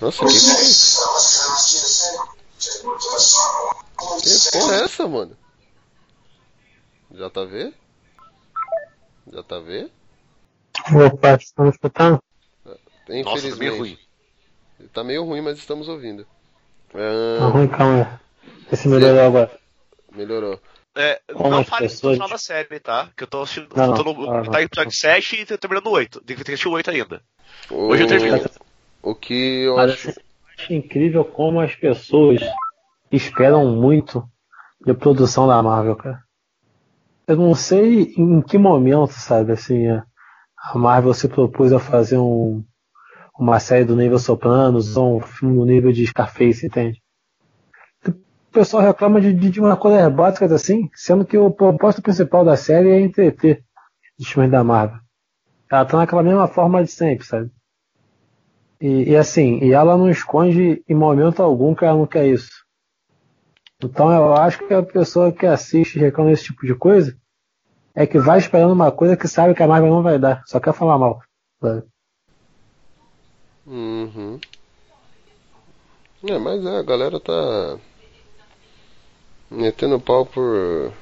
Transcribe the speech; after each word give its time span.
Nossa, 0.00 0.24
que 0.26 0.32
que 4.22 4.58
porra 4.58 4.74
é 4.76 4.84
essa, 4.84 5.06
mano? 5.08 5.36
Já 7.14 7.30
tá 7.30 7.44
vendo? 7.44 7.74
Já 9.32 9.42
tá 9.42 9.58
vendo? 9.58 9.90
Opa, 11.06 11.38
me 11.58 11.68
escutando? 11.70 12.22
Infelizmente. 13.08 13.24
Nossa, 13.24 13.50
tá 13.50 13.56
meio 13.56 13.78
ruim. 13.78 13.98
Tá 14.92 15.04
meio 15.04 15.24
ruim, 15.24 15.40
mas 15.40 15.58
estamos 15.58 15.88
ouvindo. 15.88 16.24
Tá 16.92 16.98
Ah, 17.40 17.48
ruim, 17.48 17.68
calma. 17.68 18.20
Vê 18.70 18.76
se 18.76 18.88
melhorou 18.88 19.20
agora. 19.26 19.58
melhorou. 20.14 20.60
É, 20.96 21.20
Como 21.32 21.50
não 21.50 21.64
fale 21.64 21.86
do 21.86 21.90
pessoas- 21.90 22.14
final 22.16 22.28
da 22.28 22.38
série, 22.38 22.80
tá? 22.80 23.10
Que 23.16 23.22
eu 23.24 23.28
tô 23.28 23.42
assistindo. 23.42 23.68
Não, 23.76 23.94
tô 23.94 24.02
no, 24.04 24.14
não, 24.14 24.44
não. 24.44 24.50
tá 24.50 24.60
em 24.60 24.64
episódio 24.64 24.92
7 24.92 25.36
e 25.42 25.46
tô 25.46 25.56
terminando 25.56 25.86
o 25.86 25.90
8. 25.92 26.20
Tem 26.22 26.36
que 26.36 26.42
assistir 26.42 26.68
o 26.68 26.72
8 26.72 26.90
ainda. 26.90 27.22
Hoje 27.70 28.02
eu 28.02 28.08
termino. 28.08 28.38
O 29.02 29.14
que 29.14 29.62
eu 29.64 29.76
Mas 29.76 29.92
acho. 29.92 30.14
acho 30.58 30.72
incrível 30.72 31.24
como 31.24 31.60
as 31.60 31.74
pessoas 31.74 32.40
esperam 33.10 33.74
muito 33.74 34.24
de 34.84 34.94
produção 34.94 35.46
da 35.46 35.62
Marvel, 35.62 35.96
cara. 35.96 36.22
Eu 37.26 37.36
não 37.36 37.54
sei 37.54 38.14
em 38.16 38.40
que 38.40 38.56
momento, 38.56 39.12
sabe, 39.12 39.52
assim, 39.52 39.88
a 39.88 40.04
a 40.60 40.76
Marvel 40.76 41.14
se 41.14 41.28
propôs 41.28 41.72
a 41.72 41.78
fazer 41.78 42.18
um, 42.18 42.64
uma 43.38 43.60
série 43.60 43.84
do 43.84 43.96
nível 43.96 44.18
Sopranos 44.18 44.96
ou 44.96 45.16
um 45.16 45.20
filme 45.20 45.56
do 45.56 45.64
nível 45.64 45.92
de 45.92 46.06
Scarface, 46.06 46.66
entende? 46.66 47.00
O 48.06 48.12
pessoal 48.52 48.82
reclama 48.82 49.20
de, 49.20 49.32
de 49.32 49.60
uma 49.60 49.76
coisa 49.76 50.10
básica 50.10 50.46
assim, 50.46 50.90
sendo 50.94 51.24
que 51.24 51.38
o 51.38 51.50
propósito 51.50 52.02
principal 52.02 52.44
da 52.44 52.56
série 52.56 52.90
é 52.90 53.00
entreter 53.00 53.62
os 54.18 54.26
filmes 54.28 54.50
da 54.50 54.64
Marvel. 54.64 54.98
Ela 55.70 55.84
tá 55.84 55.96
naquela 55.98 56.22
mesma 56.22 56.48
forma 56.48 56.82
de 56.82 56.90
sempre, 56.90 57.24
sabe? 57.24 57.50
E, 58.80 59.10
e 59.10 59.16
assim, 59.16 59.58
e 59.62 59.72
ela 59.72 59.96
não 59.96 60.08
esconde 60.08 60.82
em 60.88 60.94
momento 60.94 61.42
algum 61.42 61.74
que 61.74 61.84
ela 61.84 61.96
não 61.98 62.06
quer 62.06 62.26
isso. 62.26 62.64
Então 63.82 64.12
eu 64.12 64.34
acho 64.34 64.66
que 64.66 64.74
a 64.74 64.82
pessoa 64.82 65.32
que 65.32 65.46
assiste 65.46 65.96
e 65.96 66.00
reclama 66.00 66.30
desse 66.30 66.44
tipo 66.44 66.66
de 66.66 66.74
coisa 66.74 67.16
é 67.94 68.06
que 68.06 68.18
vai 68.18 68.38
esperando 68.38 68.72
uma 68.72 68.92
coisa 68.92 69.16
que 69.16 69.26
sabe 69.26 69.54
que 69.54 69.62
a 69.62 69.66
Marvel 69.66 69.90
não 69.90 70.02
vai 70.02 70.18
dar, 70.18 70.42
só 70.46 70.60
quer 70.60 70.72
falar 70.72 70.98
mal. 70.98 71.20
sabe? 71.60 71.84
Uhum. 73.66 74.40
É, 76.26 76.38
mas 76.38 76.64
é, 76.64 76.78
a 76.78 76.82
galera 76.82 77.20
tá. 77.20 77.78
Metendo 79.50 80.00
pau 80.00 80.26
por. 80.26 80.92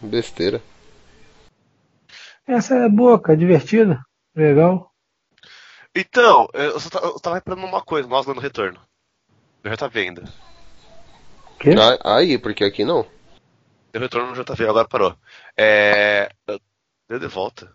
besteira. 0.00 0.60
Essa 2.46 2.74
é 2.74 2.88
boa, 2.88 3.18
cara, 3.18 3.38
divertida, 3.38 4.00
legal. 4.34 4.93
Então, 5.94 6.48
eu 6.52 6.78
só 6.80 6.90
tava, 6.90 7.06
eu 7.06 7.20
tava 7.20 7.36
reparando 7.36 7.64
uma 7.66 7.82
coisa, 7.82 8.08
nós 8.08 8.26
no 8.26 8.38
retorno. 8.40 8.80
Eu 9.62 9.70
já 9.70 9.76
tá 9.76 9.86
vendo. 9.88 10.22
Quê? 11.60 11.70
Ah, 12.02 12.16
Aí, 12.16 12.36
porque 12.38 12.64
aqui 12.64 12.84
não. 12.84 13.06
Deu 13.92 14.02
retorno 14.02 14.34
no 14.34 14.44
JV, 14.44 14.64
agora 14.68 14.88
parou. 14.88 15.16
É. 15.56 16.30
eu- 16.46 16.60
Deu 17.08 17.18
de 17.20 17.26
volta. 17.28 17.72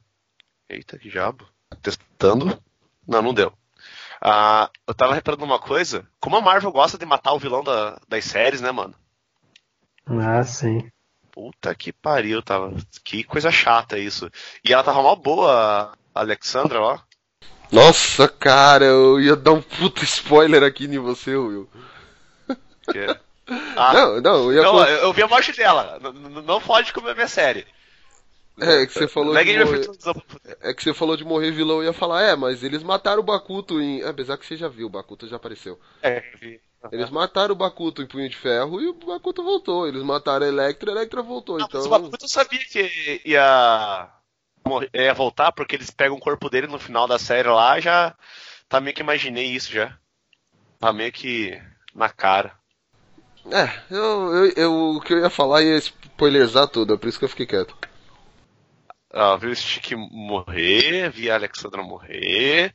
Eita, 0.68 0.98
que 0.98 1.10
diabo. 1.10 1.48
Testando. 1.82 2.62
Não, 3.08 3.22
não 3.22 3.34
deu. 3.34 3.54
Ah, 4.22 4.70
eu 4.86 4.94
tava 4.94 5.14
reparando 5.14 5.46
uma 5.46 5.60
coisa. 5.60 6.06
Como 6.20 6.36
a 6.36 6.42
Marvel 6.42 6.72
gosta 6.72 6.98
de 6.98 7.06
matar 7.06 7.32
o 7.34 7.40
vilão 7.40 7.64
da- 7.64 8.00
das 8.08 8.26
séries, 8.26 8.60
né, 8.60 8.72
mano? 8.72 8.94
Ah, 10.06 10.44
sim. 10.44 10.92
Puta 11.32 11.74
que 11.74 11.94
pariu, 11.94 12.42
tava. 12.42 12.74
Que 13.04 13.24
coisa 13.24 13.50
chata 13.52 13.98
isso. 13.98 14.30
E 14.64 14.74
ela 14.74 14.84
tava 14.84 15.02
mal 15.02 15.16
boa, 15.16 15.94
a 16.14 16.20
Alexandra, 16.20 16.82
ó. 16.82 17.00
Nossa, 17.72 18.28
cara, 18.28 18.86
eu 18.86 19.20
ia 19.22 19.36
dar 19.36 19.52
um 19.52 19.62
puta 19.62 20.04
spoiler 20.04 20.64
aqui 20.64 20.86
em 20.86 20.98
você, 21.00 21.36
Will. 21.36 21.70
Que- 22.92 23.18
Ah, 23.76 23.94
Não, 23.94 24.22
não, 24.22 24.52
eu 24.52 24.54
ia. 24.54 24.62
não, 24.62 24.72
con- 24.74 24.84
eu, 24.86 25.12
vi 25.14 25.24
a 25.24 25.28
morte 25.28 25.52
dela. 25.54 25.98
N- 26.00 26.10
n- 26.10 26.42
Não 26.44 26.62
pode 26.62 26.94
comer 26.94 27.16
minha 27.16 27.28
série. 27.28 27.66
É 28.60 28.86
que 28.86 28.94
você 28.94 29.08
falou 29.08 29.34
Não 29.34 29.42
é 29.42 29.44
de 29.44 29.60
of 29.64 29.72
morrer- 29.72 30.58
É 30.62 30.72
que 30.74 30.84
você 30.84 30.94
falou 30.94 31.18
de 31.18 31.24
morrer 31.26 31.50
vilão, 31.50 31.78
eu 31.78 31.86
ia 31.86 31.94
falar, 31.94 32.22
é, 32.22 32.36
mas 32.36 32.64
eles 32.64 32.84
mataram 32.84 33.22
o 33.22 33.26
Bakuto 33.26 33.82
em. 33.82 34.04
Apesar 34.04 34.38
que 34.38 34.46
você 34.46 34.56
já 34.56 34.68
viu, 34.68 34.86
o 34.86 34.90
Bakuto 34.90 35.28
já 35.28 35.38
apareceu. 35.38 35.80
É, 36.04 36.22
vi. 36.40 36.60
Eles 36.92 37.10
mataram 37.10 37.54
o 37.54 37.58
Bakuto 37.58 38.04
em 38.04 38.06
Punho 38.06 38.30
de 38.30 38.36
Ferro 38.38 38.80
e 38.82 38.88
o 38.88 38.94
Bakuto 38.94 39.42
voltou. 39.44 39.88
Eles 39.88 40.04
mataram 40.04 40.46
a 40.46 40.50
Electra 40.50 40.92
e 40.92 40.94
a 40.94 40.98
Electra 40.98 41.24
voltou. 41.24 41.58
Não, 41.58 41.66
então. 41.66 41.80
mas 41.80 41.88
o 41.88 41.90
Bakuto 41.90 42.30
sabia 42.30 42.60
que 42.60 43.22
ia, 43.26 44.10
ia 44.94 45.14
voltar, 45.14 45.52
porque 45.52 45.76
eles 45.76 45.90
pegam 45.92 46.18
o 46.18 46.20
corpo 46.20 46.50
dele 46.50 46.68
no 46.68 46.80
final 46.80 47.08
da 47.08 47.20
série 47.20 47.48
lá, 47.50 47.80
já 47.80 48.16
tá 48.70 48.80
meio 48.82 48.96
que 48.96 49.02
imaginei 49.02 49.48
isso 49.48 49.72
já. 49.72 49.98
Tá 50.80 50.94
meio 50.94 51.12
que 51.12 51.62
na 51.96 52.10
cara. 52.10 52.54
É, 53.52 53.82
eu, 53.90 54.34
eu, 54.36 54.54
eu- 54.56 54.74
o 54.98 55.02
que 55.02 55.14
eu 55.14 55.20
ia 55.20 55.30
falar 55.30 55.62
ia 55.64 55.78
spoilerizar 55.78 56.68
tudo, 56.68 56.94
é 56.94 56.98
por 56.98 57.08
isso 57.08 57.18
que 57.20 57.26
eu 57.26 57.30
fiquei 57.30 57.46
quieto. 57.46 57.76
Ah, 59.12 59.36
vi 59.38 59.48
o 59.48 59.56
Stick 59.56 59.92
morrer, 60.12 61.10
vi 61.12 61.30
a 61.30 61.36
Alexandra 61.36 61.82
morrer, 61.84 62.74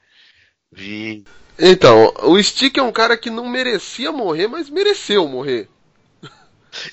vi. 0.73 1.25
Então, 1.59 2.13
o 2.23 2.43
Stick 2.43 2.77
é 2.79 2.83
um 2.83 2.93
cara 2.93 3.17
que 3.17 3.31
não 3.31 3.49
merecia 3.49 4.11
morrer, 4.11 4.49
mas 4.49 4.69
mereceu 4.71 5.27
morrer. 5.29 5.69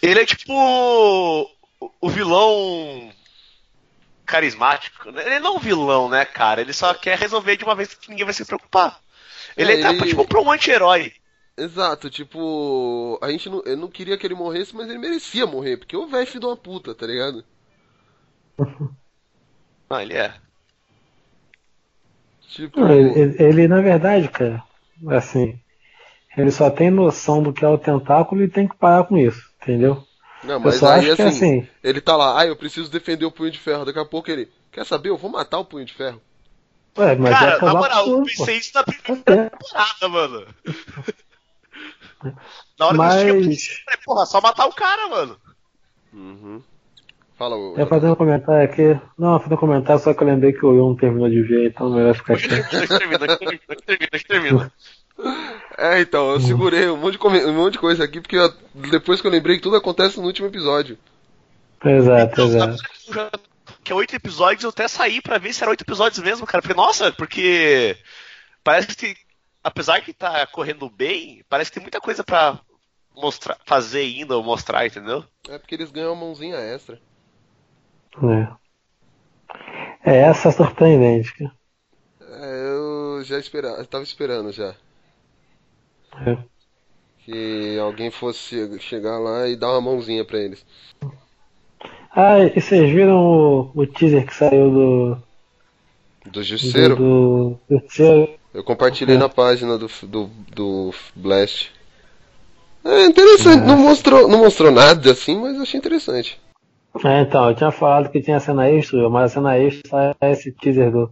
Ele 0.02 0.22
é 0.22 0.26
tipo 0.26 0.54
o, 0.54 1.48
o 2.02 2.10
vilão 2.10 3.12
carismático. 4.26 5.10
Ele 5.10 5.40
não 5.40 5.56
é 5.56 5.58
um 5.58 5.60
vilão, 5.60 6.10
né, 6.10 6.26
cara? 6.26 6.62
Ele 6.62 6.74
só 6.74 6.94
quer 6.94 7.18
resolver 7.18 7.58
de 7.58 7.64
uma 7.64 7.76
vez 7.76 7.94
que 7.94 8.10
ninguém 8.10 8.26
vai 8.26 8.34
se 8.34 8.46
preocupar. 8.46 9.00
Ele 9.58 9.74
É, 9.74 9.78
tá, 9.78 9.96
ele- 9.96 10.06
tipo 10.06 10.26
pra 10.28 10.42
um 10.42 10.52
anti-herói. 10.52 11.14
Exato, 11.58 12.10
tipo, 12.10 13.20
a 13.22 13.30
gente 13.30 13.50
não, 13.50 13.62
eu 13.66 13.78
não 13.78 13.88
queria 13.90 14.18
que 14.18 14.26
ele 14.28 14.34
morresse, 14.36 14.76
mas 14.76 14.90
ele 14.90 14.98
merecia 15.00 15.46
morrer, 15.46 15.78
porque 15.78 15.96
o 15.96 16.08
velho 16.08 16.26
filho 16.28 16.40
de 16.42 16.46
uma 16.48 16.58
puta, 16.58 16.96
tá 16.96 17.06
ligado? 17.06 17.46
Ah, 19.90 20.02
ele 20.02 20.16
é. 20.18 20.34
Tipo, 22.50 22.80
Não, 22.80 22.92
Ele, 22.92 23.20
ele- 23.20 23.44
ele, 23.44 23.68
na 23.68 23.82
verdade, 23.82 24.28
cara, 24.30 24.62
assim, 25.10 25.58
ele 26.38 26.52
só 26.52 26.70
tem 26.72 26.92
noção 26.92 27.44
do 27.44 27.54
que 27.54 27.66
é 27.66 27.70
o 27.70 27.78
tentáculo 27.78 28.44
e 28.44 28.50
tem 28.50 28.68
que 28.68 28.78
parar 28.78 29.06
com 29.06 29.18
isso, 29.18 29.42
entendeu? 29.62 30.04
Não, 30.44 30.60
Eu 30.60 30.60
mas 30.60 30.76
só 30.76 30.88
aí 30.90 31.10
acho 31.10 31.16
que 31.16 31.22
assim, 31.22 31.24
assim, 31.24 31.68
ele 31.84 32.02
tá 32.02 32.16
lá, 32.16 32.40
ah, 32.40 32.46
eu 32.46 32.56
preciso 32.56 32.90
defender 32.92 33.26
o 33.26 33.32
punho 33.32 33.52
de 33.52 33.60
ferro, 33.60 33.86
daqui 33.86 34.00
a 34.00 34.06
pouco 34.06 34.30
ele, 34.32 34.50
quer 34.72 34.86
saber, 34.86 35.10
eu 35.10 35.18
vou 35.18 35.30
matar 35.32 35.60
o 35.60 35.66
punho 35.66 35.86
de 35.86 35.94
ferro. 35.94 36.22
ué, 36.98 37.16
mas 37.16 37.40
é 37.42 37.46
Cara, 37.46 37.60
na 37.62 37.74
acabar 37.74 37.74
moral, 37.74 38.08
eu 38.08 38.24
pensei 38.24 38.58
isso 38.58 38.72
na 38.76 38.84
primeira. 38.84 39.22
É, 39.28 39.50
temporada, 39.50 40.10
mano. 40.10 40.48
Na 42.78 42.88
hora 42.88 43.00
que 43.00 43.06
eu 43.06 43.18
eu 43.28 43.36
Mas, 43.36 43.68
falei, 43.86 44.00
porra, 44.06 44.26
só 44.26 44.42
matar 44.42 44.68
o 44.68 44.74
cara, 44.74 45.08
mano. 45.10 45.38
Uhum. 46.14 46.62
Fala, 47.38 47.56
o. 47.56 47.80
ia 47.80 47.88
fazer 47.88 48.08
um 48.10 48.16
comentário 48.16 48.64
aqui, 48.64 49.00
não, 49.18 49.40
fazer 49.40 49.56
um 49.56 49.58
comentário, 49.58 50.02
só 50.02 50.14
que 50.14 50.22
eu 50.22 50.28
lembrei 50.28 50.54
que 50.54 50.66
o 50.66 50.74
não 50.74 50.96
terminou 50.96 51.30
de 51.30 51.42
ver, 51.42 51.70
então 51.70 51.90
melhor 51.90 52.14
ficar 52.16 52.36
Deixa 52.36 52.56
eu 52.56 52.64
quieto. 52.64 52.98
terminar, 52.98 53.38
deixa 54.12 54.28
É, 55.78 56.00
então, 56.02 56.28
Hum. 56.30 56.34
eu 56.34 56.40
segurei 56.42 56.90
um 56.90 56.98
monte 56.98 57.18
de, 57.18 57.28
um 57.46 57.54
monte 57.54 57.74
de 57.74 57.80
coisa 57.80 58.04
aqui, 58.04 58.20
porque 58.22 58.36
eu- 58.38 58.54
depois 58.92 59.22
que 59.22 59.28
eu 59.28 59.32
lembrei 59.32 59.58
que 59.58 59.62
tudo 59.64 59.76
acontece 59.78 60.20
no 60.20 60.26
último 60.28 60.48
episódio. 60.48 60.98
Exato, 61.84 62.34
Então, 62.34 62.46
exato. 62.48 62.84
que 62.84 63.10
eu 63.10 63.14
já- 63.16 63.32
que 63.84 63.92
é 63.92 63.96
oito 63.96 64.16
episódios, 64.16 64.64
eu 64.64 64.70
até 64.70 64.88
saí 64.88 65.22
pra 65.22 65.38
ver 65.40 65.54
se 65.54 65.64
era 65.64 65.72
oito 65.72 65.84
episódios 65.84 66.20
mesmo, 66.24 66.46
cara. 66.46 66.62
Falei, 66.62 66.78
nossa, 66.78 67.12
porque 67.12 67.98
parece 68.64 68.96
que, 68.96 69.16
apesar 69.64 70.02
que 70.02 70.14
tá 70.14 70.46
correndo 70.48 70.90
bem, 70.90 71.44
parece 71.50 71.72
que 71.72 71.76
tem 71.76 71.84
muita 71.84 72.00
coisa 72.02 72.24
pra 72.24 72.60
mostrar, 73.16 73.58
fazer 73.66 74.02
ainda 74.02 74.38
ou 74.38 74.44
mostrar, 74.44 74.86
entendeu? 74.86 75.24
É 75.50 75.58
porque 75.58 75.76
eles 75.76 75.92
ganham 75.92 76.14
uma 76.14 76.26
mãozinha 76.26 76.58
extra. 76.58 77.00
É. 78.24 78.48
É 80.04 80.18
essa 80.18 80.50
é 80.50 80.52
surpreendente, 80.52 81.34
cara. 81.36 81.52
É, 82.22 82.68
eu 82.70 83.24
já 83.24 83.38
esperava, 83.40 83.78
eu 83.78 83.86
tava 83.86 84.04
esperando 84.04 84.52
já. 84.52 84.76
É. 86.26 86.38
Que 87.20 87.78
alguém 87.80 88.12
fosse 88.12 88.80
chegar 88.80 89.20
lá 89.20 89.48
e 89.48 89.56
dar 89.56 89.72
uma 89.72 89.82
mãozinha 89.82 90.26
pra 90.26 90.40
eles. 90.40 90.66
Ah, 92.14 92.40
e 92.40 92.60
vocês 92.60 92.90
viram 92.92 93.18
o, 93.18 93.72
o 93.74 93.88
teaser 93.88 94.26
que 94.26 94.36
saiu 94.36 94.72
do. 94.72 95.18
Do 96.30 96.44
Justiceiro, 96.44 96.96
Do, 96.96 97.60
do 97.70 97.80
Justiceiro? 97.80 98.30
eu 98.54 98.64
compartilhei 98.64 99.18
na 99.18 99.30
página 99.30 99.78
do, 99.78 99.90
do, 100.04 100.30
do 100.54 100.94
Blast. 101.16 101.72
É 102.84 103.06
interessante, 103.06 103.66
não 103.66 103.78
mostrou, 103.78 104.28
não 104.28 104.40
mostrou 104.40 104.72
nada 104.72 105.12
assim, 105.12 105.40
mas 105.40 105.60
achei 105.60 105.80
interessante. 105.80 106.40
É, 107.06 107.22
então, 107.22 107.50
eu 107.50 107.56
tinha 107.56 107.72
falado 107.72 108.10
que 108.10 108.22
tinha 108.22 108.40
cena 108.40 108.70
extra, 108.70 109.10
mas 109.10 109.32
a 109.32 109.36
cena 109.36 109.58
extra 109.58 110.16
é 110.20 110.32
esse 110.32 110.52
teaser 110.52 110.92
do, 110.92 111.12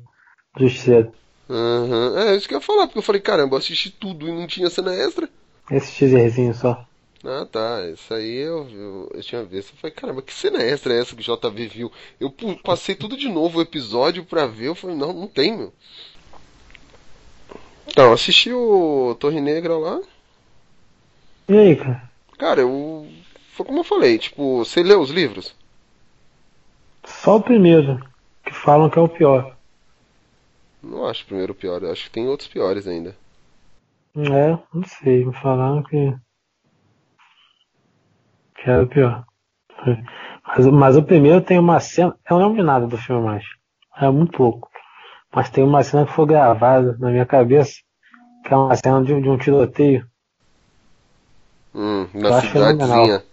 do 0.56 0.68
Justiceiro. 0.68 1.12
Uhum. 1.50 2.18
É 2.20 2.36
isso 2.36 2.48
que 2.48 2.54
eu 2.54 2.60
ia 2.60 2.66
falar, 2.66 2.86
porque 2.86 3.00
eu 3.00 3.04
falei, 3.04 3.20
caramba, 3.20 3.56
eu 3.56 3.60
assisti 3.60 3.90
tudo 3.90 4.28
e 4.28 4.32
não 4.32 4.46
tinha 4.46 4.70
cena 4.70 4.94
extra. 4.94 5.28
Esse 5.72 5.98
teaserzinho 5.98 6.54
só. 6.54 6.86
Ah, 7.24 7.46
tá. 7.52 7.88
Isso 7.92 8.14
aí 8.14 8.38
eu, 8.38 8.70
eu, 8.70 9.12
eu 9.16 9.22
tinha 9.22 9.44
visto. 9.44 9.72
Eu 9.72 9.78
falei, 9.78 9.96
caramba, 9.96 10.22
que 10.22 10.34
cena 10.34 10.62
extra 10.62 10.94
é 10.94 11.00
essa 11.00 11.16
que 11.16 11.22
o 11.22 11.24
JV 11.24 11.68
viu? 11.68 11.92
Eu 12.20 12.34
passei 12.64 12.96
tudo 12.96 13.18
de 13.18 13.28
novo 13.28 13.58
o 13.60 13.62
episódio 13.62 14.24
pra 14.24 14.46
ver. 14.46 14.68
Eu 14.68 14.76
falei, 14.76 14.96
não, 14.96 15.12
não 15.12 15.28
tem, 15.28 15.58
meu. 15.58 15.74
Então, 17.88 18.14
assisti 18.14 18.54
o 18.54 19.16
Torre 19.20 19.42
Negra 19.42 19.76
lá. 19.76 20.00
E 21.48 21.58
aí, 21.58 21.76
cara? 21.76 22.10
Cara, 22.38 22.62
eu. 22.62 23.08
Foi 23.52 23.66
como 23.66 23.80
eu 23.80 23.84
falei, 23.84 24.18
tipo, 24.18 24.60
você 24.60 24.82
leu 24.82 25.02
os 25.02 25.10
livros? 25.10 25.54
Só 27.04 27.38
o 27.38 27.42
primeiro, 27.42 28.00
que 28.46 28.54
falam 28.54 28.90
que 28.90 28.98
é 28.98 29.02
o 29.02 29.10
pior. 29.10 29.58
Não 30.82 31.06
acho 31.06 31.24
o 31.24 31.28
primeiro 31.28 31.54
pior, 31.54 31.84
eu 31.84 31.92
acho 31.92 32.06
que 32.06 32.12
tem 32.12 32.28
outros 32.28 32.48
piores 32.48 32.88
ainda. 32.88 33.16
É, 34.16 34.58
não 34.74 34.84
sei, 34.84 35.26
me 35.26 35.34
falaram 35.34 35.84
que. 35.84 36.16
que 38.56 38.70
era 38.70 38.84
o 38.84 38.88
pior. 38.88 39.26
Mas, 40.48 40.68
mas 40.68 40.98
o 40.98 41.04
primeiro 41.04 41.42
tem 41.42 41.60
uma 41.60 41.80
cena. 41.80 42.16
Eu 42.30 42.40
não 42.40 42.48
lembro 42.48 42.62
de 42.62 42.68
nada 42.68 42.88
do 42.88 42.98
filme 42.98 43.24
mais. 43.24 43.46
É 43.98 44.10
muito 44.10 44.32
pouco. 44.32 44.70
Mas 45.34 45.50
tem 45.50 45.64
uma 45.64 45.84
cena 45.84 46.06
que 46.06 46.14
foi 46.14 46.26
gravada 46.26 46.98
na 47.00 47.12
minha 47.12 47.26
cabeça, 47.26 47.74
que 48.46 48.54
é 48.54 48.58
uma 48.58 48.76
cena 48.76 49.04
de, 49.04 49.22
de 49.22 49.30
um 49.30 49.38
tiroteio. 49.38 50.08
Hum, 51.76 52.08
na 52.14 52.38
acho 52.38 52.50
fenomenal. 52.50 53.06
cidadezinha. 53.06 53.24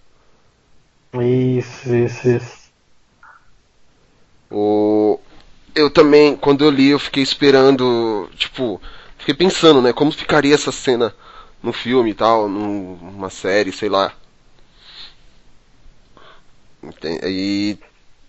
Isso, 1.58 1.94
isso, 1.94 2.28
isso. 2.28 2.72
O... 4.50 5.18
Eu 5.76 5.88
também, 5.90 6.36
quando 6.36 6.64
eu 6.64 6.70
li, 6.70 6.88
eu 6.88 6.98
fiquei 6.98 7.22
esperando, 7.22 8.28
tipo, 8.36 8.80
fiquei 9.18 9.34
pensando, 9.34 9.80
né, 9.82 9.92
como 9.92 10.10
ficaria 10.10 10.54
essa 10.54 10.72
cena 10.72 11.14
no 11.62 11.72
filme 11.72 12.10
e 12.10 12.14
tal, 12.14 12.48
num- 12.48 12.96
numa 12.96 13.30
série, 13.30 13.70
sei 13.72 13.88
lá. 13.88 14.12
E, 17.02 17.78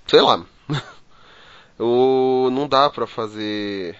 sei 0.07 0.21
lá. 0.21 0.45
Eu, 1.79 2.49
não 2.51 2.67
dá 2.67 2.89
pra 2.89 3.07
fazer. 3.07 3.97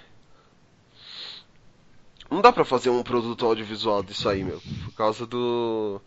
Não 2.30 2.42
dá 2.42 2.52
pra 2.52 2.66
fazer 2.66 2.90
um 2.90 3.04
produto 3.04 3.46
audiovisual 3.46 4.04
disso 4.04 4.28
aí, 4.30 4.44
meu. 4.44 4.62
Por 4.84 4.94
causa 4.94 5.26
do. 5.26 6.02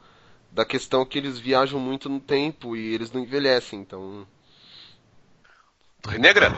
Da 0.52 0.64
questão 0.64 1.04
que 1.06 1.18
eles 1.18 1.38
viajam 1.38 1.80
muito 1.80 2.08
no 2.08 2.20
tempo 2.20 2.76
e 2.76 2.94
eles 2.94 3.12
não 3.12 3.22
envelhecem, 3.22 3.80
então. 3.80 4.26
Torre 6.02 6.18
Negra? 6.18 6.52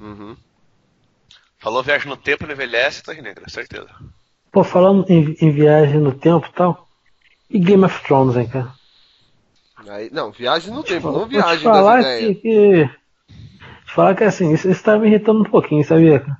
Uhum. 0.00 0.36
Falou 1.58 1.82
viagem 1.82 2.08
no 2.08 2.16
tempo, 2.16 2.46
não 2.46 2.52
envelhece, 2.52 3.02
Torre 3.02 3.20
Negra, 3.20 3.48
certeza. 3.48 3.88
Pô, 4.52 4.62
falando 4.64 5.04
em, 5.10 5.36
em 5.40 5.50
viagem 5.50 6.00
no 6.00 6.12
tempo 6.12 6.46
e 6.46 6.52
tal. 6.52 6.88
E 7.50 7.58
Game 7.58 7.84
of 7.84 8.02
Thrones, 8.04 8.36
hein, 8.36 8.48
cara? 8.48 8.72
Aí, 9.88 10.10
não, 10.12 10.30
viagem 10.30 10.72
no 10.72 10.82
tempo, 10.82 11.10
não 11.10 11.26
te 11.26 11.30
viagem 11.30 11.62
falar 11.64 12.02
das 12.02 12.06
que, 12.18 12.24
ideias. 12.24 12.42
que. 12.42 12.86
Te 13.86 13.92
falar 13.94 14.14
que 14.14 14.24
assim, 14.24 14.52
isso, 14.52 14.68
isso 14.70 14.82
tá 14.82 14.98
me 14.98 15.06
irritando 15.08 15.40
um 15.40 15.50
pouquinho, 15.50 15.84
sabia? 15.84 16.20
cara? 16.20 16.38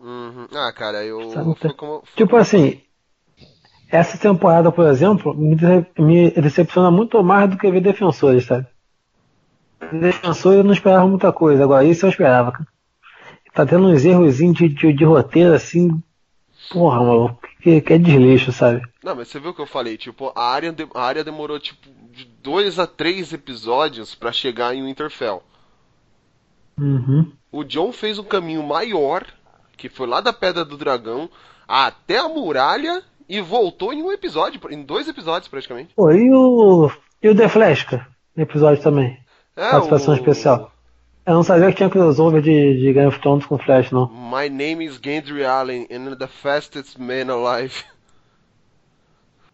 Uhum. 0.00 0.46
Ah, 0.54 0.72
cara, 0.72 1.04
eu. 1.04 1.30
Sabe, 1.32 1.54
Foi 1.58 1.72
como, 1.74 2.02
foi 2.04 2.14
Tipo 2.16 2.30
como- 2.30 2.42
assim, 2.42 2.80
essa 3.88 4.18
temporada, 4.18 4.70
por 4.70 4.86
exemplo, 4.86 5.34
me, 5.34 5.56
me 5.98 6.30
decepciona 6.30 6.90
muito 6.90 7.22
mais 7.22 7.48
do 7.50 7.56
que 7.58 7.70
ver 7.70 7.80
defensores, 7.80 8.44
sabe? 8.44 8.66
Defensores 9.92 10.58
eu 10.58 10.64
não 10.64 10.72
esperava 10.72 11.06
muita 11.06 11.32
coisa, 11.32 11.64
agora 11.64 11.84
isso 11.84 12.04
eu 12.06 12.10
esperava, 12.10 12.52
cara. 12.52 12.66
Tá 13.54 13.64
tendo 13.64 13.86
uns 13.88 14.04
errozinhos 14.04 14.56
de, 14.56 14.68
de, 14.68 14.92
de 14.92 15.04
roteiro 15.04 15.54
assim. 15.54 15.90
Porra, 16.70 17.02
maluco, 17.02 17.40
que, 17.62 17.80
que 17.80 17.92
é 17.92 17.98
desleixo, 17.98 18.52
sabe? 18.52 18.82
Não, 19.02 19.14
mas 19.14 19.28
você 19.28 19.38
viu 19.40 19.50
o 19.50 19.54
que 19.54 19.62
eu 19.62 19.66
falei? 19.66 19.96
Tipo, 19.96 20.32
a 20.34 20.50
área, 20.50 20.72
de- 20.72 20.88
a 20.94 21.02
área 21.02 21.24
demorou, 21.24 21.58
tipo, 21.58 21.88
de 22.12 22.24
dois 22.42 22.78
a 22.78 22.86
três 22.86 23.32
episódios 23.32 24.14
pra 24.14 24.32
chegar 24.32 24.74
em 24.74 24.84
Winterfell. 24.84 25.42
Uhum. 26.78 27.32
O 27.50 27.64
John 27.64 27.92
fez 27.92 28.18
um 28.18 28.24
caminho 28.24 28.62
maior, 28.62 29.24
que 29.76 29.88
foi 29.88 30.06
lá 30.06 30.20
da 30.20 30.32
Pedra 30.32 30.64
do 30.64 30.76
Dragão, 30.76 31.30
até 31.66 32.18
a 32.18 32.28
muralha 32.28 33.02
e 33.28 33.40
voltou 33.40 33.92
em 33.92 34.02
um 34.02 34.12
episódio, 34.12 34.60
em 34.70 34.82
dois 34.82 35.08
episódios 35.08 35.48
praticamente. 35.48 35.94
Pô, 35.94 36.10
e 36.12 36.30
o. 36.32 36.90
E 37.22 37.28
o 37.28 37.34
The 37.34 37.48
Flash, 37.48 37.84
cara? 37.84 38.06
No 38.36 38.42
episódio 38.42 38.82
também. 38.82 39.18
É, 39.56 39.70
Participação 39.70 40.14
o- 40.14 40.16
especial. 40.16 40.72
Eu 41.24 41.34
não 41.34 41.42
sabia 41.42 41.70
que 41.70 41.76
tinha 41.76 41.90
crossover 41.90 42.40
de, 42.40 42.78
de 42.78 42.92
Game 42.92 43.08
of 43.08 43.18
Thrones 43.20 43.46
com 43.46 43.58
Flash, 43.58 43.90
não. 43.90 44.08
My 44.08 44.48
name 44.48 44.84
is 44.84 45.00
Gendry 45.02 45.44
Allen 45.44 45.86
and 45.90 46.08
I'm 46.10 46.16
the 46.16 46.28
fastest 46.28 46.98
man 46.98 47.30
alive. 47.32 47.74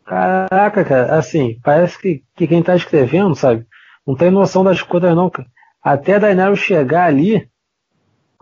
Caraca, 0.04 0.84
cara, 0.84 1.16
assim, 1.16 1.58
parece 1.62 1.98
que, 1.98 2.22
que 2.36 2.46
quem 2.46 2.62
tá 2.62 2.74
escrevendo, 2.76 3.34
sabe, 3.34 3.66
não 4.06 4.14
tem 4.16 4.30
noção 4.30 4.64
das 4.64 4.82
coisas 4.82 5.14
não, 5.14 5.30
cara. 5.30 5.48
Até 5.82 6.16
a 6.16 6.18
Daenerys 6.18 6.58
chegar 6.58 7.04
ali, 7.06 7.48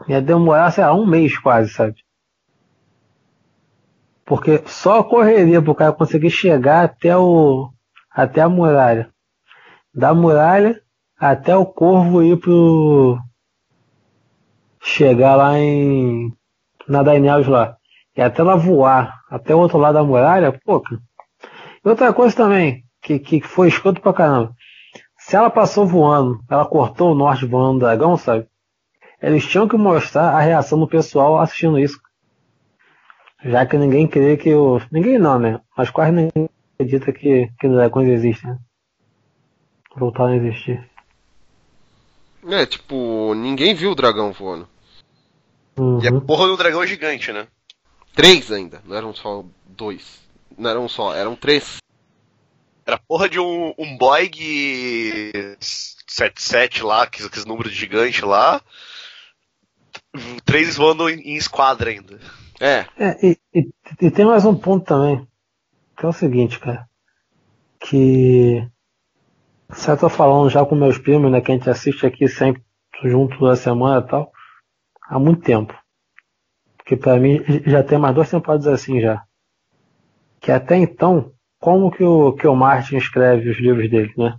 ia 0.09 0.21
demorar, 0.21 0.71
sei 0.73 0.83
lá, 0.85 0.95
um 0.95 1.07
mês 1.07 1.39
quase, 1.39 1.71
sabe? 1.71 1.97
Porque 4.25 4.63
só 4.67 5.03
correria 5.03 5.61
pro 5.61 5.75
cara 5.75 5.93
conseguir 5.93 6.31
chegar 6.31 6.85
até 6.85 7.17
o. 7.17 7.71
até 8.11 8.41
a 8.41 8.49
muralha. 8.49 9.11
Da 9.95 10.15
muralha 10.15 10.81
até 11.21 11.55
o 11.55 11.67
corvo 11.67 12.23
ir 12.23 12.39
pro. 12.39 13.19
chegar 14.81 15.37
lá 15.37 15.59
em. 15.59 16.33
na 16.89 17.03
Daenerys 17.03 17.47
lá. 17.47 17.77
E 18.17 18.23
até 18.23 18.41
ela 18.41 18.57
voar 18.57 19.21
até 19.31 19.55
o 19.55 19.59
outro 19.59 19.79
lado 19.79 19.95
da 19.95 20.03
muralha, 20.03 20.59
pô. 20.65 20.83
E 21.85 21.89
outra 21.89 22.13
coisa 22.13 22.35
também, 22.35 22.85
que, 23.03 23.19
que 23.19 23.41
foi 23.43 23.69
escuto 23.69 24.01
pra 24.01 24.13
caramba. 24.13 24.55
Se 25.19 25.37
ela 25.37 25.51
passou 25.51 25.87
voando, 25.87 26.41
ela 26.51 26.65
cortou 26.65 27.13
o 27.13 27.15
norte 27.15 27.47
voando 27.47 27.75
do 27.75 27.81
dragão, 27.81 28.17
sabe? 28.17 28.49
Eles 29.23 29.47
tinham 29.47 29.69
que 29.69 29.77
mostrar 29.77 30.31
a 30.31 30.41
reação 30.41 30.81
do 30.81 30.89
pessoal 30.89 31.39
assistindo 31.39 31.79
isso. 31.79 32.01
Já 33.45 33.67
que 33.67 33.77
ninguém 33.77 34.09
crê 34.09 34.37
que 34.37 34.55
o. 34.55 34.81
Ninguém 34.91 35.19
não, 35.19 35.39
né? 35.39 35.61
Mas 35.77 35.91
quase 35.91 36.13
ninguém 36.13 36.49
acredita 36.75 37.13
que, 37.13 37.51
que 37.59 37.69
dragões 37.69 38.09
existem. 38.09 38.51
Né? 38.51 38.59
Voltaram 39.97 40.33
a 40.33 40.37
existir. 40.37 40.90
É, 42.49 42.65
tipo, 42.67 43.35
ninguém 43.35 43.75
viu 43.75 43.93
o 43.93 43.95
dragão 43.95 44.33
voando. 44.33 44.69
Uhum. 45.79 46.03
E 46.03 46.09
a 46.09 46.21
porra 46.21 46.47
do 46.47 46.57
dragão 46.57 46.83
é 46.83 46.87
gigante, 46.87 47.33
né? 47.33 47.47
Três 48.15 48.51
ainda, 48.51 48.83
não 48.85 48.97
eram 48.97 49.15
só 49.15 49.45
dois. 49.67 50.21
Não 50.59 50.69
eram 50.71 50.89
só, 50.89 51.15
eram 51.15 51.37
três. 51.37 51.77
Era 52.85 52.97
a 52.97 53.01
porra 53.01 53.29
de 53.29 53.39
um, 53.39 53.73
um 53.79 53.97
Boeing 53.97 54.31
77 55.61 56.83
lá, 56.83 57.07
que 57.07 57.23
aqueles 57.23 57.45
números 57.47 57.73
gigantes 57.73 58.21
lá. 58.23 58.61
Três 60.45 60.77
voando 60.77 61.09
em, 61.09 61.21
em 61.21 61.37
esquadra 61.37 61.91
ainda. 61.91 62.19
É, 62.59 62.85
É, 62.97 63.27
e, 63.27 63.39
e- 63.55 63.71
e 64.03 64.11
tem 64.11 64.27
mais 64.27 64.45
um 64.45 64.55
ponto 64.55 64.85
também. 64.85 65.27
Que 65.97 66.05
é 66.05 66.09
o 66.09 66.13
seguinte, 66.13 66.59
cara. 66.59 66.89
Que. 67.79 68.67
Eu 69.89 69.97
tô 69.97 70.09
falando 70.09 70.51
já 70.51 70.65
com 70.65 70.75
meus 70.75 70.99
primos, 70.99 71.31
né? 71.31 71.41
Que 71.41 71.53
a 71.53 71.55
gente 71.55 71.71
assiste 71.71 72.05
aqui 72.05 72.27
sempre 72.27 72.63
junto 73.05 73.39
toda 73.39 73.55
semana 73.55 74.05
e 74.05 74.09
tal. 74.09 74.33
Há 75.09 75.19
muito 75.19 75.43
tempo. 75.43 75.75
Porque 76.77 76.97
pra 76.97 77.19
mim 77.19 77.41
já 77.65 77.83
tem 77.83 77.99
mais 77.99 78.15
duas 78.15 78.29
temporadas 78.29 78.67
assim 78.67 79.01
já. 79.01 79.23
Que 80.41 80.51
até 80.51 80.77
então, 80.77 81.33
como 81.61 81.91
que 81.91 82.03
o, 82.03 82.33
que 82.33 82.47
o 82.47 82.57
Martin 82.57 82.97
escreve 82.97 83.49
os 83.49 83.59
livros 83.59 83.89
dele, 83.89 84.13
né? 84.17 84.37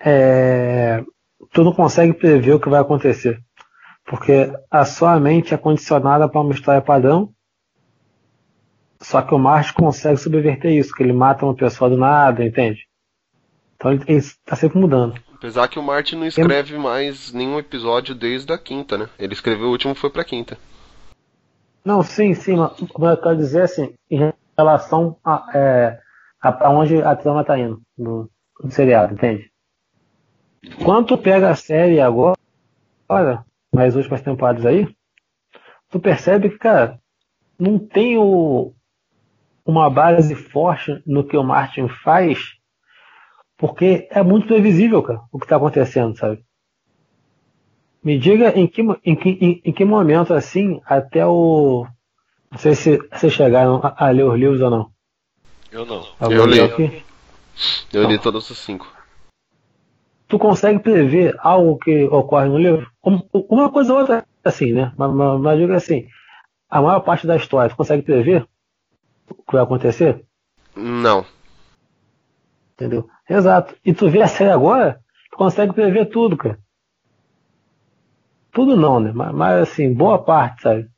É, 0.00 1.04
tu 1.52 1.62
não 1.62 1.72
consegue 1.72 2.12
prever 2.12 2.54
o 2.54 2.60
que 2.60 2.68
vai 2.68 2.80
acontecer. 2.80 3.40
Porque 4.04 4.52
a 4.70 4.84
sua 4.84 5.18
mente 5.20 5.54
é 5.54 5.56
condicionada 5.56 6.28
para 6.28 6.40
uma 6.40 6.52
história 6.52 6.82
padrão. 6.82 7.32
Só 9.00 9.22
que 9.22 9.34
o 9.34 9.38
Martin 9.38 9.74
consegue 9.74 10.16
subverter 10.16 10.72
isso, 10.72 10.92
que 10.92 11.02
ele 11.02 11.12
mata 11.12 11.44
uma 11.44 11.54
pessoa 11.54 11.88
do 11.88 11.96
nada, 11.96 12.44
entende? 12.44 12.88
Então 13.84 13.92
ele, 13.92 14.04
ele 14.08 14.22
tá 14.46 14.56
sempre 14.56 14.78
mudando. 14.78 15.14
apesar 15.34 15.68
que 15.68 15.78
o 15.78 15.82
Martin 15.82 16.16
não 16.16 16.26
escreve 16.26 16.78
mais 16.78 17.34
nenhum 17.34 17.58
episódio 17.58 18.14
desde 18.14 18.50
a 18.50 18.56
quinta, 18.56 18.96
né? 18.96 19.10
Ele 19.18 19.34
escreveu 19.34 19.66
o 19.66 19.72
último 19.72 19.94
foi 19.94 20.08
pra 20.08 20.24
quinta. 20.24 20.56
Não, 21.84 22.02
sim, 22.02 22.32
sim, 22.32 22.56
mas 22.56 23.10
eu 23.10 23.16
quero 23.18 23.36
dizer 23.36 23.60
assim, 23.60 23.92
em 24.10 24.32
relação 24.56 25.18
a, 25.22 25.50
é, 25.54 26.00
a, 26.40 26.70
onde 26.70 27.02
a 27.02 27.14
trama 27.14 27.44
tá 27.44 27.58
indo 27.58 27.82
no, 27.96 28.30
no 28.62 28.70
seriado, 28.70 29.12
entende? 29.12 29.50
Quando 30.82 31.08
tu 31.08 31.18
pega 31.18 31.50
a 31.50 31.54
série 31.54 32.00
agora, 32.00 32.38
olha, 33.06 33.44
mais 33.70 33.94
últimas 33.94 34.22
temporadas 34.22 34.64
aí, 34.64 34.88
tu 35.90 36.00
percebe 36.00 36.48
que, 36.48 36.56
cara, 36.56 36.98
não 37.58 37.78
tem 37.78 38.16
o, 38.16 38.72
uma 39.62 39.90
base 39.90 40.34
forte 40.34 41.02
no 41.06 41.22
que 41.22 41.36
o 41.36 41.44
Martin 41.44 41.86
faz, 42.02 42.54
porque 43.66 44.06
é 44.10 44.22
muito 44.22 44.46
previsível, 44.46 45.02
cara, 45.02 45.22
o 45.32 45.38
que 45.38 45.46
tá 45.46 45.56
acontecendo, 45.56 46.14
sabe? 46.18 46.44
Me 48.02 48.18
diga 48.18 48.50
em 48.50 48.66
que, 48.66 48.82
em 49.02 49.16
que, 49.16 49.30
em, 49.30 49.62
em 49.64 49.72
que 49.72 49.86
momento, 49.86 50.34
assim, 50.34 50.82
até 50.84 51.26
o. 51.26 51.86
Não 52.50 52.58
sei 52.58 52.74
se 52.74 52.98
vocês 53.10 53.32
chegaram 53.32 53.80
a, 53.82 53.94
a 54.06 54.10
ler 54.10 54.24
os 54.24 54.38
livros 54.38 54.60
ou 54.60 54.68
não. 54.68 54.90
Eu 55.72 55.86
não. 55.86 56.06
Eu 56.20 56.44
li. 56.44 56.60
aqui? 56.60 57.02
Eu 57.90 58.06
li 58.06 58.18
todos 58.18 58.50
os 58.50 58.58
cinco. 58.58 58.86
Tu 60.28 60.38
consegue 60.38 60.78
prever 60.78 61.34
algo 61.38 61.78
que 61.78 62.04
ocorre 62.04 62.50
no 62.50 62.58
livro? 62.58 62.86
Um- 63.02 63.22
Uma 63.48 63.72
coisa 63.72 63.94
ou 63.94 64.00
outra, 64.00 64.26
assim, 64.44 64.74
né? 64.74 64.92
Mas, 64.98 65.10
mas, 65.10 65.40
mas 65.40 65.58
digo 65.58 65.72
assim, 65.72 66.06
a 66.68 66.82
maior 66.82 67.00
parte 67.00 67.26
da 67.26 67.36
história, 67.36 67.70
tu 67.70 67.76
consegue 67.76 68.02
prever 68.02 68.46
o 69.30 69.34
que 69.42 69.52
vai 69.54 69.62
acontecer? 69.62 70.22
Não. 70.76 71.24
Entendeu? 72.74 73.08
Exato. 73.28 73.74
E 73.84 73.94
tu 73.94 74.08
vê 74.08 74.20
a 74.22 74.28
série 74.28 74.50
agora, 74.50 75.00
tu 75.30 75.36
consegue 75.36 75.72
prever 75.72 76.06
tudo, 76.06 76.36
cara. 76.36 76.58
Tudo 78.52 78.76
não, 78.76 79.00
né? 79.00 79.12
Mas, 79.12 79.34
mas 79.34 79.62
assim, 79.62 79.92
boa 79.92 80.22
parte, 80.22 80.62
sabe? 80.62 80.88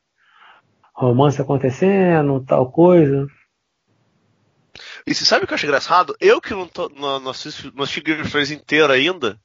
Romance 0.95 1.41
acontecendo, 1.41 2.45
tal 2.45 2.71
coisa. 2.71 3.27
E 5.07 5.15
você 5.15 5.25
sabe 5.25 5.45
o 5.45 5.47
que 5.47 5.53
eu 5.53 5.57
acho 5.57 5.67
engraçado? 5.67 6.17
Eu 6.21 6.41
que 6.41 6.53
não, 6.53 6.67
tô, 6.67 6.89
não, 6.89 7.21
não 7.21 7.31
assisto, 7.31 7.73
não 7.75 7.85
assisti 7.85 8.01
Game 8.01 8.21
of 8.21 8.31
Thrones 8.31 8.51
inteiro 8.51 8.93
ainda, 8.93 9.39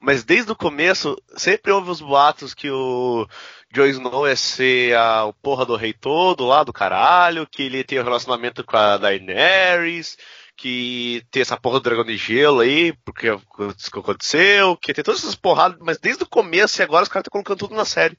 mas 0.00 0.24
desde 0.24 0.50
o 0.52 0.56
começo 0.56 1.16
sempre 1.36 1.72
houve 1.72 1.90
os 1.90 2.00
boatos 2.00 2.54
que 2.54 2.70
o 2.70 3.26
Jon 3.72 3.86
Snow 3.86 4.26
ia 4.26 4.36
ser 4.36 4.96
a, 4.96 5.24
o 5.24 5.32
porra 5.32 5.64
do 5.64 5.76
rei 5.76 5.92
todo 5.92 6.46
lá 6.46 6.64
do 6.64 6.72
caralho, 6.72 7.46
que 7.46 7.62
ele 7.62 7.84
tem 7.84 8.00
um 8.00 8.04
relacionamento 8.04 8.64
com 8.64 8.76
a 8.76 8.96
Daenerys, 8.96 10.16
que 10.60 11.24
tem 11.30 11.40
essa 11.40 11.56
porra 11.56 11.80
do 11.80 11.84
dragão 11.84 12.04
de 12.04 12.18
gelo 12.18 12.60
aí, 12.60 12.92
porque 13.02 13.34
que 13.34 13.98
aconteceu, 13.98 14.76
que 14.76 14.92
tem 14.92 15.02
todas 15.02 15.22
essas 15.22 15.34
porradas, 15.34 15.78
mas 15.80 15.96
desde 15.96 16.22
o 16.22 16.28
começo 16.28 16.80
e 16.80 16.84
agora 16.84 17.02
os 17.02 17.08
caras 17.08 17.22
estão 17.22 17.32
colocando 17.32 17.58
tudo 17.58 17.74
na 17.74 17.86
série. 17.86 18.18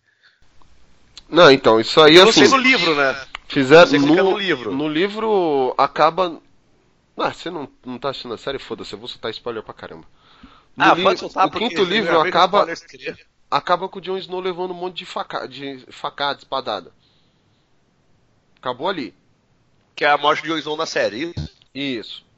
Não, 1.30 1.52
então, 1.52 1.80
isso 1.80 2.02
aí 2.02 2.16
Eu 2.16 2.28
assim. 2.28 2.40
sei 2.40 2.48
no 2.50 2.58
livro, 2.58 2.96
né? 2.96 3.28
Fizeram 3.48 3.94
é 3.94 4.00
no, 4.00 4.16
no 4.32 4.38
livro. 4.38 4.74
No 4.76 4.88
livro 4.88 5.76
acaba. 5.78 6.42
Ah, 7.16 7.32
você 7.32 7.52
não, 7.52 7.70
não 7.86 8.00
tá 8.00 8.10
assistindo 8.10 8.34
a 8.34 8.38
série? 8.40 8.58
Foda-se, 8.58 8.94
eu 8.94 8.98
vou 9.00 9.08
soltar 9.08 9.30
spoiler 9.30 9.62
pra 9.62 9.74
caramba. 9.76 10.06
No 10.76 10.84
Ah, 10.84 10.96
li- 10.96 11.04
pode 11.04 11.20
soltar, 11.20 11.46
o 11.46 11.52
quinto 11.52 11.84
livro 11.84 12.20
acaba, 12.22 12.66
acaba 13.52 13.88
com 13.88 14.00
o 14.00 14.02
Jon 14.02 14.18
Snow 14.18 14.40
levando 14.40 14.72
um 14.72 14.76
monte 14.76 14.98
de, 14.98 15.06
faca, 15.06 15.48
de 15.48 15.86
facada, 15.92 16.40
espadada. 16.40 16.92
Acabou 18.58 18.90
ali. 18.90 19.14
Que 19.96 20.06
é 20.06 20.10
a 20.10 20.18
morte 20.18 20.42
de 20.42 20.48
Jon 20.48 20.58
Snow 20.58 20.76
na 20.76 20.88
série. 20.88 21.34
Isso. 21.38 21.52
Isso. 21.74 22.31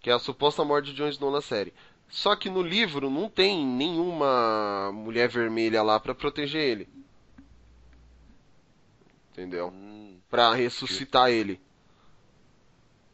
Que 0.00 0.10
é 0.10 0.12
a 0.12 0.18
suposta 0.18 0.64
morte 0.64 0.90
de 0.90 0.96
Jon 0.96 1.08
Snow 1.08 1.30
na 1.30 1.40
série. 1.40 1.72
Só 2.08 2.36
que 2.36 2.50
no 2.50 2.62
livro 2.62 3.08
não 3.08 3.28
tem 3.28 3.66
nenhuma 3.66 4.90
mulher 4.92 5.28
vermelha 5.28 5.82
lá 5.82 5.98
pra 5.98 6.14
proteger 6.14 6.62
ele. 6.62 6.88
Entendeu? 9.32 9.72
Pra 10.28 10.54
ressuscitar 10.54 11.30
ele. 11.30 11.58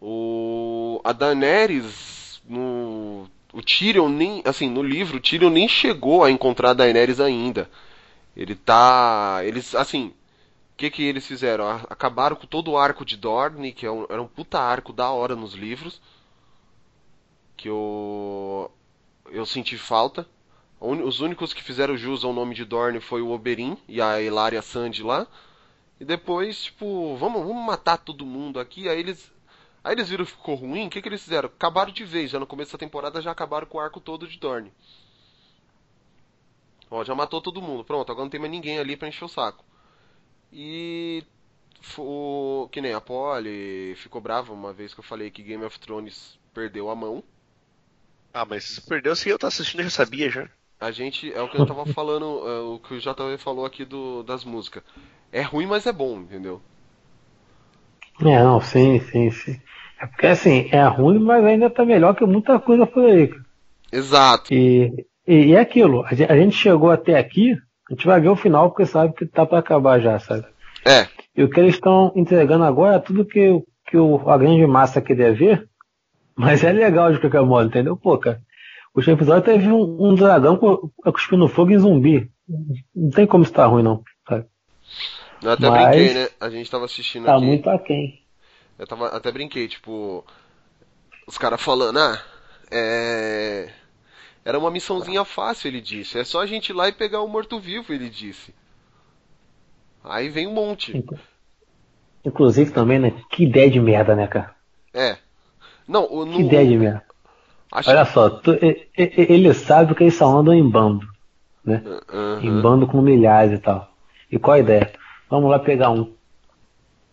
O 0.01 1.01
a 1.05 1.13
Daenerys 1.13 2.43
no 2.45 3.29
o 3.53 3.63
Tyrion 3.63 4.09
nem, 4.09 4.43
assim, 4.45 4.69
no 4.69 4.83
livro 4.83 5.17
o 5.17 5.21
Tyrion 5.21 5.51
nem 5.51 5.69
chegou 5.69 6.23
a 6.25 6.31
encontrar 6.31 6.71
a 6.71 6.75
Daenerys 6.75 7.21
ainda. 7.21 7.71
Ele 8.37 8.55
tá, 8.55 9.41
eles 9.45 9.75
assim, 9.75 10.13
que 10.79 10.91
que 10.91 11.03
eles 11.03 11.27
fizeram? 11.27 11.69
Acabaram 11.69 12.37
com 12.37 12.47
todo 12.47 12.71
o 12.71 12.79
arco 12.79 13.05
de 13.05 13.17
Dorne, 13.19 13.73
que 13.73 13.85
é 13.85 13.91
um- 13.91 14.07
era 14.09 14.23
um 14.23 14.27
puta 14.29 14.59
arco 14.61 14.93
da 14.95 15.11
hora 15.11 15.37
nos 15.37 15.53
livros. 15.55 16.01
Que 17.57 17.69
eu 17.69 18.71
eu 19.31 19.45
senti 19.45 19.77
falta. 19.77 20.27
Os 20.81 21.21
únicos 21.21 21.53
que 21.53 21.63
fizeram 21.63 21.97
jus 21.99 22.25
ao 22.25 22.33
nome 22.33 22.55
de 22.55 22.65
Dorne 22.65 23.01
foi 23.01 23.21
o 23.21 23.31
Oberyn 23.31 23.77
e 23.89 24.01
a 24.01 24.23
Elaria 24.23 24.63
Sand 24.63 24.93
lá. 25.05 25.27
E 26.01 26.05
depois, 26.05 26.65
tipo, 26.65 27.17
vamos, 27.17 27.43
vamos 27.47 27.67
matar 27.67 27.99
todo 27.99 28.25
mundo 28.25 28.61
aqui. 28.61 28.89
Aí 28.89 28.99
eles. 29.01 29.33
Aí 29.85 29.93
eles 29.95 30.09
viram 30.09 30.25
que 30.25 30.31
ficou 30.33 30.55
ruim. 30.55 30.87
O 30.87 30.91
que, 30.91 31.03
que 31.03 31.09
eles 31.09 31.23
fizeram? 31.23 31.49
Acabaram 31.49 31.93
de 31.93 32.05
vez. 32.05 32.31
Já 32.31 32.39
no 32.41 32.47
começo 32.47 32.73
da 32.73 32.79
temporada 32.79 33.21
já 33.21 33.31
acabaram 33.33 33.67
com 33.67 33.79
o 33.79 33.81
arco 33.81 34.01
todo 34.01 34.27
de 34.29 34.39
Dorne. 34.39 34.73
Ó, 36.91 37.05
já 37.05 37.15
matou 37.15 37.41
todo 37.43 37.61
mundo. 37.63 37.85
Pronto, 37.85 38.11
agora 38.11 38.25
não 38.25 38.31
tem 38.31 38.41
mais 38.41 38.51
ninguém 38.53 38.79
ali 38.79 38.97
pra 38.97 39.09
encher 39.09 39.25
o 39.25 39.29
saco. 39.29 39.65
E. 40.53 41.23
fo- 41.81 42.69
Que 42.73 42.81
nem 42.81 42.93
a 42.95 43.01
Polly 43.01 43.95
ficou 43.97 44.21
brava 44.21 44.53
uma 44.53 44.73
vez 44.73 44.95
que 44.95 45.01
eu 45.01 45.05
falei 45.05 45.31
que 45.31 45.43
Game 45.43 45.65
of 45.65 45.79
Thrones 45.79 46.39
perdeu 46.55 46.91
a 46.91 46.97
mão. 46.97 47.23
Ah, 48.33 48.45
mas 48.45 48.65
se 48.65 48.81
perdeu, 48.81 49.15
se 49.17 49.29
eu 49.29 49.39
tô 49.39 49.47
assistindo, 49.47 49.81
eu 49.81 49.85
já 49.85 49.91
sabia 49.91 50.31
já. 50.31 50.49
A 50.81 50.91
gente. 50.91 51.33
É 51.33 51.41
o 51.43 51.49
que 51.49 51.57
eu 51.57 51.67
tava 51.67 51.85
falando. 51.87 52.25
é, 52.49 52.61
o 52.61 52.79
que 52.79 52.95
o 52.95 53.01
JV 53.01 53.39
falou 53.39 53.65
aqui 53.65 53.85
do, 53.85 54.23
das 54.23 54.45
músicas. 54.45 54.83
É 55.33 55.43
ruim, 55.43 55.67
mas 55.67 55.87
é 55.87 55.93
bom, 55.93 56.21
entendeu? 56.21 56.61
É, 58.21 58.43
não, 58.43 58.61
sim, 58.61 59.01
sim, 59.01 59.31
sim. 59.31 59.61
É 60.01 60.07
porque 60.07 60.27
assim, 60.27 60.69
é 60.71 60.83
ruim, 60.87 61.19
mas 61.19 61.45
ainda 61.45 61.71
tá 61.71 61.85
melhor 61.85 62.15
que 62.15 62.25
muita 62.25 62.59
coisa 62.59 62.87
por 62.87 63.05
aí. 63.05 63.31
Exato. 63.93 64.53
E, 64.53 65.07
e, 65.27 65.35
e 65.49 65.53
é 65.55 65.61
aquilo, 65.61 66.05
a 66.05 66.15
gente 66.15 66.57
chegou 66.57 66.91
até 66.91 67.19
aqui, 67.19 67.57
a 67.89 67.95
gente 67.95 68.07
vai 68.07 68.21
ver 68.21 68.29
o 68.29 68.37
final 68.37 68.71
porque 68.71 68.87
sabe 68.87 69.15
que 69.15 69.27
tá 69.27 69.47
pra 69.47 69.59
acabar 69.59 70.01
já, 70.01 70.19
sabe? 70.19 70.47
É. 70.85 71.09
E 71.37 71.43
o 71.43 71.51
que 71.51 71.59
eles 71.61 71.75
estão 71.75 72.13
entregando 72.17 72.65
agora 72.65 72.97
é 72.97 73.01
tudo 73.01 73.25
que, 73.25 73.49
o- 73.49 73.67
que 73.87 73.97
o, 73.97 74.29
a 74.29 74.37
grande 74.39 74.67
massa 74.67 75.01
queria 75.01 75.33
ver, 75.33 75.69
mas 76.37 76.63
é 76.65 76.73
legal 76.73 77.13
de 77.13 77.21
qualquer 77.21 77.43
modo, 77.43 77.69
entendeu? 77.69 77.97
Pô, 77.97 78.17
cara, 78.19 78.41
o 78.95 78.99
último 78.99 79.17
episódio 79.17 79.43
teve 79.45 79.69
um, 79.71 79.97
um 80.11 80.15
dragão 80.15 80.57
cuspindo 81.05 81.49
fogo 81.49 81.71
em 81.73 81.79
zumbi. 81.79 82.31
Não 82.95 83.11
tem 83.11 83.27
como 83.27 83.45
estar 83.45 83.67
ruim, 83.67 83.83
não. 83.83 84.03
Sabe? 84.29 84.47
Eu 85.43 85.51
até 85.53 85.69
Mas- 85.71 85.89
brinquei, 85.97 86.15
né? 86.15 86.29
A 86.41 86.49
gente 86.51 86.71
tava 86.71 86.85
assistindo 86.87 87.25
Tá 87.27 87.37
aqui. 87.37 87.45
muito 87.45 87.69
aquém. 87.71 88.23
Eu 88.79 88.87
tava, 88.87 89.09
até 89.09 89.31
brinquei, 89.33 89.69
tipo. 89.69 90.25
Os 91.27 91.37
caras 91.37 91.61
falando, 91.61 91.99
ah, 91.99 92.19
é. 92.71 93.69
Era 94.45 94.59
uma 94.59 94.71
missãozinha 94.71 95.25
fácil, 95.25 95.69
ele 95.69 95.81
disse. 95.81 96.19
É 96.19 96.25
só 96.25 96.41
a 96.41 96.47
gente 96.47 96.71
ir 96.71 96.73
lá 96.73 96.89
e 96.89 96.93
pegar 96.93 97.21
o 97.21 97.29
morto-vivo, 97.29 97.93
ele 97.93 98.09
disse. 98.09 98.55
Aí 100.03 100.29
vem 100.29 100.47
um 100.47 100.55
monte. 100.55 101.05
Inclusive 102.25 102.71
também, 102.73 102.99
né? 102.99 103.13
Que 103.31 103.45
ideia 103.45 103.71
de 103.71 103.81
merda, 103.81 104.15
né, 104.15 104.27
cara? 104.27 104.55
É. 104.95 105.19
Não, 105.87 106.07
o, 106.11 106.25
no, 106.25 106.37
Que 106.37 106.43
ideia 106.43 106.67
de 106.67 106.77
merda. 106.77 107.05
acho 107.73 107.91
Olha 107.91 108.05
só, 108.05 108.31
tu- 108.31 108.59
ele 108.97 109.53
sabe 109.55 109.95
que 109.95 110.05
eles 110.05 110.15
só 110.15 110.39
andam 110.39 110.55
em 110.55 110.69
bando, 110.69 111.07
né? 111.65 111.83
Aham. 112.13 112.41
Em 112.43 112.61
bando 112.61 112.87
com 112.87 113.01
milhares 113.03 113.59
e 113.59 113.63
tal. 113.63 113.91
E 114.31 114.39
qual 114.39 114.57
a 114.57 114.61
ideia? 114.61 114.93
Vamos 115.31 115.51
lá 115.51 115.59
pegar 115.59 115.91
um. 115.91 116.13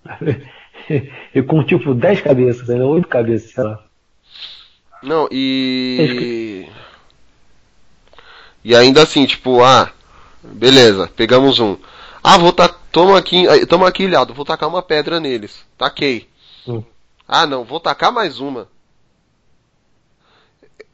e 1.33 1.41
com 1.43 1.63
tipo 1.63 1.93
10 1.93 2.21
cabeças? 2.21 2.67
8 2.69 3.07
cabeças, 3.07 3.51
sei 3.51 3.63
lá. 3.63 3.83
Não, 5.01 5.27
e. 5.31 6.67
E 8.65 8.75
ainda 8.75 9.03
assim, 9.03 9.27
tipo, 9.27 9.63
ah, 9.63 9.91
beleza, 10.43 11.07
pegamos 11.15 11.59
um. 11.59 11.77
Ah, 12.23 12.35
vou 12.39 12.51
tacar. 12.51 12.79
Toma 12.91 13.15
aqui, 13.15 13.47
aí, 13.47 13.63
toma 13.63 13.87
aqui, 13.87 14.05
ilhado, 14.05 14.33
vou 14.33 14.43
tacar 14.43 14.67
uma 14.67 14.81
pedra 14.81 15.19
neles. 15.19 15.63
Taquei. 15.77 16.27
Hum. 16.67 16.81
Ah, 17.27 17.45
não, 17.45 17.63
vou 17.63 17.79
tacar 17.79 18.11
mais 18.11 18.39
uma. 18.39 18.67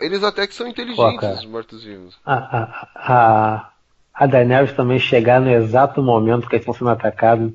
Eles 0.02 0.22
até 0.22 0.46
que 0.46 0.54
são 0.54 0.68
inteligentes, 0.68 1.30
os 1.30 1.46
mortos-vivos. 1.46 2.18
A, 2.26 2.34
a, 2.34 2.88
a, 2.96 3.72
a 4.16 4.26
Daenerys 4.28 4.74
também 4.74 5.00
chegar 5.00 5.40
no 5.40 5.50
exato 5.50 6.04
momento 6.04 6.50
que 6.50 6.56
eles 6.56 6.64
estão 6.64 6.74
sendo 6.74 6.90
atacados. 6.90 7.54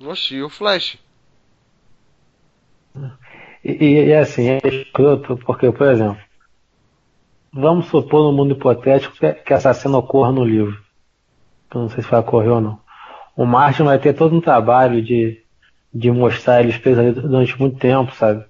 Oxi, 0.00 0.36
e 0.36 0.42
o 0.44 0.48
Flash? 0.48 0.98
E, 3.64 3.72
e, 3.72 4.04
e, 4.04 4.14
assim, 4.14 4.50
é 4.50 4.60
escroto, 4.62 5.36
porque, 5.38 5.72
por 5.72 5.88
exemplo, 5.88 6.27
vamos 7.52 7.86
supor 7.86 8.22
no 8.24 8.32
mundo 8.32 8.52
hipotético 8.52 9.16
que, 9.16 9.32
que 9.32 9.52
essa 9.52 9.72
cena 9.74 9.98
ocorra 9.98 10.32
no 10.32 10.44
livro. 10.44 10.78
Eu 11.74 11.82
não 11.82 11.88
sei 11.88 12.02
se 12.02 12.10
vai 12.10 12.20
ocorrer 12.20 12.52
ou 12.52 12.60
não. 12.60 12.78
O 13.36 13.44
Martin 13.44 13.84
vai 13.84 13.98
ter 13.98 14.14
todo 14.14 14.34
um 14.34 14.40
trabalho 14.40 15.02
de, 15.02 15.40
de 15.92 16.10
mostrar 16.10 16.60
eles 16.60 16.76
presos 16.76 16.98
ali 16.98 17.12
durante 17.12 17.58
muito 17.58 17.78
tempo, 17.78 18.14
sabe? 18.14 18.44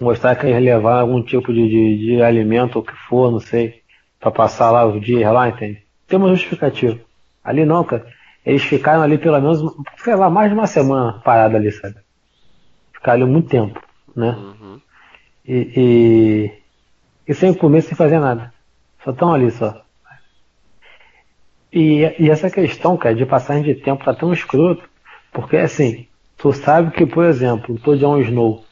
Mostrar 0.00 0.34
que 0.36 0.46
eles 0.46 0.62
levaram 0.62 1.00
algum 1.00 1.22
tipo 1.22 1.52
de, 1.52 1.68
de, 1.68 1.98
de 1.98 2.22
alimento 2.22 2.76
ou 2.76 2.82
o 2.82 2.84
que 2.84 2.94
for, 3.08 3.30
não 3.30 3.40
sei, 3.40 3.82
pra 4.18 4.30
passar 4.30 4.70
lá 4.70 4.86
os 4.86 5.00
dias 5.00 5.30
lá, 5.32 5.48
entende? 5.48 5.82
Tem 6.06 6.18
uma 6.18 6.30
justificativa. 6.30 6.98
Ali 7.44 7.64
não, 7.64 7.84
cara. 7.84 8.06
Eles 8.44 8.62
ficaram 8.62 9.02
ali 9.02 9.18
pelo 9.18 9.38
menos, 9.40 9.62
sei 9.98 10.14
lá, 10.14 10.30
mais 10.30 10.50
de 10.50 10.54
uma 10.54 10.66
semana 10.66 11.20
parado 11.22 11.56
ali, 11.56 11.70
sabe? 11.70 11.96
Ficaram 12.92 13.22
ali 13.22 13.30
muito 13.30 13.48
tempo, 13.48 13.80
né? 14.16 14.30
Uhum. 14.30 14.80
E, 15.46 15.72
e, 15.76 16.59
e 17.30 17.34
sem 17.34 17.54
comer, 17.54 17.82
sem 17.82 17.96
fazer 17.96 18.18
nada. 18.18 18.52
Só 19.04 19.12
estão 19.12 19.32
ali 19.32 19.52
só. 19.52 19.84
E, 21.72 22.00
e 22.18 22.28
essa 22.28 22.50
questão, 22.50 22.96
cara, 22.96 23.14
de 23.14 23.24
passagem 23.24 23.62
de 23.62 23.76
tempo 23.76 24.04
tá 24.04 24.12
tão 24.12 24.32
escroto, 24.32 24.82
porque 25.30 25.56
assim, 25.56 26.08
tu 26.36 26.52
sabe 26.52 26.90
que, 26.90 27.06
por 27.06 27.24
exemplo, 27.24 27.78
o 27.86 27.96
Jon 27.96 28.18
Snow 28.18 28.64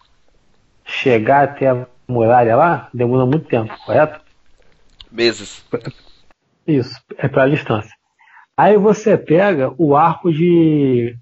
chegar 0.84 1.44
até 1.44 1.68
a 1.68 1.86
muralha 2.08 2.56
lá 2.56 2.88
demora 2.92 3.24
muito 3.24 3.46
tempo, 3.46 3.72
correto? 3.86 4.20
Meses. 5.08 5.64
Isso, 6.66 7.00
é 7.16 7.28
pela 7.28 7.48
distância. 7.48 7.94
Aí 8.56 8.76
você 8.76 9.16
pega 9.16 9.72
o 9.78 9.94
arco 9.94 10.32
de, 10.32 11.16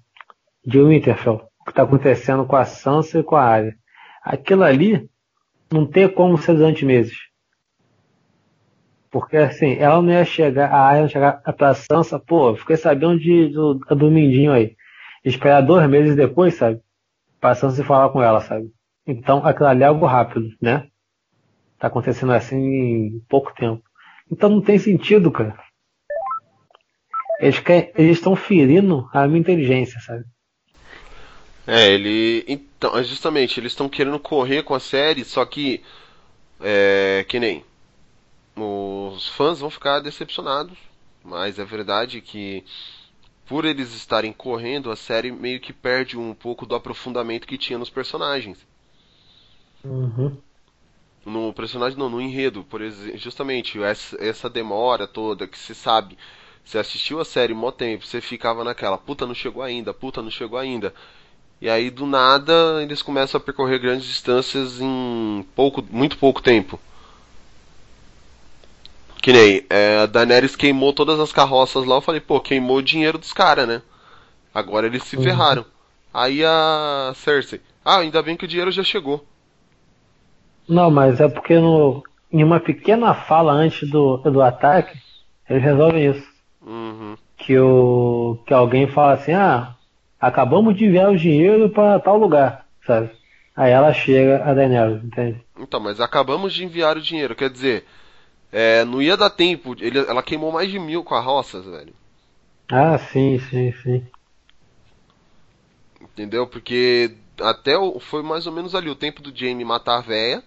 de 0.65 0.81
Winterfell, 0.81 1.47
o 1.59 1.65
que 1.65 1.69
está 1.69 1.83
acontecendo 1.83 2.47
com 2.47 2.55
a 2.55 2.65
Sansa 2.65 3.19
e 3.19 3.23
com 3.23 3.35
a 3.35 3.43
Arya. 3.43 3.75
Aquilo 4.23 4.63
ali 4.63 5.07
não 5.71 5.85
tem 5.85 6.09
como 6.09 6.35
ser 6.39 6.55
durante 6.55 6.83
meses. 6.83 7.26
Porque 9.11 9.37
assim, 9.37 9.75
ela 9.77 10.01
não 10.01 10.11
ia 10.11 10.25
chegar, 10.25 10.71
a 10.71 10.79
Arya 10.79 11.07
chegar 11.07 11.41
pra 11.53 11.73
Sansa, 11.73 12.19
pô, 12.19 12.55
fiquei 12.55 12.75
sabendo 12.75 13.19
de, 13.19 13.47
do, 13.49 13.75
do 13.75 14.11
Mindinho 14.11 14.51
aí. 14.51 14.75
Esperar 15.23 15.61
dois 15.61 15.89
meses 15.89 16.15
depois, 16.15 16.55
sabe? 16.55 16.79
Pra 17.39 17.55
Sansa 17.55 17.83
falar 17.83 18.09
com 18.09 18.21
ela, 18.21 18.41
sabe? 18.41 18.69
Então 19.05 19.45
aquilo 19.45 19.67
ali 19.67 19.83
é 19.83 19.87
algo 19.87 20.05
rápido, 20.05 20.49
né? 20.61 20.87
Tá 21.79 21.87
acontecendo 21.87 22.33
assim 22.33 22.57
em 22.57 23.19
pouco 23.29 23.53
tempo. 23.53 23.81
Então 24.31 24.49
não 24.49 24.61
tem 24.61 24.77
sentido, 24.77 25.31
cara. 25.31 25.57
Eles 27.39 28.17
estão 28.17 28.35
ferindo 28.35 29.07
a 29.13 29.27
minha 29.27 29.39
inteligência, 29.39 29.99
sabe? 30.01 30.23
É, 31.67 31.91
ele. 31.93 32.45
Então, 32.47 33.03
justamente, 33.03 33.59
eles 33.59 33.73
estão 33.73 33.89
querendo 33.89 34.17
correr 34.17 34.63
com 34.63 34.73
a 34.73 34.79
série, 34.79 35.25
só 35.25 35.45
que. 35.45 35.83
É. 36.61 37.25
Que 37.27 37.39
nem. 37.39 37.63
Os 38.57 39.27
fãs 39.29 39.59
vão 39.59 39.69
ficar 39.69 39.99
decepcionados, 39.99 40.77
mas 41.23 41.59
é 41.59 41.65
verdade 41.65 42.21
que. 42.21 42.63
Por 43.45 43.63
eles 43.63 43.95
estarem 43.95 44.33
correndo, 44.33 44.91
a 44.91 44.95
série 44.97 45.31
meio 45.31 45.61
que 45.61 45.71
perde 45.71 46.17
um 46.17 46.33
pouco 46.33 46.65
do 46.65 46.75
aprofundamento 46.75 47.47
que 47.47 47.57
tinha 47.57 47.79
nos 47.79 47.89
personagens. 47.89 48.67
Uhum. 49.85 50.37
No 51.25 51.53
personagem, 51.53 51.97
não, 51.97 52.09
no 52.09 52.19
enredo, 52.19 52.65
por 52.65 52.81
exemplo, 52.81 53.17
justamente 53.17 53.81
essa, 53.81 54.21
essa 54.21 54.49
demora 54.49 55.07
toda 55.07 55.47
que 55.47 55.57
se 55.57 55.73
sabe 55.73 56.17
você 56.67 56.79
assistiu 56.79 57.21
a 57.21 57.25
série 57.25 57.53
mó 57.53 57.71
tempo, 57.71 58.05
você 58.05 58.19
ficava 58.19 58.61
naquela, 58.61 58.97
puta, 58.97 59.25
não 59.25 59.33
chegou 59.33 59.63
ainda, 59.63 59.93
puta, 59.93 60.21
não 60.21 60.29
chegou 60.29 60.59
ainda. 60.59 60.93
E 61.61 61.69
aí 61.69 61.89
do 61.89 62.05
nada 62.05 62.83
eles 62.83 63.01
começam 63.01 63.39
a 63.39 63.41
percorrer 63.41 63.79
grandes 63.79 64.05
distâncias 64.05 64.81
em 64.81 65.45
pouco, 65.55 65.81
muito 65.89 66.17
pouco 66.17 66.41
tempo. 66.41 66.77
Que 69.27 69.33
nem, 69.33 69.61
é, 69.69 69.97
a 70.03 70.05
Daenerys 70.05 70.55
queimou 70.55 70.93
todas 70.93 71.19
as 71.19 71.33
carroças 71.33 71.83
lá, 71.83 71.97
eu 71.97 72.01
falei, 72.01 72.21
pô, 72.21 72.39
queimou 72.39 72.77
o 72.77 72.81
dinheiro 72.81 73.17
dos 73.17 73.33
caras, 73.33 73.67
né? 73.67 73.81
Agora 74.55 74.87
eles 74.87 75.03
se 75.03 75.17
uhum. 75.17 75.23
ferraram. 75.23 75.65
Aí 76.13 76.45
a 76.45 77.11
Cersei, 77.13 77.59
ah, 77.83 77.97
ainda 77.97 78.21
bem 78.21 78.37
que 78.37 78.45
o 78.45 78.47
dinheiro 78.47 78.71
já 78.71 78.83
chegou. 78.83 79.25
Não, 80.65 80.89
mas 80.89 81.19
é 81.19 81.27
porque 81.27 81.59
no, 81.59 82.01
em 82.31 82.41
uma 82.41 82.61
pequena 82.61 83.13
fala 83.13 83.51
antes 83.51 83.89
do, 83.89 84.15
do 84.15 84.41
ataque, 84.41 84.97
eles 85.49 85.61
resolvem 85.61 86.09
isso. 86.09 86.27
Uhum. 86.65 87.17
Que, 87.35 87.59
o, 87.59 88.39
que 88.47 88.53
alguém 88.53 88.87
fala 88.87 89.11
assim, 89.11 89.33
ah, 89.33 89.75
acabamos 90.21 90.73
de 90.73 90.85
enviar 90.85 91.11
o 91.11 91.17
dinheiro 91.17 91.69
para 91.69 91.99
tal 91.99 92.17
lugar, 92.17 92.65
sabe? 92.85 93.11
Aí 93.53 93.73
ela 93.73 93.91
chega 93.91 94.41
a 94.45 94.53
Daenerys, 94.53 95.03
entende? 95.03 95.43
Então, 95.59 95.81
mas 95.81 95.99
acabamos 95.99 96.53
de 96.53 96.63
enviar 96.63 96.95
o 96.95 97.01
dinheiro, 97.01 97.35
quer 97.35 97.49
dizer, 97.49 97.83
é, 98.51 98.85
não 98.85 99.01
ia 99.01 99.17
dar 99.17 99.29
tempo, 99.29 99.75
ele, 99.79 99.99
ela 99.99 100.23
queimou 100.23 100.51
mais 100.51 100.69
de 100.69 100.79
mil 100.79 101.03
carroças, 101.03 101.65
velho. 101.65 101.93
Ah, 102.69 102.97
sim, 102.97 103.39
sim, 103.49 103.71
sim. 103.83 104.05
Entendeu? 106.01 106.47
Porque 106.47 107.15
até 107.39 107.77
o, 107.77 107.99
foi 107.99 108.23
mais 108.23 108.47
ou 108.47 108.53
menos 108.53 108.75
ali 108.75 108.89
o 108.89 108.95
tempo 108.95 109.21
do 109.21 109.35
Jamie 109.35 109.65
matar 109.65 109.97
a 109.97 110.01
véia, 110.01 110.43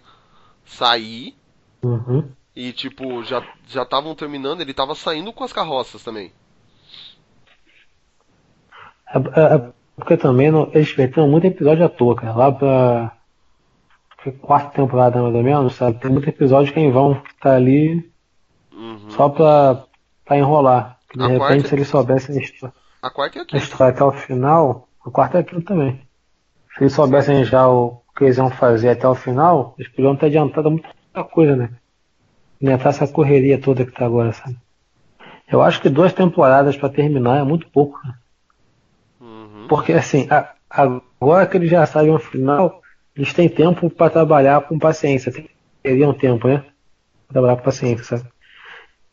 sair, 0.65 1.35
uhum. 1.83 2.29
E, 2.55 2.73
tipo, 2.73 3.23
já 3.23 3.41
já 3.67 3.83
estavam 3.83 4.13
terminando, 4.13 4.61
ele 4.61 4.73
tava 4.73 4.93
saindo 4.93 5.31
com 5.31 5.43
as 5.43 5.53
carroças 5.53 6.03
também. 6.03 6.31
É, 9.13 9.17
é, 9.17 9.71
porque 9.95 10.17
também 10.17 10.51
não, 10.51 10.69
eles 10.73 10.91
perderam 10.91 11.29
muito 11.29 11.47
episódio 11.47 11.85
à 11.85 11.89
toa, 11.89 12.15
cara. 12.15 12.35
Lá 12.35 12.51
pra 12.51 13.17
quarta 14.29 14.75
temporada 14.75 15.21
mais 15.21 15.33
ou 15.33 15.43
menos, 15.43 15.75
sabe? 15.75 15.99
Tem 15.99 16.11
muito 16.11 16.29
episódio 16.29 16.71
que 16.71 16.79
em 16.79 16.91
vão 16.91 17.21
tá 17.39 17.55
ali 17.55 18.11
uhum. 18.71 19.09
só 19.09 19.29
pra, 19.29 19.85
pra 20.25 20.37
enrolar. 20.37 20.99
Que 21.09 21.17
de 21.17 21.23
a 21.23 21.27
repente, 21.27 21.67
se 21.67 21.75
eles 21.75 21.87
soubessem 21.87 22.37
a 23.01 23.09
quarta 23.09 23.39
é 23.39 23.87
até 23.87 24.03
o 24.03 24.11
final, 24.11 24.87
a 25.05 25.09
quarta 25.09 25.37
é 25.37 25.41
aquilo 25.41 25.61
também. 25.63 25.99
Se 26.75 26.83
eles 26.83 26.93
soubessem 26.93 27.43
já 27.43 27.67
o 27.67 28.01
que 28.15 28.25
eles 28.25 28.37
iam 28.37 28.51
fazer 28.51 28.89
até 28.89 29.07
o 29.07 29.15
final, 29.15 29.73
eles 29.77 29.91
podiam 29.91 30.15
ter 30.15 30.27
adiantado 30.27 30.69
muita 30.69 31.23
coisa, 31.31 31.55
né? 31.55 31.69
Inventar 32.61 32.89
essa 32.89 33.07
correria 33.07 33.59
toda 33.59 33.85
que 33.85 33.91
tá 33.91 34.05
agora, 34.05 34.31
sabe? 34.33 34.55
Eu 35.51 35.61
acho 35.61 35.81
que 35.81 35.89
duas 35.89 36.13
temporadas 36.13 36.77
para 36.77 36.89
terminar 36.89 37.39
é 37.39 37.43
muito 37.43 37.67
pouco. 37.69 37.99
Né? 38.05 38.13
Uhum. 39.19 39.65
Porque 39.67 39.93
assim, 39.93 40.27
a, 40.29 40.53
agora 40.69 41.47
que 41.47 41.57
eles 41.57 41.69
já 41.69 41.85
sabem 41.85 42.13
o 42.13 42.19
final, 42.19 42.80
eles 43.21 43.33
têm 43.33 43.47
tempo 43.47 43.87
para 43.87 44.09
trabalhar 44.09 44.61
com 44.61 44.79
paciência. 44.79 45.31
Teriam 45.83 46.11
tempo, 46.11 46.47
né? 46.47 46.65
Pra 47.27 47.33
trabalhar 47.33 47.55
com 47.57 47.61
paciência, 47.61 48.17
sabe? 48.17 48.27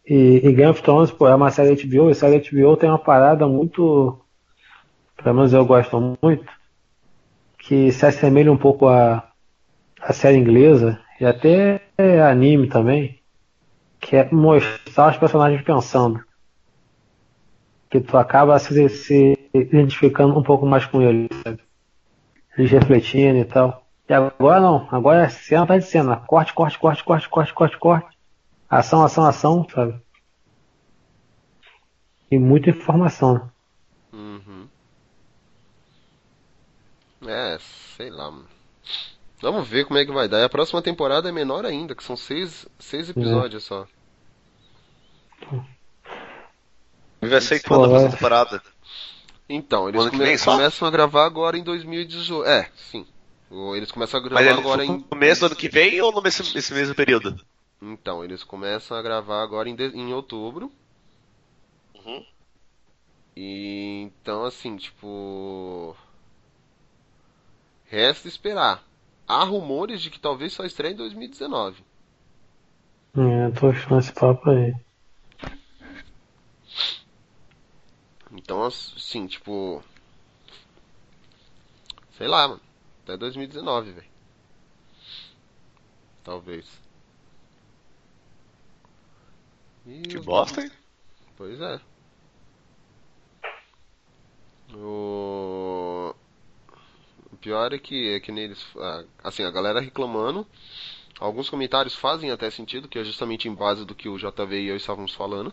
E, 0.07 0.37
e 0.37 0.53
Game 0.53 0.71
of 0.71 0.83
Thrones, 0.83 1.11
pô, 1.11 1.29
é 1.29 1.35
uma 1.35 1.51
série 1.51 1.77
HBO, 1.77 2.09
e 2.09 2.15
série 2.15 2.39
HBO 2.39 2.75
tem 2.79 2.89
uma 2.89 2.99
parada 2.99 3.47
muito. 3.47 4.19
Pelo 5.23 5.37
menos 5.37 5.53
eu 5.53 5.63
gosto 5.67 6.17
muito, 6.23 6.51
que 7.59 7.93
se 7.93 8.07
assemelha 8.07 8.51
um 8.51 8.57
pouco 8.57 8.89
a 8.89 9.31
série 10.13 10.39
inglesa, 10.39 10.99
e 11.21 11.27
até 11.27 11.83
anime 12.31 12.67
também, 12.67 13.21
que 14.01 14.17
é 14.17 14.27
mostrar 14.33 15.11
os 15.11 15.19
personagens 15.19 15.61
pensando. 15.61 16.25
Que 17.91 18.01
tu 18.01 18.17
acaba 18.17 18.59
se, 18.59 18.89
se 18.89 19.37
identificando 19.53 20.39
um 20.39 20.43
pouco 20.43 20.65
mais 20.65 20.87
com 20.87 21.03
eles, 21.03 21.29
sabe? 21.45 21.61
Eles 22.57 22.71
refletindo 22.71 23.39
e 23.39 23.45
tal. 23.45 23.88
E 24.09 24.15
agora 24.15 24.61
não, 24.61 24.89
agora 24.91 25.25
é 25.25 25.29
cena 25.29 25.65
atrás 25.65 25.85
de 25.85 25.91
cena. 25.91 26.17
Corte, 26.17 26.55
corte, 26.55 26.79
corte, 26.79 27.05
corte, 27.05 27.29
corte, 27.29 27.53
corte, 27.53 27.79
corte. 27.79 28.19
Ação, 28.69 29.05
ação, 29.05 29.25
ação, 29.25 29.67
sabe? 29.69 30.01
E 32.31 32.39
muita 32.39 32.71
informação. 32.71 33.35
Né? 33.35 33.51
Uhum. 34.13 34.69
É, 37.27 37.59
sei 37.97 38.11
lá, 38.11 38.31
mano. 38.31 38.49
Vamos 39.41 39.69
ver 39.69 39.85
como 39.85 39.99
é 39.99 40.05
que 40.05 40.13
vai 40.13 40.27
dar. 40.27 40.41
E 40.41 40.45
a 40.45 40.49
próxima 40.49 40.81
temporada 40.81 41.29
é 41.29 41.33
menor 41.33 41.65
ainda, 41.65 41.95
que 41.95 42.03
são 42.03 42.17
seis, 42.17 42.67
seis 42.79 43.11
episódios 43.11 43.65
é. 43.65 43.67
só. 43.67 43.87
E 47.21 47.27
vai 47.27 47.41
ser 47.41 47.63
quando 47.63 47.85
a 47.85 47.89
próxima 47.89 48.11
temporada? 48.11 48.63
Então, 49.49 49.89
eles 49.89 50.09
come 50.11 50.39
começam 50.39 50.89
a 50.89 50.91
gravar 50.91 51.25
agora 51.25 51.57
em 51.57 51.63
2018. 51.63 52.49
É, 52.49 52.71
sim. 52.75 53.07
Eles 53.51 53.91
começam 53.91 54.21
a 54.21 54.23
gravar 54.23 54.45
Mas 54.45 54.59
agora 54.59 54.85
em. 54.85 54.89
No 54.89 55.03
começo 55.05 55.41
do 55.41 55.47
ano 55.47 55.57
que 55.57 55.69
vem 55.69 56.01
ou 56.03 56.13
no 56.13 56.21
nesse 56.21 56.75
mesmo 56.75 56.95
período? 56.95 57.41
Então, 57.81 58.23
eles 58.23 58.45
começam 58.45 58.97
a 58.97 59.03
gravar 59.03 59.43
agora 59.43 59.69
em, 59.69 59.75
de... 59.75 59.87
em 59.97 60.13
outubro. 60.13 60.71
Uhum. 61.95 62.25
E 63.37 64.03
então, 64.03 64.45
assim, 64.45 64.77
tipo. 64.77 65.97
Resta 67.87 68.29
esperar 68.29 68.85
há 69.27 69.45
rumores 69.45 70.03
de 70.03 70.11
que 70.11 70.19
talvez 70.21 70.53
só 70.53 70.65
estreie 70.65 70.93
em 70.93 70.97
2019. 70.97 71.83
É, 73.17 73.51
tô 73.59 73.69
achando 73.69 73.99
esse 73.99 74.13
papo 74.13 74.51
aí. 74.51 74.75
Então, 78.33 78.63
assim, 78.65 79.27
tipo. 79.27 79.83
Sei 82.17 82.29
lá, 82.29 82.49
mano. 82.49 82.68
Até 83.09 83.17
2019, 83.17 83.93
velho. 83.93 84.07
Talvez. 86.23 86.67
E 89.87 90.03
que 90.03 90.19
bosta, 90.19 90.61
hein? 90.61 90.71
Pois 91.35 91.59
é. 91.59 91.81
O 94.75 96.15
pior 97.41 97.73
é 97.73 97.79
que, 97.79 98.15
é 98.15 98.21
que 98.21 98.31
neles. 98.31 98.63
Assim, 99.25 99.43
a 99.43 99.51
galera 99.51 99.81
reclamando. 99.81 100.47
Alguns 101.19 101.49
comentários 101.49 101.95
fazem 101.95 102.31
até 102.31 102.51
sentido, 102.51 102.89
que 102.89 102.99
é 102.99 103.05
justamente 103.05 103.49
em 103.49 103.55
base 103.55 103.87
do 103.87 103.95
que 103.95 104.11
o 104.11 104.19
JV 104.19 104.61
e 104.61 104.69
eu 104.69 104.77
estávamos 104.77 105.15
falando. 105.15 105.51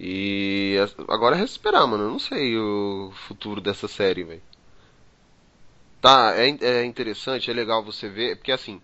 E 0.00 0.76
agora 1.08 1.36
é 1.36 1.42
esperar, 1.42 1.84
mano. 1.84 2.04
Eu 2.04 2.10
não 2.10 2.20
sei 2.20 2.56
o 2.56 3.10
futuro 3.26 3.60
dessa 3.60 3.88
série, 3.88 4.22
velho. 4.22 4.42
Tá, 6.00 6.34
é, 6.36 6.48
é 6.48 6.84
interessante, 6.84 7.50
é 7.50 7.54
legal 7.54 7.82
você 7.82 8.08
ver, 8.08 8.36
porque 8.36 8.52
assim, 8.52 8.80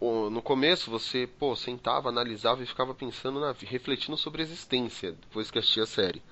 no 0.00 0.40
começo 0.40 0.88
você, 0.88 1.26
pô, 1.26 1.56
sentava, 1.56 2.08
analisava 2.08 2.62
e 2.62 2.66
ficava 2.66 2.94
pensando 2.94 3.40
na 3.40 3.52
refletindo 3.66 4.16
sobre 4.16 4.42
a 4.42 4.44
existência 4.44 5.10
depois 5.10 5.50
que 5.50 5.58
assistia 5.58 5.82
a 5.82 5.86
série. 5.86 6.22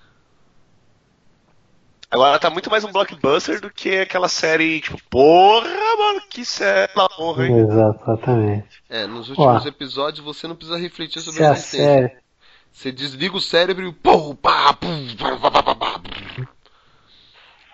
Agora 2.08 2.38
tá 2.38 2.48
muito 2.48 2.70
mais 2.70 2.84
um 2.84 2.92
blockbuster 2.92 3.60
do 3.60 3.70
que 3.70 3.98
aquela 3.98 4.28
série, 4.28 4.80
tipo, 4.80 4.98
porra, 5.10 5.68
mano, 5.98 6.22
que 6.30 6.44
série 6.44 6.92
porra, 7.16 7.46
hein? 7.46 7.58
Exatamente. 7.58 8.82
É, 8.88 9.06
nos 9.06 9.28
últimos 9.28 9.64
Ó, 9.64 9.68
episódios 9.68 10.24
você 10.24 10.46
não 10.46 10.54
precisa 10.54 10.78
refletir 10.78 11.20
sobre 11.20 11.44
a 11.44 11.50
existência. 11.50 11.84
Série... 11.84 12.27
Você 12.72 12.92
desliga 12.92 13.36
o 13.36 13.40
cérebro 13.40 13.86
e 13.86 13.92
pô, 13.92 14.34
pá, 14.34 14.72
pum, 14.72 15.06
pá, 15.16 15.50
pá, 15.50 15.62
pá, 15.62 15.74
pá, 15.74 16.00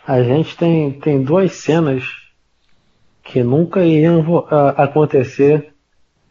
A 0.07 0.23
gente 0.23 0.57
tem, 0.57 0.93
tem 0.99 1.23
duas 1.23 1.53
cenas 1.53 2.05
que 3.23 3.43
nunca 3.43 3.85
iriam 3.85 4.47
acontecer 4.77 5.75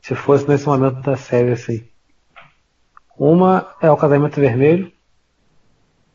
se 0.01 0.15
fosse 0.15 0.47
nesse 0.47 0.67
momento 0.67 1.01
da 1.01 1.15
série 1.15 1.51
assim. 1.51 1.87
Uma 3.17 3.73
é 3.81 3.89
o 3.89 3.97
casamento 3.97 4.39
vermelho, 4.39 4.91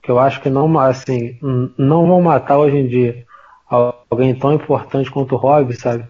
que 0.02 0.10
eu 0.10 0.18
acho 0.18 0.40
que 0.40 0.50
não 0.50 0.78
assim 0.78 1.38
não 1.76 2.06
vão 2.06 2.22
matar 2.22 2.58
hoje 2.58 2.76
em 2.76 2.88
dia 2.88 3.26
alguém 3.68 4.34
tão 4.34 4.52
importante 4.52 5.10
quanto 5.10 5.34
o 5.34 5.38
Rob, 5.38 5.72
sabe? 5.74 6.08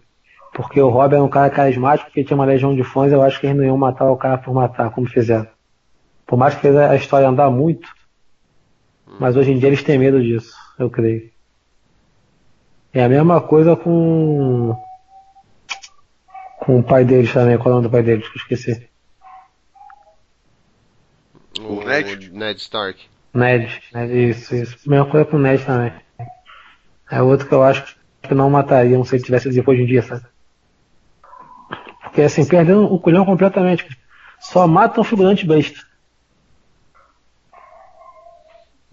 Porque 0.55 0.81
o 0.81 0.89
Rob 0.89 1.15
é 1.15 1.21
um 1.21 1.29
cara 1.29 1.51
carismático 1.51 2.11
que 2.11 2.25
tinha 2.25 2.37
uma 2.37 2.45
legião 2.45 2.75
de 2.75 2.83
fãs, 2.83 3.13
eu 3.13 3.23
acho 3.23 3.41
que 3.41 3.47
eles 3.47 3.57
não 3.57 3.65
iam 3.65 3.77
matar 3.77 4.11
o 4.11 4.17
cara 4.17 4.39
por 4.39 4.55
matar, 4.55 4.91
como 4.91 5.09
fizeram. 5.09 5.47
Por 6.29 6.37
mais 6.37 6.55
que 6.55 6.69
a 6.69 6.95
história 6.95 7.27
andar 7.27 7.49
muito, 7.51 7.89
mas 9.19 9.35
hoje 9.35 9.51
em 9.51 9.59
dia 9.59 9.71
eles 9.71 9.83
têm 9.83 9.99
medo 9.99 10.23
disso, 10.23 10.55
eu 10.79 10.91
creio. 10.91 11.31
É 12.93 13.03
a 13.03 13.09
mesma 13.09 13.41
coisa 13.41 13.75
com. 13.75 14.77
Com 16.59 16.81
o 16.81 16.83
pai 16.83 17.03
deles 17.03 17.33
também. 17.33 17.57
Qual 17.57 17.69
é 17.69 17.73
o 17.73 17.75
nome 17.77 17.89
do 17.89 17.91
pai 17.91 18.03
deles? 18.03 18.29
Que 18.29 18.37
eu 18.37 18.43
esqueci. 18.43 18.91
O, 21.61 21.83
Ned? 21.83 22.31
Ned 22.31 22.61
Stark. 22.61 23.09
Ned, 23.33 23.83
Ned, 23.95 24.31
isso, 24.31 24.55
isso. 24.55 24.91
Mesma 24.91 25.07
coisa 25.07 25.25
com 25.25 25.39
o 25.39 25.41
Ned 25.41 25.65
também. 25.65 25.95
É 27.11 27.23
outro 27.23 27.49
que 27.49 27.55
eu 27.55 27.63
acho 27.63 27.97
que 28.21 28.35
não 28.35 28.51
matariam 28.51 29.03
se 29.03 29.17
ele 29.17 29.25
tivesse 29.25 29.49
vivo 29.49 29.71
hoje 29.71 29.83
em 29.83 29.87
dia, 29.87 30.03
sabe? 30.03 30.27
Porque 32.03 32.21
assim, 32.21 32.47
perdendo 32.47 32.85
o 32.85 33.01
culhão 33.01 33.25
completamente. 33.25 33.89
Só 34.39 34.67
matam 34.67 35.01
um 35.01 35.05
figurante 35.05 35.47
besta. 35.47 35.88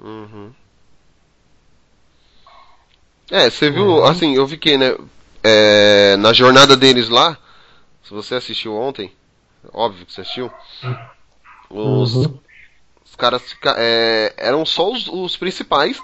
Uhum. 0.05 0.53
É, 3.31 3.49
você 3.49 3.71
viu, 3.71 3.87
uhum. 3.87 4.05
assim, 4.05 4.35
eu 4.35 4.45
vi 4.45 4.55
que, 4.55 4.77
né, 4.77 4.95
é, 5.43 6.15
na 6.17 6.31
jornada 6.31 6.77
deles 6.77 7.09
lá, 7.09 7.35
se 8.03 8.13
você 8.13 8.35
assistiu 8.35 8.75
ontem, 8.75 9.11
óbvio 9.73 10.05
que 10.05 10.13
você 10.13 10.21
assistiu, 10.21 10.51
os, 11.71 12.15
uhum. 12.15 12.39
os 13.03 13.15
caras 13.15 13.55
é, 13.77 14.31
eram 14.37 14.63
só 14.63 14.91
os, 14.91 15.07
os, 15.07 15.35
principais, 15.35 15.99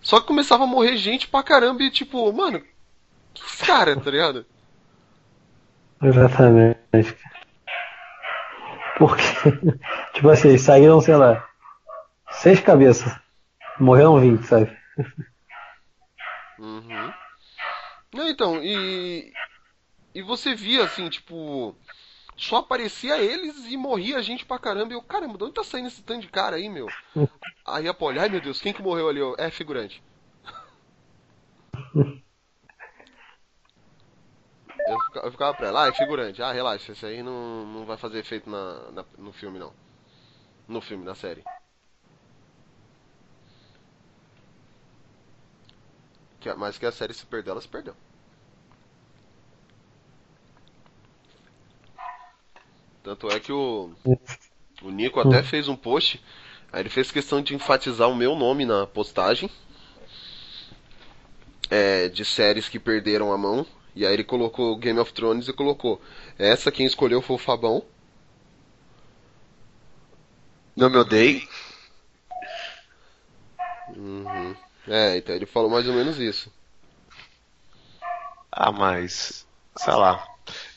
só 0.00 0.20
que 0.20 0.26
começava 0.26 0.64
a 0.64 0.66
morrer 0.66 0.96
gente 0.96 1.28
pra 1.28 1.44
caramba 1.44 1.84
e 1.84 1.90
tipo, 1.90 2.32
mano, 2.32 2.60
que 3.32 3.64
cara, 3.64 3.94
tá 3.96 4.10
ligado? 4.10 4.44
Exatamente. 6.02 7.16
Porque, 8.98 9.22
tipo 10.14 10.28
assim, 10.30 10.58
saíram, 10.58 11.00
sei 11.00 11.14
lá, 11.14 11.48
seis 12.32 12.58
cabeças, 12.58 13.16
morreram 13.78 14.20
20, 14.20 14.46
sabe? 14.46 14.76
Uhum. 16.58 17.12
Não, 18.14 18.28
então, 18.28 18.62
e. 18.62 19.32
E 20.14 20.22
você 20.22 20.54
via 20.54 20.84
assim, 20.84 21.08
tipo. 21.08 21.74
Só 22.36 22.56
aparecia 22.58 23.18
eles 23.18 23.66
e 23.66 23.76
morria 23.76 24.22
gente 24.22 24.44
pra 24.44 24.58
caramba. 24.58 24.92
E 24.92 24.96
eu, 24.96 25.02
caramba, 25.02 25.38
de 25.38 25.44
onde 25.44 25.54
tá 25.54 25.64
saindo 25.64 25.88
esse 25.88 26.02
tanto 26.02 26.22
de 26.22 26.28
cara 26.28 26.56
aí, 26.56 26.68
meu? 26.68 26.86
Aí 27.66 27.88
a 27.88 27.94
Polly, 27.94 28.20
ai 28.20 28.28
meu 28.28 28.40
Deus, 28.40 28.60
quem 28.60 28.72
que 28.72 28.80
morreu 28.80 29.08
ali? 29.08 29.20
É 29.38 29.50
figurante. 29.50 30.00
Eu 34.86 35.00
ficava, 35.00 35.26
eu 35.26 35.32
ficava 35.32 35.54
pra 35.56 35.66
ela, 35.68 35.84
ah, 35.84 35.88
é 35.88 35.92
figurante. 35.92 36.40
Ah, 36.40 36.52
relaxa, 36.52 36.92
esse 36.92 37.04
aí 37.04 37.22
não, 37.22 37.66
não 37.66 37.84
vai 37.84 37.96
fazer 37.96 38.18
efeito 38.20 38.48
na, 38.48 38.90
na, 38.92 39.04
no 39.18 39.32
filme, 39.32 39.58
não. 39.58 39.72
No 40.68 40.80
filme, 40.80 41.04
na 41.04 41.14
série. 41.14 41.42
Que, 46.46 46.54
mas 46.54 46.78
que 46.78 46.86
a 46.86 46.92
série 46.92 47.12
se 47.12 47.26
perdeu, 47.26 47.52
ela 47.52 47.60
se 47.60 47.66
perdeu. 47.66 47.94
Tanto 53.02 53.28
é 53.28 53.40
que 53.40 53.50
o, 53.50 53.92
o 54.80 54.90
Nico 54.90 55.18
até 55.18 55.42
fez 55.42 55.66
um 55.66 55.74
post. 55.74 56.22
Aí 56.72 56.82
ele 56.82 56.88
fez 56.88 57.10
questão 57.10 57.42
de 57.42 57.52
enfatizar 57.52 58.08
o 58.08 58.14
meu 58.14 58.36
nome 58.36 58.64
na 58.64 58.86
postagem. 58.86 59.50
É, 61.68 62.08
de 62.08 62.24
séries 62.24 62.68
que 62.68 62.78
perderam 62.78 63.32
a 63.32 63.38
mão. 63.38 63.66
E 63.92 64.06
aí 64.06 64.14
ele 64.14 64.22
colocou 64.22 64.76
Game 64.76 65.00
of 65.00 65.12
Thrones 65.12 65.48
e 65.48 65.52
colocou. 65.52 66.00
Essa 66.38 66.70
quem 66.70 66.86
escolheu 66.86 67.20
foi 67.20 67.34
o 67.34 67.40
Fabão. 67.40 67.84
Não 70.76 70.88
me 70.88 70.98
odeie. 70.98 71.48
Uhum. 73.96 74.54
É, 74.88 75.16
então 75.16 75.34
ele 75.34 75.46
falou 75.46 75.70
mais 75.70 75.86
ou 75.88 75.94
menos 75.94 76.18
isso. 76.18 76.52
Ah, 78.50 78.72
mas. 78.72 79.46
Sei 79.76 79.92
lá. 79.94 80.26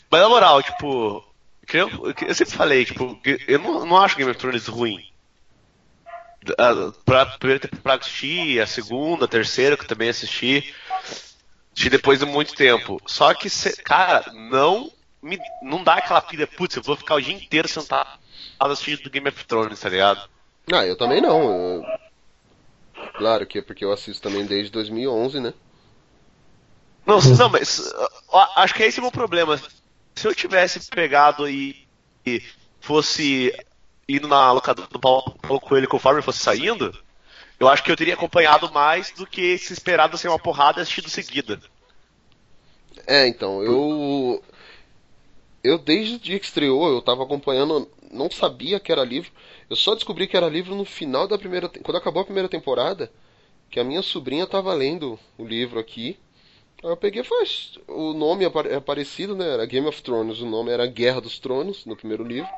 Mas 0.10 0.22
na 0.22 0.30
moral, 0.30 0.62
tipo. 0.64 1.26
Eu, 1.72 1.88
eu 2.28 2.34
sempre 2.34 2.54
falei, 2.56 2.84
tipo, 2.84 3.20
eu 3.48 3.60
não, 3.60 3.86
não 3.86 3.98
acho 3.98 4.18
Game 4.18 4.32
of 4.32 4.40
Thrones 4.40 4.68
ruim. 4.68 5.06
Pra 7.06 7.28
primeira 7.28 7.68
temporada 7.68 8.02
assistir, 8.02 8.60
a 8.60 8.66
segunda, 8.66 9.26
a 9.26 9.28
terceira, 9.28 9.78
que 9.78 9.84
eu 9.84 9.88
também 9.88 10.10
assisti. 10.10 10.74
Assisti 11.04 11.90
depois 11.92 12.20
de 12.20 12.26
muito 12.26 12.56
tempo. 12.56 13.00
Só 13.06 13.34
que, 13.36 13.50
cara, 13.84 14.32
não 14.34 14.92
me, 15.22 15.40
não 15.62 15.84
dá 15.84 15.96
aquela 15.96 16.22
pilha, 16.22 16.48
putz, 16.48 16.76
eu 16.76 16.82
vou 16.82 16.96
ficar 16.96 17.16
o 17.16 17.22
dia 17.22 17.36
inteiro 17.36 17.68
sentado 17.68 18.20
assistindo 18.60 19.10
Game 19.10 19.30
of 19.30 19.46
Thrones, 19.46 19.80
tá 19.80 19.90
ligado? 19.90 20.30
Ah, 20.72 20.86
eu 20.86 20.98
também 20.98 21.22
não. 21.22 21.42
Eu 21.42 21.86
Claro 23.20 23.46
que 23.46 23.60
é 23.60 23.62
porque 23.62 23.84
eu 23.84 23.92
assisto 23.92 24.24
também 24.24 24.46
desde 24.46 24.72
2011, 24.72 25.42
né? 25.42 25.54
Não, 27.06 27.20
não, 27.20 27.50
mas 27.50 27.94
acho 28.56 28.74
que 28.74 28.84
esse 28.84 28.98
é 28.98 29.02
o 29.02 29.04
meu 29.04 29.12
problema. 29.12 29.62
Se 30.16 30.26
eu 30.26 30.34
tivesse 30.34 30.80
pegado 30.90 31.50
e, 31.50 31.86
e 32.26 32.42
fosse 32.80 33.54
indo 34.08 34.26
na 34.26 34.54
locadora 34.54 34.88
do 34.88 35.00
Paulo 35.00 35.36
Coelho 35.60 35.90
conforme 35.90 36.22
fosse 36.22 36.40
saindo, 36.40 36.98
eu 37.60 37.68
acho 37.68 37.84
que 37.84 37.92
eu 37.92 37.98
teria 37.98 38.14
acompanhado 38.14 38.72
mais 38.72 39.12
do 39.12 39.28
que 39.28 39.58
se 39.58 39.74
esperado 39.74 40.18
ser 40.18 40.30
uma 40.30 40.40
porrada 40.40 40.80
e 40.80 40.82
assistido 40.84 41.10
seguida. 41.10 41.60
É, 43.06 43.28
então, 43.28 43.62
eu. 43.62 44.42
Eu 45.64 45.78
desde 45.78 46.16
o 46.16 46.20
dia 46.20 46.40
que 46.40 46.46
estreou, 46.46 46.90
eu 46.90 47.02
tava 47.02 47.24
acompanhando, 47.24 47.90
não 48.12 48.32
sabia 48.32 48.80
que 48.80 48.92
era 48.92 49.04
livro. 49.04 49.32
Eu 49.70 49.76
só 49.76 49.94
descobri 49.94 50.28
que 50.28 50.38
era 50.38 50.48
livro 50.48 50.76
no 50.76 50.86
final 50.86 51.28
da 51.28 51.38
primeira. 51.38 51.68
Quando 51.68 51.98
acabou 51.98 52.22
a 52.22 52.26
primeira 52.26 52.48
temporada, 52.48 53.12
que 53.70 53.80
a 53.80 53.84
minha 53.84 54.02
sobrinha 54.02 54.46
estava 54.46 54.74
lendo 54.74 55.20
o 55.38 55.46
livro 55.46 55.80
aqui. 55.80 56.18
Aí 56.84 56.90
eu 56.90 56.98
peguei 56.98 57.24
foi 57.24 57.44
o 57.88 58.14
nome 58.14 58.46
é 58.46 58.80
parecido, 58.80 59.36
né? 59.36 59.50
Era 59.50 59.66
Game 59.66 59.88
of 59.88 60.02
Thrones, 60.02 60.40
o 60.40 60.46
nome 60.46 60.72
era 60.72 60.88
Guerra 60.88 61.20
dos 61.20 61.38
Tronos 61.38 61.86
no 61.86 61.96
primeiro 61.96 62.24
livro. 62.24 62.50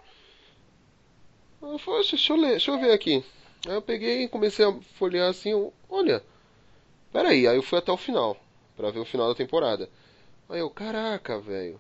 Eu 1.62 1.78
falei, 1.80 2.02
deixa 2.08 2.34
eu 2.34 2.38
ler, 2.38 2.52
deixa 2.52 2.72
eu 2.72 2.80
ver 2.80 2.92
aqui. 2.92 3.24
Aí 3.68 3.74
eu 3.74 3.82
peguei 3.82 4.24
e 4.24 4.28
comecei 4.28 4.66
a 4.66 4.74
folhear 4.96 5.30
assim, 5.30 5.54
olha, 5.90 6.24
peraí, 7.12 7.48
aí 7.48 7.56
eu 7.56 7.64
fui 7.64 7.78
até 7.78 7.92
o 7.92 7.98
final, 7.98 8.36
para 8.76 8.90
ver 8.90 9.00
o 9.00 9.06
final 9.06 9.28
da 9.28 9.36
temporada. 9.36 9.90
Aí 10.50 10.60
eu, 10.60 10.70
caraca, 10.70 11.40
velho, 11.40 11.80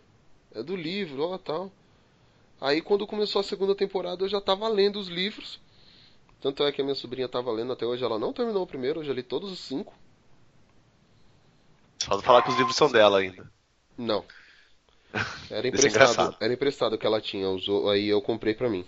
é 0.53 0.63
do 0.63 0.75
livro, 0.75 1.23
ó, 1.23 1.37
tal. 1.37 1.71
Aí 2.59 2.81
quando 2.81 3.07
começou 3.07 3.39
a 3.39 3.43
segunda 3.43 3.73
temporada 3.73 4.23
eu 4.23 4.29
já 4.29 4.37
estava 4.37 4.67
lendo 4.67 4.99
os 4.99 5.07
livros. 5.07 5.59
Tanto 6.41 6.63
é 6.63 6.71
que 6.71 6.81
a 6.81 6.83
minha 6.83 6.95
sobrinha 6.95 7.27
estava 7.27 7.51
lendo 7.51 7.71
até 7.71 7.85
hoje, 7.85 8.03
ela 8.03 8.17
não 8.17 8.33
terminou 8.33 8.63
o 8.63 8.67
primeiro, 8.67 9.01
eu 9.01 9.03
já 9.03 9.13
li 9.13 9.23
todos 9.23 9.51
os 9.51 9.59
cinco. 9.59 9.93
Só 11.99 12.19
falar 12.19 12.41
que 12.41 12.49
os 12.49 12.57
livros 12.57 12.75
são 12.75 12.91
dela 12.91 13.19
ainda. 13.19 13.49
Não. 13.97 14.25
Era 15.51 15.67
é 15.67 15.69
emprestado, 15.69 16.37
era 16.39 16.53
emprestado 16.53 16.97
que 16.97 17.05
ela 17.05 17.19
tinha, 17.19 17.49
usou, 17.49 17.89
aí 17.89 18.07
eu 18.07 18.21
comprei 18.21 18.53
pra 18.53 18.69
mim. 18.69 18.85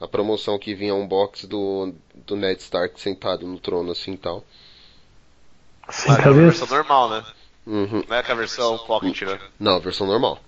A 0.00 0.08
promoção 0.08 0.58
que 0.58 0.74
vinha 0.74 0.94
um 0.94 1.06
box 1.06 1.46
do, 1.46 1.92
do 2.14 2.34
Ned 2.34 2.58
Stark 2.62 2.98
sentado 2.98 3.46
no 3.46 3.60
trono 3.60 3.92
assim 3.92 4.12
e 4.12 4.16
tal. 4.16 4.42
Mas 5.86 6.08
é 6.08 6.12
a 6.12 6.30
versão 6.32 6.66
normal, 6.68 7.10
né? 7.10 7.24
Uhum. 7.66 8.02
Não 8.08 8.16
é 8.16 8.22
que 8.22 8.32
a 8.32 8.34
versão 8.34 8.78
Pocket, 8.78 9.22
né? 9.22 9.38
Não, 9.58 9.76
a 9.76 9.78
versão 9.78 10.06
normal. 10.06 10.40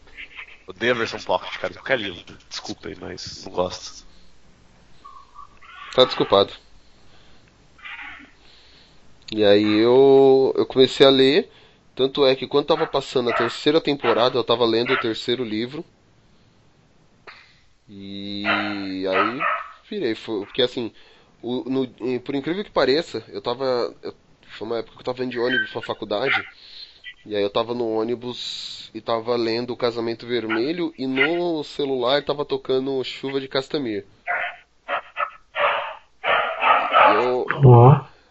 Odeio 0.67 0.93
a 0.93 0.97
versão 0.97 1.21
Pocket, 1.21 1.59
cara, 1.59 1.75
qualquer 1.75 1.99
livro. 1.99 2.25
Desculpem, 2.49 2.95
mas 3.01 3.45
não 3.45 3.53
gosto. 3.53 4.07
Tá 5.95 6.05
desculpado. 6.05 6.53
E 9.31 9.45
aí 9.45 9.79
eu, 9.79 10.53
eu 10.57 10.67
comecei 10.67 11.07
a 11.07 11.11
ler. 11.11 11.51
Tanto 11.95 12.25
é 12.25 12.35
que 12.35 12.47
quando 12.47 12.67
tava 12.67 12.87
passando 12.87 13.31
a 13.31 13.35
terceira 13.35 13.81
temporada, 13.81 14.39
eu 14.39 14.45
tava 14.45 14.65
lendo 14.65 14.93
o 14.93 15.01
terceiro 15.01 15.45
livro. 15.45 15.85
E 17.89 18.45
aí 19.07 19.41
virei. 19.91 20.15
Porque 20.15 20.63
assim, 20.63 20.93
o, 21.43 21.69
no, 21.69 22.21
por 22.21 22.35
incrível 22.35 22.65
que 22.65 22.71
pareça, 22.71 23.25
eu 23.29 23.43
tava. 23.43 23.95
Eu, 24.03 24.15
foi 24.53 24.67
uma 24.67 24.79
época 24.79 24.97
que 24.97 25.01
eu 25.01 25.05
tava 25.05 25.25
indo 25.25 25.33
de 25.33 25.39
ônibus 25.39 25.71
pra 25.71 25.83
faculdade. 25.83 26.43
E 27.25 27.37
aí 27.37 27.43
eu 27.43 27.51
tava 27.51 27.73
no 27.73 27.89
ônibus 27.89 28.91
e 28.93 29.01
tava 29.01 29.37
lendo 29.37 29.73
O 29.73 29.77
Casamento 29.77 30.27
Vermelho 30.27 30.93
e 30.99 31.07
no 31.07 31.63
celular 31.63 32.25
tava 32.25 32.45
tocando 32.45 33.03
Chuva 33.05 33.41
de 33.41 33.47
Castamir. 33.47 34.05
Eu... 37.15 37.47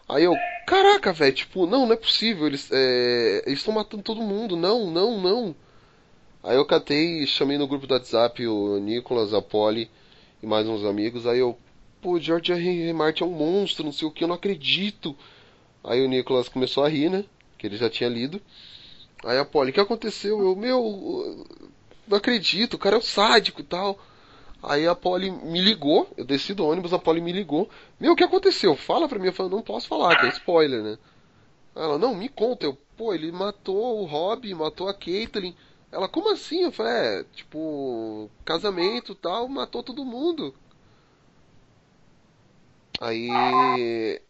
Aí 0.08 0.24
eu, 0.24 0.34
caraca, 0.66 1.10
velho, 1.12 1.34
tipo, 1.34 1.66
não, 1.66 1.86
não 1.86 1.94
é 1.94 1.96
possível, 1.96 2.46
eles 2.46 2.68
é, 2.70 3.44
estão 3.46 3.72
matando 3.72 4.02
todo 4.02 4.20
mundo, 4.20 4.56
não, 4.56 4.90
não, 4.90 5.18
não. 5.18 5.56
Aí 6.42 6.56
eu 6.56 6.66
catei, 6.66 7.26
chamei 7.26 7.56
no 7.56 7.66
grupo 7.66 7.86
do 7.86 7.94
WhatsApp 7.94 8.46
o 8.46 8.78
Nicolas, 8.78 9.32
a 9.32 9.40
Polly 9.40 9.90
e 10.42 10.46
mais 10.46 10.68
uns 10.68 10.84
amigos, 10.84 11.26
aí 11.26 11.38
eu, 11.38 11.56
pô, 12.02 12.18
George 12.20 12.52
R. 12.52 12.82
R. 12.84 12.92
Martin 12.92 13.22
é 13.22 13.26
um 13.26 13.30
monstro, 13.30 13.84
não 13.84 13.92
sei 13.92 14.06
o 14.06 14.10
que, 14.10 14.24
eu 14.24 14.28
não 14.28 14.34
acredito. 14.34 15.16
Aí 15.82 16.04
o 16.04 16.08
Nicolas 16.08 16.48
começou 16.48 16.84
a 16.84 16.88
rir, 16.88 17.08
né, 17.08 17.24
que 17.56 17.66
ele 17.66 17.76
já 17.76 17.88
tinha 17.88 18.10
lido. 18.10 18.40
Aí 19.24 19.38
a 19.38 19.44
Polly, 19.44 19.70
o 19.70 19.74
que 19.74 19.80
aconteceu? 19.80 20.40
Eu, 20.40 20.56
meu, 20.56 21.46
não 22.08 22.18
acredito, 22.18 22.74
o 22.74 22.78
cara 22.78 22.96
é 22.96 22.98
um 22.98 23.02
sádico 23.02 23.60
e 23.60 23.64
tal. 23.64 23.98
Aí 24.62 24.86
a 24.86 24.94
Polly 24.94 25.30
me 25.30 25.60
ligou, 25.60 26.08
eu 26.16 26.24
desci 26.24 26.54
do 26.54 26.66
ônibus, 26.66 26.92
a 26.92 26.98
Polly 26.98 27.20
me 27.20 27.32
ligou. 27.32 27.68
Meu, 27.98 28.12
o 28.12 28.16
que 28.16 28.24
aconteceu? 28.24 28.76
Fala 28.76 29.08
pra 29.08 29.18
mim. 29.18 29.26
Eu 29.26 29.32
falei, 29.32 29.50
não 29.50 29.62
posso 29.62 29.88
falar, 29.88 30.18
que 30.18 30.26
é 30.26 30.28
spoiler, 30.30 30.82
né? 30.82 30.98
Ela, 31.74 31.98
não, 31.98 32.14
me 32.14 32.28
conta. 32.28 32.66
Eu, 32.66 32.78
pô, 32.96 33.12
ele 33.12 33.32
matou 33.32 34.00
o 34.00 34.04
Rob, 34.04 34.54
matou 34.54 34.88
a 34.88 34.94
Caitlyn. 34.94 35.54
Ela, 35.90 36.08
como 36.08 36.30
assim? 36.32 36.62
Eu 36.62 36.72
falei, 36.72 36.92
é, 36.92 37.24
tipo, 37.34 38.30
casamento 38.44 39.14
tal, 39.14 39.48
matou 39.48 39.82
todo 39.82 40.04
mundo. 40.04 40.54
Aí. 43.00 44.20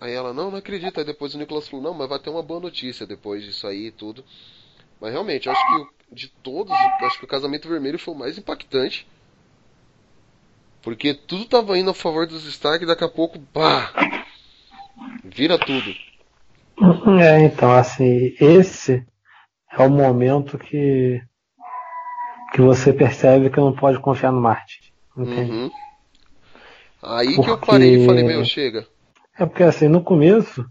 Aí 0.00 0.12
ela, 0.12 0.32
não, 0.32 0.50
não 0.50 0.58
acredita. 0.58 1.00
Aí 1.00 1.06
depois 1.06 1.34
o 1.34 1.38
Nicolas 1.38 1.68
falou, 1.68 1.84
não, 1.84 1.94
mas 1.94 2.08
vai 2.08 2.18
ter 2.18 2.30
uma 2.30 2.42
boa 2.42 2.60
notícia 2.60 3.06
depois 3.06 3.44
disso 3.44 3.66
aí 3.66 3.86
e 3.86 3.92
tudo. 3.92 4.24
Mas 5.00 5.12
realmente, 5.12 5.46
eu 5.46 5.52
acho 5.52 5.66
que 5.66 6.14
de 6.14 6.28
todos, 6.28 6.72
acho 6.72 7.18
que 7.18 7.24
o 7.24 7.28
casamento 7.28 7.68
vermelho 7.68 7.98
foi 7.98 8.14
o 8.14 8.18
mais 8.18 8.38
impactante. 8.38 9.06
Porque 10.82 11.12
tudo 11.12 11.44
tava 11.44 11.78
indo 11.78 11.90
a 11.90 11.94
favor 11.94 12.26
dos 12.26 12.44
Stark 12.46 12.82
e 12.82 12.86
daqui 12.86 13.04
a 13.04 13.08
pouco, 13.08 13.38
pá! 13.52 13.92
Vira 15.24 15.58
tudo. 15.58 15.94
É, 17.20 17.40
então, 17.40 17.72
assim, 17.72 18.36
esse 18.40 19.04
é 19.72 19.82
o 19.82 19.90
momento 19.90 20.56
que 20.56 21.20
que 22.52 22.60
você 22.60 22.92
percebe 22.92 23.50
que 23.50 23.58
não 23.58 23.74
pode 23.74 23.98
confiar 23.98 24.32
no 24.32 24.40
Marte. 24.40 24.92
Entende? 25.16 25.50
Uhum. 25.50 25.70
Aí 27.02 27.34
porque... 27.34 27.42
que 27.42 27.50
eu 27.50 27.58
parei 27.58 27.96
e 27.96 28.06
falei, 28.06 28.24
meu, 28.24 28.44
chega. 28.44 28.86
É 29.38 29.46
porque 29.46 29.62
assim, 29.62 29.86
no 29.86 30.02
começo, 30.02 30.66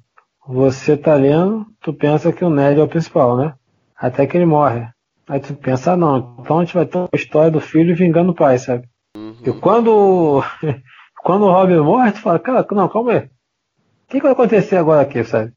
você 0.46 0.98
tá 0.98 1.16
lendo, 1.16 1.66
tu 1.82 1.94
pensa 1.94 2.34
que 2.34 2.44
o 2.44 2.50
Ned 2.50 2.80
é 2.80 2.84
o 2.84 2.88
principal, 2.88 3.38
né? 3.38 3.54
Até 3.96 4.28
que 4.28 4.36
ele 4.36 4.46
morre. 4.46 4.88
Aí 5.28 5.40
tu 5.40 5.54
pensa, 5.54 5.94
ah, 5.94 5.98
não, 5.98 6.38
então 6.40 6.60
a 6.60 6.64
gente 6.64 6.74
vai 6.74 6.86
ter 6.86 6.98
uma 6.98 7.10
história 7.14 7.52
do 7.52 7.60
filho 7.60 7.96
vingando 7.96 8.32
o 8.32 8.36
pai, 8.36 8.58
sabe? 8.58 8.88
Uhum. 9.16 9.38
E 9.46 9.52
quando, 9.54 10.44
quando 11.24 11.44
o 11.44 11.52
Robin 11.52 11.80
morre, 11.80 12.12
tu 12.12 12.20
fala, 12.20 12.40
cara, 12.40 12.66
não, 12.72 12.90
calma 12.90 13.12
aí. 13.12 13.20
O 13.20 14.10
que, 14.10 14.18
que 14.18 14.24
vai 14.24 14.32
acontecer 14.32 14.78
agora 14.78 15.02
aqui, 15.02 15.24
sabe? 15.24 15.54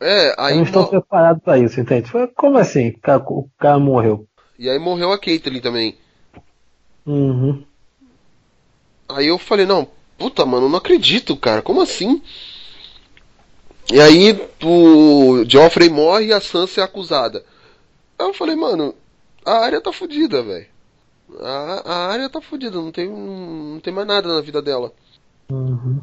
É, 0.00 0.34
aí. 0.38 0.52
Eu 0.52 0.56
não 0.58 0.64
estou 0.64 0.86
preparado 0.86 1.40
para 1.40 1.58
isso, 1.58 1.80
entende? 1.80 2.10
Foi, 2.10 2.26
como 2.28 2.56
assim? 2.56 2.90
O 2.90 3.00
cara, 3.00 3.22
o 3.26 3.50
cara 3.58 3.78
morreu. 3.78 4.26
E 4.58 4.68
aí 4.68 4.78
morreu 4.78 5.12
a 5.12 5.18
Caitlyn 5.18 5.60
também. 5.60 5.96
Uhum. 7.06 7.64
Aí 9.08 9.26
eu 9.26 9.38
falei, 9.38 9.66
não, 9.66 9.88
puta, 10.18 10.44
mano, 10.44 10.68
não 10.68 10.78
acredito, 10.78 11.36
cara, 11.36 11.62
como 11.62 11.80
assim? 11.80 12.20
E 13.90 14.00
aí 14.00 14.38
o 14.62 15.44
Joffrey 15.48 15.88
morre 15.88 16.26
e 16.26 16.32
a 16.32 16.40
Sansa 16.40 16.82
é 16.82 16.84
acusada. 16.84 17.44
Aí 18.18 18.26
eu 18.26 18.34
falei, 18.34 18.56
mano, 18.56 18.94
a 19.46 19.52
área 19.52 19.80
tá 19.80 19.92
fodida, 19.92 20.42
velho. 20.42 20.66
A, 21.40 21.92
a 21.92 22.06
área 22.08 22.28
tá 22.28 22.40
fodida, 22.40 22.76
não 22.76 22.90
tem, 22.90 23.08
não 23.08 23.80
tem 23.80 23.92
mais 23.92 24.06
nada 24.06 24.28
na 24.28 24.40
vida 24.40 24.60
dela. 24.60 24.92
Uhum. 25.50 26.02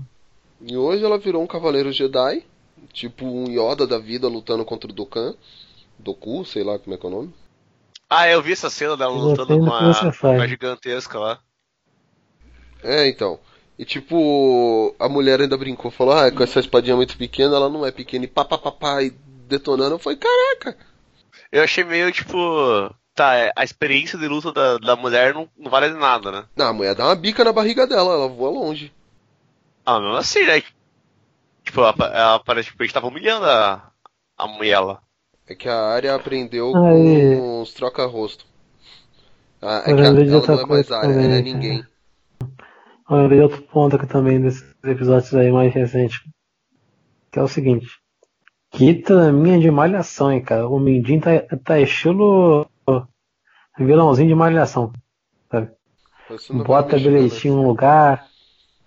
E 0.61 0.75
hoje 0.75 1.03
ela 1.03 1.17
virou 1.17 1.43
um 1.43 1.47
cavaleiro 1.47 1.91
Jedi, 1.91 2.43
tipo 2.91 3.25
um 3.25 3.49
Yoda 3.49 3.85
da 3.85 3.99
vida 3.99 4.27
lutando 4.27 4.65
contra 4.65 4.89
o 4.89 4.93
Dokkan. 4.93 5.35
Doku, 5.99 6.43
sei 6.43 6.63
lá 6.63 6.77
como 6.79 6.95
é 6.95 6.97
que 6.97 7.05
é 7.05 7.09
o 7.09 7.11
nome. 7.11 7.33
Ah, 8.09 8.27
eu 8.27 8.41
vi 8.41 8.51
essa 8.51 8.69
cena 8.69 8.95
dela 8.95 9.13
lutando 9.13 9.59
com 9.59 9.73
a, 9.73 10.13
com 10.13 10.41
a 10.41 10.47
gigantesca 10.47 11.17
lá. 11.19 11.39
É, 12.83 13.07
então. 13.07 13.39
E 13.77 13.83
tipo, 13.83 14.95
a 14.97 15.09
mulher 15.09 15.41
ainda 15.41 15.57
brincou, 15.57 15.91
falou, 15.91 16.13
ah, 16.13 16.31
com 16.31 16.41
essa 16.41 16.59
espadinha 16.59 16.95
muito 16.95 17.17
pequena, 17.17 17.55
ela 17.55 17.69
não 17.69 17.85
é 17.85 17.91
pequena, 17.91 18.23
e 18.23 18.27
pá, 18.27 18.45
pá, 18.45 18.57
pá, 18.57 18.71
pá, 18.71 19.03
e 19.03 19.09
detonando. 19.09 19.95
Eu 19.95 19.99
falei, 19.99 20.17
caraca! 20.17 20.77
Eu 21.51 21.63
achei 21.63 21.83
meio 21.83 22.11
tipo. 22.11 22.93
Tá, 23.13 23.33
é, 23.35 23.51
a 23.55 23.63
experiência 23.63 24.19
de 24.19 24.27
luta 24.27 24.51
da, 24.51 24.77
da 24.77 24.95
mulher 24.95 25.33
não, 25.33 25.49
não 25.57 25.71
vale 25.71 25.89
de 25.89 25.97
nada, 25.97 26.31
né? 26.31 26.45
Não, 26.53 26.67
a 26.67 26.73
mulher 26.73 26.95
dá 26.95 27.05
uma 27.05 27.15
bica 27.15 27.45
na 27.45 27.53
barriga 27.53 27.87
dela, 27.87 28.13
ela 28.13 28.27
voa 28.27 28.49
longe. 28.49 28.91
Ah, 29.85 29.99
mesmo 29.99 30.17
assim, 30.17 30.45
né? 30.45 30.61
Tipo, 31.63 31.81
ela, 31.81 31.95
ela 32.13 32.39
parece 32.39 32.69
que 32.69 32.75
a 32.77 32.83
gente 32.85 32.93
tava 32.93 33.07
humilhando 33.07 33.45
a, 33.45 33.89
a 34.37 34.47
mulher 34.47 34.79
lá. 34.79 35.01
É 35.47 35.55
que 35.55 35.69
a 35.69 35.79
área 35.79 36.13
aprendeu 36.13 36.75
Aí. 36.75 37.37
com 37.37 37.61
os 37.61 37.73
troca-rosto. 37.73 38.45
Ah, 39.61 39.83
é 39.85 39.93
que 39.93 40.01
a, 40.01 40.05
ela 40.05 40.13
não 40.13 40.59
é 40.59 40.65
mais 40.65 40.91
área, 40.91 41.13
ela 41.13 41.35
é 41.35 41.41
ninguém. 41.41 41.85
Olha, 43.07 43.43
outro 43.43 43.61
ponto 43.61 43.95
aqui 43.95 44.07
também 44.07 44.41
desses 44.41 44.65
episódios 44.83 45.33
aí 45.35 45.51
mais 45.51 45.73
recentes. 45.73 46.21
Que 47.31 47.39
é 47.39 47.41
o 47.41 47.47
seguinte. 47.47 47.87
Que 48.71 48.93
traminha 48.95 49.59
de 49.59 49.69
malhação, 49.69 50.31
hein, 50.31 50.41
cara. 50.41 50.67
O 50.67 50.79
Mindinho 50.79 51.21
tá, 51.21 51.57
tá 51.63 51.79
estilo 51.79 52.67
vilãozinho 53.77 54.29
de 54.29 54.35
malhação. 54.35 54.91
Sabe? 55.51 55.71
Bota 56.65 56.97
bilhetinho 56.97 57.55
no 57.55 57.67
lugar, 57.67 58.27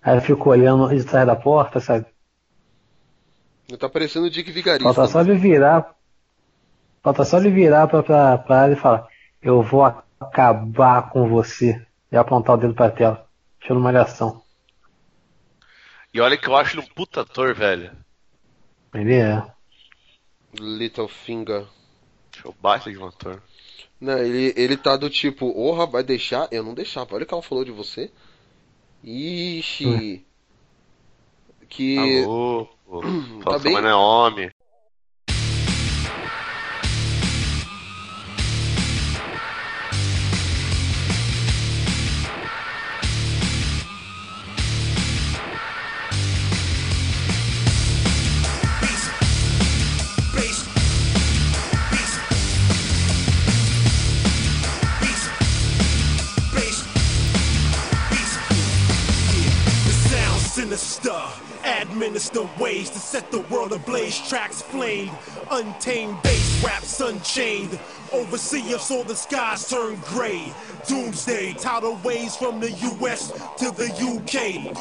aí 0.01 0.19
fica 0.19 0.49
olhando 0.49 0.89
de 0.89 1.03
trás 1.03 1.25
da 1.25 1.35
porta, 1.35 1.79
sabe? 1.79 2.05
Tá 3.77 3.87
parecendo 3.87 4.25
o 4.25 4.29
Dick 4.29 4.51
Vigarista. 4.51 4.93
Falta 4.93 5.11
só 5.11 5.21
ele 5.21 5.35
virar. 5.35 5.95
Falta 7.03 7.23
só 7.23 7.37
ele 7.37 7.51
virar 7.51 7.87
pra, 7.87 8.01
pra, 8.01 8.37
pra 8.39 8.63
ela 8.63 8.73
e 8.73 8.75
falar: 8.75 9.07
Eu 9.41 9.61
vou 9.61 9.83
acabar 10.19 11.09
com 11.11 11.29
você. 11.29 11.79
E 12.11 12.17
apontar 12.17 12.55
o 12.55 12.57
dedo 12.57 12.73
pra 12.73 12.89
tela. 12.89 13.28
Estilo 13.59 13.79
malhação. 13.79 14.41
E 16.13 16.19
olha 16.19 16.37
que 16.37 16.47
eu 16.47 16.55
acho 16.55 16.75
ele 16.75 16.85
um 16.85 16.93
puta 16.93 17.21
ator, 17.21 17.53
velho. 17.53 17.91
Ele 18.93 19.15
é. 19.15 19.45
Littlefinger. 20.59 21.67
Deixa 22.31 22.47
eu 22.47 22.55
baixo 22.59 22.89
de 22.89 22.97
um 22.97 23.05
ator. 23.05 23.41
Não, 23.99 24.17
ele, 24.17 24.53
ele 24.55 24.77
tá 24.77 24.95
do 24.95 25.09
tipo, 25.09 25.45
orra, 25.59 25.85
vai 25.85 26.03
deixar? 26.03 26.47
Eu 26.51 26.63
não 26.63 26.73
deixava. 26.73 27.13
Olha 27.15 27.23
o 27.23 27.27
que 27.27 27.33
ela 27.33 27.43
falou 27.43 27.65
de 27.65 27.71
você. 27.71 28.11
Ixi. 29.03 29.85
Hum. 29.85 30.23
Que. 31.67 32.23
Alô. 32.23 32.67
tá 33.43 33.59
bem... 33.61 33.73
não 33.73 33.89
é 33.89 33.95
homem. 33.95 34.51
Administer 62.19 62.61
ways 62.61 62.89
to 62.89 62.99
set 62.99 63.31
the 63.31 63.39
world 63.43 63.71
ablaze. 63.71 64.19
Tracks 64.27 64.61
flamed, 64.61 65.09
untamed 65.51 66.21
bass 66.21 66.61
raps 66.61 66.99
unchained. 66.99 67.79
Overseer 68.11 68.77
saw 68.77 69.05
the 69.05 69.15
skies 69.15 69.69
turn 69.69 69.95
gray. 70.03 70.53
Doomsday, 70.85 71.53
tidal 71.53 71.97
waves 72.03 72.35
from 72.35 72.59
the 72.59 72.71
US 72.71 73.31
to 73.55 73.71
the 73.71 73.87
UK. 74.03 74.75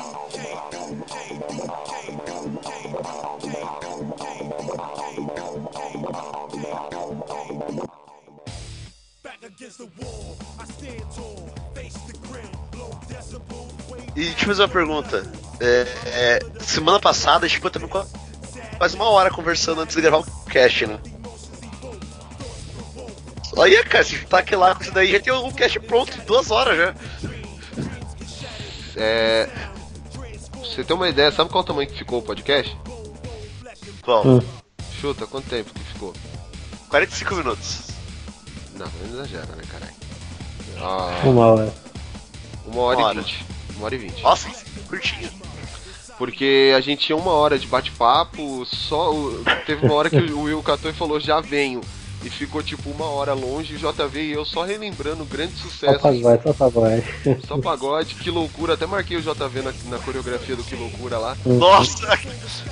Back 9.23 9.45
against 9.45 9.79
the 9.79 9.89
wall, 10.03 10.37
I 10.59 10.65
stand 10.65 11.03
tall, 11.13 11.49
face 11.73 11.95
the 11.99 12.15
decibel. 12.15 12.58
E 14.19 14.25
deixa 14.25 14.43
eu 14.43 14.47
fazer 14.49 14.63
uma 14.63 14.69
pergunta. 14.69 15.33
É, 15.61 15.87
é, 16.07 16.39
semana 16.61 16.99
passada 16.99 17.47
a 17.47 17.49
gente 17.49 17.59
ficou 17.59 17.71
também 17.71 17.89
quase 18.77 18.97
uma 18.97 19.09
hora 19.09 19.31
conversando 19.31 19.81
antes 19.81 19.95
de 19.95 20.03
gravar 20.03 20.19
o 20.19 20.45
cast, 20.47 20.87
né? 20.87 20.99
Olha, 23.57 23.85
cara, 23.85 24.03
se 24.05 24.19
tá 24.27 24.39
aqui 24.39 24.57
lá 24.57 24.75
com 24.75 24.83
isso 24.83 24.91
daí, 24.93 25.13
já 25.13 25.21
tem 25.21 25.33
o 25.33 25.53
cast 25.53 25.79
pronto 25.81 26.17
em 26.21 26.25
duas 26.25 26.51
horas 26.51 26.77
já. 26.77 26.95
É. 28.97 29.49
você 30.57 30.83
tem 30.83 30.97
uma 30.97 31.09
ideia, 31.09 31.31
sabe 31.31 31.51
qual 31.51 31.63
o 31.63 31.67
tamanho 31.67 31.89
que 31.89 31.99
ficou 31.99 32.19
o 32.19 32.23
podcast? 32.23 32.77
Qual? 34.03 34.27
Hum. 34.27 34.41
Chuta, 35.01 35.29
quanto 35.29 35.49
tempo 35.49 35.73
que 35.73 35.85
ficou? 35.93 36.13
45 36.89 37.35
minutos. 37.37 37.79
Não, 38.75 38.87
não 38.87 39.07
exagera, 39.21 39.47
né, 39.55 39.63
caralho? 39.71 39.95
Ah, 40.81 41.21
Uma 41.25 41.47
hora. 41.47 41.75
uma 42.67 42.81
hora 42.83 42.99
Uma 42.99 43.03
e 43.03 43.05
hora. 43.05 43.21
vinte. 43.23 43.47
Uma 43.79 43.87
hora 43.87 43.95
e 43.95 43.99
vinte. 43.99 44.23
Nossa, 44.23 44.49
curtinho. 44.89 45.31
Porque 46.19 46.73
a 46.77 46.81
gente 46.81 47.07
tinha 47.07 47.17
uma 47.17 47.31
hora 47.31 47.59
de 47.59 47.67
bate-papo, 47.67 48.67
só. 48.67 49.13
Teve 49.67 49.87
uma 49.87 49.95
hora 49.95 50.11
que 50.11 50.17
o 50.17 50.43
Will 50.43 50.63
catou 50.63 50.91
e 50.91 50.95
falou, 50.95 51.21
já 51.21 51.41
venho. 51.41 51.81
E 52.25 52.29
ficou 52.29 52.61
tipo 52.61 52.91
uma 52.91 53.05
hora 53.07 53.33
longe, 53.33 53.77
o 53.77 53.79
JV 53.79 54.21
e 54.21 54.33
eu 54.33 54.45
só 54.45 54.65
relembrando 54.65 55.23
o 55.23 55.27
grande 55.27 55.53
Só 55.57 55.69
sucesso. 55.69 56.01
pagode, 56.01 56.43
só 56.43 56.53
pagode. 56.53 57.05
Só 57.47 57.59
pagode, 57.59 58.15
que 58.17 58.29
loucura. 58.29 58.75
Até 58.75 58.87
marquei 58.87 59.17
o 59.17 59.23
JV 59.23 59.63
na, 59.63 59.73
na 59.85 59.99
coreografia 60.01 60.57
do 60.57 60.65
Que 60.65 60.75
Loucura 60.75 61.17
lá. 61.17 61.37
Nossa! 61.47 62.09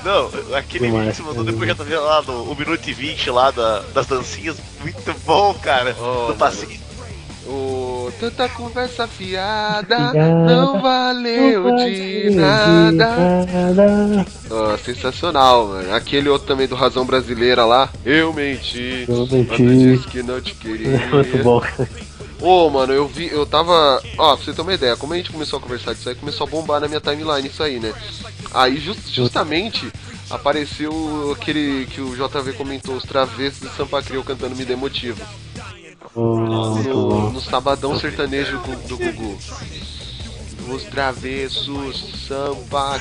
Não, 0.05 0.57
aquele 0.57 0.91
vídeo 0.91 1.11
que 1.11 1.17
você 1.17 1.23
mandou 1.23 1.45
depois 1.45 1.69
já 1.69 1.77
tá 1.77 1.85
vendo 1.85 2.03
lá 2.03 2.23
no 2.23 2.51
1 2.51 2.55
minuto 2.57 2.91
e 2.91 2.93
20 2.93 3.31
lá 3.31 3.53
da- 3.53 3.83
das 3.95 4.07
dancinhas. 4.09 4.57
Muito 4.81 5.15
bom, 5.25 5.55
cara. 5.55 5.95
Oh, 5.97 6.03
do 6.03 6.21
mano. 6.23 6.35
passinho. 6.35 6.81
O 7.49 8.11
tanta 8.19 8.49
conversa 8.49 9.07
fiada 9.07 10.11
Fiada, 10.11 10.13
não 10.47 10.81
valeu 10.81 11.77
de 11.77 12.31
nada. 12.31 13.47
nada. 13.47 14.27
Ó, 14.51 14.77
sensacional, 14.79 15.69
mano. 15.69 15.95
Aquele 15.95 16.29
outro 16.29 16.47
também 16.49 16.67
do 16.67 16.75
Razão 16.75 17.05
Brasileira 17.05 17.65
lá. 17.65 17.89
Eu 18.05 18.33
menti. 18.33 19.05
Eu 19.09 19.27
menti. 19.31 19.57
disse 19.97 20.09
que 20.09 20.23
não 20.23 20.41
te 20.41 20.55
queria. 20.55 20.99
Muito 21.09 21.43
bom. 21.43 21.63
Ô, 22.41 22.69
mano, 22.69 22.93
eu 22.93 23.07
vi, 23.07 23.29
eu 23.33 23.47
tava. 23.47 24.03
Ó, 24.19 24.37
pra 24.37 24.45
você 24.45 24.53
ter 24.53 24.63
uma 24.63 24.75
ideia, 24.75 24.97
como 24.97 25.13
a 25.15 25.17
gente 25.17 25.31
começou 25.33 25.59
a 25.59 25.63
conversar 25.63 25.95
disso 25.95 26.09
aí, 26.09 26.15
começou 26.15 26.47
a 26.47 26.51
bombar 26.51 26.81
na 26.81 26.89
minha 26.89 27.01
timeline 27.01 27.49
isso 27.49 27.63
aí, 27.63 27.79
né? 27.81 27.95
Aí 28.53 28.77
jus- 28.79 29.09
justamente 29.11 29.91
apareceu 30.29 31.35
aquele 31.39 31.87
que 31.87 32.01
o 32.01 32.15
JV 32.17 32.53
comentou, 32.55 32.97
os 32.97 33.05
travessos 33.05 33.61
de 33.61 33.75
Sampa 33.77 34.03
Crio 34.03 34.23
cantando 34.25 34.55
Me 34.57 34.65
Dê 34.65 34.75
Motivo. 34.77 35.23
No, 36.17 37.41
sabadão 37.43 37.99
sertanejo 37.99 38.59
do, 38.59 38.89
do 38.89 38.97
Gugu. 38.97 39.37
Os 40.69 40.85
travessos 40.85 42.25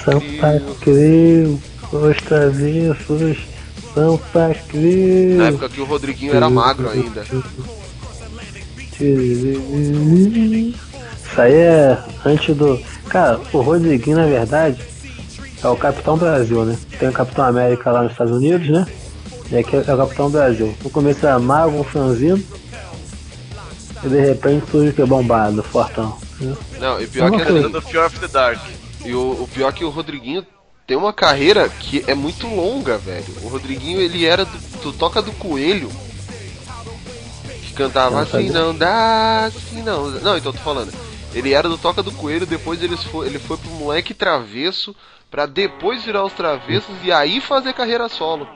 Crio. 0.04 0.76
Crio, 0.82 1.62
os 1.92 2.18
travessos, 2.18 3.38
Sampa 3.94 4.54
Crio. 4.68 5.38
Na 5.38 5.48
época 5.48 5.70
que 5.70 5.80
o 5.80 5.86
Rodriguinho 5.86 6.36
era 6.36 6.50
magro 6.50 6.90
ainda. 6.90 7.24
Isso 9.00 11.42
aí 11.42 11.54
é 11.54 11.98
antes 12.26 12.56
do. 12.56 12.78
Cara, 13.08 13.40
o 13.54 13.62
Rodriguinho, 13.62 14.18
na 14.18 14.26
verdade, 14.26 14.84
é 15.64 15.68
o 15.68 15.78
Capitão 15.78 16.18
Brasil, 16.18 16.66
né? 16.66 16.78
Tem 17.00 17.08
o 17.08 17.14
Capitão 17.14 17.46
América 17.46 17.92
lá 17.92 18.04
nos 18.04 18.12
Estados 18.12 18.36
Unidos, 18.36 18.68
né? 18.70 18.86
E 19.50 19.58
aqui 19.58 19.76
é 19.76 19.80
o 19.80 19.98
Capitão 19.98 20.30
Brasil. 20.30 20.76
No 20.84 20.90
começo 20.90 21.26
era 21.26 21.40
mago, 21.40 21.80
um 21.80 21.84
franzino. 21.84 22.44
E 24.06 24.10
de 24.10 24.20
repente 24.20 24.70
surge 24.70 24.94
que 24.94 25.02
é 25.02 25.06
bombado, 25.06 25.64
fortão. 25.64 26.18
né? 26.40 26.56
Não, 26.80 27.02
e 27.02 27.08
pior 27.08 27.30
que 27.30 27.36
Uma 27.38 27.44
assim, 27.44 27.52
coisa. 27.54 27.70
Do 27.70 27.82
Fear 27.82 28.06
of 28.06 28.20
the 28.20 28.28
Dark. 28.28 28.60
E 29.04 29.14
o, 29.14 29.44
o 29.44 29.50
pior 29.52 29.70
é 29.70 29.72
que 29.72 29.84
o 29.84 29.90
Rodriguinho 29.90 30.46
tem 30.86 30.96
uma 30.96 31.12
carreira 31.12 31.68
que 31.68 32.04
é 32.08 32.14
muito 32.14 32.48
longa, 32.48 32.98
velho. 32.98 33.26
O 33.42 33.48
Rodriguinho, 33.48 34.00
ele 34.00 34.26
era 34.26 34.46
do, 34.46 34.58
do 34.84 34.94
Toca 34.94 35.22
do 35.22 35.32
Coelho. 35.34 35.90
Que 37.64 37.74
cantava 37.74 38.12
Não 38.16 38.22
assim, 38.22 38.50
não 38.50 38.76
dá, 38.76 39.46
assim 39.46 39.82
não. 39.82 40.10
Não, 40.12 40.38
então 40.38 40.52
eu 40.52 40.54
tô 40.54 40.60
falando. 40.60 40.94
Ele 41.34 41.54
era 41.54 41.68
do 41.68 41.78
Toca 41.78 42.04
do 42.04 42.12
Coelho, 42.12 42.46
depois 42.46 42.82
eles 42.84 43.04
foi, 43.04 43.28
ele 43.28 43.40
foi 43.40 43.58
pro 43.58 43.70
Moleque 43.72 44.14
Travesso, 44.14 44.96
pra 45.30 45.46
depois 45.46 46.04
virar 46.04 46.24
os 46.24 46.34
Travessos 46.34 46.96
e 47.04 47.12
aí 47.12 47.42
fazer 47.42 47.74
carreira 47.74 48.08
solo. 48.08 48.48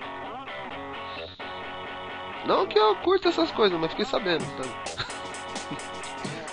Não 2.46 2.66
que 2.66 2.80
eu 2.80 2.96
curto 2.98 3.28
essas 3.28 3.52
coisas, 3.52 3.78
mas 3.80 3.92
fiquei 3.92 4.06
sabendo. 4.06 4.46
Tá? 4.46 5.06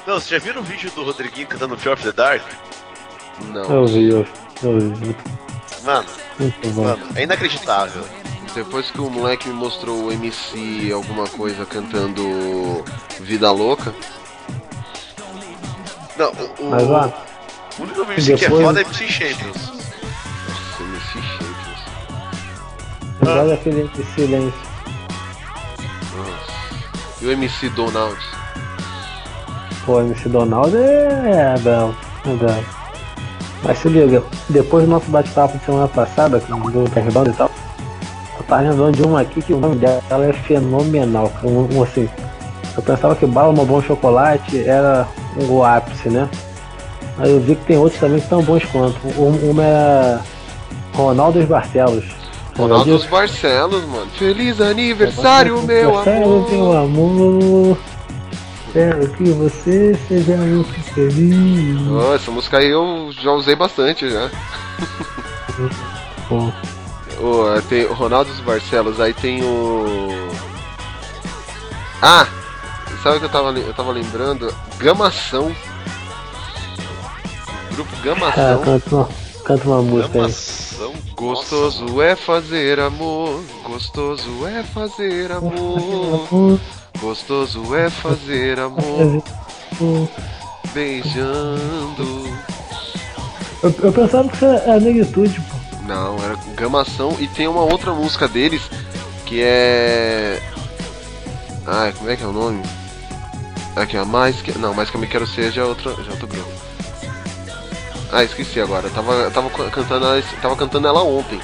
Não, 0.07 0.15
vocês 0.15 0.29
já 0.29 0.39
viram 0.39 0.61
o 0.61 0.65
vídeo 0.65 0.91
do 0.93 1.03
Rodriguinho 1.05 1.47
cantando 1.49 1.77
Fear 1.77 1.95
of 1.95 2.03
the 2.05 2.13
Dark? 2.13 2.43
Não. 3.49 3.65
Eu 3.65 3.87
vi, 3.87 4.09
eu, 4.11 4.27
eu 4.63 4.79
vi. 4.95 5.17
Mano, 5.85 6.09
muito 6.39 6.69
bom. 6.71 6.85
mano, 6.85 7.07
é 7.17 7.23
inacreditável. 7.25 8.05
Depois 8.55 8.91
que 8.91 9.01
o 9.01 9.11
moleque 9.11 9.49
me 9.49 9.55
mostrou 9.55 10.05
o 10.05 10.13
MC 10.13 10.91
alguma 10.93 11.27
coisa 11.29 11.67
cantando 11.67 12.85
Vida 13.21 13.51
Louca. 13.51 13.93
Não, 16.17 16.31
o, 16.33 16.63
o, 16.63 16.71
Mas 16.71 16.83
ó, 16.85 17.13
o 17.79 17.83
único 17.83 18.01
MC 18.03 18.27
que 18.37 18.45
é 18.45 18.49
depois- 18.49 18.65
foda 18.65 18.81
é 18.81 18.85
MC 18.85 19.09
Champions. 19.09 19.57
Nossa, 20.49 20.83
MC 20.85 21.23
Champions. 21.23 21.81
agora 23.21 23.55
aquele 23.55 23.89
de 23.89 24.05
silêncio. 24.15 24.61
Nossa. 26.17 26.53
E 27.21 27.27
o 27.27 27.33
MC 27.33 27.69
Donald? 27.71 28.17
Pô, 29.87 30.01
MC 30.01 30.29
Donald 30.29 30.77
é, 30.77 31.55
bravo, 31.61 31.95
é 32.27 32.35
bravo. 32.35 32.65
Mas 33.63 33.79
se 33.79 33.89
liga, 33.89 34.23
depois 34.49 34.85
do 34.85 34.91
nosso 34.91 35.09
bate-papo 35.11 35.57
de 35.57 35.65
semana 35.65 35.87
passada, 35.87 36.41
que 36.41 36.51
do 36.51 36.83
Intervalo 36.83 37.31
e 37.31 37.33
tal, 37.33 37.51
eu 38.37 38.45
tava 38.45 38.63
lembrando 38.63 38.97
de 38.97 39.03
uma 39.03 39.21
aqui 39.21 39.41
que 39.41 39.53
o 39.53 39.59
nome 39.59 39.77
dela 39.77 40.27
é 40.27 40.33
fenomenal. 40.33 41.33
Um, 41.43 41.77
um, 41.77 41.83
assim, 41.85 42.09
eu 42.77 42.83
pensava 42.83 43.15
que 43.15 43.25
Bala 43.27 43.53
Bom 43.53 43.81
Chocolate 43.81 44.69
era 44.69 45.07
o 45.49 45.65
ápice, 45.65 46.09
né? 46.09 46.29
Aí 47.19 47.31
eu 47.31 47.41
vi 47.41 47.55
que 47.55 47.65
tem 47.65 47.79
outros 47.79 48.01
também 48.01 48.21
que 48.21 48.29
tão 48.29 48.43
bons 48.43 48.65
quanto. 48.67 48.99
Um, 49.19 49.51
uma 49.51 49.63
é 49.63 50.19
Ronaldo 50.95 51.39
dos 51.39 51.49
Barcelos. 51.49 52.05
Ronaldo? 52.57 53.07
Barcelos, 53.09 53.85
mano. 53.87 54.07
Feliz 54.19 54.61
aniversário, 54.61 55.63
meu 55.63 55.99
Aniversário, 55.99 56.47
meu 56.51 56.77
amor. 56.77 57.79
Espero 58.77 59.09
que 59.09 59.31
você 59.31 59.95
seja 60.07 60.37
muito 60.37 60.83
feliz. 60.93 61.81
Oh, 61.89 62.13
essa 62.13 62.31
música 62.31 62.59
aí 62.59 62.69
eu 62.69 63.11
já 63.11 63.33
usei 63.33 63.57
bastante 63.57 64.11
já. 64.11 64.31
Pô, 66.29 66.53
Oh, 67.19 67.63
tem 67.71 67.87
o 67.87 67.95
Ronaldo 67.95 68.31
dos 68.31 68.41
Barcelos, 68.41 69.01
aí 69.01 69.15
tem 69.15 69.43
o. 69.43 70.29
Ah! 72.03 72.27
Sabe 73.03 73.17
o 73.17 73.21
que 73.21 73.25
eu 73.25 73.31
tava, 73.31 73.59
eu 73.59 73.73
tava 73.73 73.93
lembrando? 73.93 74.55
Gamação. 74.77 75.57
Grupo 77.73 77.97
Gamação. 78.03 78.61
canta 78.63 78.95
uma, 78.95 79.09
canta 79.43 79.69
uma 79.69 79.81
música 79.81 80.19
aí. 80.19 80.21
Gramação. 80.21 80.93
Gostoso 81.15 82.03
é 82.03 82.15
fazer 82.15 82.79
amor, 82.79 83.43
gostoso 83.65 84.47
é 84.47 84.63
fazer 84.63 85.33
amor, 85.33 86.61
gostoso 86.97 87.75
é 87.75 87.91
fazer 87.91 88.59
amor, 88.59 89.23
beijando. 90.73 92.37
Eu, 93.63 93.75
eu 93.83 93.93
pensava 93.93 94.29
que 94.29 94.37
isso 94.37 94.45
era 94.45 94.81
negritude, 94.81 95.41
pô. 95.41 95.57
Não, 95.87 96.17
era 96.23 96.37
Gamação 96.55 97.17
e 97.19 97.29
tem 97.29 97.47
uma 97.47 97.63
outra 97.63 97.93
música 97.93 98.27
deles 98.27 98.63
que 99.25 99.43
é. 99.43 100.41
Ai, 101.67 101.93
como 101.93 102.11
é 102.11 102.17
que 102.17 102.23
é 102.23 102.27
o 102.27 102.33
nome? 102.33 102.63
Aqui, 103.75 103.97
ó, 103.97 104.05
mais 104.05 104.41
que. 104.41 104.57
Não, 104.59 104.75
mais 104.75 104.91
que 104.91 104.97
eu 104.97 105.01
me 105.01 105.07
quero 105.07 105.27
ser 105.27 105.53
já 105.53 105.63
é 105.63 105.65
outra. 105.65 105.93
Já 105.95 106.11
é 106.11 106.13
outro 106.13 106.27
grupo. 106.27 106.51
Ah, 108.13 108.25
esqueci 108.25 108.61
agora. 108.61 108.87
Eu 108.87 108.91
tava, 108.93 109.13
eu 109.13 109.31
tava 109.31 109.51
cantando 109.51 110.07
ela, 110.07 110.23
tava 110.41 110.57
cantando 110.57 110.89
ela 110.89 111.03
ontem. 111.03 111.41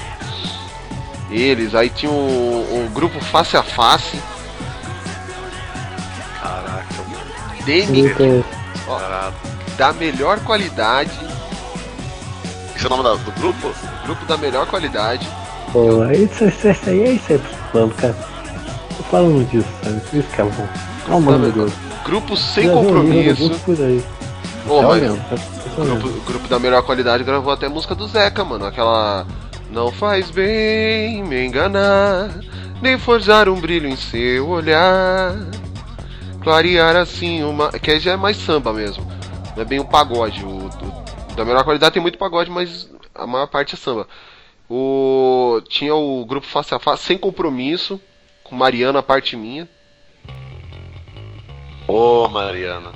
Eles, 1.29 1.73
aí 1.73 1.89
tinha 1.89 2.11
o, 2.11 2.15
o 2.85 2.89
grupo 2.93 3.19
Face 3.19 3.57
a 3.57 3.63
Face, 3.63 4.19
Demi, 7.65 8.03
Muito- 8.03 8.45
caralho. 8.85 9.33
da 9.77 9.93
melhor 9.93 10.39
qualidade. 10.41 11.11
Esse 12.75 12.85
é 12.85 12.87
o 12.87 12.89
nome 12.89 13.03
da- 13.03 13.15
do 13.15 13.31
grupo? 13.39 13.71
Grupo 14.05 14.25
da 14.25 14.37
melhor 14.37 14.65
qualidade. 14.67 15.27
Pô, 15.71 16.03
isso, 16.11 16.45
isso, 16.45 16.67
isso 16.67 16.89
aí 16.89 17.01
é 17.03 17.11
isso 17.13 17.33
aí, 17.33 17.41
falando, 17.71 17.95
cara. 17.95 18.15
Tô 18.97 19.03
falando 19.03 19.49
disso, 19.49 19.67
sabe? 19.83 20.01
Isso 20.13 20.27
que 20.35 20.41
é 20.41 20.43
bom. 20.45 20.67
Oh, 21.09 21.19
mano, 21.19 21.51
Deus. 21.51 21.71
Grupo 22.05 22.35
sem 22.35 22.67
Já 22.67 22.73
compromisso. 22.73 23.47
grupo 23.49 23.59
por 23.65 23.83
aí. 23.85 24.03
Tá 24.67 24.87
mas- 24.87 25.41
O 25.77 25.85
grupo, 25.85 26.07
o 26.07 26.21
grupo 26.21 26.47
da 26.47 26.59
melhor 26.59 26.83
qualidade 26.83 27.23
gravou 27.23 27.51
até 27.51 27.65
a 27.65 27.69
música 27.69 27.95
do 27.95 28.07
Zeca, 28.07 28.43
mano. 28.43 28.65
Aquela. 28.65 29.25
Não 29.71 29.91
faz 29.91 30.29
bem 30.29 31.23
me 31.23 31.45
enganar, 31.47 32.29
nem 32.81 32.97
forjar 32.99 33.49
um 33.49 33.59
brilho 33.59 33.87
em 33.89 33.95
seu 33.95 34.47
olhar. 34.49 35.33
Clarear 36.43 36.95
assim 36.95 37.43
uma. 37.43 37.71
Que 37.71 37.91
aí 37.91 37.99
já 37.99 38.11
é 38.13 38.17
mais 38.17 38.37
samba 38.37 38.73
mesmo. 38.73 39.05
Não 39.55 39.61
é 39.61 39.65
bem 39.65 39.79
um 39.79 39.85
pagode. 39.85 40.43
O, 40.43 40.67
o- 40.67 41.03
da 41.35 41.43
melhor 41.45 41.63
qualidade 41.63 41.93
tem 41.93 42.01
muito 42.01 42.17
pagode, 42.17 42.49
mas 42.51 42.89
a 43.15 43.25
maior 43.25 43.47
parte 43.47 43.75
é 43.75 43.77
samba. 43.77 44.07
O, 44.69 45.61
tinha 45.67 45.93
o 45.95 46.25
grupo 46.25 46.45
Face 46.47 46.73
a 46.73 46.79
Face, 46.79 47.03
sem 47.03 47.17
compromisso, 47.17 47.99
com 48.43 48.55
Mariana, 48.55 48.99
a 48.99 49.03
parte 49.03 49.35
minha. 49.35 49.67
Ô, 51.87 52.27
Mariana. 52.29 52.91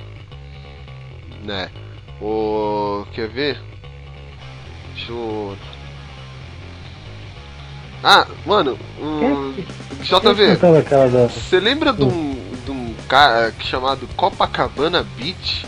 né? 1.42 1.70
O. 2.20 3.04
Quer 3.12 3.28
ver? 3.28 3.58
Deixa 4.94 5.12
eu. 5.12 5.56
Ah, 8.02 8.26
mano, 8.46 8.78
o. 9.00 9.52
Quem 9.54 9.64
JV, 10.20 10.56
da. 10.56 11.28
você 11.28 11.58
lembra 11.60 11.92
de 11.92 12.04
um, 12.04 12.36
um 13.16 13.64
chamado 13.64 14.08
Copacabana 14.16 15.02
Beach? 15.16 15.66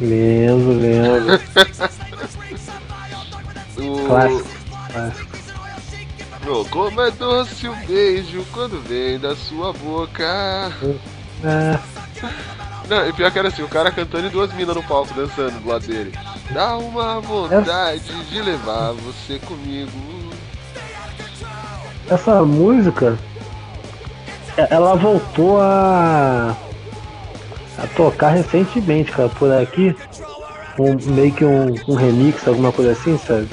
Lembro, 0.00 0.72
lembro. 0.72 1.40
O... 3.76 4.06
Clássico. 4.06 4.48
Clássico. 4.92 5.34
Como 6.70 7.00
é 7.00 7.10
doce 7.10 7.66
o 7.68 7.74
beijo 7.86 8.44
quando 8.52 8.80
vem 8.86 9.18
da 9.18 9.34
sua 9.34 9.72
boca. 9.72 10.70
Não, 12.88 13.08
e 13.08 13.12
pior 13.14 13.30
que 13.30 13.38
era 13.38 13.48
assim, 13.48 13.62
o 13.62 13.68
cara 13.68 13.90
cantando 13.90 14.26
e 14.26 14.30
duas 14.30 14.52
minas 14.52 14.76
no 14.76 14.82
palco 14.82 15.14
dançando 15.14 15.58
do 15.60 15.68
lado 15.68 15.86
dele. 15.86 16.12
Dá 16.50 16.76
uma 16.76 17.18
vontade 17.20 18.24
de 18.26 18.42
levar 18.42 18.92
você 18.92 19.38
comigo. 19.38 19.90
essa 22.10 22.44
música, 22.44 23.18
ela 24.56 24.94
voltou 24.94 25.60
a, 25.60 26.56
a 27.78 27.86
tocar 27.96 28.30
recentemente, 28.30 29.12
cara, 29.12 29.28
por 29.28 29.52
aqui. 29.52 29.94
Um, 30.78 30.96
meio 31.12 31.32
que 31.32 31.44
um, 31.44 31.74
um 31.88 31.94
remix, 31.94 32.46
alguma 32.48 32.72
coisa 32.72 32.92
assim, 32.92 33.16
sabe? 33.18 33.48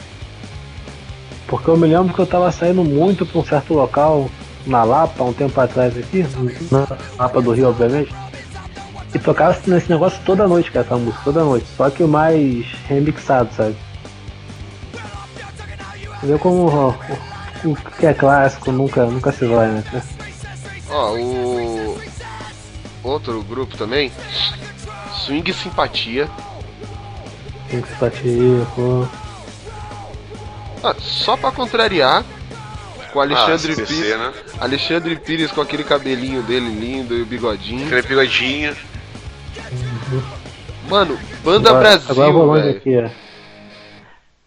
Porque 1.48 1.70
eu 1.70 1.78
me 1.78 1.88
lembro 1.88 2.14
que 2.14 2.20
eu 2.20 2.26
tava 2.26 2.52
saindo 2.52 2.84
muito 2.84 3.26
pra 3.26 3.40
um 3.40 3.46
certo 3.46 3.74
local, 3.74 4.30
na 4.66 4.84
Lapa, 4.84 5.24
um 5.24 5.34
tempo 5.34 5.60
atrás 5.60 5.96
aqui, 5.98 6.26
na 6.72 6.88
Lapa 7.20 7.42
do 7.42 7.52
Rio, 7.52 7.70
obviamente. 7.70 8.14
E 9.14 9.20
tocava 9.20 9.58
nesse 9.68 9.90
negócio 9.90 10.20
toda 10.26 10.48
noite, 10.48 10.72
cara, 10.72 10.86
essa 10.86 10.96
música, 10.96 11.22
toda 11.24 11.44
noite. 11.44 11.68
Só 11.76 11.90
que 11.90 12.02
o 12.02 12.08
mais 12.08 12.66
remixado, 12.88 13.50
sabe? 13.54 13.76
Vê 16.24 16.38
como 16.38 16.68
ó, 16.68 16.94
o, 17.66 17.72
o 17.72 17.76
que 17.76 18.06
é 18.06 18.14
clássico 18.14 18.72
nunca, 18.72 19.06
nunca 19.06 19.32
se 19.32 19.46
vai, 19.46 19.68
né? 19.68 19.84
Ó, 20.92 21.16
o. 21.16 22.02
Outro 23.04 23.42
grupo 23.44 23.78
também. 23.78 24.12
Swing 25.26 25.52
Simpatia. 25.54 26.30
Se 27.70 27.96
bater, 28.00 28.66
pô. 28.76 29.08
Ah, 30.84 30.96
só 31.00 31.38
pra 31.38 31.52
contrariar. 31.52 32.24
Com 33.14 33.20
o 33.20 33.22
Alexandre 33.22 33.74
ah, 33.74 33.86
Pires. 33.86 34.18
Né? 34.18 34.34
Alexandre 34.60 35.16
Pires 35.16 35.52
com 35.52 35.62
aquele 35.62 35.84
cabelinho 35.84 36.42
dele 36.44 36.70
lindo 36.70 37.16
e 37.16 37.22
o 37.22 37.26
bigodinho. 37.26 37.86
Aquele 37.86 38.02
bigodinho. 38.04 38.76
Mano, 40.90 41.18
Banda 41.44 41.70
agora, 41.70 41.90
Brasil, 41.90 42.12
Agora 42.12 42.32
rolando 42.32 42.66
velho. 42.66 42.78
aqui, 42.78 42.98
ó. 42.98 43.10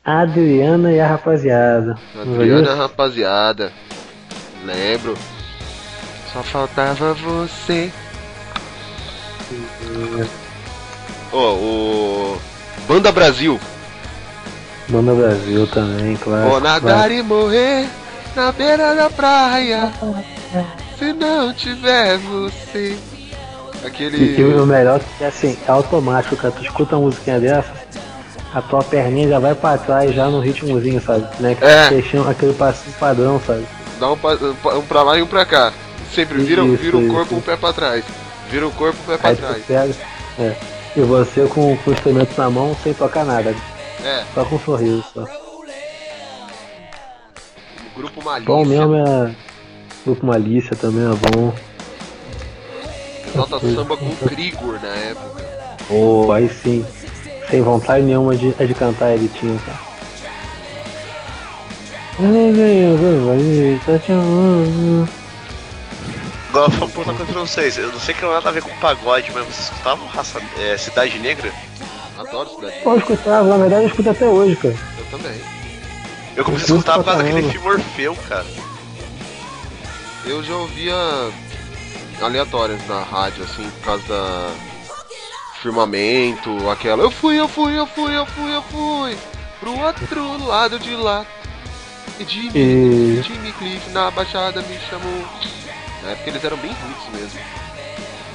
Adriana 0.04 0.92
e 0.92 1.00
a 1.00 1.06
rapaziada. 1.06 1.98
Adriana, 2.20 2.62
isso? 2.62 2.76
rapaziada. 2.76 3.72
Lembro. 4.64 5.16
Só 6.34 6.42
faltava 6.42 7.14
você. 7.14 7.92
Ó, 11.32 11.54
o. 11.54 12.38
Banda 12.88 13.12
Brasil. 13.12 13.60
Banda 14.88 15.14
Brasil 15.14 15.64
também, 15.68 16.16
claro. 16.16 16.50
Vou 16.50 16.60
nadar 16.60 17.12
e 17.12 17.22
morrer 17.22 17.88
na 18.34 18.50
beira 18.50 18.96
da 18.96 19.08
praia. 19.08 19.92
Se 20.98 21.12
não 21.12 21.54
tiver 21.54 22.18
você. 22.18 22.98
Aquele. 23.86 24.16
E, 24.16 24.40
e 24.40 24.44
o 24.44 24.66
melhor 24.66 25.00
é 25.20 25.26
assim, 25.26 25.56
é 25.68 25.70
automático, 25.70 26.36
cara. 26.36 26.52
Tu 26.52 26.64
escuta 26.64 26.96
uma 26.96 27.06
musiquinha 27.06 27.38
dessa, 27.38 27.72
a 28.52 28.60
tua 28.60 28.82
perninha 28.82 29.28
já 29.28 29.38
vai 29.38 29.54
pra 29.54 29.78
trás, 29.78 30.12
já 30.12 30.26
no 30.26 30.40
ritmozinho, 30.40 31.00
sabe? 31.00 31.28
Né? 31.38 31.56
É. 31.60 31.90
Deixando 31.90 32.28
aquele 32.28 32.54
passinho 32.54 32.96
padrão, 32.98 33.40
sabe? 33.46 33.64
Dá 34.00 34.10
um, 34.10 34.18
um 34.78 34.82
pra 34.82 35.02
lá 35.04 35.16
e 35.16 35.22
um 35.22 35.26
pra 35.28 35.46
cá. 35.46 35.72
Sempre 36.12 36.38
vira, 36.42 36.62
Isso, 36.62 36.76
vira 36.76 36.96
o 36.96 37.02
isso. 37.02 37.12
corpo 37.12 37.34
um 37.36 37.40
pé 37.40 37.56
pra 37.56 37.72
trás. 37.72 38.04
Vira 38.50 38.66
o 38.66 38.72
corpo 38.72 38.96
um 39.02 39.06
pé 39.06 39.16
pra 39.18 39.30
Aí 39.30 39.36
trás. 39.36 39.64
pega. 39.66 39.94
É. 40.38 40.56
E 40.96 41.00
você 41.00 41.46
com, 41.46 41.76
com 41.76 41.90
o 41.90 41.92
instrumento 41.92 42.36
na 42.38 42.50
mão 42.50 42.76
sem 42.82 42.94
tocar 42.94 43.24
nada. 43.24 43.54
É, 44.04 44.22
Só 44.34 44.44
com 44.44 44.56
um 44.56 44.60
sorriso. 44.60 45.04
Só. 45.12 45.22
o 45.22 45.26
grupo 47.96 48.22
Malícia. 48.24 48.46
Bom 48.54 48.64
mesmo 48.64 48.94
é. 48.94 49.34
Grupo 50.04 50.26
Malícia 50.26 50.76
também 50.76 51.04
é 51.04 51.14
bom. 51.30 51.52
Nota 53.34 53.58
samba 53.58 53.96
com 53.96 54.14
Krigor 54.16 54.78
na 54.80 54.88
época. 54.88 55.44
Pô, 55.88 56.30
aí 56.32 56.48
sim. 56.48 56.84
Sem 57.50 57.62
vontade 57.62 58.04
nenhuma 58.04 58.36
de, 58.36 58.52
de 58.52 58.74
cantar 58.74 59.12
ele 59.12 59.28
tinha, 59.28 59.58
cara. 59.58 59.78
Tá 63.84 63.98
te 63.98 64.12
amando. 64.12 65.08
Agora, 66.54 66.68
vou 66.70 66.88
perguntar 66.88 67.10
uma 67.10 67.16
coisa 67.16 67.32
pra 67.32 67.40
vocês. 67.40 67.76
Eu 67.76 67.90
não 67.90 67.98
sei 67.98 68.14
que 68.14 68.22
não 68.22 68.28
tem 68.28 68.36
nada 68.36 68.48
a 68.48 68.52
ver 68.52 68.62
com 68.62 68.70
pagode, 68.76 69.32
mas 69.34 69.44
vocês 69.44 69.64
escutavam 69.70 70.06
raça, 70.06 70.40
é, 70.60 70.76
Cidade 70.78 71.18
Negra? 71.18 71.52
Adoro 72.16 72.48
Cidade 72.48 72.76
Pô, 72.84 72.92
eu 72.92 72.98
escutava, 72.98 73.48
na 73.48 73.56
verdade 73.56 73.82
eu 73.82 73.88
escuto 73.88 74.10
até 74.10 74.28
hoje, 74.28 74.54
cara. 74.54 74.76
Eu 74.96 75.04
também. 75.06 75.40
Eu 76.36 76.44
comecei 76.44 76.66
a 76.66 76.68
curto 76.68 76.78
escutar 76.78 76.94
por 76.98 77.04
causa 77.04 77.22
daquele 77.24 77.50
filme 77.50 77.66
Orfeu, 77.66 78.16
cara. 78.28 78.46
Eu 80.24 80.44
já 80.44 80.54
ouvia 80.54 80.94
aleatórias 82.22 82.86
na 82.86 83.02
rádio, 83.02 83.42
assim, 83.42 83.68
por 83.68 83.84
causa 83.86 84.04
da 84.06 84.50
firmamento, 85.60 86.70
aquela 86.70 87.02
eu 87.02 87.10
fui, 87.10 87.40
eu 87.40 87.48
fui, 87.48 87.76
eu 87.76 87.86
fui, 87.86 88.16
eu 88.16 88.26
fui, 88.26 88.54
eu 88.54 88.62
fui 88.62 89.16
pro 89.58 89.76
outro 89.80 90.46
lado 90.46 90.78
de 90.78 90.94
lá. 90.94 91.26
E 92.20 92.24
Jimmy, 92.24 92.50
E- 92.54 93.22
Jimmy 93.24 93.52
Cliff 93.54 93.90
na 93.90 94.08
baixada 94.12 94.62
me 94.62 94.78
chamou. 94.88 95.24
Na 96.04 96.10
época 96.10 96.30
eles 96.30 96.44
eram 96.44 96.56
bem 96.58 96.70
roots 96.70 97.20
mesmo. 97.20 97.40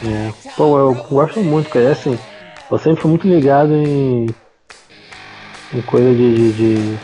É. 0.05 0.33
Pô, 0.57 0.77
eu 0.79 0.93
gosto 1.09 1.39
muito, 1.41 1.69
cara. 1.69 1.85
É 1.85 1.91
assim, 1.91 2.17
eu 2.71 2.77
sempre 2.79 3.01
fui 3.01 3.09
muito 3.11 3.27
ligado 3.27 3.73
em. 3.75 4.33
em 5.73 5.81
coisa 5.83 6.09
de. 6.13 6.51
de, 6.51 6.51
de 6.53 6.97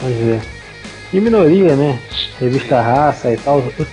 vamos 0.00 0.16
dizer. 0.18 0.40
de 1.12 1.20
minoria, 1.20 1.74
né? 1.74 1.98
Revista 2.38 2.80
Raça 2.80 3.32
e 3.32 3.36
tal. 3.38 3.58
Eu, 3.60 3.86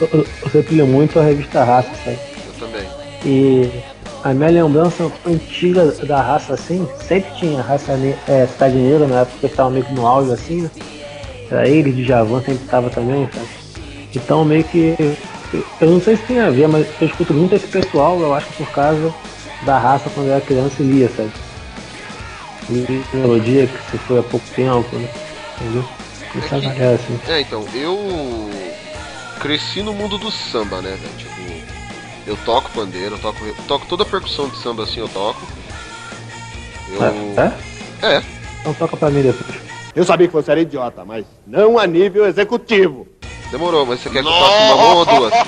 eu- 0.00 0.26
eu- 0.42 0.50
sempre 0.50 0.76
li 0.76 0.82
muito 0.84 1.18
a 1.20 1.22
revista 1.22 1.62
Raça, 1.62 1.90
sabe? 2.02 2.18
Eu 2.46 2.66
também. 2.66 2.88
E 3.26 3.70
a 4.24 4.32
minha 4.32 4.48
lembrança 4.50 5.10
antiga 5.26 5.84
da 6.06 6.22
raça 6.22 6.54
assim, 6.54 6.88
sempre 7.06 7.30
tinha 7.36 7.60
raça 7.60 7.92
é, 8.26 8.46
Cidade 8.46 8.76
Negra 8.76 9.06
na 9.06 9.20
época 9.20 9.38
que 9.40 9.44
eu 9.46 9.50
tava 9.50 9.70
meio 9.70 9.84
que 9.84 9.92
no 9.92 10.06
auge 10.06 10.32
assim, 10.32 10.62
né? 10.62 10.70
Era 11.50 11.68
ele, 11.68 11.92
de 11.92 12.04
Javan 12.04 12.40
sempre 12.42 12.66
tava 12.66 12.88
também, 12.88 13.28
sabe? 13.34 13.59
Então 14.14 14.44
meio 14.44 14.64
que. 14.64 14.94
eu- 15.80 15.90
não 15.90 16.00
sei 16.00 16.16
se 16.16 16.22
tem 16.24 16.40
a 16.40 16.50
ver, 16.50 16.68
mas 16.68 16.86
eu 17.00 17.06
escuto 17.06 17.32
muito 17.34 17.54
esse 17.54 17.66
pessoal, 17.66 18.20
eu 18.20 18.34
acho 18.34 18.46
que 18.48 18.54
por 18.54 18.70
causa 18.70 19.14
da 19.62 19.78
raça 19.78 20.10
quando 20.10 20.28
eu 20.28 20.32
era 20.34 20.40
criança 20.40 20.82
e 20.82 20.86
lia, 20.86 21.08
sabe? 21.16 21.30
E 22.70 23.02
melodia 23.16 23.66
que 23.66 23.90
se 23.90 23.98
foi 23.98 24.18
há 24.18 24.22
pouco 24.22 24.46
tempo, 24.54 24.96
né? 24.96 25.08
Entendeu? 25.60 25.84
Essa 26.36 26.56
É 26.56 26.60
que- 26.60 26.66
galera 26.68 26.94
assim. 26.94 27.18
É, 27.28 27.40
então, 27.40 27.64
eu 27.74 28.50
cresci 29.40 29.82
no 29.82 29.92
mundo 29.92 30.18
do 30.18 30.30
samba, 30.30 30.80
né, 30.80 30.90
velho? 30.90 31.12
Tipo, 31.16 32.30
eu 32.30 32.36
toco 32.44 32.70
pandeiro, 32.70 33.16
eu 33.16 33.18
toco, 33.18 33.44
eu 33.44 33.54
toco 33.66 33.86
toda 33.86 34.02
a 34.04 34.06
percussão 34.06 34.48
de 34.48 34.56
samba 34.58 34.84
assim, 34.84 35.00
eu 35.00 35.08
toco. 35.08 35.40
Eu. 36.92 37.02
É? 38.02 38.16
É, 38.16 38.22
Então 38.60 38.74
toca 38.74 38.96
pra 38.96 39.10
mim 39.10 39.22
depois. 39.22 39.60
Eu 39.94 40.04
sabia 40.04 40.28
que 40.28 40.32
você 40.32 40.50
era 40.52 40.60
idiota, 40.60 41.04
mas 41.04 41.24
não 41.46 41.78
a 41.78 41.86
nível 41.86 42.26
executivo. 42.26 43.06
Demorou, 43.50 43.86
mas 43.86 44.00
você 44.00 44.10
quer 44.10 44.22
que 44.22 44.28
eu 44.28 44.32
faça 44.32 44.74
uma 44.74 44.76
mão 44.76 44.96
ou 44.96 45.04
duas? 45.04 45.32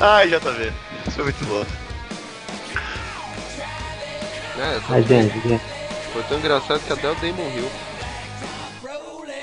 Ai, 0.00 0.28
já 0.28 0.40
tá 0.40 0.50
vendo. 0.50 0.74
Isso 1.06 1.16
foi 1.16 1.24
muito 1.24 1.44
bom. 1.46 1.64
É, 4.56 4.80
Ai, 4.88 5.02
gente, 5.02 5.40
gente. 5.40 5.64
foi 6.12 6.22
tão 6.24 6.38
engraçado 6.38 6.80
que 6.80 6.92
até 6.92 7.10
o 7.10 7.14
Damon 7.14 7.48
riu. 7.50 7.70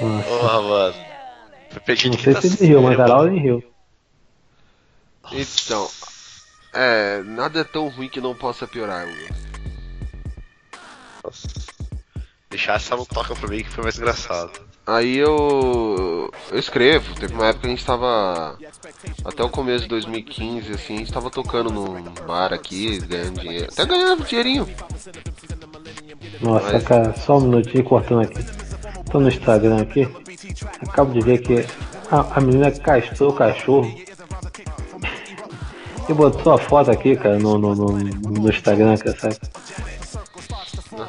Nossa. 0.01 0.27
Porra, 0.27 0.61
mano. 0.61 0.95
Foi 1.69 1.81
perdido 1.81 2.15
Não 2.15 2.23
sei 2.23 2.35
se 2.35 2.63
ele 2.63 2.73
riu, 2.73 2.81
mas 2.81 2.99
a 2.99 3.05
Laura 3.05 3.31
riu. 3.31 3.63
Então, 5.31 5.89
é, 6.73 7.21
nada 7.23 7.61
é 7.61 7.63
tão 7.63 7.87
ruim 7.89 8.09
que 8.09 8.19
não 8.19 8.35
possa 8.35 8.67
piorar, 8.67 9.07
Hugo. 9.07 9.40
Deixar 12.51 12.75
essa 12.75 12.97
toca 13.05 13.33
pra 13.33 13.49
mim 13.49 13.63
que 13.63 13.69
foi 13.69 13.83
mais 13.85 13.97
engraçado. 13.97 14.51
Aí 14.85 15.17
eu. 15.17 16.29
Eu 16.51 16.59
escrevo, 16.59 17.15
teve 17.15 17.33
uma 17.33 17.45
época 17.45 17.61
que 17.61 17.67
a 17.67 17.69
gente 17.69 17.85
tava. 17.85 18.57
Até 19.23 19.41
o 19.41 19.49
começo 19.49 19.83
de 19.83 19.89
2015, 19.89 20.73
assim, 20.73 20.95
a 20.95 20.97
gente 20.97 21.13
tava 21.13 21.29
tocando 21.29 21.71
num 21.71 22.03
bar 22.27 22.51
aqui, 22.51 22.99
ganhando 22.99 23.39
dinheiro. 23.39 23.69
Até 23.71 23.85
ganhando 23.85 24.25
dinheirinho. 24.25 24.67
Nossa, 26.41 26.73
Mas- 26.73 26.83
cara, 26.83 27.15
só 27.15 27.37
um 27.37 27.41
minutinho 27.41 27.85
cortando 27.85 28.23
aqui. 28.23 28.43
Tô 29.09 29.21
no 29.21 29.29
Instagram 29.29 29.81
aqui. 29.81 30.07
Acabo 30.81 31.13
de 31.13 31.21
ver 31.21 31.37
que 31.37 31.65
a, 32.11 32.37
a 32.37 32.41
menina 32.41 32.69
castrou 32.71 33.29
o 33.29 33.33
cachorro. 33.33 33.95
E 36.09 36.13
botou 36.13 36.53
a 36.53 36.57
foto 36.57 36.91
aqui, 36.91 37.15
cara, 37.15 37.39
no, 37.39 37.57
no, 37.57 37.73
no, 37.73 37.91
no 37.97 38.49
Instagram, 38.49 38.97
cara, 38.97 39.17
sabe? 39.17 39.37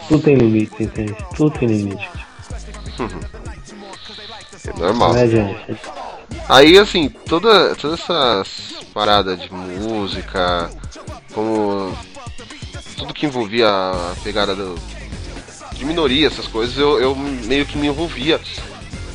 Tudo 0.09 0.23
tem 0.23 0.35
limite, 0.37 0.83
entende? 0.83 1.17
Tudo 1.37 1.59
tem 1.59 1.69
limite. 1.69 2.09
É 4.67 4.79
normal. 4.79 5.13
Né, 5.15 5.27
gente? 5.27 5.81
Aí, 6.49 6.79
assim, 6.79 7.09
toda, 7.09 7.75
todas 7.77 8.01
essas 8.01 8.49
paradas 8.93 9.41
de 9.41 9.53
música, 9.53 10.71
como 11.33 11.97
tudo 12.97 13.15
que 13.15 13.27
envolvia 13.27 13.69
a 13.69 14.15
pegada 14.23 14.55
do, 14.55 14.79
de 15.73 15.85
minoria, 15.85 16.27
essas 16.27 16.47
coisas, 16.47 16.77
eu, 16.77 17.01
eu 17.01 17.15
meio 17.17 17.67
que 17.67 17.77
me 17.77 17.89
envolvia. 17.89 18.41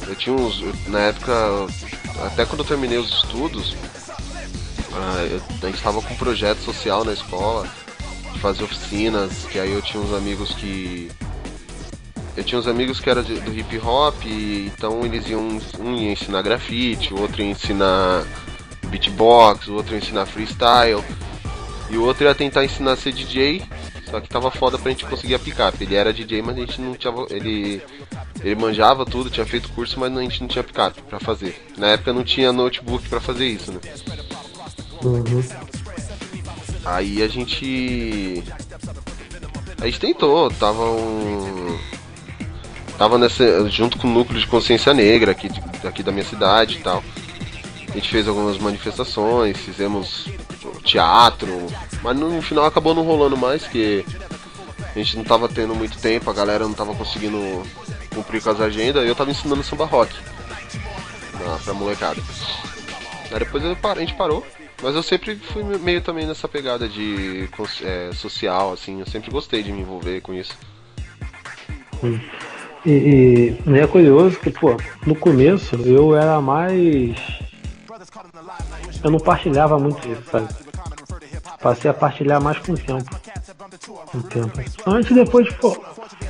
Eu 0.08 0.16
tinha 0.16 0.36
uns. 0.36 0.64
Na 0.88 1.00
época, 1.00 1.34
até 2.26 2.46
quando 2.46 2.60
eu 2.60 2.66
terminei 2.66 2.98
os 2.98 3.10
estudos, 3.10 3.76
ah, 4.94 5.28
eu, 5.30 5.42
a 5.62 5.66
gente 5.68 5.76
estava 5.76 6.02
com 6.02 6.14
um 6.14 6.18
projeto 6.18 6.60
social 6.60 7.04
na 7.06 7.14
escola, 7.14 7.68
fazer 8.42 8.64
oficinas, 8.64 9.32
que 9.52 9.60
aí 9.60 9.72
eu 9.72 9.82
tinha 9.82 10.02
uns 10.02 10.14
amigos 10.14 10.54
que. 10.54 11.10
Eu 12.36 12.44
tinha 12.44 12.60
uns 12.60 12.68
amigos 12.68 13.00
que 13.00 13.10
eram 13.10 13.24
de- 13.24 13.40
do 13.40 13.52
hip 13.58 13.80
hop, 13.80 14.24
e 14.26 14.72
então 14.76 15.04
eles 15.04 15.28
iam. 15.28 15.60
Um 15.80 15.96
ia 15.96 16.12
ensinar 16.12 16.42
grafite, 16.44 17.14
o 17.14 17.20
outro 17.20 17.42
ia 17.42 17.50
ensinar 17.50 18.26
beatbox, 18.88 19.68
o 19.68 19.74
outro 19.74 19.94
ia 19.94 20.00
ensinar 20.00 20.26
freestyle, 20.28 21.04
e 21.90 21.98
o 21.98 22.04
outro 22.04 22.26
ia 22.26 22.36
tentar 22.36 22.64
ensinar 22.64 22.92
a 22.92 22.96
ser 22.96 23.12
DJ, 23.12 23.64
só 24.10 24.20
que 24.22 24.30
tava 24.30 24.52
foda 24.52 24.78
pra 24.78 24.92
gente 24.92 25.06
conseguir 25.06 25.34
a 25.36 25.40
picape. 25.40 25.84
Ele 25.84 25.96
era 25.96 26.14
DJ, 26.14 26.42
mas 26.44 26.56
a 26.58 26.60
gente 26.60 26.80
não 26.80 26.94
tinha. 26.94 27.14
Ele. 27.30 27.82
Ele 28.44 28.54
manjava 28.56 29.04
tudo, 29.04 29.32
tinha 29.32 29.46
feito 29.48 29.70
curso, 29.72 30.00
mas 30.00 30.16
a 30.16 30.22
gente 30.22 30.40
não 30.42 30.48
tinha 30.48 30.64
picape 30.64 31.02
pra 31.10 31.20
fazer. 31.20 31.60
Na 31.76 31.88
época 31.88 32.14
não 32.14 32.24
tinha 32.24 32.54
notebook 32.54 33.10
pra 33.10 33.20
fazer 33.20 33.48
isso, 33.48 33.72
né? 33.72 33.80
Uhum. 35.04 35.44
Aí 36.88 37.22
a 37.22 37.28
gente. 37.28 38.44
A 39.80 39.86
gente 39.86 40.00
tentou, 40.00 40.50
tava 40.52 40.84
um. 40.90 41.78
Tava 42.98 43.18
nessa. 43.18 43.70
junto 43.70 43.98
com 43.98 44.08
o 44.08 44.12
núcleo 44.12 44.40
de 44.40 44.48
consciência 44.48 44.94
negra 44.94 45.32
aqui, 45.32 45.50
aqui 45.84 46.02
da 46.02 46.12
minha 46.12 46.24
cidade 46.24 46.78
e 46.78 46.80
tal. 46.80 47.04
A 47.90 47.92
gente 47.92 48.10
fez 48.10 48.28
algumas 48.28 48.58
manifestações, 48.58 49.58
fizemos 49.58 50.28
teatro, 50.84 51.68
mas 52.02 52.18
no 52.18 52.42
final 52.42 52.66
acabou 52.66 52.96
não 52.96 53.04
rolando 53.04 53.36
mais, 53.36 53.64
porque 53.64 54.06
a 54.80 54.98
gente 54.98 55.18
não 55.18 55.24
tava 55.24 55.50
tendo 55.50 55.76
muito 55.76 55.98
tempo, 55.98 56.30
a 56.30 56.34
galera 56.34 56.66
não 56.66 56.74
tava 56.74 56.96
conseguindo 56.96 57.38
cumprir 58.14 58.42
com 58.42 58.50
as 58.50 58.62
agendas, 58.62 59.04
e 59.04 59.08
eu 59.08 59.16
tava 59.16 59.32
ensinando 59.32 59.64
samba 59.64 59.86
rock 59.86 60.14
na, 61.34 61.58
pra 61.58 61.74
molecada. 61.74 62.22
Aí 63.32 63.40
depois 63.40 63.64
a 63.66 64.00
gente 64.00 64.14
parou, 64.16 64.46
mas 64.82 64.96
eu 64.96 65.04
sempre 65.04 65.36
fui 65.36 65.64
meio 65.64 66.02
também 66.02 66.26
nessa 66.26 66.48
pegada 66.48 66.88
de 66.88 67.50
é, 67.84 68.12
social, 68.14 68.74
assim, 68.74 69.00
eu 69.00 69.08
sempre 69.08 69.32
gostei 69.32 69.64
de 69.64 69.72
me 69.72 69.82
envolver 69.82 70.22
com 70.22 70.34
isso. 70.34 70.58
E, 72.86 72.92
e 72.92 73.62
e 73.66 73.80
é 73.80 73.88
curioso 73.88 74.40
que, 74.40 74.52
pô, 74.52 74.78
no 75.06 75.16
começo 75.16 75.76
eu 75.76 76.16
era 76.16 76.40
mais. 76.40 77.18
Eu 79.04 79.12
não 79.12 79.20
partilhava 79.20 79.80
muito 79.80 80.08
isso, 80.08 80.24
sabe? 80.32 80.48
Passei 81.62 81.90
a 81.90 81.94
partilhar 81.94 82.42
mais 82.42 82.60
com 82.60 82.74
o 82.74 82.78
tempo. 82.78 83.20
Com 84.12 84.18
o 84.20 84.24
tempo. 84.24 84.52
Antes 84.86 85.14
depois, 85.14 85.52
pô, 85.56 85.76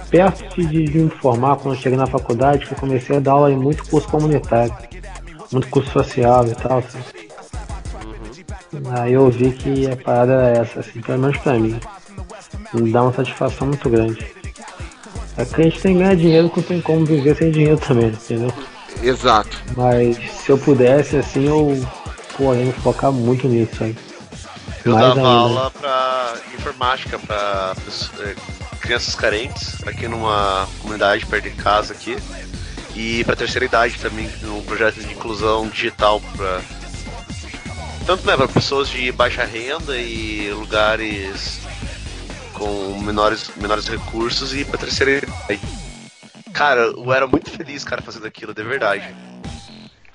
perto 0.10 0.66
de, 0.66 0.86
de 0.86 1.00
me 1.00 1.10
formar, 1.10 1.58
quando 1.58 1.78
cheguei 1.78 1.98
na 1.98 2.08
faculdade, 2.08 2.66
que 2.66 2.74
eu 2.74 2.78
comecei 2.78 3.18
a 3.18 3.20
dar 3.20 3.34
aula 3.34 3.52
em 3.52 3.58
muito 3.58 3.88
curso 3.90 4.08
comunitário, 4.08 4.74
muito 5.52 5.70
curso 5.70 5.92
social 5.92 6.48
e 6.48 6.56
tal, 6.56 6.82
sabe? 6.82 7.17
Aí 9.00 9.14
eu 9.14 9.30
vi 9.30 9.52
que 9.52 9.90
a 9.90 9.96
parada 9.96 10.34
era 10.34 10.58
essa, 10.60 10.80
assim, 10.82 11.02
pelo 11.02 11.20
menos 11.20 11.38
pra 11.38 11.54
mim. 11.54 11.80
Me 12.74 12.92
dá 12.92 13.04
uma 13.04 13.14
satisfação 13.14 13.68
muito 13.68 13.90
grande. 13.90 14.26
É 15.38 15.46
que 15.46 15.62
a 15.62 15.64
gente 15.66 15.80
tem 15.80 15.94
que 15.94 16.00
ganhar 16.00 16.16
dinheiro 16.16 16.50
que 16.50 16.58
não 16.60 16.68
tem 16.68 16.82
como 16.82 17.06
viver 17.06 17.36
sem 17.36 17.52
dinheiro 17.52 17.78
também, 17.78 18.08
entendeu? 18.08 18.52
Exato. 19.02 19.58
Mas 19.76 20.18
se 20.32 20.50
eu 20.52 20.58
pudesse, 20.58 21.18
assim, 21.18 21.46
eu 21.48 21.80
eu 22.40 22.56
ia 22.66 22.74
focar 22.74 23.12
muito 23.12 23.48
nisso, 23.48 23.76
sabe? 23.78 23.98
Eu 24.86 24.94
Mais 24.94 25.08
dava 25.08 25.20
ainda. 25.20 25.30
aula 25.30 25.72
pra 25.72 26.34
informática 26.56 27.20
pra 27.20 27.74
eh, 28.20 28.36
crianças 28.80 29.16
carentes 29.16 29.76
aqui 29.88 30.08
numa 30.08 30.68
comunidade 30.82 31.26
perto 31.26 31.44
de 31.50 31.56
casa 31.56 31.94
aqui. 31.94 32.18
E 32.96 33.24
pra 33.26 33.36
terceira 33.36 33.66
idade 33.66 33.96
também, 34.00 34.30
num 34.42 34.62
projeto 34.64 35.00
de 35.00 35.12
inclusão 35.14 35.68
digital 35.68 36.20
pra. 36.36 36.62
Tanto 38.08 38.26
né, 38.26 38.38
para 38.38 38.48
pessoas 38.48 38.88
de 38.88 39.12
baixa 39.12 39.44
renda 39.44 39.98
e 39.98 40.50
lugares 40.54 41.60
com 42.54 42.98
menores, 43.02 43.52
menores 43.58 43.86
recursos 43.86 44.56
e 44.56 44.64
pra 44.64 44.78
terceira 44.78 45.18
idade. 45.18 45.60
Cara, 46.54 46.84
eu 46.84 47.12
era 47.12 47.28
muito 47.28 47.52
feliz, 47.52 47.84
cara, 47.84 48.02
fazendo 48.02 48.26
aquilo, 48.26 48.54
de 48.54 48.64
verdade. 48.64 49.14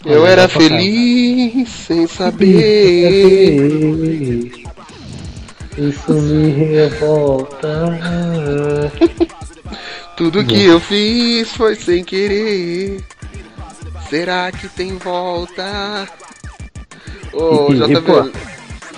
Eu 0.07 0.27
era 0.27 0.49
feliz 0.49 1.69
sem 1.69 2.07
saber. 2.07 3.61
Isso 5.77 6.15
me 6.15 6.51
revolta. 6.51 8.01
Tudo 10.17 10.47
que 10.47 10.65
eu 10.65 10.81
fiz 10.81 11.53
foi 11.53 11.77
sem 11.77 12.03
querer. 12.03 13.05
Será 14.09 14.51
que 14.51 14.67
tem 14.71 14.97
volta? 14.97 16.09
Ô, 17.33 17.73
e, 17.73 18.01
tá? 18.01 18.29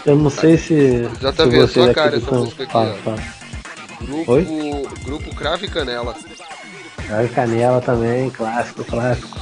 Eu 0.07 0.17
não 0.17 0.31
sei 0.31 0.59
se. 0.59 1.09
Já 1.21 1.33
tá 1.33 1.49
se 1.49 1.69
sua 1.69 1.95
cara 1.95 2.17
essa 2.17 2.31
música 2.31 2.65
aqui, 2.65 2.73
Fala, 2.73 2.95
fala. 3.05 3.23
Grupo, 4.03 4.33
Oi? 4.33 4.47
grupo 5.05 5.35
Crave 5.35 5.69
Canela. 5.69 6.15
Joga 7.09 7.29
Canela 7.29 7.81
também, 7.81 8.29
clássico, 8.31 8.85
clássico. 8.85 9.39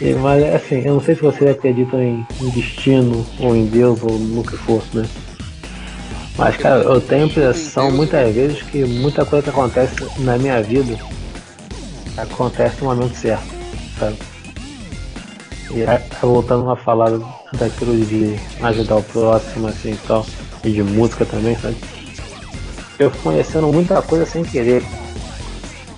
E, 0.00 0.12
mas 0.14 0.42
assim, 0.54 0.82
eu 0.84 0.94
não 0.94 1.00
sei 1.00 1.14
se 1.16 1.22
vocês 1.22 1.50
acreditam 1.50 2.00
em, 2.00 2.26
em 2.40 2.50
destino, 2.50 3.26
ou 3.40 3.56
em 3.56 3.66
Deus, 3.66 4.00
ou 4.02 4.18
no 4.18 4.42
que 4.44 4.56
for, 4.56 4.82
né? 4.92 5.08
Mas, 6.36 6.56
cara, 6.56 6.82
eu 6.82 7.00
tenho 7.00 7.24
a 7.24 7.26
impressão 7.26 7.90
muitas 7.92 8.34
vezes 8.34 8.62
que 8.62 8.84
muita 8.84 9.24
coisa 9.24 9.44
que 9.44 9.50
acontece 9.50 9.94
na 10.18 10.36
minha 10.36 10.60
vida 10.62 10.98
acontece 12.16 12.80
no 12.80 12.86
momento 12.86 13.14
certo, 13.16 13.46
sabe? 13.98 14.16
E 15.74 15.82
aí, 15.82 16.00
voltando 16.22 16.70
a 16.70 16.76
falar 16.76 17.10
daquilo 17.52 17.96
de 18.06 18.38
ajudar 18.62 18.96
o 18.96 19.02
próximo, 19.02 19.68
assim 19.68 19.92
e 19.92 19.98
tal, 20.06 20.24
e 20.64 20.70
de 20.70 20.82
música 20.82 21.26
também, 21.26 21.56
sabe? 21.56 21.76
eu 22.98 23.10
fui 23.10 23.32
conhecendo 23.32 23.66
muita 23.72 24.00
coisa 24.02 24.24
sem 24.24 24.44
querer. 24.44 24.84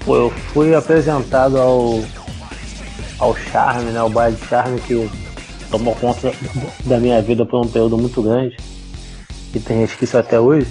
Pô, 0.05 0.17
eu 0.17 0.31
fui 0.31 0.75
apresentado 0.75 1.59
ao 1.59 2.01
ao 3.19 3.35
charme, 3.35 3.91
né, 3.93 3.99
ao 3.99 4.11
baile 4.11 4.37
de 4.37 4.47
charme 4.47 4.79
que 4.81 5.11
tomou 5.71 5.95
conta 5.95 6.33
da 6.85 6.99
minha 6.99 7.21
vida 7.23 7.47
por 7.47 7.65
um 7.65 7.69
período 7.69 7.97
muito 7.97 8.23
grande 8.23 8.57
e 9.55 9.61
tem 9.61 9.81
resquício 9.81 10.19
até 10.19 10.39
hoje, 10.39 10.69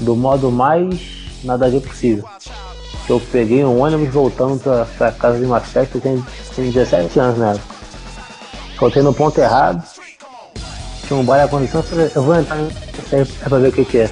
do 0.00 0.16
modo 0.16 0.50
mais 0.50 0.98
nada 1.44 1.66
a 1.66 1.68
ver 1.68 1.82
possível. 1.82 2.24
Eu 3.08 3.20
peguei 3.32 3.64
um 3.64 3.80
ônibus 3.80 4.08
voltando 4.08 4.58
pra, 4.60 4.84
pra 4.84 5.12
casa 5.12 5.38
de 5.38 5.44
uma 5.44 5.60
festa, 5.60 5.98
eu 5.98 6.00
tinha 6.54 6.72
17 6.72 7.18
anos 7.20 7.38
na 7.38 7.50
época. 7.52 7.77
Voltei 8.78 9.02
no 9.02 9.12
ponto 9.12 9.40
errado, 9.40 9.82
um 11.10 11.24
baile 11.24 11.44
a 11.46 11.48
condição, 11.48 11.82
eu 12.14 12.22
vou 12.22 12.38
entrar 12.38 12.56
aí 12.56 13.24
pra 13.40 13.58
ver 13.58 13.68
o 13.68 13.72
que 13.72 13.84
que 13.84 13.98
é. 13.98 14.10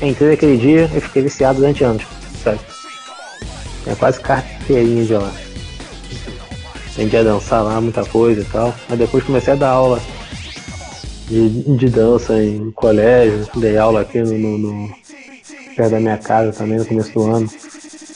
Entrei 0.00 0.30
naquele 0.30 0.56
dia 0.56 0.90
e 0.94 1.00
fiquei 1.00 1.22
viciado 1.22 1.60
durante 1.60 1.84
anos, 1.84 2.02
sabe? 2.42 2.58
É 3.86 3.94
quase 3.94 4.18
carteirinha 4.20 5.04
de 5.04 5.14
lá. 5.14 5.30
Aprendi 6.90 7.16
a 7.16 7.22
dançar 7.22 7.62
lá, 7.62 7.80
muita 7.80 8.04
coisa 8.04 8.40
e 8.40 8.44
tal. 8.44 8.74
Aí 8.88 8.96
depois 8.96 9.22
comecei 9.24 9.52
a 9.52 9.56
dar 9.56 9.70
aula 9.70 10.00
de, 11.28 11.76
de 11.76 11.88
dança 11.88 12.42
em 12.42 12.70
colégio, 12.72 13.46
dei 13.56 13.76
aula 13.78 14.00
aqui 14.00 14.20
no, 14.22 14.36
no- 14.38 14.58
no- 14.58 14.94
perto 15.76 15.90
da 15.92 16.00
minha 16.00 16.18
casa 16.18 16.52
também 16.52 16.78
no 16.78 16.84
começo 16.84 17.12
do 17.12 17.30
ano, 17.30 17.48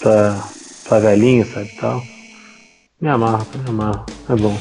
pra, 0.01 0.43
pra 0.89 0.99
velhinho, 0.99 1.47
sabe 1.53 1.69
tal. 1.81 2.03
Me 3.01 3.09
amarro, 3.09 3.47
me 3.63 3.69
amarro, 3.69 4.05
é 4.29 4.35
bom. 4.35 4.59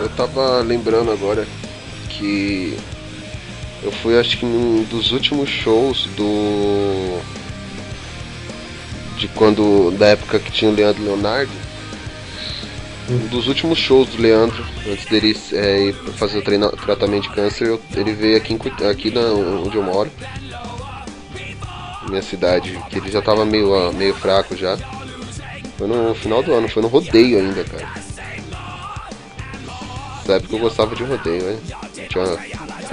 Eu 0.00 0.08
tava 0.10 0.60
lembrando 0.60 1.10
agora 1.10 1.46
que 2.10 2.76
eu 3.82 3.92
fui 3.92 4.18
acho 4.18 4.38
que 4.38 4.44
num 4.46 4.82
dos 4.84 5.12
últimos 5.12 5.48
shows 5.48 6.06
do 6.16 7.20
de 9.18 9.28
quando 9.28 9.92
da 9.98 10.08
época 10.08 10.38
que 10.38 10.50
tinha 10.50 10.70
o 10.70 10.74
Leandro 10.74 11.02
Leonardo. 11.04 11.52
Um 13.08 13.26
dos 13.28 13.48
últimos 13.48 13.78
shows 13.78 14.08
do 14.08 14.22
Leandro, 14.22 14.64
antes 14.90 15.04
dele 15.06 15.36
é, 15.52 15.88
ir 15.88 15.92
fazer 16.16 16.38
o 16.38 16.42
treina- 16.42 16.70
tratamento 16.70 17.24
de 17.24 17.28
câncer, 17.30 17.68
eu- 17.68 17.80
ele 17.94 18.12
veio 18.14 18.36
aqui, 18.38 18.54
em 18.54 18.86
aqui 18.88 19.10
na, 19.10 19.20
onde 19.20 19.76
eu 19.76 19.82
moro, 19.82 20.10
minha 22.08 22.22
cidade, 22.22 22.78
que 22.88 22.96
ele 22.98 23.10
já 23.10 23.20
tava 23.20 23.44
meio, 23.44 23.74
ah, 23.74 23.92
meio 23.92 24.14
fraco 24.14 24.56
já. 24.56 24.78
Foi 25.76 25.86
no 25.86 26.14
final 26.14 26.42
do 26.42 26.54
ano, 26.54 26.66
foi 26.66 26.82
no 26.82 26.88
rodeio 26.88 27.38
ainda, 27.38 27.62
cara. 27.64 27.86
Nessa 30.24 30.32
época 30.38 30.56
eu 30.56 30.58
gostava 30.60 30.96
de 30.96 31.04
rodeio, 31.04 31.42
né? 31.44 31.58
Tinha, 32.08 32.24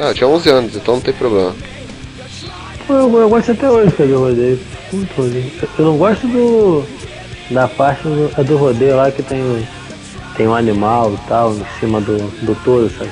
ah, 0.10 0.14
tinha 0.14 0.28
11 0.28 0.50
anos, 0.50 0.76
então 0.76 0.96
não 0.96 1.02
tem 1.02 1.14
problema. 1.14 1.56
Pô, 2.86 2.94
Eu, 2.94 3.18
eu 3.20 3.30
gosto 3.30 3.52
até 3.54 3.70
hoje 3.70 3.96
de 3.96 4.12
rodeio. 4.14 4.60
Muito 4.92 5.14
rodeio. 5.16 5.52
Eu- 5.80 5.86
não 5.86 5.98
gosto 5.98 6.28
do. 6.28 6.86
da 7.50 7.68
parte 7.70 8.04
do, 8.04 8.32
é 8.38 8.44
do 8.44 8.58
rodeio 8.58 8.98
lá 8.98 9.10
que 9.12 9.24
tem, 9.24 9.42
o- 9.42 9.66
tem 10.36 10.46
um 10.48 10.54
animal 10.56 11.14
e 11.14 11.28
tal 11.30 11.54
em 11.54 11.66
cima 11.80 12.02
do, 12.02 12.18
do 12.46 12.54
touro, 12.66 12.90
sabe? 12.98 13.12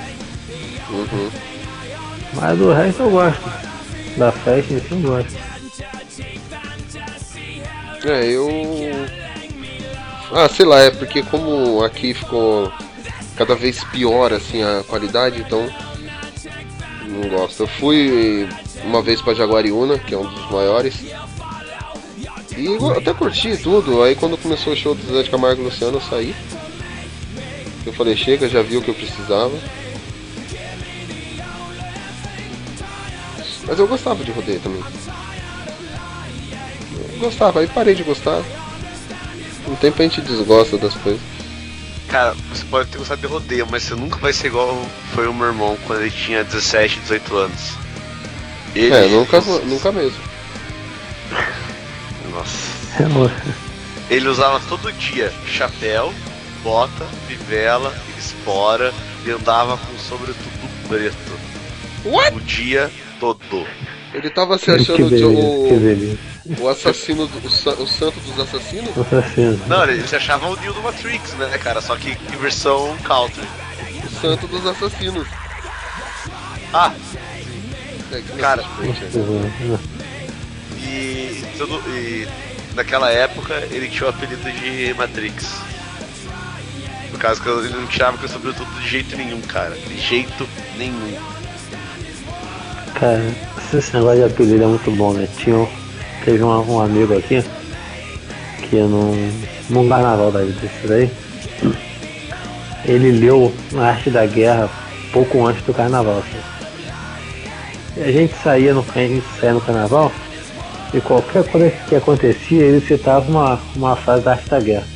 Uhum. 0.90 1.30
Mas 2.34 2.58
do 2.58 2.74
resto 2.74 3.04
eu 3.04 3.10
gosto. 3.12 3.42
Da 4.18 4.32
festa 4.34 4.80
si 4.80 4.86
eu 4.92 5.00
gosto. 5.00 5.38
É, 8.06 8.26
eu. 8.28 8.50
Ah, 10.34 10.50
sei 10.50 10.66
lá, 10.66 10.80
é 10.80 10.92
porque 10.92 11.24
como 11.24 11.84
aqui 11.84 12.14
ficou 12.14 12.72
cada 13.40 13.56
vez 13.56 13.82
pior 13.86 14.34
assim 14.34 14.62
a 14.62 14.84
qualidade, 14.84 15.40
então 15.40 15.66
não 17.08 17.30
gosto. 17.30 17.64
Eu 17.64 17.68
fui 17.68 18.50
uma 18.84 19.02
vez 19.02 19.22
pra 19.22 19.34
Jaguariúna, 19.34 19.98
que 19.98 20.14
é 20.14 20.18
um 20.18 20.30
dos 20.30 20.52
maiores. 20.52 20.96
E 22.58 22.68
até 22.98 23.14
curti 23.14 23.56
tudo. 23.56 24.04
Aí 24.04 24.14
quando 24.14 24.38
começou 24.38 24.74
o 24.74 24.76
show 24.76 24.94
do 24.94 25.16
Zé 25.16 25.24
de 25.24 25.30
Camargo 25.30 25.62
e 25.62 25.66
Luciano, 25.66 25.98
eu 25.98 26.02
saí. 26.02 26.36
Eu 27.86 27.94
falei, 27.94 28.18
chega, 28.18 28.50
já 28.50 28.62
vi 28.62 28.76
o 28.76 28.82
que 28.82 28.90
eu 28.90 28.96
precisava. 28.96 29.58
Mas 33.66 33.80
eu 33.80 33.88
gostava 33.88 34.22
de 34.22 34.32
rodeio 34.32 34.60
também. 34.60 34.84
Eu 37.14 37.20
gostava, 37.20 37.62
aí 37.62 37.68
parei 37.68 37.96
de 37.96 38.04
gostar. 38.04 38.44
Um 39.66 39.76
tempo 39.76 40.02
a 40.02 40.04
gente 40.04 40.20
desgosta 40.20 40.78
das 40.78 40.94
coisas. 40.96 41.39
Cara, 42.10 42.36
você 42.52 42.66
pode 42.66 42.90
ter 42.90 42.98
gostado 42.98 43.22
de 43.22 43.28
rodeio, 43.28 43.68
mas 43.70 43.84
você 43.84 43.96
nunca 43.96 44.18
vai 44.18 44.34
ser 44.34 44.48
igual 44.48 44.84
foi 45.14 45.28
o 45.28 45.34
meu 45.34 45.48
irmão 45.48 45.78
quando 45.86 46.02
ele 46.02 46.12
tinha 46.12 46.44
17, 46.44 47.00
18 47.02 47.36
anos. 47.38 47.74
Ele. 48.76 48.94
É, 48.94 49.08
nunca, 49.08 49.40
nunca 49.42 49.92
mesmo. 49.92 50.18
Nossa. 52.32 52.80
Ele 54.10 54.28
usava 54.28 54.60
todo 54.68 54.92
dia 54.94 55.32
chapéu, 55.48 56.12
bota, 56.64 57.06
fivela, 57.28 57.94
espora 58.18 58.92
e 59.26 59.32
andava 59.32 59.78
com 59.78 59.98
sobretudo 60.00 60.50
preto. 60.88 61.40
What? 62.06 62.36
O 62.38 62.42
dia 62.42 62.90
todo. 63.20 63.68
Ele 64.14 64.30
tava 64.32 64.58
se 64.58 64.66
Que 64.66 64.72
achando 64.72 65.10
de- 65.10 65.16
beleza, 65.16 65.68
que 65.68 65.74
o, 65.74 65.80
beleza. 65.80 66.18
O 66.60 66.68
assassino, 66.68 67.28
do, 67.28 67.38
o, 67.38 67.84
o 67.84 67.88
santo 67.88 68.20
dos 68.22 68.40
assassinos? 68.40 68.90
Assassino. 68.98 69.60
Não, 69.68 69.84
ele 69.84 70.08
se 70.08 70.16
achava 70.16 70.48
o 70.48 70.56
Neil 70.56 70.74
do 70.74 70.82
Matrix, 70.82 71.34
né, 71.34 71.58
cara? 71.58 71.82
Só 71.82 71.96
que 71.96 72.12
em 72.12 72.38
versão 72.38 72.96
country. 73.04 73.44
O 74.06 74.10
santo 74.22 74.48
dos 74.48 74.66
assassinos. 74.66 75.28
Ah, 76.74 76.92
É, 78.12 78.22
Cara. 78.40 78.64
inocente, 78.82 79.80
e, 80.82 81.44
tudo, 81.58 81.76
e 81.90 82.28
naquela 82.76 83.12
época 83.12 83.54
ele 83.72 83.88
tinha 83.88 84.08
o 84.08 84.10
apelido 84.10 84.52
de 84.52 84.94
Matrix. 84.96 85.46
Por 87.12 87.20
causa 87.20 87.42
que 87.42 87.50
ele 87.50 87.70
não 87.70 87.86
tirava 87.88 88.18
com 88.18 88.26
o 88.26 88.30
sobretudo 88.30 88.70
de 88.80 88.88
jeito 88.88 89.16
nenhum, 89.18 89.42
cara. 89.42 89.76
De 89.76 90.00
jeito 90.00 90.48
nenhum. 90.78 91.18
Cara, 93.00 93.24
esse 93.74 93.94
negócio 93.94 94.18
de 94.28 94.34
apelido 94.34 94.64
é 94.64 94.68
muito 94.68 94.92
bom, 94.92 95.14
né? 95.14 95.28
Tinha, 95.38 95.56
um- 95.58 95.79
teve 96.26 96.44
um, 96.44 96.72
um 96.72 96.82
amigo 96.82 97.18
aqui 97.18 97.44
que 98.70 98.76
num, 98.78 99.32
num 99.70 99.90
carnaval 99.90 100.32
da 100.32 100.44
vida 100.44 100.70
daí, 100.88 101.12
ele 102.86 103.12
leu 103.12 103.54
a 103.76 103.88
arte 103.88 104.10
da 104.10 104.26
guerra 104.26 104.70
pouco 105.12 105.46
antes 105.46 105.64
do 105.64 105.74
carnaval. 105.74 106.20
Assim. 106.20 108.04
A 108.04 108.12
gente 108.12 108.34
saía 108.36 108.74
no, 108.74 108.86
a 108.96 109.00
gente 109.00 109.26
saía 109.40 109.54
no 109.54 109.62
carnaval 109.62 110.12
e 110.94 111.02
qualquer 111.02 111.44
coisa 111.50 111.72
que 111.88 111.96
acontecia, 111.96 112.64
ele 112.64 112.82
citava 112.82 113.30
uma, 113.30 113.60
uma 113.76 113.96
frase 113.96 114.24
da 114.24 114.32
arte 114.32 114.50
da 114.50 114.60
guerra. 114.60 114.88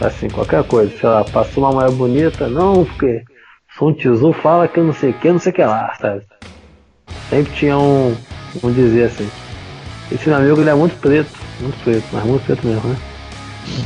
Assim, 0.00 0.28
qualquer 0.28 0.64
coisa, 0.64 0.92
sei 0.98 1.08
lá, 1.08 1.24
passou 1.24 1.64
uma 1.64 1.72
mulher 1.72 1.90
bonita, 1.92 2.48
não, 2.48 2.84
porque 2.84 3.22
Sun 3.78 3.92
Tzu 3.92 4.32
fala 4.32 4.66
que 4.66 4.80
não 4.80 4.92
sei 4.92 5.10
o 5.10 5.14
que, 5.14 5.30
não 5.30 5.38
sei 5.38 5.52
o 5.52 5.54
que 5.54 5.64
lá, 5.64 5.94
sabe? 6.00 6.22
Sempre 7.30 7.52
tinha 7.54 7.78
um, 7.78 8.16
um 8.62 8.72
dizer 8.72 9.04
assim. 9.04 9.30
Esse 10.12 10.28
meu 10.28 10.38
amigo 10.38 10.60
ele 10.60 10.70
é 10.70 10.74
muito 10.74 10.96
preto, 11.00 11.30
muito 11.60 11.78
preto, 11.82 12.04
mas 12.12 12.24
muito 12.24 12.44
preto 12.44 12.66
mesmo, 12.66 12.88
né? 12.88 12.96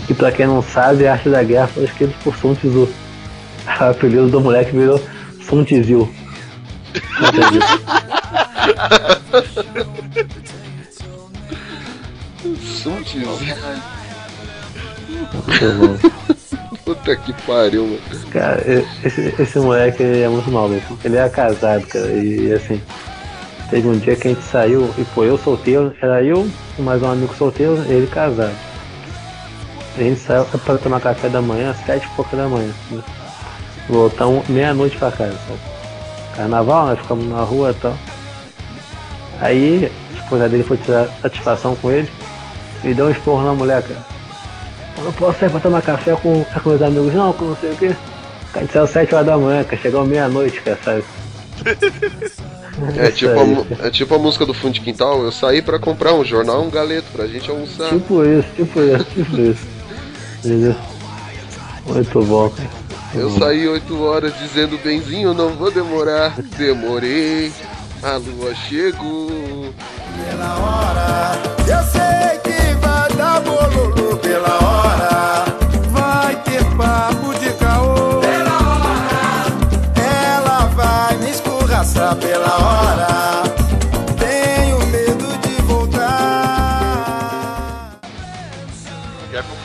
E 0.08 0.14
pra 0.14 0.32
quem 0.32 0.46
não 0.46 0.62
sabe, 0.62 1.06
a 1.06 1.12
arte 1.12 1.28
da 1.28 1.42
guerra 1.42 1.68
foi 1.68 1.84
escrita 1.84 2.14
por 2.24 2.34
Sun 2.36 2.54
Tzu. 2.56 2.88
O 3.80 3.84
apelido 3.84 4.28
do 4.28 4.40
moleque 4.40 4.72
virou 4.72 5.00
Sun 5.40 5.64
Tzu. 5.64 6.12
Muito 15.46 15.72
bom. 15.78 15.98
Puta 16.84 17.16
que 17.16 17.32
pariu, 17.44 17.84
mano. 17.84 18.00
Cara, 18.30 18.62
esse, 19.04 19.34
esse 19.38 19.58
moleque 19.58 20.02
é 20.02 20.28
muito 20.28 20.50
maluco. 20.50 20.98
Ele 21.04 21.16
é 21.16 21.28
casado, 21.28 21.86
cara, 21.86 22.06
e 22.12 22.52
assim. 22.52 22.80
Teve 23.70 23.86
um 23.86 23.98
dia 23.98 24.16
que 24.16 24.28
a 24.28 24.30
gente 24.30 24.42
saiu 24.44 24.92
e 24.96 25.04
pô, 25.04 25.24
eu 25.24 25.36
solteiro, 25.36 25.94
era 26.00 26.22
eu, 26.22 26.48
mais 26.78 27.02
um 27.02 27.10
amigo 27.10 27.34
solteiro, 27.34 27.76
ele 27.86 28.06
casado. 28.06 28.54
A 29.96 30.00
gente 30.00 30.20
saiu 30.20 30.44
pra 30.44 30.78
tomar 30.78 31.00
café 31.00 31.28
da 31.28 31.42
manhã, 31.42 31.74
sete 31.84 32.06
e 32.06 32.16
pouca 32.16 32.34
da 32.34 32.48
manhã. 32.48 32.72
Né? 32.90 33.02
Voltamos 33.88 34.48
meia-noite 34.48 34.96
pra 34.96 35.10
casa, 35.10 35.36
sabe? 35.46 35.60
Carnaval, 36.34 36.86
nós 36.86 36.98
ficamos 36.98 37.26
na 37.26 37.42
rua 37.42 37.70
e 37.70 37.74
tal. 37.74 37.94
Aí, 39.40 39.92
a 40.14 40.18
esposa 40.18 40.48
dele 40.48 40.62
foi 40.62 40.76
tirar 40.78 41.08
satisfação 41.20 41.76
com 41.76 41.90
ele 41.90 42.10
e 42.82 42.94
deu 42.94 43.06
um 43.06 43.10
esporro 43.10 43.44
na 43.44 43.52
mulher, 43.52 43.82
cara. 43.82 44.06
Eu 44.96 45.04
não 45.04 45.12
posso 45.12 45.40
sair 45.40 45.50
pra 45.50 45.60
tomar 45.60 45.82
café 45.82 46.16
com, 46.16 46.42
com 46.44 46.68
meus 46.70 46.82
amigos, 46.82 47.12
não, 47.12 47.32
com 47.34 47.44
não 47.44 47.56
sei 47.56 47.72
o 47.72 47.76
quê. 47.76 47.96
A 48.54 48.60
gente 48.60 48.72
saiu 48.72 48.86
7 48.86 49.14
horas 49.14 49.26
da 49.26 49.36
manhã, 49.36 49.62
cara, 49.62 49.82
chegou 49.82 50.06
meia-noite, 50.06 50.60
cara, 50.62 50.78
sabe? 50.82 51.04
É 52.96 53.10
tipo, 53.10 53.32
a, 53.82 53.86
é 53.86 53.90
tipo 53.90 54.14
a 54.14 54.18
música 54.18 54.46
do 54.46 54.54
Fundo 54.54 54.74
de 54.74 54.80
Quintal. 54.80 55.22
Eu 55.22 55.32
saí 55.32 55.60
pra 55.60 55.78
comprar 55.78 56.14
um 56.14 56.24
jornal, 56.24 56.62
um 56.62 56.70
galeto 56.70 57.06
pra 57.12 57.26
gente 57.26 57.50
almoçar. 57.50 57.88
Tipo 57.88 58.24
isso, 58.24 58.48
tipo 58.56 58.80
isso, 58.80 59.04
tipo 59.14 59.40
isso. 59.40 59.66
Entendeu? 60.44 60.76
Muito 61.86 62.22
bom, 62.22 62.48
cara. 62.50 62.70
Eu 63.14 63.30
saí 63.30 63.66
8 63.66 64.02
horas 64.02 64.32
dizendo 64.38 64.78
benzinho, 64.78 65.32
não 65.32 65.50
vou 65.50 65.70
demorar. 65.70 66.34
Demorei, 66.56 67.50
a 68.02 68.16
lua 68.16 68.54
chegou. 68.54 69.72
pela 70.28 70.58
hora. 70.58 71.38
Eu 71.66 71.82
sei 71.90 72.38
que 72.44 72.74
vai 72.74 73.08
dar 73.16 73.40
bololo 73.40 74.16
pela 74.18 74.54
hora. 74.62 75.17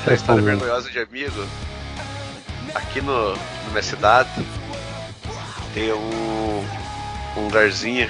Já 0.05 0.11
contar 0.11 0.11
a 0.11 0.13
história 0.15 0.41
vergonhosa 0.43 0.89
de 0.89 0.99
amigo. 0.99 1.45
Aqui 2.75 3.01
no, 3.01 3.31
na 3.33 3.69
minha 3.71 3.83
cidade 3.83 4.29
tem 5.73 5.91
um, 5.93 6.65
um 7.37 7.41
lugarzinho 7.45 8.09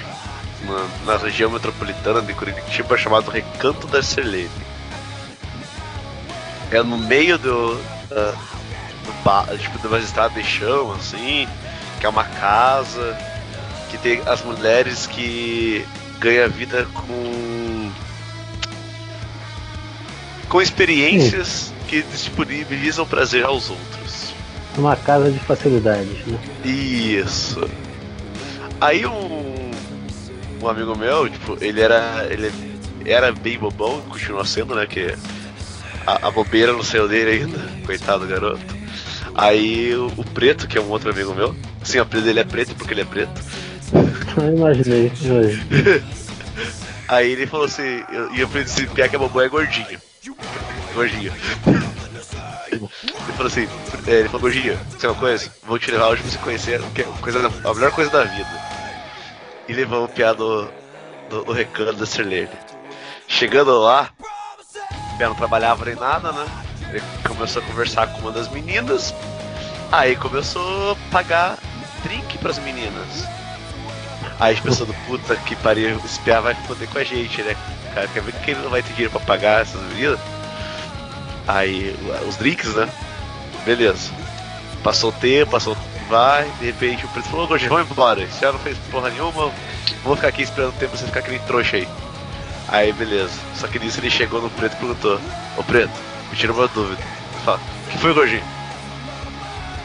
na, 0.62 1.12
na 1.12 1.18
região 1.18 1.50
metropolitana 1.50 2.22
de 2.22 2.32
Curitiba 2.32 2.96
chamado 2.96 3.30
Recanto 3.30 3.86
da 3.86 4.02
Serlene. 4.02 4.50
É 6.70 6.82
no 6.82 6.96
meio 6.96 7.38
do, 7.38 7.74
da- 8.08 8.32
do 9.04 9.12
ba- 9.22 9.46
tipo, 9.58 9.78
de 9.78 9.86
uma 9.86 9.98
estrada 9.98 10.34
de 10.40 10.48
chão, 10.48 10.92
assim, 10.92 11.46
que 12.00 12.06
é 12.06 12.08
uma 12.08 12.24
casa, 12.24 13.16
que 13.90 13.98
tem 13.98 14.20
as 14.26 14.42
mulheres 14.42 15.06
que 15.06 15.86
ganham 16.18 16.48
vida 16.50 16.86
com 16.94 17.92
com 20.48 20.62
experiências 20.62 21.73
que 22.02 22.02
disponibilizam 22.10 23.06
prazer 23.06 23.44
aos 23.44 23.70
outros. 23.70 24.34
Uma 24.76 24.96
casa 24.96 25.30
de 25.30 25.38
facilidades, 25.38 26.26
né? 26.26 26.38
Isso. 26.64 27.68
Aí 28.80 29.06
um, 29.06 29.70
um 30.60 30.68
amigo 30.68 30.96
meu, 30.98 31.28
tipo, 31.28 31.56
ele 31.60 31.80
era. 31.80 32.26
ele 32.28 32.50
era 33.06 33.30
bem 33.32 33.58
bobão, 33.58 34.00
continua 34.08 34.44
sendo, 34.44 34.74
né? 34.74 34.86
Que 34.86 35.14
a, 36.06 36.26
a 36.28 36.30
bobeira 36.30 36.72
não 36.72 36.82
saiu 36.82 37.06
dele 37.06 37.42
ainda, 37.42 37.58
coitado 37.86 38.26
do 38.26 38.30
garoto. 38.30 38.74
Aí 39.36 39.94
o, 39.94 40.06
o 40.16 40.24
preto, 40.24 40.66
que 40.66 40.76
é 40.78 40.80
um 40.80 40.88
outro 40.90 41.10
amigo 41.10 41.32
meu, 41.34 41.54
assim, 41.80 41.98
o 41.98 42.02
apelido 42.02 42.26
dele 42.26 42.40
é 42.40 42.44
preto 42.44 42.74
porque 42.74 42.92
ele 42.94 43.02
é 43.02 43.04
preto. 43.04 43.40
Eu 44.36 44.56
imaginei, 44.56 45.12
imaginei. 45.22 46.02
Aí 47.06 47.30
ele 47.30 47.46
falou 47.46 47.66
assim, 47.66 48.02
eu- 48.10 48.34
e 48.34 48.40
eu 48.40 48.48
falei 48.48 48.64
assim, 48.64 48.86
pior 48.86 49.08
que 49.08 49.14
a 49.14 49.18
bobão 49.18 49.42
é 49.44 49.48
gordinho. 49.48 49.98
Gordinho. 50.94 51.32
Ele 52.72 53.32
falou 53.36 53.46
assim, 53.46 53.68
é, 54.06 54.10
ele 54.10 54.28
falou, 54.28 54.42
gordinho, 54.42 54.78
sabe 54.90 55.06
uma 55.08 55.14
coisa? 55.14 55.52
Vou 55.64 55.78
te 55.78 55.90
levar 55.90 56.08
hoje 56.08 56.22
pra 56.22 56.30
você 56.30 56.38
conhecer 56.38 56.80
que 56.94 57.02
é 57.02 57.04
coisa 57.20 57.40
a 57.64 57.74
melhor 57.74 57.92
coisa 57.92 58.10
da 58.10 58.24
vida. 58.24 58.48
E 59.68 59.72
levamos 59.72 60.10
o 60.10 60.12
piá 60.12 60.32
do, 60.32 60.68
do, 61.28 61.52
recanto 61.52 61.94
da 61.94 62.06
Serlene. 62.06 62.50
Chegando 63.26 63.78
lá, 63.78 64.10
o 65.12 65.18
piá 65.18 65.28
não 65.28 65.34
trabalhava 65.34 65.84
nem 65.84 65.94
nada, 65.94 66.32
né? 66.32 66.46
Ele 66.90 67.02
começou 67.26 67.62
a 67.62 67.64
conversar 67.64 68.06
com 68.08 68.20
uma 68.20 68.32
das 68.32 68.48
meninas. 68.48 69.14
Aí 69.90 70.16
começou 70.16 70.92
a 70.92 70.96
pagar 71.10 71.58
drink 72.02 72.38
pras 72.38 72.58
meninas. 72.58 73.26
Aí 74.38 74.60
pensando, 74.60 74.94
puta 75.06 75.36
que 75.36 75.56
pariu, 75.56 76.00
esse 76.04 76.20
PA 76.20 76.40
vai 76.40 76.54
foder 76.66 76.88
com 76.88 76.98
a 76.98 77.04
gente, 77.04 77.42
né? 77.42 77.56
Cara, 77.94 78.08
quer 78.08 78.22
ver 78.22 78.32
que 78.32 78.50
ele 78.50 78.60
não 78.60 78.70
vai 78.70 78.82
ter 78.82 78.92
dinheiro 78.92 79.12
pra 79.12 79.20
pagar 79.20 79.62
essas 79.62 79.80
bebidas? 79.82 80.18
Aí, 81.46 81.94
os 82.26 82.36
drinks, 82.36 82.74
né? 82.74 82.88
Beleza. 83.64 84.10
Passou 84.82 85.10
o 85.10 85.12
tempo, 85.12 85.52
passou 85.52 85.76
vai, 86.08 86.48
de 86.58 86.66
repente 86.66 87.04
o 87.04 87.08
preto 87.08 87.28
falou, 87.28 87.46
Gordinho, 87.46 87.70
vamos 87.70 87.90
embora. 87.90 88.26
Já 88.40 88.52
não 88.52 88.58
fez 88.58 88.76
porra 88.90 89.10
nenhuma, 89.10 89.50
vou 90.02 90.16
ficar 90.16 90.28
aqui 90.28 90.42
esperando 90.42 90.70
o 90.70 90.78
tempo 90.78 90.96
você 90.96 91.06
ficar 91.06 91.20
aquele 91.20 91.38
trouxa 91.40 91.76
aí. 91.76 91.88
Aí 92.68 92.92
beleza. 92.92 93.32
Só 93.54 93.66
que 93.66 93.78
nisso 93.78 94.00
ele 94.00 94.10
chegou 94.10 94.42
no 94.42 94.50
preto 94.50 94.74
e 94.74 94.76
perguntou, 94.76 95.20
ô 95.56 95.62
preto, 95.62 95.92
me 96.30 96.36
tira 96.36 96.52
uma 96.52 96.68
dúvida. 96.68 97.02
Fala, 97.44 97.58
o 97.86 97.90
que 97.90 97.98
foi, 97.98 98.14
Gordinho? 98.14 98.44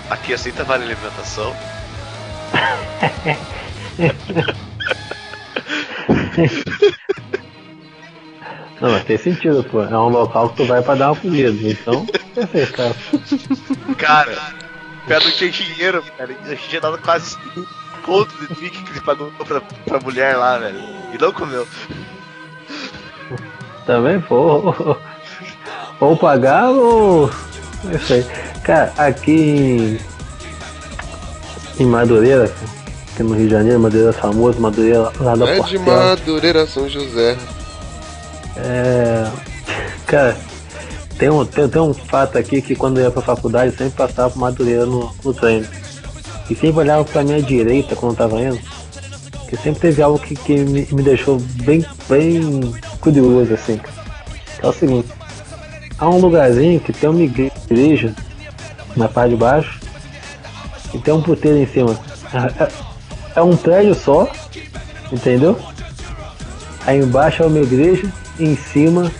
Aqui 0.10 0.34
aceita 0.34 0.64
vale 0.64 0.84
alimentação? 0.86 1.55
Não, 8.82 8.91
mas 8.91 9.03
tem 9.03 9.17
sentido, 9.17 9.63
pô. 9.63 9.84
É 9.84 9.97
um 9.97 10.09
local 10.09 10.49
que 10.49 10.57
tu 10.57 10.65
vai 10.65 10.82
pra 10.82 10.95
dar 10.95 11.11
uma 11.11 11.15
comida, 11.19 11.51
então 11.69 12.05
perfeito, 12.34 12.73
cara. 12.73 12.95
Cara, 13.97 14.32
o 15.05 15.09
cara 15.09 15.23
não 15.23 15.32
tinha 15.32 15.51
dinheiro, 15.51 16.03
cara. 16.17 16.36
A 16.45 16.49
gente 16.49 16.69
tinha 16.69 16.82
dado 16.82 16.97
quase 16.99 17.38
5 17.53 17.67
pontos 18.05 18.39
de 18.39 18.47
drink 18.55 18.84
que 18.84 18.91
ele 18.91 19.01
pagou 19.01 19.32
pra, 19.45 19.61
pra 19.61 19.99
mulher 19.99 20.38
lá, 20.38 20.57
velho. 20.57 20.80
E 21.13 21.17
não 21.17 21.32
comeu. 21.32 21.67
Também, 23.86 24.21
pô. 24.21 24.75
Ou, 25.99 26.15
pagar 26.15 26.69
ou. 26.69 27.30
Não 27.84 27.99
sei. 27.99 28.25
Cara, 28.63 28.93
aqui 28.97 29.99
em, 31.77 31.84
em 31.84 31.86
Madureira, 31.86 32.45
aqui 33.11 33.23
no 33.23 33.34
Rio 33.36 33.47
de 33.47 33.51
Janeiro, 33.51 33.80
Madureira 33.80 34.13
famoso, 34.13 34.61
Madureira 34.61 35.11
lá 35.19 35.36
da 35.36 35.49
É 35.49 35.59
de 35.59 35.77
Portela. 35.77 36.15
Madureira, 36.15 36.65
São 36.67 36.88
José. 36.88 37.38
É. 38.66 39.30
Cara, 40.05 40.38
tem 41.18 41.30
um, 41.30 41.45
tem, 41.45 41.68
tem 41.68 41.82
um 41.82 41.93
fato 41.93 42.38
aqui 42.38 42.62
que 42.62 42.76
quando 42.76 42.97
eu 42.99 43.05
ia 43.05 43.12
pra 43.12 43.22
faculdade 43.22 43.72
eu 43.72 43.78
sempre 43.78 43.95
passava 43.97 44.30
por 44.30 44.39
Madureira 44.39 44.86
no, 44.86 45.14
no 45.24 45.34
treino. 45.34 45.68
E 46.49 46.55
sempre 46.55 46.80
olhava 46.80 47.05
pra 47.05 47.24
minha 47.24 47.41
direita 47.41 47.95
quando 47.95 48.14
eu 48.14 48.18
tava 48.18 48.41
indo. 48.41 48.60
Que 49.47 49.55
sempre 49.57 49.82
teve 49.82 50.01
algo 50.01 50.18
que, 50.20 50.36
que 50.36 50.57
me, 50.57 50.88
me 50.91 51.03
deixou 51.03 51.39
bem, 51.64 51.86
bem 52.07 52.74
curioso, 52.99 53.53
assim. 53.53 53.80
Que 54.60 54.66
é 54.66 54.68
o 54.70 54.74
seguinte. 54.74 55.07
Há 55.97 56.10
um 56.10 56.20
lugarzinho 56.20 56.80
que 56.80 56.93
tem 56.93 57.10
uma 57.10 57.22
igreja 57.22 58.16
na 58.95 59.07
parte 59.07 59.32
de 59.32 59.36
baixo 59.38 59.80
e 60.93 60.97
tem 60.97 61.14
um 61.14 61.22
puteiro 61.22 61.57
em 61.57 61.68
cima. 61.68 61.99
É, 62.34 62.64
é- 62.64 62.72
é 63.36 63.41
um 63.43 63.55
prédio 63.55 63.93
só, 63.93 64.28
entendeu? 65.12 65.57
Aí 66.86 66.99
embaixo 66.99 67.43
é 67.43 67.45
uma 67.45 67.60
igreja 67.60 68.12
em 68.39 68.55
cima 68.55 69.11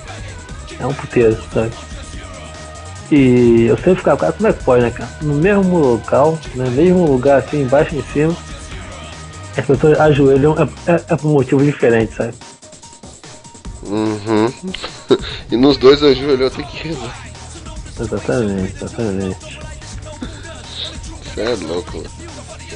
é 0.80 0.86
um 0.86 0.94
puteiro, 0.94 1.38
sabe? 1.54 1.72
E 3.12 3.66
eu 3.66 3.76
sempre 3.78 3.96
ficava, 3.96 4.18
cara, 4.18 4.34
como 4.34 4.48
é 4.48 4.54
que 4.54 4.64
pode, 4.64 4.84
né, 4.84 4.92
cara? 4.92 5.10
No 5.22 5.36
mesmo 5.36 5.78
local, 5.80 6.38
no 6.56 6.70
mesmo 6.72 7.06
lugar, 7.06 7.40
assim, 7.40 7.64
embaixo 7.64 7.96
e 7.96 8.00
em 8.00 8.04
cima, 8.14 8.36
as 9.58 9.66
pessoas 9.66 10.00
ajoelham 10.00 10.56
é, 10.58 10.92
é, 10.92 10.96
é 10.96 11.16
por 11.16 11.32
motivo 11.32 11.64
diferente, 11.64 12.16
sabe? 12.16 12.34
Uhum. 13.84 14.54
e 15.52 15.58
nos 15.58 15.78
dois 15.78 16.04
ajoelhou, 16.04 16.52
tem 16.52 16.66
que 16.66 16.88
rezar. 16.90 17.30
Exatamente, 18.00 18.76
exatamente. 18.76 19.60
Você 21.24 21.42
é 21.42 21.56
louco. 21.56 22.04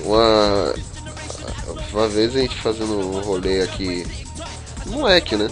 Uma. 0.03 0.73
Uma 1.91 2.07
vez 2.07 2.35
a 2.35 2.39
gente 2.39 2.55
fazendo 2.61 2.97
um 2.99 3.21
rolê 3.21 3.61
aqui. 3.61 4.05
Moleque, 4.87 5.35
né? 5.35 5.47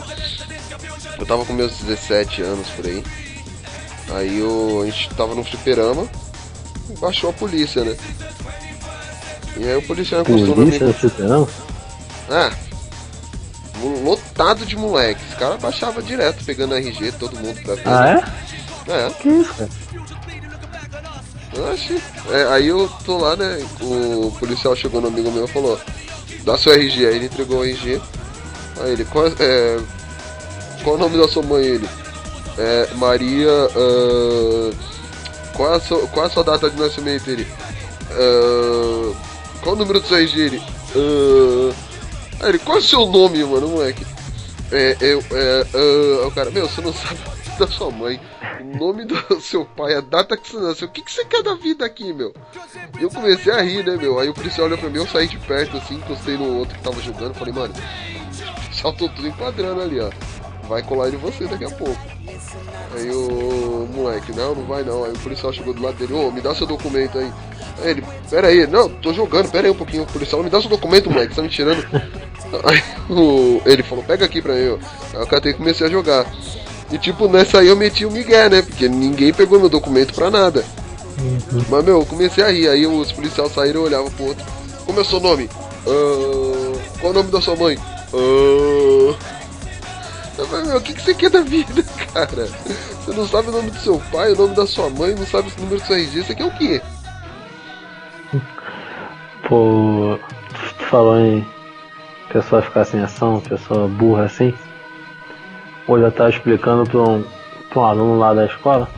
Eu 1.21 1.25
tava 1.27 1.45
com 1.45 1.53
meus 1.53 1.77
17 1.77 2.41
anos 2.41 2.67
por 2.69 2.83
aí. 2.83 3.03
Aí 4.15 4.39
eu, 4.39 4.81
a 4.81 4.85
gente 4.87 5.13
tava 5.13 5.35
no 5.35 5.43
fliperama. 5.43 6.09
Baixou 6.99 7.29
a 7.29 7.33
polícia, 7.33 7.85
né? 7.85 7.95
E 9.55 9.63
aí 9.63 9.77
o 9.77 9.83
policial 9.83 10.21
encostou 10.21 10.47
no 10.47 10.55
Polícia 10.55 10.87
no 10.87 10.93
fliperama? 10.93 11.47
Ah, 12.27 12.51
lotado 14.03 14.65
de 14.65 14.75
moleques. 14.75 15.23
Os 15.29 15.35
caras 15.35 15.61
baixavam 15.61 16.01
direto, 16.01 16.43
pegando 16.43 16.73
RG, 16.73 17.11
todo 17.13 17.39
mundo 17.39 17.61
pra 17.61 17.75
ver. 17.75 17.83
Ah, 17.85 18.23
é? 18.87 18.91
É, 18.91 19.09
Que 19.11 19.29
isso, 19.29 19.53
cara? 19.53 19.69
Oxi. 21.71 22.01
É, 22.31 22.43
aí 22.53 22.67
eu 22.67 22.89
tô 23.05 23.19
lá, 23.19 23.35
né? 23.35 23.63
O 23.79 24.35
policial 24.39 24.75
chegou 24.75 25.01
no 25.01 25.09
amigo 25.09 25.31
meu 25.31 25.45
e 25.45 25.47
falou: 25.47 25.79
Dá 26.43 26.57
seu 26.57 26.73
RG. 26.73 27.05
Aí 27.05 27.15
ele 27.15 27.25
entregou 27.25 27.59
o 27.59 27.63
RG. 27.63 28.01
Aí 28.79 28.93
ele: 28.93 29.05
Qual 29.05 29.27
é, 29.27 29.79
qual 30.83 30.95
o 30.95 30.99
nome 30.99 31.17
da 31.17 31.27
sua 31.27 31.43
mãe? 31.43 31.63
Ele: 31.63 31.89
É 32.57 32.87
Maria. 32.95 33.49
ah, 33.49 34.71
qual, 35.53 35.73
é 35.73 35.77
a 35.77 35.79
sua, 35.79 36.07
qual 36.07 36.25
é 36.25 36.27
a 36.27 36.31
sua 36.31 36.43
data 36.43 36.69
de 36.69 36.79
nascimento? 36.79 37.29
Ele: 37.29 37.47
"Ah, 38.11 39.13
Qual 39.61 39.75
o 39.75 39.77
número 39.77 39.99
do 39.99 40.07
seu 40.07 40.17
RG? 40.17 40.39
Ele: 40.39 40.61
"Ah." 40.95 41.73
Aí 42.41 42.49
ele: 42.49 42.59
Qual 42.59 42.77
é 42.77 42.79
o 42.79 42.83
seu 42.83 43.05
nome, 43.05 43.43
mano, 43.43 43.67
moleque? 43.67 44.05
É, 44.71 44.95
eu, 45.01 45.19
é, 45.31 45.65
ah, 46.23 46.27
o 46.27 46.31
cara, 46.31 46.49
meu, 46.49 46.67
você 46.67 46.81
não 46.81 46.93
sabe 46.93 47.19
da 47.59 47.67
sua 47.67 47.91
mãe, 47.91 48.19
o 48.59 48.77
nome 48.77 49.05
do 49.05 49.15
seu 49.39 49.63
pai, 49.65 49.93
a 49.93 50.01
data 50.01 50.35
que 50.35 50.49
você 50.49 50.57
nasceu, 50.57 50.87
o 50.87 50.91
que, 50.91 51.01
que 51.01 51.11
você 51.11 51.23
quer 51.25 51.43
da 51.43 51.53
vida 51.53 51.85
aqui, 51.85 52.11
meu? 52.11 52.33
E 52.99 53.03
eu 53.03 53.09
comecei 53.09 53.53
a 53.53 53.61
rir, 53.61 53.85
né, 53.85 53.95
meu? 53.95 54.19
Aí 54.19 54.29
o 54.29 54.33
policial 54.33 54.65
olhou 54.65 54.79
pra 54.79 54.89
mim, 54.89 54.97
eu 54.97 55.07
saí 55.07 55.27
de 55.27 55.37
perto, 55.37 55.77
assim, 55.77 55.95
encostei 55.95 56.37
no 56.37 56.57
outro 56.57 56.75
que 56.75 56.83
tava 56.83 56.99
jogando, 57.01 57.35
falei, 57.35 57.53
mano, 57.53 57.73
tô 58.81 58.91
tudo 58.93 59.27
enquadrando 59.27 59.81
ali, 59.81 59.99
ó. 59.99 60.09
Vai 60.71 60.81
colar 60.83 61.09
em 61.09 61.17
você 61.17 61.45
daqui 61.47 61.65
a 61.65 61.69
pouco. 61.69 61.99
Aí 62.95 63.11
o 63.11 63.89
moleque, 63.93 64.31
não, 64.31 64.55
não 64.55 64.63
vai 64.63 64.83
não. 64.83 65.03
Aí 65.03 65.11
o 65.11 65.19
policial 65.19 65.51
chegou 65.51 65.73
do 65.73 65.83
lado 65.83 65.97
dele, 65.97 66.13
ô, 66.13 66.31
me 66.31 66.39
dá 66.39 66.55
seu 66.55 66.65
documento 66.65 67.17
aí. 67.17 67.29
Aí 67.83 67.89
ele, 67.89 68.03
pera 68.29 68.47
aí, 68.47 68.65
não, 68.65 68.87
tô 68.87 69.11
jogando, 69.11 69.51
pera 69.51 69.67
aí 69.67 69.71
um 69.71 69.75
pouquinho. 69.75 70.03
O 70.03 70.05
policial, 70.05 70.41
me 70.41 70.49
dá 70.49 70.61
seu 70.61 70.69
documento, 70.69 71.09
moleque, 71.11 71.35
tá 71.35 71.41
me 71.41 71.49
tirando. 71.49 71.85
Aí 72.63 72.81
o, 73.09 73.61
ele 73.65 73.83
falou, 73.83 74.01
pega 74.03 74.25
aqui 74.25 74.41
pra 74.41 74.53
mim, 74.53 74.69
ó. 74.69 75.17
Aí 75.17 75.21
eu 75.21 75.27
catei 75.27 75.51
e 75.51 75.55
comecei 75.55 75.87
a 75.87 75.89
jogar. 75.89 76.25
E 76.89 76.97
tipo, 76.97 77.27
nessa 77.27 77.59
aí 77.59 77.67
eu 77.67 77.75
meti 77.75 78.05
o 78.05 78.11
Miguel, 78.11 78.49
né? 78.49 78.61
Porque 78.61 78.87
ninguém 78.87 79.33
pegou 79.33 79.59
meu 79.59 79.69
documento 79.69 80.13
pra 80.13 80.29
nada. 80.29 80.63
Mas 81.69 81.83
meu, 81.85 81.99
eu 81.99 82.05
comecei 82.05 82.43
a 82.43 82.49
rir. 82.49 82.69
Aí 82.69 82.87
os 82.87 83.11
policiais 83.11 83.53
saíram 83.53 83.81
e 83.81 83.85
olhavam 83.85 84.11
pro 84.11 84.25
outro. 84.27 84.45
Como 84.85 84.99
é 84.99 85.01
o 85.01 85.05
seu 85.05 85.19
nome? 85.19 85.49
"Ah, 85.87 86.77
qual 86.99 87.07
é 87.07 87.09
o 87.09 87.13
nome 87.13 87.31
da 87.31 87.41
sua 87.41 87.55
mãe? 87.55 87.77
"Ah." 88.13 89.40
Meu, 90.47 90.77
o 90.77 90.81
que, 90.81 90.93
que 90.93 91.01
você 91.01 91.13
quer 91.13 91.29
da 91.29 91.41
vida, 91.41 91.83
cara? 92.13 92.45
Você 92.45 93.11
não 93.11 93.27
sabe 93.27 93.49
o 93.49 93.51
nome 93.51 93.71
do 93.71 93.77
seu 93.79 93.99
pai, 94.11 94.31
o 94.31 94.35
nome 94.35 94.55
da 94.55 94.65
sua 94.65 94.89
mãe, 94.89 95.15
não 95.15 95.25
sabe 95.25 95.49
o 95.49 95.61
número 95.61 95.79
do 95.79 95.85
seu 95.85 95.95
RG, 95.95 96.23
você 96.23 96.35
quer 96.35 96.45
o 96.45 96.51
quê? 96.51 96.81
Pô, 99.47 100.17
tu 100.77 100.85
falou 100.85 101.19
em 101.19 101.47
pessoa 102.31 102.61
ficar 102.61 102.85
sem 102.85 103.01
ação, 103.01 103.41
pessoa 103.41 103.87
burra 103.87 104.25
assim. 104.25 104.53
Hoje 105.87 106.05
eu 106.05 106.11
tava 106.11 106.29
explicando 106.29 106.89
pra 106.89 107.01
um, 107.01 107.23
pra 107.69 107.79
um 107.79 107.85
aluno 107.85 108.19
lá 108.19 108.33
da 108.33 108.45
escola 108.45 108.89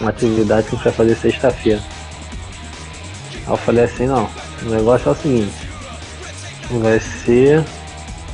uma 0.00 0.10
atividade 0.10 0.68
que 0.68 0.74
a 0.74 0.76
gente 0.76 0.84
vai 0.84 0.92
fazer 0.92 1.14
sexta-feira. 1.14 1.80
Aí 3.46 3.52
eu 3.52 3.56
falei 3.56 3.84
assim, 3.84 4.06
não, 4.06 4.28
o 4.62 4.68
negócio 4.70 5.08
é 5.08 5.12
o 5.12 5.14
seguinte, 5.14 5.68
vai 6.70 7.00
ser. 7.00 7.64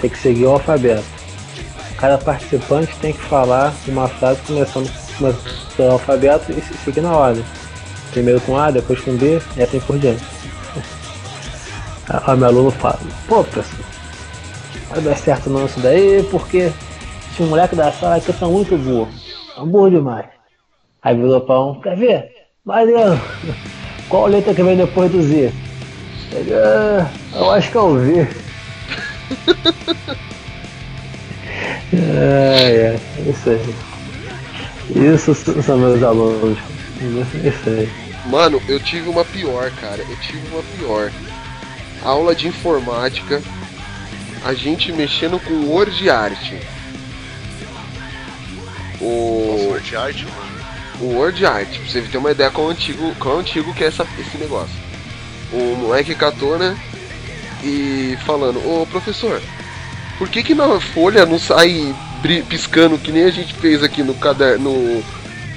tem 0.00 0.10
que 0.10 0.18
seguir 0.18 0.46
o 0.46 0.50
alfabeto. 0.50 1.15
Cada 1.98 2.18
participante 2.18 2.94
tem 3.00 3.12
que 3.12 3.20
falar 3.22 3.72
uma 3.88 4.06
frase 4.08 4.40
começando 4.46 4.90
começando 5.16 5.76
pelo 5.76 5.92
alfabeto 5.92 6.52
e 6.52 6.60
se- 6.60 6.74
seguir 6.84 7.00
na 7.00 7.12
ordem. 7.16 7.42
Primeiro 8.10 8.40
com 8.42 8.56
A, 8.56 8.70
depois 8.70 9.00
com 9.00 9.16
B 9.16 9.40
e 9.56 9.62
assim 9.62 9.80
por 9.80 9.98
diante. 9.98 10.22
Aí 12.08 12.36
meu 12.36 12.48
aluno 12.48 12.70
fala, 12.70 12.98
pô 13.26 13.42
professor, 13.42 13.84
vai 14.90 15.00
dar 15.00 15.16
certo 15.16 15.50
não 15.50 15.64
isso 15.66 15.80
daí, 15.80 16.22
porque 16.30 16.70
esse 17.32 17.42
moleque 17.42 17.74
da 17.74 17.90
sala 17.92 18.16
aqui 18.16 18.32
tá 18.32 18.46
muito 18.46 18.76
burro. 18.76 19.08
Tá 19.54 19.64
burro 19.64 19.90
demais. 19.90 20.26
Aí 21.02 21.16
virou 21.16 21.40
pra 21.40 21.60
um, 21.60 21.80
quer 21.80 21.96
ver? 21.96 22.32
Mariano, 22.64 23.20
qual 24.08 24.26
letra 24.26 24.54
que 24.54 24.62
vem 24.62 24.76
depois 24.76 25.10
do 25.10 25.22
Z? 25.22 25.50
"Ah, 26.52 27.10
eu 27.34 27.50
acho 27.52 27.70
que 27.70 27.76
é 27.76 27.80
o 27.80 27.94
V. 27.96 28.28
é, 31.92 32.98
é, 32.98 33.30
isso 33.30 33.50
aí. 33.50 33.74
Isso 35.14 35.34
são 35.62 35.78
meus 35.78 36.02
alunos. 36.02 36.58
Isso 37.44 37.68
aí. 37.68 37.90
Mano, 38.26 38.60
eu 38.68 38.80
tive 38.80 39.08
uma 39.08 39.24
pior, 39.24 39.70
cara. 39.80 40.02
Eu 40.08 40.16
tive 40.16 40.46
uma 40.48 40.62
pior. 40.76 41.12
Aula 42.02 42.34
de 42.34 42.48
informática. 42.48 43.42
A 44.44 44.54
gente 44.54 44.92
mexendo 44.92 45.38
com 45.40 45.66
Word 45.66 46.08
Art. 46.08 46.52
O, 49.00 49.56
Sword 49.68 49.96
Art, 49.96 50.22
mano. 50.22 50.60
o 51.00 51.16
Word 51.16 51.44
Art, 51.44 51.68
pra 51.68 51.88
você 51.88 52.00
ter 52.02 52.18
uma 52.18 52.30
ideia 52.30 52.50
quão 52.50 52.70
antigo, 52.70 53.14
quão 53.18 53.40
antigo 53.40 53.74
que 53.74 53.84
é 53.84 53.88
essa, 53.88 54.06
esse 54.18 54.38
negócio. 54.38 54.74
O 55.52 55.76
moleque 55.76 56.14
catou, 56.14 56.58
né? 56.58 56.76
e 57.62 58.16
falando, 58.24 58.58
ô 58.58 58.86
professor, 58.86 59.40
por 60.18 60.28
que 60.28 60.42
que 60.42 60.54
na 60.54 60.80
folha 60.80 61.26
não 61.26 61.38
sai 61.38 61.94
piscando 62.48 62.98
que 62.98 63.12
nem 63.12 63.24
a 63.24 63.30
gente 63.30 63.54
fez 63.54 63.82
aqui 63.82 64.02
no 64.02 64.14
caderno. 64.14 65.04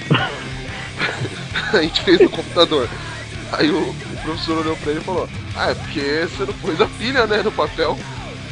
a 1.74 1.82
gente 1.82 2.02
fez 2.02 2.20
no 2.20 2.30
computador. 2.30 2.88
Aí 3.52 3.70
o, 3.70 3.80
o 3.80 4.18
professor 4.24 4.60
olhou 4.60 4.76
pra 4.78 4.92
ele 4.92 5.02
e 5.02 5.04
falou, 5.04 5.28
ah, 5.56 5.72
é 5.72 5.76
porque 5.76 6.28
você 6.30 6.46
não 6.46 6.54
pôs 6.54 6.80
a 6.80 6.86
pilha, 6.86 7.26
né, 7.26 7.42
no 7.42 7.52
papel. 7.52 7.98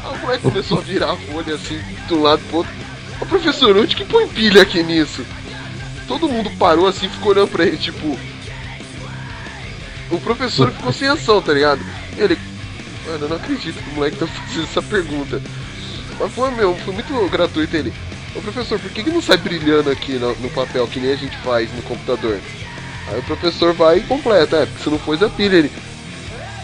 Aí 0.03 0.15
o 0.15 0.19
moleque 0.19 0.43
começou 0.43 0.79
a 0.79 0.81
virar 0.81 1.11
a 1.11 1.17
folha 1.17 1.55
assim, 1.55 1.79
de 2.07 2.13
um 2.13 2.21
lado 2.21 2.41
pro 2.47 2.57
outro. 2.57 2.73
Ô 3.19 3.25
professor, 3.25 3.75
onde 3.77 3.95
que 3.95 4.05
põe 4.05 4.27
pilha 4.27 4.61
aqui 4.61 4.81
nisso? 4.83 5.25
Todo 6.07 6.29
mundo 6.29 6.49
parou 6.57 6.87
assim, 6.87 7.09
ficou 7.09 7.31
olhando 7.31 7.49
pra 7.49 7.65
ele, 7.65 7.77
tipo. 7.77 8.17
O 10.09 10.19
professor 10.21 10.71
ficou 10.71 10.93
sem 10.93 11.07
ação, 11.07 11.41
tá 11.41 11.53
ligado? 11.53 11.81
Ele. 12.17 12.37
Mano, 13.05 13.25
eu 13.25 13.29
não 13.29 13.35
acredito 13.37 13.81
que 13.81 13.89
o 13.89 13.93
moleque 13.93 14.17
tá 14.17 14.27
fazendo 14.27 14.63
essa 14.63 14.81
pergunta. 14.81 15.41
Mas 16.19 16.31
foi, 16.33 16.51
meu, 16.51 16.75
foi 16.77 16.93
muito 16.93 17.29
gratuito 17.29 17.75
ele. 17.75 17.93
Ô 18.35 18.41
professor, 18.41 18.79
por 18.79 18.91
que, 18.91 19.03
que 19.03 19.09
não 19.09 19.21
sai 19.21 19.37
brilhando 19.37 19.89
aqui 19.89 20.13
no, 20.13 20.35
no 20.35 20.49
papel, 20.49 20.87
que 20.87 20.99
nem 20.99 21.13
a 21.13 21.15
gente 21.15 21.37
faz 21.37 21.71
no 21.73 21.81
computador? 21.83 22.39
Aí 23.07 23.19
o 23.19 23.23
professor 23.23 23.73
vai 23.73 23.99
e 23.99 24.01
completa, 24.01 24.57
é, 24.57 24.65
porque 24.65 24.83
você 24.83 24.89
não 24.89 24.99
pôs 24.99 25.23
a 25.23 25.29
pilha 25.29 25.55
ele. 25.55 25.71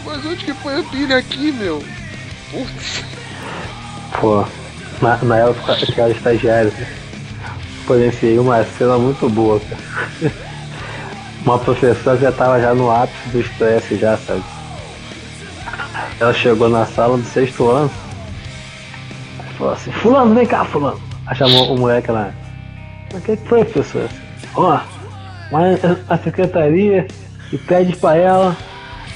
Mas 0.04 0.24
onde 0.26 0.44
que 0.44 0.54
põe 0.54 0.78
a 0.78 0.82
pilha 0.82 1.16
aqui, 1.16 1.50
meu? 1.52 1.82
Putz. 2.50 3.04
Pô, 4.20 4.44
na, 5.00 5.16
na 5.18 5.36
época 5.38 5.76
que 5.76 6.00
era 6.00 6.10
estagiário, 6.10 6.72
experienciei 7.80 8.38
uma 8.38 8.62
cena 8.64 8.98
muito 8.98 9.28
boa, 9.28 9.60
cara. 9.60 10.32
Uma 11.44 11.58
professora 11.58 12.16
já 12.16 12.32
tava 12.32 12.58
já 12.58 12.74
no 12.74 12.90
ápice 12.90 13.28
do 13.28 13.40
estresse 13.40 13.98
já, 13.98 14.16
sabe? 14.16 14.42
Ela 16.18 16.32
chegou 16.32 16.70
na 16.70 16.86
sala 16.86 17.18
do 17.18 17.24
sexto 17.24 17.68
ano. 17.68 17.90
Falou 19.64 19.76
assim, 19.78 19.92
fulano, 19.92 20.34
vem 20.34 20.44
cá, 20.44 20.62
fulano. 20.66 21.00
Aí 21.26 21.34
chamou 21.34 21.72
o 21.72 21.78
moleque 21.78 22.10
lá. 22.10 22.34
O 23.14 23.20
que, 23.22 23.34
foi, 23.34 23.64
professor? 23.64 24.10
Ó, 24.54 24.78
vai 25.50 25.80
na 26.06 26.18
secretaria 26.18 27.06
e 27.50 27.56
pede 27.56 27.96
pra 27.96 28.14
ela 28.14 28.54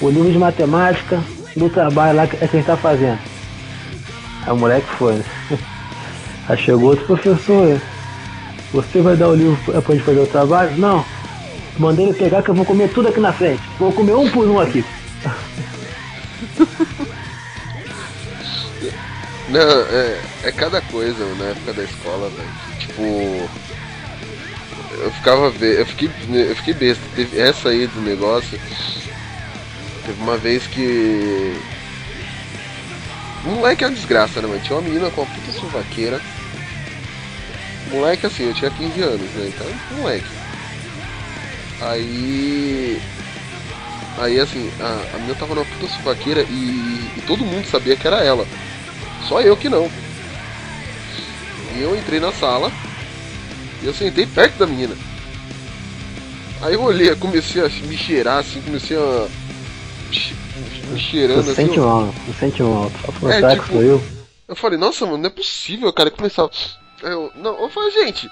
o 0.01 0.09
livro 0.09 0.32
de 0.32 0.38
matemática 0.38 1.22
do 1.55 1.68
trabalho 1.68 2.16
lá 2.16 2.26
que 2.26 2.42
é 2.42 2.49
quem 2.49 2.62
tá 2.62 2.78
fazendo. 2.78 3.18
Aí 4.46 4.51
o 4.51 4.57
moleque 4.57 4.86
foi, 4.86 5.16
né? 5.16 5.24
Aí 6.49 6.57
chegou 6.57 6.92
outro 6.92 7.05
professor. 7.05 7.78
Você 8.72 9.03
vai 9.03 9.16
dar 9.16 9.28
o 9.28 9.34
livro 9.34 9.59
pra 9.82 9.94
gente 9.94 10.05
fazer 10.05 10.20
o 10.20 10.26
trabalho? 10.26 10.78
Não. 10.78 11.05
Mandei 11.78 12.07
ele 12.07 12.14
pegar 12.14 12.42
que 12.42 12.49
eu 12.49 12.55
vou 12.55 12.64
comer 12.64 12.88
tudo 12.88 13.09
aqui 13.09 13.20
na 13.20 13.34
frente. 13.34 13.61
Vou 13.78 13.92
comer 13.92 14.14
um 14.14 14.30
por 14.30 14.49
um 14.49 14.59
aqui. 14.59 14.82
Não, 19.49 19.61
é, 19.61 20.20
é 20.44 20.53
cada 20.53 20.80
coisa 20.82 21.24
na 21.36 21.46
época 21.46 21.72
da 21.72 21.82
escola, 21.82 22.28
velho. 22.30 22.51
Tipo. 22.78 23.49
Eu 25.01 25.12
ficava 25.12 25.46
eu 25.64 25.86
fiquei 25.86 26.11
eu 26.28 26.57
fiquei 26.57 26.74
besta. 26.74 27.03
Teve 27.14 27.40
essa 27.40 27.70
aí 27.70 27.86
do 27.86 28.01
negócio. 28.01 28.61
Teve 30.05 30.22
uma 30.22 30.36
vez 30.36 30.66
que. 30.66 31.59
O 33.44 33.51
moleque 33.51 33.84
é 33.84 33.86
uma 33.86 33.94
desgraça, 33.94 34.42
né, 34.42 34.49
mano? 34.49 34.61
Tinha 34.61 34.78
uma 34.78 34.86
menina 34.86 35.11
com 35.11 35.22
uma 35.22 35.34
puta 35.34 35.53
suvaqueira. 35.53 36.20
Moleque 37.90 38.26
assim, 38.26 38.49
eu 38.49 38.55
tinha 38.55 38.70
15 38.70 39.01
anos, 39.01 39.30
né? 39.32 39.49
Então, 39.49 39.66
moleque. 39.96 40.26
Aí. 41.80 43.01
Aí 44.18 44.40
assim, 44.40 44.70
a, 44.80 45.14
a 45.14 45.18
menina 45.18 45.34
tava 45.36 45.55
numa 45.55 45.64
puta 45.64 45.86
suvaqueira 45.94 46.42
e, 46.42 47.12
e 47.16 47.22
todo 47.26 47.46
mundo 47.46 47.66
sabia 47.66 47.96
que 47.96 48.07
era 48.07 48.22
ela. 48.22 48.46
Só 49.27 49.41
eu 49.41 49.57
que 49.57 49.69
não. 49.69 49.91
E 51.75 51.81
eu 51.83 51.97
entrei 51.97 52.21
na 52.21 52.33
sala 52.33 52.71
e 53.83 53.87
eu 53.87 53.95
sentei 53.95 54.27
perto 54.27 54.59
da 54.59 54.66
menina. 54.66 54.97
Aí 56.61 56.75
eu 56.75 56.83
olhei, 56.83 57.14
comecei 57.14 57.64
a 57.64 57.69
me 57.69 57.97
cheirar 57.97 58.39
assim, 58.39 58.61
comecei 58.62 58.97
a. 58.97 59.29
me 60.91 60.99
cheirando 60.99 61.41
assim. 61.41 61.55
sente 61.55 61.79
mal, 61.79 62.14
sente 62.39 62.62
mal. 62.62 62.91
Só 63.05 63.12
falou, 63.12 63.33
É, 63.33 63.55
tipo- 63.55 63.73
sou 63.73 63.83
eu? 63.83 64.03
Eu 64.49 64.57
falei, 64.57 64.79
nossa, 64.79 65.05
mano, 65.05 65.19
não 65.19 65.27
é 65.27 65.31
possível, 65.31 65.93
cara. 65.93 66.12
Aí 66.19 67.12
Eu, 67.12 67.31
não, 67.37 67.61
eu 67.62 67.69
falei, 67.69 67.91
gente, 67.93 68.29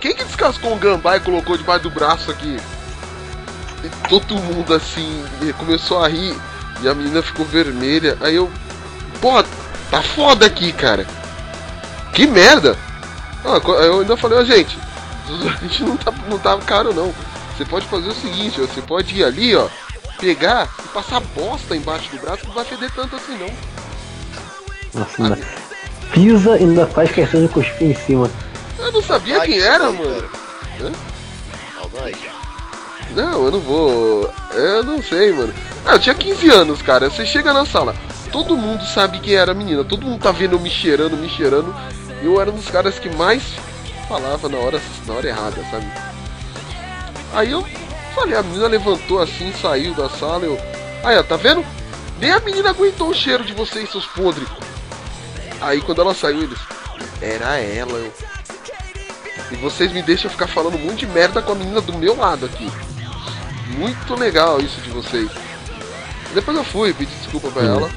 quem 0.00 0.14
que 0.14 0.24
descascou 0.24 0.74
um 0.74 0.78
gambá 0.78 1.16
e 1.16 1.20
colocou 1.20 1.56
debaixo 1.56 1.84
do 1.84 1.90
braço 1.90 2.30
aqui? 2.30 2.56
E 3.82 4.08
todo 4.08 4.34
mundo 4.34 4.74
assim 4.74 5.24
começou 5.56 6.04
a 6.04 6.08
rir 6.08 6.36
e 6.82 6.88
a 6.88 6.94
menina 6.94 7.22
ficou 7.22 7.46
vermelha. 7.46 8.18
Aí 8.20 8.34
eu, 8.34 8.50
porra, 9.22 9.44
tá 9.90 10.02
foda 10.02 10.46
aqui, 10.46 10.72
cara. 10.72 11.06
Que 12.12 12.26
merda! 12.26 12.76
Ah, 13.44 13.60
eu 13.84 14.00
ainda 14.00 14.16
falei, 14.16 14.38
ó, 14.38 14.44
gente, 14.44 14.76
a 15.60 15.66
gente 15.66 15.82
não 15.82 15.96
tá, 15.96 16.12
não 16.28 16.38
tá 16.38 16.56
caro 16.58 16.92
não. 16.92 17.14
Você 17.56 17.64
pode 17.64 17.86
fazer 17.86 18.08
o 18.08 18.14
seguinte, 18.14 18.60
ó, 18.60 18.66
você 18.66 18.80
pode 18.82 19.14
ir 19.14 19.24
ali, 19.24 19.54
ó, 19.54 19.68
pegar 20.18 20.68
e 20.84 20.88
passar 20.88 21.20
bosta 21.20 21.76
embaixo 21.76 22.10
do 22.10 22.20
braço, 22.20 22.46
não 22.46 22.54
vai 22.54 22.64
feder 22.64 22.90
tanto 22.94 23.16
assim 23.16 23.38
não. 23.38 23.50
Nossa, 25.00 25.22
ainda 25.22 25.38
pisa 26.12 26.58
e 26.58 26.64
ainda 26.64 26.86
faz 26.86 27.10
questão 27.10 27.42
de 27.42 27.48
cuspir 27.48 27.90
em 27.90 27.94
cima. 27.94 28.30
Eu 28.78 28.92
não 28.92 29.02
sabia 29.02 29.40
Ai, 29.40 29.46
quem 29.46 29.58
que 29.58 29.62
era, 29.62 29.90
mano. 29.90 30.28
Maldade. 31.76 32.30
Não, 33.14 33.44
eu 33.44 33.50
não 33.50 33.60
vou. 33.60 34.34
Eu 34.52 34.82
não 34.82 35.02
sei, 35.02 35.32
mano. 35.32 35.52
Ah, 35.84 35.94
eu 35.94 35.98
tinha 35.98 36.14
15 36.14 36.50
anos, 36.50 36.82
cara. 36.82 37.10
Você 37.10 37.26
chega 37.26 37.52
na 37.52 37.66
sala, 37.66 37.94
todo 38.32 38.56
mundo 38.56 38.84
sabe 38.84 39.18
quem 39.20 39.34
era 39.34 39.52
a 39.52 39.54
menina, 39.54 39.84
todo 39.84 40.06
mundo 40.06 40.20
tá 40.22 40.30
vendo 40.32 40.54
eu 40.54 40.60
me 40.60 40.70
cheirando, 40.70 41.16
me 41.16 41.28
cheirando. 41.28 41.74
E 42.22 42.26
eu 42.26 42.40
era 42.40 42.50
um 42.50 42.54
dos 42.54 42.68
caras 42.68 42.98
que 42.98 43.08
mais 43.10 43.42
falava 44.08 44.48
na 44.48 44.58
hora, 44.58 44.80
na 45.06 45.14
hora 45.14 45.28
errada, 45.28 45.64
sabe? 45.70 45.86
Aí 47.32 47.50
eu 47.50 47.64
falei, 48.14 48.36
a 48.36 48.42
menina 48.42 48.66
levantou 48.66 49.20
assim, 49.20 49.52
saiu 49.60 49.94
da 49.94 50.08
sala, 50.08 50.44
eu. 50.44 50.58
Aí, 51.04 51.16
ó, 51.16 51.22
tá 51.22 51.36
vendo? 51.36 51.64
Nem 52.18 52.30
a 52.32 52.40
menina 52.40 52.70
aguentou 52.70 53.08
o 53.08 53.14
cheiro 53.14 53.44
de 53.44 53.54
vocês, 53.54 53.90
seus 53.90 54.06
podres. 54.06 54.48
Aí 55.60 55.80
quando 55.80 56.00
ela 56.02 56.14
saiu, 56.14 56.42
eles. 56.42 56.58
Era 57.22 57.58
ela, 57.58 57.92
eu. 57.92 58.12
E 59.50 59.56
vocês 59.56 59.92
me 59.92 60.02
deixam 60.02 60.30
ficar 60.30 60.46
falando 60.46 60.76
um 60.76 60.84
monte 60.86 61.00
de 61.00 61.06
merda 61.06 61.40
com 61.42 61.52
a 61.52 61.54
menina 61.54 61.80
do 61.80 61.92
meu 61.94 62.16
lado 62.16 62.46
aqui. 62.46 62.70
Muito 63.78 64.14
legal 64.14 64.60
isso 64.60 64.80
de 64.80 64.90
vocês. 64.90 65.30
Depois 66.34 66.56
eu 66.56 66.64
fui, 66.64 66.92
pedi 66.92 67.12
desculpa 67.16 67.50
pra 67.50 67.62
Hum. 67.62 67.76
ela. 67.78 67.90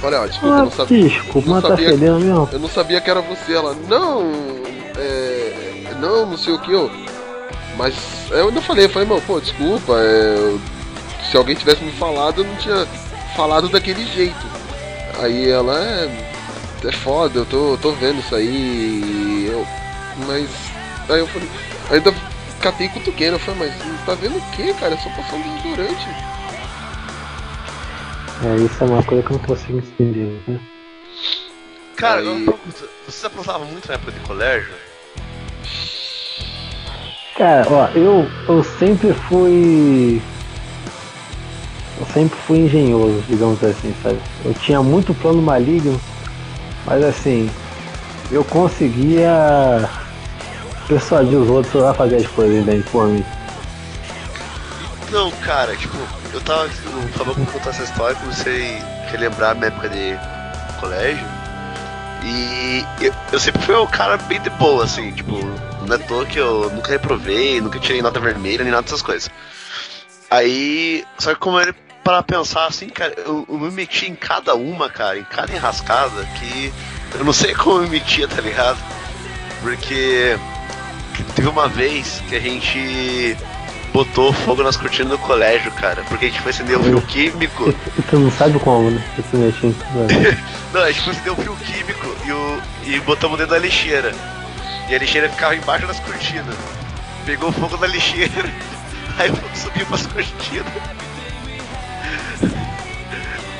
Falei, 0.00 0.18
ó, 0.18 0.26
desculpa, 0.26 0.54
eu 0.54 0.60
Ah, 0.60 0.64
não 0.64 0.70
sabia. 0.70 1.08
desculpa, 1.08 1.48
não 1.48 1.54
mas 1.54 1.62
tá 1.64 1.76
fedendo 1.76 2.20
mesmo. 2.20 2.48
Eu 2.52 2.58
não 2.60 2.68
sabia 2.68 3.00
que 3.00 3.10
era 3.10 3.20
você. 3.20 3.54
Ela, 3.54 3.74
não, 3.88 4.30
é, 4.96 5.94
não, 6.00 6.26
não 6.26 6.36
sei 6.36 6.52
o 6.54 6.58
que, 6.58 6.70
eu. 6.72 6.90
Mas 7.76 7.94
eu 8.30 8.48
ainda 8.48 8.60
falei, 8.60 8.84
eu 8.86 8.90
falei, 8.90 9.08
mano, 9.08 9.22
pô, 9.26 9.40
desculpa, 9.40 9.92
é, 10.00 10.34
eu- 10.36 10.60
se 11.30 11.36
alguém 11.36 11.54
tivesse 11.56 11.82
me 11.84 11.92
falado, 11.92 12.40
eu 12.40 12.44
não 12.44 12.56
tinha 12.56 12.86
falado 13.36 13.68
daquele 13.68 14.04
jeito. 14.06 14.46
Aí 15.20 15.48
ela, 15.50 15.76
é, 15.76 16.08
é 16.88 16.92
foda, 16.92 17.40
eu 17.40 17.46
tô, 17.46 17.76
tô 17.82 17.90
vendo 17.92 18.20
isso 18.20 18.34
aí, 18.34 19.48
eu, 19.50 19.66
mas, 20.26 20.48
aí 21.08 21.18
eu 21.18 21.26
falei, 21.26 21.48
ainda 21.90 22.14
catei 22.60 22.88
cutuqueiro, 22.88 23.34
eu 23.36 23.40
falei, 23.40 23.68
mas 23.68 24.04
tá 24.06 24.14
vendo 24.14 24.38
o 24.38 24.42
que, 24.52 24.72
cara? 24.74 24.94
É 24.94 24.96
só 24.98 25.10
passar 25.10 25.36
um 25.36 25.42
desodorante. 25.42 26.08
É, 28.44 28.56
isso 28.64 28.84
é 28.84 28.86
uma 28.86 29.02
coisa 29.02 29.22
que 29.22 29.32
eu 29.32 29.38
não 29.38 29.44
consigo 29.44 29.78
entender, 29.78 30.40
né? 30.46 30.60
Cara, 31.96 32.20
Aí- 32.20 32.26
eu 32.26 32.32
uma 32.32 32.52
pergunta. 32.52 32.88
Você 33.06 33.26
aprontava 33.26 33.64
muito 33.64 33.88
na 33.88 33.94
época 33.94 34.12
de 34.12 34.20
colégio? 34.20 34.72
Cara, 37.36 37.66
ó, 37.70 37.88
eu, 37.96 38.28
eu 38.48 38.62
sempre 38.64 39.12
fui. 39.12 40.22
Eu 41.98 42.06
sempre 42.06 42.38
fui 42.46 42.58
engenhoso, 42.58 43.20
digamos 43.28 43.62
assim, 43.64 43.92
sabe? 44.02 44.20
Eu 44.44 44.54
tinha 44.54 44.80
muito 44.82 45.12
plano 45.14 45.42
maligno, 45.42 46.00
mas 46.86 47.02
assim, 47.02 47.50
eu 48.30 48.44
conseguia 48.44 49.88
persuadir 50.86 51.36
os 51.38 51.48
outros 51.48 51.82
a 51.82 51.92
fazer 51.92 52.16
as 52.16 52.26
coisas 52.28 52.64
daí 52.64 52.82
por 52.84 53.08
mim. 53.08 53.24
Não, 55.10 55.30
cara, 55.44 55.74
tipo, 55.74 55.96
eu 56.38 56.44
tava. 56.44 56.70
Tava 57.16 57.34
com 57.34 57.44
contar 57.46 57.70
essa 57.70 57.82
história, 57.82 58.16
comecei 58.16 58.78
a 58.78 59.10
relembrar 59.10 59.50
a 59.50 59.54
minha 59.54 59.66
época 59.68 59.88
de 59.88 60.18
colégio. 60.80 61.26
E 62.24 62.84
eu, 63.00 63.14
eu 63.32 63.38
sempre 63.38 63.62
fui 63.62 63.74
o 63.74 63.86
cara 63.86 64.16
bem 64.16 64.40
de 64.40 64.50
boa, 64.50 64.84
assim, 64.84 65.12
tipo, 65.12 65.34
não 65.86 65.94
é 65.94 65.98
toa 65.98 66.26
que 66.26 66.38
eu 66.38 66.70
nunca 66.70 66.90
reprovei, 66.90 67.60
nunca 67.60 67.78
tirei 67.78 68.02
nota 68.02 68.20
vermelha, 68.20 68.62
nem 68.62 68.72
nada 68.72 68.82
dessas 68.82 69.02
coisas. 69.02 69.30
Aí, 70.30 71.04
só 71.18 71.32
que 71.32 71.40
como 71.40 71.60
ele 71.60 71.74
para 72.04 72.22
pensar 72.22 72.66
assim, 72.66 72.88
cara, 72.88 73.14
eu, 73.18 73.44
eu 73.48 73.58
me 73.58 73.70
meti 73.70 74.10
em 74.10 74.14
cada 74.14 74.54
uma, 74.54 74.88
cara, 74.88 75.18
em 75.18 75.24
cada 75.24 75.52
enrascada, 75.52 76.24
que 76.38 76.72
eu 77.18 77.24
não 77.24 77.32
sei 77.32 77.54
como 77.54 77.78
eu 77.78 77.82
me 77.82 77.90
metia, 77.90 78.26
tá 78.26 78.40
ligado? 78.40 78.78
Porque 79.62 80.38
teve 81.34 81.48
uma 81.48 81.68
vez 81.68 82.22
que 82.28 82.36
a 82.36 82.40
gente 82.40 83.36
botou 83.92 84.32
fogo 84.32 84.62
nas 84.62 84.76
cortinas 84.76 85.10
do 85.10 85.18
colégio, 85.18 85.70
cara. 85.72 86.02
Porque 86.08 86.26
a 86.26 86.28
gente 86.28 86.40
foi 86.40 86.50
acender 86.50 86.78
um 86.78 86.82
fio 86.82 87.00
químico. 87.02 87.74
Tu 88.08 88.18
não 88.18 88.30
sabe 88.30 88.58
como, 88.58 88.90
né? 88.90 89.02
Esse 89.18 89.36
mexinho. 89.36 89.76
Não, 90.72 90.82
a 90.82 90.92
gente 90.92 91.02
foi 91.02 91.12
acender 91.12 91.32
um 91.32 91.36
fio 91.36 91.56
químico 91.56 92.16
e, 92.24 92.32
o, 92.32 92.62
e 92.84 93.00
botamos 93.00 93.38
dentro 93.38 93.54
da 93.54 93.58
lixeira. 93.58 94.12
E 94.88 94.94
a 94.94 94.98
lixeira 94.98 95.28
ficava 95.28 95.54
embaixo 95.54 95.86
das 95.86 96.00
cortinas. 96.00 96.56
Pegou 97.26 97.52
fogo 97.52 97.76
na 97.76 97.86
lixeira. 97.86 98.50
Aí 99.18 99.32
subiu 99.54 99.86
pras 99.86 100.06
cortinas. 100.06 100.66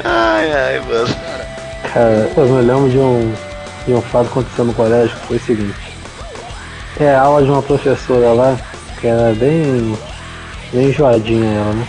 Ai, 0.05 0.53
ai, 0.53 0.81
mano. 0.81 1.17
Cara, 1.93 2.31
eu 2.37 2.47
me 2.47 2.63
lembro 2.63 2.89
de 2.89 2.99
um, 2.99 3.35
de 3.87 3.95
um 3.95 4.01
fato 4.01 4.27
acontecendo 4.27 4.67
no 4.67 4.75
colégio 4.75 5.17
que 5.17 5.27
foi 5.27 5.37
o 5.37 5.41
seguinte. 5.41 5.89
É 7.01 7.15
a 7.15 7.23
aula 7.23 7.43
de 7.43 7.51
uma 7.51 7.63
professora 7.63 8.33
lá, 8.33 8.57
que 9.01 9.07
era 9.07 9.33
bem. 9.35 9.97
Bem 10.73 10.89
enjoadinha 10.89 11.51
ela, 11.51 11.73
né? 11.73 11.87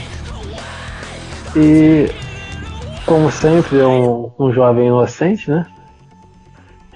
E 1.56 2.10
como 3.06 3.32
sempre 3.32 3.80
é 3.80 3.88
um, 3.88 4.32
um 4.38 4.52
jovem 4.52 4.88
inocente, 4.88 5.50
né? 5.50 5.66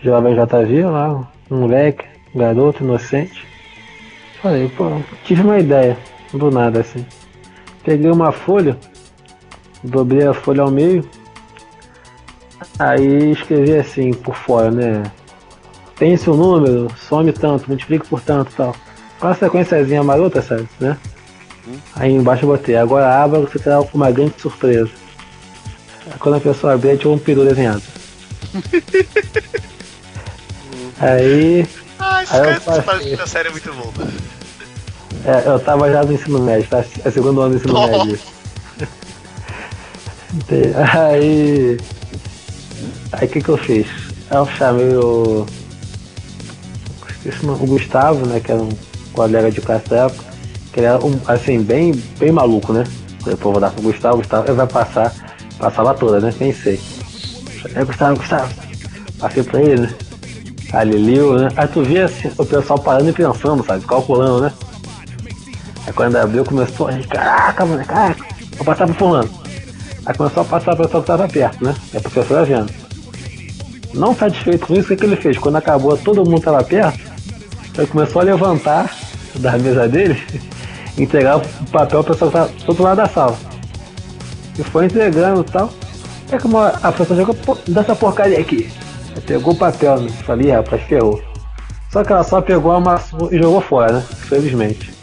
Jovem 0.02 0.36
JV 0.36 0.86
lá, 0.86 1.28
um 1.50 1.62
moleque, 1.62 2.06
um 2.34 2.40
garoto 2.40 2.84
inocente. 2.84 3.46
Falei, 4.42 4.70
pô, 4.70 4.92
tive 5.24 5.42
uma 5.42 5.60
ideia, 5.60 5.98
do 6.34 6.52
nada 6.52 6.82
assim. 6.82 7.06
Peguei 7.84 8.12
uma 8.12 8.32
folha, 8.32 8.78
dobrei 9.84 10.28
a 10.28 10.34
folha 10.34 10.64
ao 10.64 10.72
meio, 10.72 11.08
aí 12.78 13.32
escrevi 13.32 13.74
assim 13.74 14.14
por 14.14 14.36
fora, 14.36 14.72
né? 14.72 15.04
Tem 15.96 16.18
seu 16.18 16.36
número, 16.36 16.88
some 16.98 17.32
tanto, 17.32 17.68
multiplique 17.68 18.08
por 18.08 18.22
tanto 18.22 18.52
tal. 18.56 18.76
Com 19.20 19.28
a 19.28 19.34
sequenciazinha 19.34 20.04
marota, 20.04 20.42
sabe? 20.42 20.68
Né? 20.80 20.98
Aí 21.95 22.11
embaixo 22.11 22.43
eu 22.45 22.49
botei, 22.49 22.76
agora 22.76 23.07
abra, 23.24 23.39
você 23.39 23.57
terá 23.59 23.80
uma 23.93 24.11
grande 24.11 24.34
surpresa. 24.39 24.89
Quando 26.20 26.36
a 26.36 26.39
pessoa 26.41 26.74
abrir, 26.74 26.97
tinha 26.97 27.11
um 27.11 27.18
peru 27.18 27.45
desenhado. 27.45 27.82
aí 30.99 31.66
Ah, 31.99 32.24
esse 32.24 32.34
Aí 32.34 32.39
eu 32.39 32.45
cara 32.45 32.59
dessa 32.59 32.82
passei. 32.84 33.16
da 33.16 33.28
série 33.28 33.47
é 33.47 33.51
muito 33.51 33.74
bom, 33.74 33.91
mano. 33.97 34.11
É, 35.26 35.47
eu 35.47 35.59
tava 35.59 35.89
já 35.89 36.03
no 36.03 36.11
ensino 36.14 36.39
médio, 36.39 36.68
tá? 36.70 36.84
É 37.05 37.11
segundo 37.11 37.39
ano 37.41 37.51
do 37.51 37.57
ensino 37.57 37.74
Nossa. 37.74 38.05
médio. 38.05 38.20
Aí. 40.91 41.78
Aí 43.14 43.28
o 43.28 43.30
que 43.30 43.41
que 43.41 43.49
eu 43.49 43.57
fiz? 43.57 43.88
Eu 44.30 44.45
chamei 44.57 44.93
o. 44.95 45.45
esqueci 47.09 47.45
O 47.45 47.55
Gustavo, 47.55 48.26
né? 48.26 48.39
Que 48.41 48.51
era 48.51 48.61
um 48.61 48.70
colega 49.14 49.49
de 49.51 49.61
classe 49.61 49.88
da 49.88 50.05
época. 50.07 50.33
Que 50.74 50.80
ele 50.80 50.88
era 50.88 51.06
um, 51.06 51.20
assim, 51.28 51.62
bem, 51.62 51.92
bem 52.18 52.32
maluco, 52.32 52.74
né? 52.74 52.84
Pô, 53.40 53.52
vou 53.52 53.62
dar 53.62 53.72
pro 53.72 53.84
Gustavo, 53.84 54.18
Gustavo, 54.18 54.48
ele 54.48 54.58
vai 54.58 54.68
passar, 54.68 55.14
lá 55.60 55.94
toda, 55.94 56.20
né? 56.20 56.34
Pensei. 56.38 56.80
É 57.74 57.86
Gustavo, 57.86 58.18
Gustavo. 58.18 58.54
Passei 59.20 59.44
pra 59.44 59.62
ele, 59.62 59.82
né? 59.82 59.94
Ele 60.82 60.98
liu, 60.98 61.36
né? 61.36 61.50
Aí 61.56 61.68
tu 61.68 61.84
vê 61.84 62.02
assim, 62.02 62.32
o 62.38 62.46
pessoal 62.46 62.80
parando 62.80 63.10
e 63.10 63.14
pensando, 63.14 63.64
sabe? 63.64 63.86
Calculando, 63.86 64.42
né? 64.42 64.54
Aí 65.86 65.94
quando 65.94 66.16
abriu 66.16 66.44
começou 66.44 66.88
a 66.88 66.92
gente, 66.92 67.08
caraca, 67.08 67.66
mano, 67.66 67.86
caraca, 67.86 68.26
vou 68.58 68.66
passar 68.66 68.86
pro 68.88 68.96
fulano. 68.96 69.30
Aí 70.06 70.16
começou 70.16 70.42
a 70.42 70.46
passar 70.46 70.76
pra 70.76 70.86
pessoa 70.86 71.02
que 71.02 71.08
tava 71.08 71.28
perto, 71.28 71.64
né? 71.64 71.76
E 71.94 71.98
a 71.98 72.02
professora 72.02 72.44
vendo. 72.44 72.74
Não 73.94 74.16
satisfeito 74.16 74.66
com 74.66 74.74
isso, 74.74 74.86
o 74.86 74.88
que, 74.88 74.96
que 74.96 75.06
ele 75.06 75.16
fez? 75.16 75.38
Quando 75.38 75.58
acabou, 75.58 75.96
todo 75.96 76.26
mundo 76.26 76.42
tava 76.42 76.64
perto, 76.64 77.00
ele 77.78 77.88
começou 77.88 78.22
a 78.22 78.26
levantar 78.26 78.92
da 79.36 79.58
mesa 79.58 79.88
dele 79.88 80.22
entregar 80.98 81.38
o 81.38 81.41
papel 81.72 82.04
pra 82.04 82.14
pessoa 82.14 82.32
tava 82.32 82.48
do 82.48 82.70
outro 82.70 82.84
lado 82.84 82.98
da 82.98 83.08
sala. 83.08 83.38
E 84.58 84.64
foi 84.64 84.86
entregando 84.86 85.41
e 85.41 85.52
tal. 85.52 85.72
É 86.32 86.38
como 86.38 86.58
a 86.58 86.70
a 86.70 86.91
professora 86.91 87.20
jogou, 87.20 87.36
pô, 87.36 87.58
dá 87.68 87.82
essa 87.82 87.96
porcaria 87.96 88.39
aqui. 88.39 88.70
Pegou 89.26 89.54
o 89.54 89.58
papel, 89.58 90.02
né? 90.02 90.10
Falei, 90.26 90.48
"Ih, 90.48 90.52
rapaz, 90.52 90.82
ferrou. 90.84 91.22
Só 91.91 92.04
que 92.04 92.12
ela 92.12 92.24
só 92.24 92.41
pegou, 92.41 92.72
amassou 92.72 93.30
e 93.32 93.38
jogou 93.38 93.62
fora, 93.62 93.94
né? 93.94 94.04
Felizmente 94.28 94.94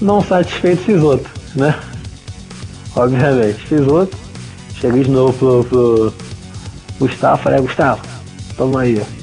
não 0.00 0.22
satisfeito 0.22 0.82
fiz 0.82 1.02
outro, 1.02 1.30
né? 1.54 1.78
Obviamente, 2.94 3.66
fiz 3.66 3.80
outro. 3.86 4.18
Cheguei 4.74 5.02
de 5.04 5.10
novo 5.10 5.32
pro, 5.32 5.64
pro 5.64 6.14
Gustavo, 7.00 7.42
falei, 7.42 7.60
Gustavo, 7.60 8.00
toma 8.56 8.82
aí, 8.82 9.00
ó. 9.00 9.18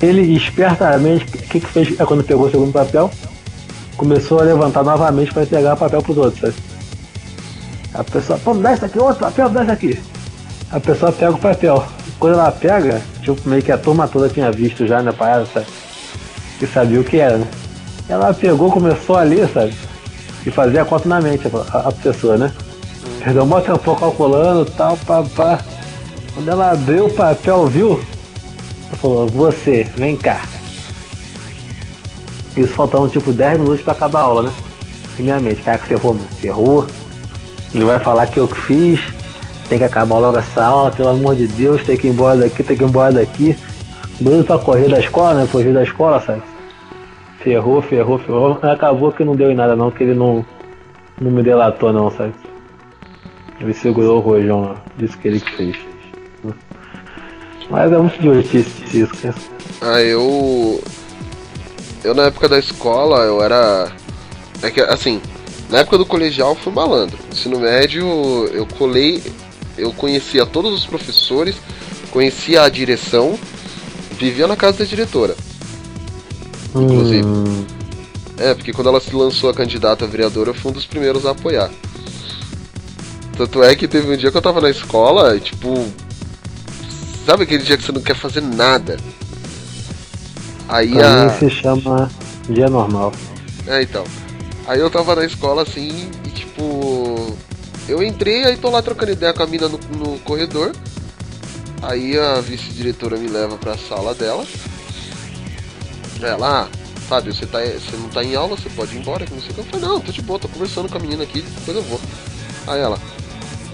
Ele 0.00 0.36
espertamente, 0.36 1.24
o 1.24 1.28
que, 1.28 1.58
que 1.58 1.66
fez 1.66 1.98
é 1.98 2.04
quando 2.06 2.22
pegou 2.22 2.46
o 2.46 2.50
segundo 2.50 2.72
papel? 2.72 3.10
Começou 3.98 4.38
a 4.38 4.44
levantar 4.44 4.84
novamente 4.84 5.32
para 5.34 5.42
entregar 5.42 5.74
o 5.74 5.76
papel 5.76 6.00
pros 6.00 6.16
outros, 6.16 6.40
sabe? 6.40 6.54
A 7.92 8.04
pessoa, 8.04 8.38
pô, 8.38 8.54
dá 8.54 8.72
isso 8.72 8.84
aqui, 8.84 8.98
outro 8.98 9.18
papel, 9.18 9.48
dá 9.48 9.62
isso 9.64 9.72
aqui. 9.72 10.00
A 10.70 10.78
pessoa 10.78 11.10
pega 11.10 11.32
o 11.32 11.38
papel. 11.38 11.84
Quando 12.20 12.34
ela 12.34 12.52
pega, 12.52 13.02
tipo, 13.22 13.48
meio 13.48 13.60
que 13.60 13.72
a 13.72 13.76
turma 13.76 14.06
toda 14.06 14.28
tinha 14.28 14.52
visto 14.52 14.86
já 14.86 15.02
na 15.02 15.12
parada, 15.12 15.46
sabe? 15.52 15.66
E 16.62 16.66
sabia 16.66 17.00
o 17.00 17.04
que 17.04 17.18
era, 17.18 17.38
né? 17.38 17.46
Ela 18.08 18.32
pegou, 18.32 18.70
começou 18.70 19.16
a 19.16 19.22
ler, 19.22 19.48
sabe? 19.48 19.74
E 20.46 20.50
fazia 20.50 20.82
a 20.82 20.84
conta 20.84 21.08
na 21.08 21.20
mente, 21.20 21.48
a, 21.72 21.78
a 21.88 21.92
pessoa, 21.92 22.36
né? 22.36 22.52
Perdeu 23.22 23.42
um 23.42 23.60
tempão 23.60 23.96
calculando 23.96 24.64
tal, 24.64 24.96
pá, 24.98 25.24
pá. 25.34 25.58
Quando 26.34 26.48
ela 26.48 26.70
abriu 26.70 27.06
o 27.06 27.12
papel, 27.12 27.66
viu? 27.66 28.00
Ela 28.86 28.96
falou, 28.96 29.26
você, 29.26 29.84
vem 29.96 30.16
cá. 30.16 30.42
Isso 32.58 32.72
faltando 32.74 33.08
tipo 33.08 33.32
10 33.32 33.60
minutos 33.60 33.82
pra 33.82 33.92
acabar 33.92 34.20
a 34.20 34.22
aula, 34.22 34.42
né? 34.42 34.52
E 35.18 35.22
minha 35.22 35.38
mente, 35.38 35.62
cara, 35.62 35.78
que 35.78 35.86
ferrou. 35.86 36.16
Ferrou. 36.40 36.86
Ele 37.72 37.84
vai 37.84 37.98
falar 38.00 38.26
que 38.26 38.38
eu 38.38 38.48
que 38.48 38.60
fiz. 38.60 39.00
Tem 39.68 39.78
que 39.78 39.84
acabar 39.84 40.18
logo 40.18 40.38
essa 40.38 40.64
aula, 40.64 40.90
pelo 40.90 41.10
amor 41.10 41.36
de 41.36 41.46
Deus, 41.46 41.84
tem 41.84 41.96
que 41.96 42.06
ir 42.06 42.10
embora 42.10 42.38
daqui, 42.38 42.62
tem 42.62 42.76
que 42.76 42.82
ir 42.82 42.86
embora 42.86 43.12
daqui. 43.12 43.56
Doido 44.18 44.44
pra 44.44 44.58
correr 44.58 44.88
da 44.88 44.98
escola, 44.98 45.34
né? 45.34 45.46
Fugir 45.46 45.72
da 45.72 45.82
escola, 45.82 46.20
sabe? 46.20 46.42
Ferrou, 47.40 47.80
ferrou, 47.82 48.18
ferrou. 48.18 48.58
Acabou 48.62 49.12
que 49.12 49.22
não 49.22 49.36
deu 49.36 49.50
em 49.50 49.54
nada 49.54 49.76
não, 49.76 49.90
que 49.90 50.02
ele 50.02 50.14
não, 50.14 50.44
não 51.20 51.30
me 51.30 51.42
delatou 51.42 51.92
não, 51.92 52.10
sabe? 52.10 52.32
Ele 53.60 53.74
segurou 53.74 54.18
o 54.18 54.20
rojão 54.20 54.62
lá, 54.62 54.76
disse 54.96 55.16
que 55.18 55.28
ele 55.28 55.40
que 55.40 55.56
fez. 55.56 55.76
Mas 57.70 57.92
é 57.92 57.98
muito 57.98 58.20
divertido 58.20 58.68
isso, 58.94 59.12
cara. 59.22 59.34
Ah, 59.82 60.00
eu. 60.00 60.80
Eu 62.04 62.14
na 62.14 62.24
época 62.24 62.48
da 62.48 62.58
escola, 62.58 63.24
eu 63.24 63.42
era. 63.42 63.90
É 64.62 64.70
que, 64.70 64.80
assim, 64.80 65.20
na 65.68 65.78
época 65.78 65.98
do 65.98 66.06
colegial 66.06 66.50
eu 66.50 66.56
fui 66.56 66.72
malandro. 66.72 67.18
No 67.24 67.32
ensino 67.32 67.60
médio 67.60 68.06
eu 68.52 68.66
colei. 68.66 69.22
Eu 69.76 69.92
conhecia 69.92 70.44
todos 70.44 70.72
os 70.74 70.84
professores, 70.86 71.54
conhecia 72.10 72.62
a 72.62 72.68
direção, 72.68 73.38
vivia 74.18 74.46
na 74.48 74.56
casa 74.56 74.78
da 74.78 74.84
diretora. 74.84 75.36
Inclusive. 76.74 77.24
Hum, 77.24 77.64
É, 78.38 78.54
porque 78.54 78.72
quando 78.72 78.88
ela 78.88 79.00
se 79.00 79.14
lançou 79.14 79.50
a 79.50 79.54
candidata 79.54 80.04
a 80.04 80.08
vereadora, 80.08 80.50
eu 80.50 80.54
fui 80.54 80.70
um 80.70 80.74
dos 80.74 80.86
primeiros 80.86 81.26
a 81.26 81.30
apoiar. 81.30 81.70
Tanto 83.36 83.62
é 83.62 83.74
que 83.74 83.88
teve 83.88 84.12
um 84.12 84.16
dia 84.16 84.30
que 84.30 84.36
eu 84.36 84.42
tava 84.42 84.60
na 84.60 84.70
escola 84.70 85.36
e, 85.36 85.40
tipo. 85.40 85.86
Sabe 87.26 87.42
aquele 87.44 87.62
dia 87.62 87.76
que 87.76 87.84
você 87.84 87.92
não 87.92 88.00
quer 88.00 88.16
fazer 88.16 88.40
nada? 88.40 88.96
Aí 90.68 90.92
pra 90.92 91.24
a. 91.24 91.30
se 91.30 91.48
chama 91.48 92.10
dia 92.48 92.68
normal. 92.68 93.12
É, 93.66 93.82
então. 93.82 94.04
Aí 94.66 94.78
eu 94.78 94.90
tava 94.90 95.16
na 95.16 95.24
escola 95.24 95.62
assim 95.62 96.10
e 96.24 96.28
tipo. 96.30 97.36
Eu 97.88 98.02
entrei, 98.02 98.44
aí 98.44 98.56
tô 98.56 98.68
lá 98.68 98.82
trocando 98.82 99.12
ideia 99.12 99.32
com 99.32 99.42
a 99.42 99.46
mina 99.46 99.68
no, 99.68 99.78
no 99.96 100.18
corredor. 100.20 100.72
Aí 101.80 102.18
a 102.18 102.34
vice-diretora 102.40 103.16
me 103.16 103.28
leva 103.28 103.56
pra 103.56 103.78
sala 103.78 104.14
dela. 104.14 104.44
Ela, 106.20 106.64
ah, 106.64 106.68
Fábio, 107.08 107.32
você, 107.32 107.46
tá, 107.46 107.60
você 107.60 107.96
não 107.96 108.08
tá 108.08 108.22
em 108.22 108.34
aula, 108.34 108.56
você 108.56 108.68
pode 108.68 108.94
ir 108.94 108.98
embora, 108.98 109.24
que 109.24 109.32
não 109.32 109.40
sei 109.40 109.50
o 109.50 109.54
que. 109.54 109.60
Eu 109.60 109.64
falei, 109.64 109.86
não, 109.86 110.00
tô 110.00 110.12
de 110.12 110.20
boa, 110.20 110.38
tô 110.38 110.48
conversando 110.48 110.90
com 110.90 110.98
a 110.98 111.00
menina 111.00 111.22
aqui, 111.22 111.40
depois 111.40 111.76
eu 111.76 111.82
vou. 111.84 112.00
Aí 112.66 112.80
ela, 112.80 112.98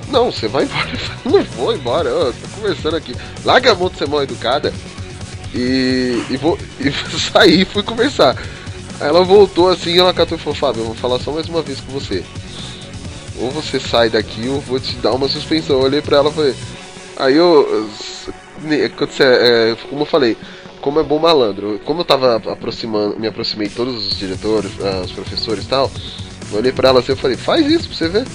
não, 0.08 0.30
você 0.30 0.46
vai 0.46 0.64
embora. 0.64 0.90
Eu 0.92 0.98
falei, 0.98 1.18
não 1.24 1.44
vou 1.56 1.74
embora, 1.74 2.08
eu 2.08 2.32
tô 2.32 2.48
conversando 2.60 2.96
aqui. 2.96 3.16
Larga 3.44 3.72
a 3.72 3.74
mão 3.74 3.88
de 3.88 3.96
ser 3.96 4.06
mal 4.06 4.22
educada 4.22 4.72
e, 5.54 6.24
e 6.30 6.36
vou 6.36 6.58
e 6.80 6.90
sair 7.32 7.62
e 7.62 7.64
fui 7.64 7.82
conversar. 7.82 8.36
Aí 9.00 9.08
ela 9.08 9.24
voltou 9.24 9.68
assim, 9.68 9.98
ela 9.98 10.14
catou 10.14 10.36
e 10.36 10.40
falou, 10.40 10.54
Fábio, 10.54 10.80
eu 10.80 10.86
vou 10.86 10.94
falar 10.94 11.18
só 11.20 11.32
mais 11.32 11.48
uma 11.48 11.62
vez 11.62 11.80
com 11.80 11.92
você. 11.92 12.24
Ou 13.38 13.50
você 13.50 13.80
sai 13.80 14.10
daqui 14.10 14.48
ou 14.48 14.60
vou 14.60 14.78
te 14.78 14.94
dar 14.96 15.12
uma 15.12 15.28
suspensão. 15.28 15.76
Eu 15.76 15.82
olhei 15.82 16.00
pra 16.00 16.18
ela 16.18 16.30
e 16.30 16.32
falei. 16.32 16.54
Aí 17.16 17.36
eu. 17.36 17.88
é, 19.20 19.76
como 19.88 20.02
eu 20.02 20.06
falei, 20.06 20.36
como 20.80 21.00
é 21.00 21.02
bom 21.02 21.18
malandro. 21.18 21.80
Como 21.84 22.00
eu 22.00 22.04
tava 22.04 22.36
aproximando, 22.36 23.18
me 23.18 23.26
aproximei 23.26 23.68
de 23.68 23.74
todos 23.74 24.06
os 24.06 24.18
diretores, 24.18 24.70
ah, 24.80 25.02
os 25.04 25.12
professores 25.12 25.64
e 25.64 25.68
tal, 25.68 25.90
eu 26.52 26.58
olhei 26.58 26.72
pra 26.72 26.90
ela 26.90 27.00
assim 27.00 27.12
e 27.12 27.16
falei, 27.16 27.36
faz 27.36 27.66
isso 27.66 27.88
pra 27.88 27.96
você 27.96 28.08
ver. 28.08 28.26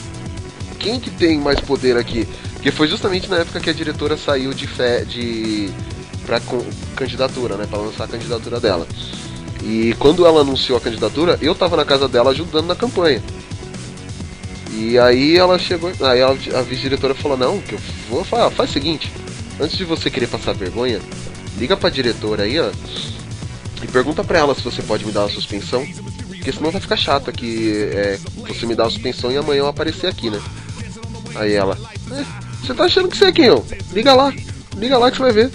Quem 0.80 1.00
que 1.00 1.10
tem 1.10 1.38
mais 1.40 1.60
poder 1.60 1.98
aqui? 1.98 2.28
Porque 2.54 2.72
foi 2.72 2.88
justamente 2.88 3.30
na 3.30 3.38
época 3.38 3.60
que 3.60 3.70
a 3.70 3.74
diretora 3.74 4.18
saiu 4.18 4.54
de 4.54 4.68
fé 4.68 5.06
de. 5.06 5.70
Con- 6.40 6.66
candidatura, 6.96 7.56
né? 7.56 7.66
Pra 7.66 7.80
lançar 7.80 8.04
a 8.04 8.08
candidatura 8.08 8.60
dela. 8.60 8.86
E 9.64 9.96
quando 10.00 10.26
ela 10.26 10.42
anunciou 10.42 10.78
a 10.78 10.82
candidatura, 10.82 11.38
eu 11.42 11.56
tava 11.56 11.76
na 11.76 11.86
casa 11.86 12.08
dela 12.08 12.32
ajudando 12.32 12.68
na 12.68 12.76
campanha. 12.76 13.22
E 14.72 14.98
aí 15.00 15.36
ela 15.38 15.58
chegou, 15.58 15.92
aí 16.02 16.22
a, 16.22 16.28
a 16.30 16.62
vice-diretora 16.62 17.14
falou, 17.16 17.38
não, 17.38 17.60
que 17.60 17.74
eu 17.74 17.80
vou 18.10 18.24
falar, 18.24 18.50
faz 18.52 18.70
o 18.70 18.74
seguinte, 18.74 19.12
antes 19.60 19.76
de 19.78 19.84
você 19.84 20.10
querer 20.10 20.28
passar 20.28 20.54
vergonha, 20.54 21.02
liga 21.58 21.76
pra 21.76 21.90
diretora 21.90 22.44
aí, 22.44 22.60
ó, 22.60 22.70
e 23.84 23.88
pergunta 23.88 24.24
pra 24.24 24.40
ela 24.40 24.56
se 24.56 24.62
você 24.62 24.82
pode 24.82 25.06
me 25.06 25.12
dar 25.12 25.22
uma 25.22 25.30
suspensão, 25.30 25.86
porque 26.28 26.52
senão 26.54 26.72
vai 26.72 26.80
ficar 26.80 26.96
chato 26.96 27.30
aqui 27.30 27.74
é, 27.92 28.20
você 28.48 28.66
me 28.66 28.76
dar 28.76 28.84
uma 28.84 28.92
suspensão 28.92 29.32
e 29.32 29.38
amanhã 29.38 29.60
eu 29.60 29.68
aparecer 29.68 30.08
aqui, 30.08 30.30
né? 30.30 30.40
Aí 31.36 31.54
ela, 31.54 31.78
é, 32.12 32.24
você 32.66 32.74
tá 32.74 32.86
achando 32.86 33.10
que 33.10 33.18
você 33.18 33.26
é 33.26 33.32
quem, 33.32 33.50
ó? 33.50 33.62
Liga 33.92 34.14
lá, 34.14 34.32
liga 34.78 34.98
lá 34.98 35.10
que 35.12 35.18
você 35.18 35.24
vai 35.24 35.32
ver. 35.34 35.52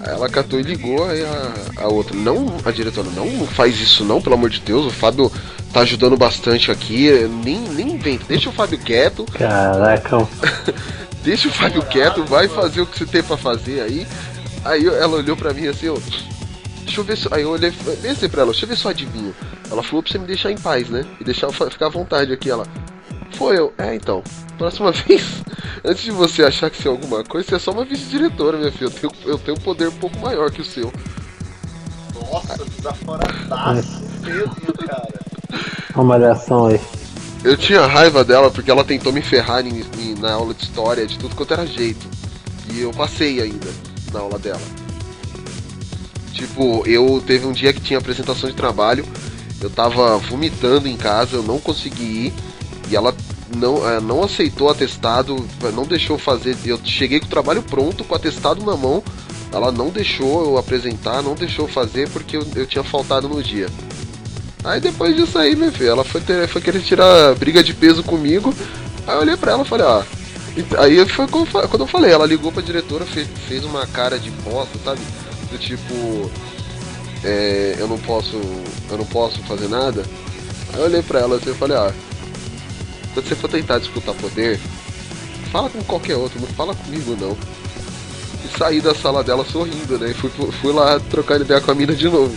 Aí 0.00 0.12
ela 0.12 0.28
catou 0.28 0.60
e 0.60 0.62
ligou, 0.62 1.04
aí 1.08 1.22
a, 1.24 1.82
a 1.82 1.88
outra, 1.88 2.16
não, 2.16 2.56
a 2.64 2.70
diretora, 2.70 3.08
não 3.10 3.46
faz 3.46 3.80
isso 3.80 4.04
não, 4.04 4.22
pelo 4.22 4.36
amor 4.36 4.50
de 4.50 4.60
Deus, 4.60 4.86
o 4.86 4.90
Fábio 4.90 5.30
tá 5.72 5.80
ajudando 5.80 6.16
bastante 6.16 6.70
aqui, 6.70 7.10
nem, 7.44 7.58
nem 7.58 7.92
inventa, 7.92 8.24
deixa 8.28 8.48
o 8.48 8.52
Fábio 8.52 8.78
quieto, 8.78 9.24
Caraca, 9.24 10.18
deixa 11.22 11.48
o 11.48 11.52
Fábio 11.52 11.82
quieto, 11.82 12.24
vai 12.24 12.46
fazer 12.48 12.80
o 12.80 12.86
que 12.86 12.98
você 12.98 13.06
tem 13.06 13.22
pra 13.22 13.36
fazer 13.36 13.80
aí. 13.80 14.06
Aí 14.64 14.86
ela 14.86 15.16
olhou 15.16 15.36
pra 15.36 15.52
mim 15.52 15.66
assim, 15.66 15.88
ó, 15.88 15.96
deixa 16.84 17.00
eu 17.00 17.04
ver 17.04 17.16
se. 17.16 17.28
Aí 17.30 17.42
eu 17.42 17.50
olhei, 17.50 17.72
pensei 18.02 18.28
pra 18.28 18.42
ela, 18.42 18.50
deixa 18.50 18.64
eu 18.64 18.68
ver 18.68 18.76
se 18.76 18.84
eu 18.84 18.90
adivinho. 18.90 19.34
Ela 19.70 19.82
falou 19.82 20.02
pra 20.02 20.12
você 20.12 20.18
me 20.18 20.26
deixar 20.26 20.50
em 20.50 20.58
paz, 20.58 20.88
né? 20.88 21.04
E 21.20 21.24
deixar 21.24 21.46
eu 21.46 21.52
ficar 21.52 21.86
à 21.86 21.90
vontade 21.90 22.32
aqui. 22.32 22.50
Ela, 22.50 22.66
foi 23.38 23.56
eu, 23.58 23.72
é 23.78 23.94
então. 23.94 24.22
Próxima 24.58 24.90
vez, 25.06 25.22
antes 25.84 26.02
de 26.02 26.10
você 26.10 26.42
achar 26.44 26.68
que 26.68 26.76
você 26.82 26.88
é 26.88 26.90
alguma 26.90 27.22
coisa, 27.24 27.48
você 27.48 27.54
é 27.54 27.58
só 27.58 27.70
uma 27.70 27.84
vice-diretora, 27.84 28.58
minha 28.58 28.72
filha. 28.72 28.86
Eu 28.86 28.90
tenho, 28.90 29.12
eu 29.24 29.38
tenho 29.38 29.56
um 29.56 29.60
poder 29.60 29.88
um 29.88 29.92
pouco 29.92 30.18
maior 30.18 30.50
que 30.50 30.60
o 30.60 30.64
seu. 30.64 30.92
Nossa, 32.14 32.64
desaforadaço 32.76 34.02
mesmo, 34.22 34.74
cara. 34.86 35.20
uma 35.94 36.04
malhação 36.04 36.66
aí. 36.66 36.80
Eu 37.44 37.56
tinha 37.56 37.86
raiva 37.86 38.24
dela 38.24 38.50
porque 38.50 38.70
ela 38.70 38.84
tentou 38.84 39.12
me 39.12 39.22
ferrar 39.22 39.64
em- 39.64 39.84
em- 39.98 40.14
na 40.18 40.32
aula 40.32 40.52
de 40.52 40.64
história 40.64 41.06
de 41.06 41.16
tudo 41.16 41.36
quanto 41.36 41.52
era 41.52 41.64
jeito. 41.64 42.04
E 42.72 42.80
eu 42.80 42.90
passei 42.90 43.40
ainda 43.40 43.68
na 44.12 44.18
aula 44.20 44.38
dela. 44.38 44.60
Tipo, 46.32 46.86
eu 46.86 47.22
teve 47.24 47.46
um 47.46 47.52
dia 47.52 47.72
que 47.72 47.80
tinha 47.80 47.98
apresentação 47.98 48.50
de 48.50 48.56
trabalho, 48.56 49.04
eu 49.60 49.70
tava 49.70 50.18
vomitando 50.18 50.86
em 50.88 50.96
casa, 50.96 51.36
eu 51.36 51.42
não 51.42 51.58
consegui 51.58 52.26
ir, 52.26 52.34
e 52.90 52.96
ela 52.96 53.14
não, 53.56 53.88
eh, 53.88 54.00
não 54.00 54.22
aceitou 54.22 54.68
atestado, 54.68 55.44
não 55.74 55.84
deixou 55.84 56.18
fazer. 56.18 56.56
Eu 56.64 56.78
cheguei 56.84 57.20
com 57.20 57.26
o 57.26 57.30
trabalho 57.30 57.62
pronto, 57.62 58.04
com 58.04 58.12
o 58.14 58.16
atestado 58.16 58.64
na 58.64 58.76
mão, 58.76 59.02
ela 59.52 59.72
não 59.72 59.88
deixou 59.90 60.44
eu 60.44 60.58
apresentar, 60.58 61.22
não 61.22 61.34
deixou 61.34 61.66
fazer 61.68 62.08
porque 62.10 62.36
eu, 62.36 62.46
eu 62.54 62.66
tinha 62.66 62.84
faltado 62.84 63.28
no 63.28 63.42
dia. 63.42 63.68
Aí 64.64 64.80
depois 64.80 65.14
disso 65.16 65.38
aí, 65.38 65.54
meu 65.56 65.70
filho, 65.72 65.90
ela 65.90 66.04
foi, 66.04 66.20
ter- 66.20 66.48
foi 66.48 66.60
querer 66.60 66.80
tirar 66.80 67.34
briga 67.36 67.62
de 67.62 67.72
peso 67.72 68.02
comigo. 68.02 68.52
Aí 69.06 69.14
eu 69.14 69.20
olhei 69.20 69.36
pra 69.36 69.52
ela 69.52 69.62
e 69.62 69.66
falei, 69.66 69.86
ó. 69.86 70.02
ent- 70.56 70.74
Aí 70.78 71.06
foi 71.08 71.26
quando 71.28 71.80
eu 71.80 71.86
falei, 71.86 72.10
ela 72.12 72.26
ligou 72.26 72.50
pra 72.52 72.62
diretora, 72.62 73.06
fez, 73.06 73.26
fez 73.48 73.64
uma 73.64 73.86
cara 73.86 74.18
de 74.18 74.30
bosta, 74.30 74.78
sabe? 74.84 75.00
Do 75.50 75.56
tipo. 75.58 76.30
é, 77.24 77.76
eu 77.78 77.88
não 77.88 77.98
posso. 77.98 78.36
Eu 78.90 78.98
não 78.98 79.06
posso 79.06 79.38
fazer 79.44 79.68
nada. 79.68 80.04
Aí 80.74 80.80
eu 80.80 80.84
olhei 80.86 81.02
pra 81.02 81.20
ela 81.20 81.36
assim 81.36 81.50
e 81.50 81.54
falei, 81.54 81.76
ó. 81.76 81.90
Quando 83.18 83.28
você 83.30 83.34
for 83.34 83.48
tentar 83.48 83.80
disputar 83.80 84.14
poder, 84.14 84.60
fala 85.50 85.68
com 85.68 85.82
qualquer 85.82 86.14
outro, 86.14 86.40
não 86.40 86.46
fala 86.46 86.72
comigo 86.72 87.16
não. 87.20 87.36
E 88.44 88.56
saí 88.56 88.80
da 88.80 88.94
sala 88.94 89.24
dela 89.24 89.44
sorrindo, 89.44 89.98
né? 89.98 90.12
E 90.12 90.14
fui, 90.14 90.30
fui 90.30 90.72
lá 90.72 91.00
trocar 91.00 91.40
ideia 91.40 91.60
com 91.60 91.72
a 91.72 91.74
mina 91.74 91.96
de 91.96 92.08
novo. 92.08 92.32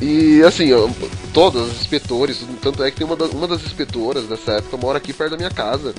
E 0.00 0.42
assim, 0.44 0.68
eu- 0.68 0.90
todas 1.34 1.70
as 1.70 1.76
inspetores, 1.76 2.42
tanto 2.62 2.82
é 2.82 2.90
que 2.90 2.96
tem 2.96 3.06
uma 3.06 3.16
das, 3.16 3.30
uma 3.32 3.46
das 3.46 3.62
inspetoras 3.66 4.24
dessa 4.24 4.52
época 4.52 4.78
mora 4.78 4.96
aqui 4.96 5.12
perto 5.12 5.32
da 5.32 5.36
minha 5.36 5.50
casa. 5.50 5.94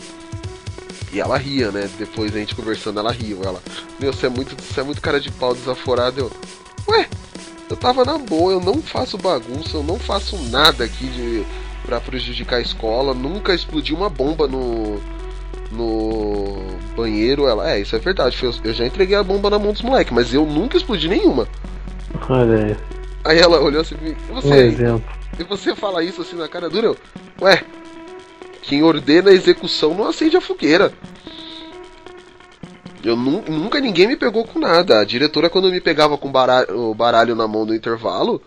E 1.14 1.20
ela 1.20 1.38
ria, 1.38 1.70
né? 1.72 1.88
Depois 2.00 2.36
a 2.36 2.40
gente 2.40 2.56
conversando, 2.56 3.00
ela 3.00 3.12
riu. 3.12 3.42
Ela, 3.44 3.62
meu, 4.00 4.12
você 4.12 4.26
é 4.26 4.30
muito, 4.30 4.56
você 4.60 4.80
é 4.80 4.84
muito 4.84 5.02
cara 5.02 5.20
de 5.20 5.30
pau 5.30 5.54
desaforado. 5.54 6.20
Eu, 6.20 6.32
ué, 6.88 7.08
eu 7.70 7.78
tava 7.78 8.04
na 8.04 8.18
boa, 8.18 8.54
eu 8.54 8.60
não 8.60 8.82
faço 8.82 9.20
bagunça, 9.20 9.78
eu 9.78 9.84
não 9.84 10.00
faço 10.00 10.36
nada 10.50 10.84
aqui 10.84 11.06
de 11.06 11.46
para 11.90 12.00
prejudicar 12.00 12.58
a 12.58 12.62
escola, 12.62 13.16
nunca 13.16 13.52
explodi 13.52 13.96
uma 13.96 14.10
bomba 14.10 14.48
no 14.48 15.00
no 15.72 16.56
banheiro. 16.96 17.48
Ela, 17.48 17.72
é, 17.72 17.80
isso 17.80 17.96
é 17.96 18.00
verdade, 18.00 18.38
eu 18.64 18.74
já 18.74 18.86
entreguei 18.86 19.16
a 19.16 19.24
bomba 19.24 19.50
na 19.50 19.58
mão 19.58 19.72
dos 19.74 19.82
moleques, 19.82 20.14
mas 20.14 20.32
eu 20.34 20.46
nunca 20.46 20.78
explodi 20.78 21.08
nenhuma. 21.08 21.48
Olha 22.30 22.66
aí. 22.66 22.78
Aí 23.26 23.40
ela 23.40 23.60
olhou 23.60 23.82
assim, 23.82 23.96
e 24.04 24.32
Um 24.32 24.36
você, 24.36 24.56
exemplo. 24.56 25.04
e 25.40 25.44
você 25.44 25.76
fala 25.76 26.04
isso 26.04 26.22
assim 26.22 26.36
na 26.36 26.48
cara 26.48 26.70
dura? 26.70 26.88
Eu, 26.88 26.98
Ué, 27.42 27.64
quem 28.62 28.84
ordena 28.84 29.32
a 29.32 29.34
execução 29.34 29.96
não 29.96 30.08
acende 30.08 30.38
a 30.38 30.42
fogueira. 30.42 30.94
Eu 33.04 33.16
nu- 33.16 33.44
nunca 33.48 33.80
ninguém 33.80 34.08
me 34.08 34.16
pegou 34.16 34.44
com 34.46 34.60
nada. 34.60 35.00
A 35.00 35.06
diretora, 35.06 35.50
quando 35.50 35.72
me 35.72 35.80
pegava 35.82 36.18
com 36.18 36.32
baralho, 36.32 36.90
o 36.90 36.94
baralho 36.94 37.36
na 37.36 37.48
mão 37.48 37.66
no 37.66 37.74
intervalo, 37.74 38.42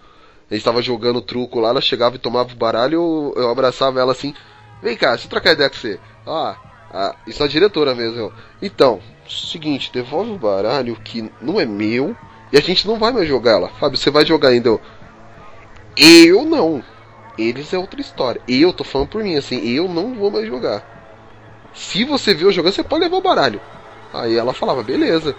a 0.53 0.55
gente 0.55 0.65
tava 0.67 0.83
jogando 0.83 1.23
truco 1.23 1.59
lá, 1.59 1.71
ela 1.71 1.81
chegava 1.81 2.17
e 2.17 2.19
tomava 2.19 2.53
o 2.53 2.57
baralho, 2.57 2.95
eu, 2.95 3.43
eu 3.43 3.51
abraçava 3.51 3.99
ela 3.99 4.13
assim: 4.13 4.35
Vem 4.83 4.95
cá, 4.95 5.11
deixa 5.13 5.25
eu 5.25 5.31
trocar 5.31 5.53
ideia 5.53 5.71
com 5.71 5.77
você. 5.77 5.99
Ah, 6.27 6.57
ah, 6.93 7.17
isso 7.27 7.43
é 7.43 7.47
a 7.47 7.49
diretora 7.49 7.95
mesmo. 7.95 8.31
Então, 8.61 9.01
seguinte, 9.27 9.91
devolve 9.91 10.31
o 10.31 10.39
baralho 10.39 10.95
que 10.97 11.33
não 11.41 11.59
é 11.59 11.65
meu 11.65 12.15
e 12.53 12.59
a 12.59 12.61
gente 12.61 12.87
não 12.87 12.99
vai 12.99 13.11
mais 13.13 13.27
jogar 13.27 13.53
ela. 13.53 13.69
Fábio, 13.81 13.97
você 13.97 14.11
vai 14.11 14.27
jogar 14.27 14.51
ainda? 14.51 14.69
Eu, 14.69 14.81
eu 15.97 16.45
não. 16.45 16.85
Eles 17.39 17.73
é 17.73 17.79
outra 17.79 18.03
história. 18.03 18.43
Eu 18.47 18.75
tô 18.75 18.85
falando 18.85 19.09
por 19.09 19.25
mim, 19.25 19.37
assim, 19.37 19.67
eu 19.67 19.89
não 19.89 20.15
vou 20.15 20.31
mais 20.31 20.47
jogar. 20.47 20.87
Se 21.73 22.05
você 22.05 22.35
viu 22.35 22.49
eu 22.49 22.53
jogando, 22.53 22.75
você 22.75 22.85
pode 22.85 23.05
levar 23.05 23.17
o 23.17 23.23
baralho. 23.23 23.59
Aí 24.13 24.37
ela 24.37 24.53
falava, 24.53 24.83
beleza. 24.83 25.35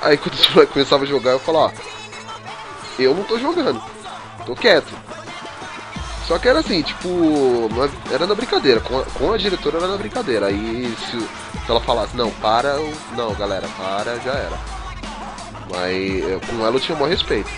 Aí 0.00 0.16
quando 0.16 0.66
começavam 0.66 1.06
a 1.06 1.08
jogar, 1.08 1.30
eu 1.30 1.38
falava, 1.38 1.72
ó, 1.72 3.00
eu 3.00 3.14
não 3.14 3.22
tô 3.22 3.38
jogando. 3.38 3.91
Tô 4.46 4.54
quieto. 4.54 4.92
Só 6.26 6.38
que 6.38 6.48
era 6.48 6.60
assim, 6.60 6.82
tipo, 6.82 7.08
é- 8.10 8.14
era 8.14 8.26
na 8.26 8.34
brincadeira. 8.34 8.80
Com 8.80 8.98
a, 9.00 9.04
com 9.04 9.32
a 9.32 9.36
diretora 9.36 9.78
era 9.78 9.88
na 9.88 9.96
brincadeira. 9.96 10.46
Aí 10.46 10.94
se, 11.10 11.18
se 11.20 11.70
ela 11.70 11.80
falasse, 11.80 12.16
não, 12.16 12.30
para, 12.30 12.68
eu, 12.70 12.92
não, 13.16 13.34
galera, 13.34 13.68
para, 13.76 14.16
já 14.20 14.32
era. 14.32 14.58
Mas 15.70 16.24
eh, 16.24 16.40
com 16.46 16.64
ela 16.64 16.76
eu 16.76 16.80
tinha 16.80 16.96
o 16.96 17.00
maior 17.00 17.10
respeito. 17.10 17.50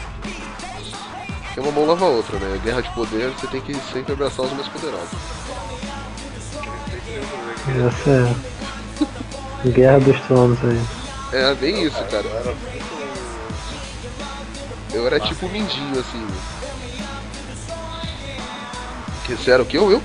Porque 1.45 1.61
uma 1.61 1.73
mão 1.73 1.87
lava 1.87 2.05
a 2.05 2.09
outra, 2.09 2.39
né? 2.39 2.61
Guerra 2.65 2.81
de 2.83 2.91
poder, 2.91 3.31
você 3.31 3.47
tem 3.47 3.61
que 3.61 3.75
sempre 3.93 4.13
abraçar 4.13 4.47
os 4.47 4.53
mais 4.53 4.67
poderosos. 4.69 5.09
Essa 7.69 8.11
é. 8.11 9.69
Guerra 9.71 10.01
dos 10.01 10.21
Tronos 10.23 10.59
aí. 10.65 10.81
É 11.33 11.55
bem 11.55 11.83
isso, 11.83 12.03
cara. 12.11 12.25
Eu 14.93 15.07
era 15.07 15.19
tipo 15.21 15.47
um 15.47 15.49
mindinho, 15.49 15.99
assim. 15.99 16.27
Era 19.47 19.63
o 19.63 19.67
que? 19.67 19.77
Eu? 19.77 19.91
eu? 19.91 20.03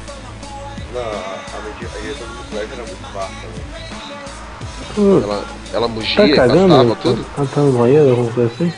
Não, 0.94 1.02
a 1.02 2.02
direção 2.02 2.28
do 2.28 2.50
colégio 2.50 2.74
era 2.74 2.84
muito 2.84 3.14
baixa. 3.14 3.34
né? 3.34 3.80
Tu 4.96 5.22
Ela, 5.24 5.46
ela 5.74 5.88
mugia 5.88 6.16
tá 6.16 6.26
e 6.28 6.36
cagando? 6.36 6.96
Tá, 6.96 7.02
tudo. 7.02 7.24
tá, 7.36 7.46
tá 7.54 7.62
no 7.62 7.72
banheiro, 7.74 8.10
alguma 8.10 8.32
coisa 8.32 8.52
assim? 8.54 8.74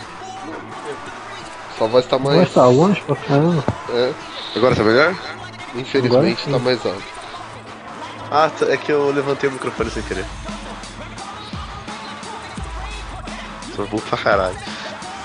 Sua 1.78 1.88
voz 1.88 2.06
tá 2.06 2.20
mais. 2.20 2.38
Mas 2.40 2.54
tá 2.54 2.66
longe 2.68 3.02
pra 3.02 3.16
caramba. 3.16 3.64
É, 3.90 4.14
Agora 4.56 4.76
tá 4.76 4.84
melhor? 4.84 5.16
infelizmente 5.76 6.42
Agora 6.48 6.60
tá 6.60 6.66
mais 6.66 6.86
alto. 6.86 7.04
Ah, 8.30 8.50
tá- 8.58 8.66
é 8.68 8.78
que 8.78 8.92
eu 8.92 9.12
levantei 9.12 9.50
o 9.50 9.54
microfone 9.54 9.90
sem 9.90 10.04
querer. 10.04 10.26
Sou 13.76 13.88
burro 13.88 14.04
pra 14.10 14.18
caralho. 14.18 14.58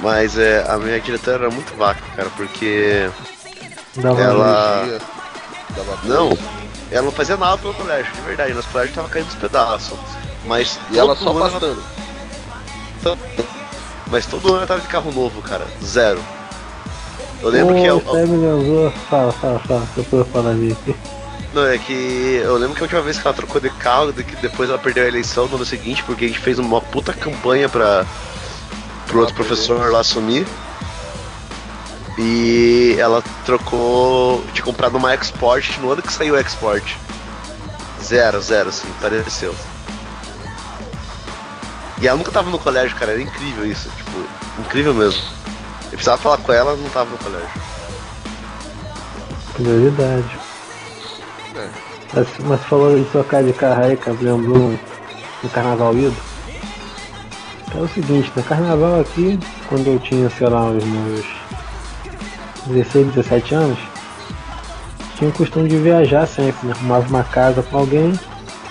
Mas 0.01 0.39
é, 0.39 0.65
a 0.69 0.77
minha 0.79 1.01
diretora 1.01 1.45
era 1.47 1.51
muito 1.51 1.75
vaca, 1.77 2.01
cara, 2.15 2.31
porque. 2.37 3.11
Dava 3.97 4.21
Ela- 4.21 4.99
dava 5.77 5.99
Não, 6.05 6.37
ela 6.91 7.03
não 7.03 7.13
fazia 7.13 7.37
nada 7.37 7.59
pelo 7.59 7.75
colégio, 7.75 8.13
de 8.13 8.21
verdade. 8.23 8.55
Nosso 8.55 8.69
colégio 8.69 8.95
tava 8.95 9.09
caindo 9.09 9.27
dos 9.27 9.37
pedaços. 9.37 9.99
Mas. 10.45 10.79
E 10.91 10.99
ela 10.99 11.15
todo 11.17 11.25
só 11.25 11.31
ano 11.31 11.51
pastando. 11.51 11.83
Mas 14.09 14.27
todo 14.27 14.49
ano 14.49 14.59
ela 14.59 14.67
tava 14.67 14.81
de 14.81 14.87
carro 14.89 15.13
novo, 15.13 15.43
cara. 15.43 15.67
Zero. 15.85 16.21
Eu 17.43 17.49
lembro 17.49 17.75
que. 17.75 17.85
Eu, 17.85 18.01
me 18.29 18.37
lembrou. 18.37 18.91
Fala, 19.11 19.33
fala, 19.33 19.59
fala. 19.61 19.89
Depois 19.97 20.27
eu 20.33 20.73
aqui. 20.73 20.97
Não, 21.53 21.67
é 21.67 21.79
que 21.79 22.41
eu 22.45 22.57
lembro 22.57 22.75
que 22.75 22.81
a 22.81 22.85
última 22.85 23.01
vez 23.01 23.19
que 23.19 23.27
ela 23.27 23.35
trocou 23.35 23.61
de 23.61 23.71
carro, 23.71 24.13
de 24.13 24.23
que 24.23 24.37
depois 24.37 24.69
ela 24.69 24.79
perdeu 24.79 25.05
a 25.05 25.09
eleição 25.09 25.47
no 25.47 25.57
ano 25.57 25.65
seguinte, 25.65 26.03
porque 26.05 26.27
a 26.27 26.29
gente 26.29 26.39
fez 26.39 26.59
uma 26.59 26.81
puta 26.81 27.13
campanha 27.15 27.69
pra 27.69 28.05
pro 29.07 29.21
outro 29.21 29.35
professor 29.35 29.91
lá 29.91 30.01
assumir. 30.01 30.47
E 32.19 32.97
ela 32.99 33.23
trocou 33.45 34.43
de 34.55 34.63
comprar 34.63 34.91
numa 34.91 35.15
Export 35.15 35.79
no 35.79 35.91
ano 35.91 36.03
que 36.03 36.13
saiu 36.13 36.35
o 36.35 36.39
Export. 36.39 36.97
Zero, 38.03 38.41
zero, 38.41 38.71
assim, 38.71 38.89
pareceu. 39.01 39.55
E 42.01 42.07
ela 42.07 42.17
nunca 42.17 42.31
tava 42.31 42.51
no 42.51 42.59
colégio, 42.59 42.97
cara, 42.97 43.13
era 43.13 43.23
incrível 43.23 43.67
isso, 43.67 43.91
tipo, 43.97 44.11
incrível 44.61 44.95
mesmo. 44.95 45.23
precisava 45.91 46.19
falar 46.19 46.39
com 46.39 46.53
ela, 46.53 46.77
não 46.77 46.89
tava 46.91 47.11
no 47.11 47.19
colégio. 47.19 47.49
Prioridade. 49.55 50.39
É. 51.55 51.69
Mas, 52.15 52.29
mas 52.41 52.63
falou 52.65 52.97
de 52.97 53.05
trocar 53.07 53.43
de 53.43 53.53
carro 53.53 53.85
aí, 53.85 53.97
cara, 53.97 54.17
lembrou 54.21 54.57
um, 54.57 54.79
um 55.45 55.49
carnaval 55.49 55.95
ido. 55.97 56.17
É 57.75 57.79
o 57.79 57.89
seguinte, 57.89 58.33
no 58.35 58.43
carnaval 58.43 59.01
aqui, 59.01 59.39
quando 59.69 59.87
eu 59.89 59.99
tinha, 59.99 60.31
sei 60.31 60.49
lá, 60.49 60.69
os 60.71 60.85
meus 60.85 61.27
16, 62.67 63.15
17 63.15 63.55
anos, 63.55 63.79
tinha 65.17 65.31
o 65.31 65.33
costume 65.33 65.69
de 65.69 65.77
viajar 65.77 66.27
sempre, 66.27 66.69
né? 66.69 66.75
Arrumava 66.77 67.09
uma 67.09 67.25
casa 67.25 67.63
com 67.63 67.79
alguém 67.79 68.19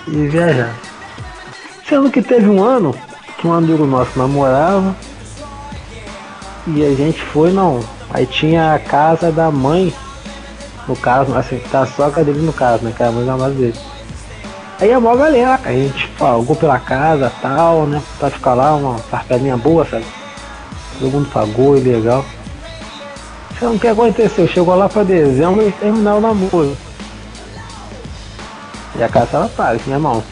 e 0.06 0.26
viajar. 0.28 0.74
Sendo 1.88 2.10
que 2.10 2.22
teve 2.22 2.48
um 2.48 2.62
ano 2.62 2.94
que 3.38 3.46
um 3.46 3.52
amigo 3.52 3.86
nosso 3.86 4.18
namorava 4.18 4.94
e 6.66 6.84
a 6.84 6.94
gente 6.94 7.20
foi, 7.20 7.52
não. 7.52 7.80
Aí 8.10 8.26
tinha 8.26 8.74
a 8.74 8.78
casa 8.78 9.30
da 9.30 9.50
mãe, 9.50 9.92
no 10.88 10.96
caso, 10.96 11.34
assim, 11.34 11.58
tá 11.70 11.80
a 11.80 11.86
sogra 11.86 12.24
dele 12.24 12.40
no 12.40 12.52
caso, 12.52 12.84
né? 12.84 12.92
Que 12.96 13.02
era 13.02 13.10
a 13.10 13.14
mãe 13.14 13.24
da 13.24 13.32
namorada 13.32 13.54
dele. 13.54 13.78
Aí 14.78 14.92
a 14.92 15.00
maior 15.00 15.16
galera, 15.16 15.60
a 15.64 15.72
gente 15.72 16.06
pagou 16.18 16.54
pela 16.54 16.78
casa 16.78 17.32
tal, 17.40 17.86
né? 17.86 18.02
Pra 18.18 18.30
ficar 18.30 18.54
lá, 18.54 18.74
uma 18.74 18.98
parcelinha 19.10 19.56
boa, 19.56 19.84
sabe? 19.84 20.04
Todo 20.98 21.10
mundo 21.10 21.30
pagou 21.32 21.76
e 21.76 21.80
legal. 21.80 22.24
Então 23.56 23.74
o 23.74 23.78
que 23.78 23.88
aconteceu? 23.88 24.46
Chegou 24.46 24.74
lá 24.74 24.88
pra 24.88 25.02
dezembro 25.02 25.66
e 25.66 25.72
terminou 25.72 26.18
o 26.18 26.20
namoro. 26.20 26.76
E 28.94 29.02
a 29.02 29.08
casa 29.08 29.36
ela 29.36 29.48
paga, 29.48 29.80
meu 29.86 29.96
irmão. 29.96 30.22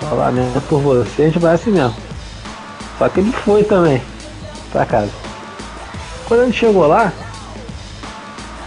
Falar 0.00 0.32
mesmo 0.32 0.60
por 0.62 0.80
você, 0.80 1.22
a 1.22 1.24
gente 1.26 1.38
vai 1.38 1.54
assim 1.54 1.70
mesmo. 1.70 1.96
Só 2.98 3.08
que 3.08 3.20
ele 3.20 3.32
foi 3.32 3.64
também 3.64 4.02
pra 4.70 4.84
casa. 4.84 5.10
Quando 6.26 6.40
a 6.40 6.44
gente 6.46 6.58
chegou 6.58 6.86
lá, 6.86 7.10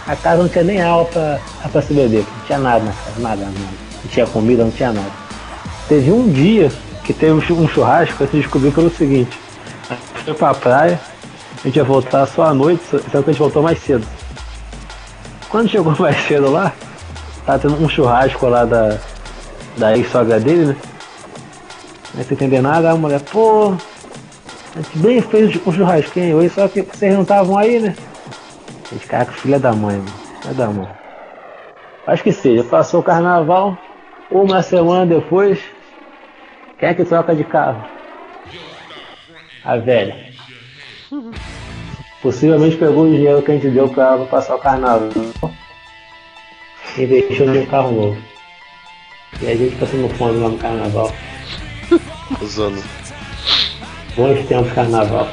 a 0.06 0.16
casa 0.16 0.42
não 0.42 0.48
tinha 0.48 0.64
nem 0.64 0.80
água 0.80 1.04
pra, 1.04 1.40
pra 1.70 1.82
se 1.82 1.92
beber, 1.92 2.24
não 2.38 2.46
tinha 2.46 2.58
nada 2.58 2.84
na 2.84 2.92
casa, 2.92 3.20
nada, 3.20 3.44
nada. 3.44 3.56
Não 4.04 4.10
tinha 4.10 4.26
comida, 4.26 4.64
não 4.64 4.70
tinha 4.70 4.92
nada. 4.92 5.10
Teve 5.88 6.10
um 6.10 6.28
dia 6.28 6.72
que 7.04 7.12
teve 7.12 7.32
um 7.32 7.68
churrasco, 7.68 8.22
a 8.22 8.26
gente 8.26 8.42
descobriu 8.42 8.72
pelo 8.72 8.90
seguinte. 8.90 9.38
A 9.88 9.94
gente 9.94 10.24
foi 10.24 10.34
pra 10.34 10.54
praia, 10.54 11.00
a 11.58 11.66
gente 11.66 11.76
ia 11.76 11.84
voltar 11.84 12.26
só 12.26 12.44
à 12.44 12.54
noite, 12.54 12.82
só 12.84 12.98
que 12.98 13.16
a 13.16 13.20
gente 13.20 13.38
voltou 13.38 13.62
mais 13.62 13.78
cedo. 13.78 14.06
Quando 15.48 15.68
chegou 15.68 15.94
mais 15.98 16.16
cedo 16.26 16.50
lá, 16.50 16.72
tava 17.44 17.58
tendo 17.58 17.82
um 17.82 17.88
churrasco 17.88 18.46
lá 18.46 18.64
da, 18.64 18.98
da 19.76 19.96
ex-sogra 19.96 20.38
dele, 20.38 20.66
né? 20.66 20.76
Não 22.14 22.24
sem 22.24 22.34
entender 22.34 22.60
nada, 22.60 22.90
a 22.90 22.96
mulher, 22.96 23.20
pô, 23.20 23.74
a 24.74 24.80
gente 24.80 24.98
bem 24.98 25.20
fez 25.20 25.54
um 25.66 25.72
churrasquinho 25.72 26.48
só 26.50 26.68
que 26.68 26.82
vocês 26.82 27.14
não 27.14 27.22
estavam 27.22 27.58
aí, 27.58 27.80
né? 27.80 27.94
A 28.90 28.94
gente, 28.94 29.06
cara, 29.06 29.26
filha 29.26 29.58
da 29.58 29.72
mãe, 29.72 29.96
mano. 29.96 30.08
Filha 30.40 30.54
da 30.54 30.66
mãe. 30.68 30.88
Acho 32.06 32.22
que 32.22 32.32
seja, 32.32 32.64
passou 32.64 33.00
o 33.00 33.02
carnaval, 33.02 33.76
uma 34.30 34.62
semana 34.62 35.04
depois, 35.04 35.60
quem 36.78 36.88
é 36.88 36.94
que 36.94 37.04
troca 37.04 37.34
de 37.34 37.44
carro? 37.44 37.84
A 39.64 39.76
velha. 39.76 40.27
Possivelmente 42.22 42.76
pegou 42.76 43.04
o 43.06 43.10
dinheiro 43.10 43.42
que 43.42 43.50
a 43.50 43.54
gente 43.54 43.70
deu 43.70 43.88
pra 43.88 44.18
passar 44.26 44.56
o 44.56 44.58
carnaval 44.58 45.08
e 46.96 47.02
investiu 47.02 47.54
em 47.54 47.60
um 47.62 47.66
carro 47.66 47.92
novo. 47.92 48.22
E 49.40 49.46
a 49.46 49.54
gente 49.56 49.76
passando 49.76 50.08
fome 50.16 50.38
lá 50.40 50.48
no 50.48 50.58
carnaval. 50.58 51.14
Usando. 52.42 52.82
Bons 54.16 54.46
tempos 54.46 54.72
carnaval. 54.72 55.28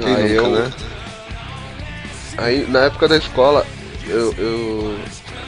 Quem 0.00 0.14
Aí 0.16 0.34
nunca, 0.34 0.46
eu- 0.46 0.50
né? 0.50 0.72
Aí, 2.38 2.66
na 2.70 2.84
época 2.84 3.06
da 3.08 3.18
escola, 3.18 3.66
eu, 4.06 4.32
eu. 4.38 4.98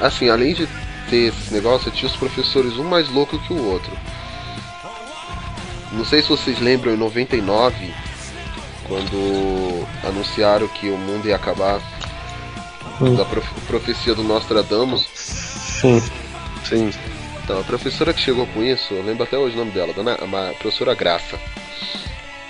Assim, 0.01 0.29
além 0.29 0.53
de 0.53 0.69
ter 1.09 1.29
esse 1.29 1.55
negócio, 1.55 1.89
eu 1.89 1.93
tinha 1.93 2.11
os 2.11 2.17
professores 2.17 2.77
um 2.77 2.85
mais 2.85 3.09
louco 3.09 3.39
que 3.39 3.53
o 3.53 3.65
outro. 3.65 3.93
Não 5.93 6.05
sei 6.05 6.23
se 6.23 6.29
vocês 6.29 6.59
lembram, 6.61 6.93
em 6.93 6.97
99, 6.97 7.93
quando 8.89 9.87
anunciaram 10.05 10.67
que 10.69 10.89
o 10.89 10.97
mundo 10.97 11.27
ia 11.29 11.37
acabar, 11.37 11.81
Hum. 13.01 13.15
da 13.15 13.25
prof- 13.25 13.61
profecia 13.67 14.15
do 14.15 14.23
Nostradamus. 14.23 15.09
Sim. 15.15 16.01
Sim. 16.65 16.91
Então, 17.43 17.61
a 17.61 17.65
professora 17.65 18.13
que 18.13 18.21
chegou 18.21 18.47
com 18.49 18.63
isso, 18.63 18.95
eu 18.95 19.03
lembro 19.03 19.25
até 19.25 19.37
hoje 19.37 19.55
o 19.57 19.59
nome 19.59 19.73
dela, 19.73 19.93
dona, 19.93 20.15
a 20.15 20.55
professora 20.55 20.95
Graça. 20.95 21.39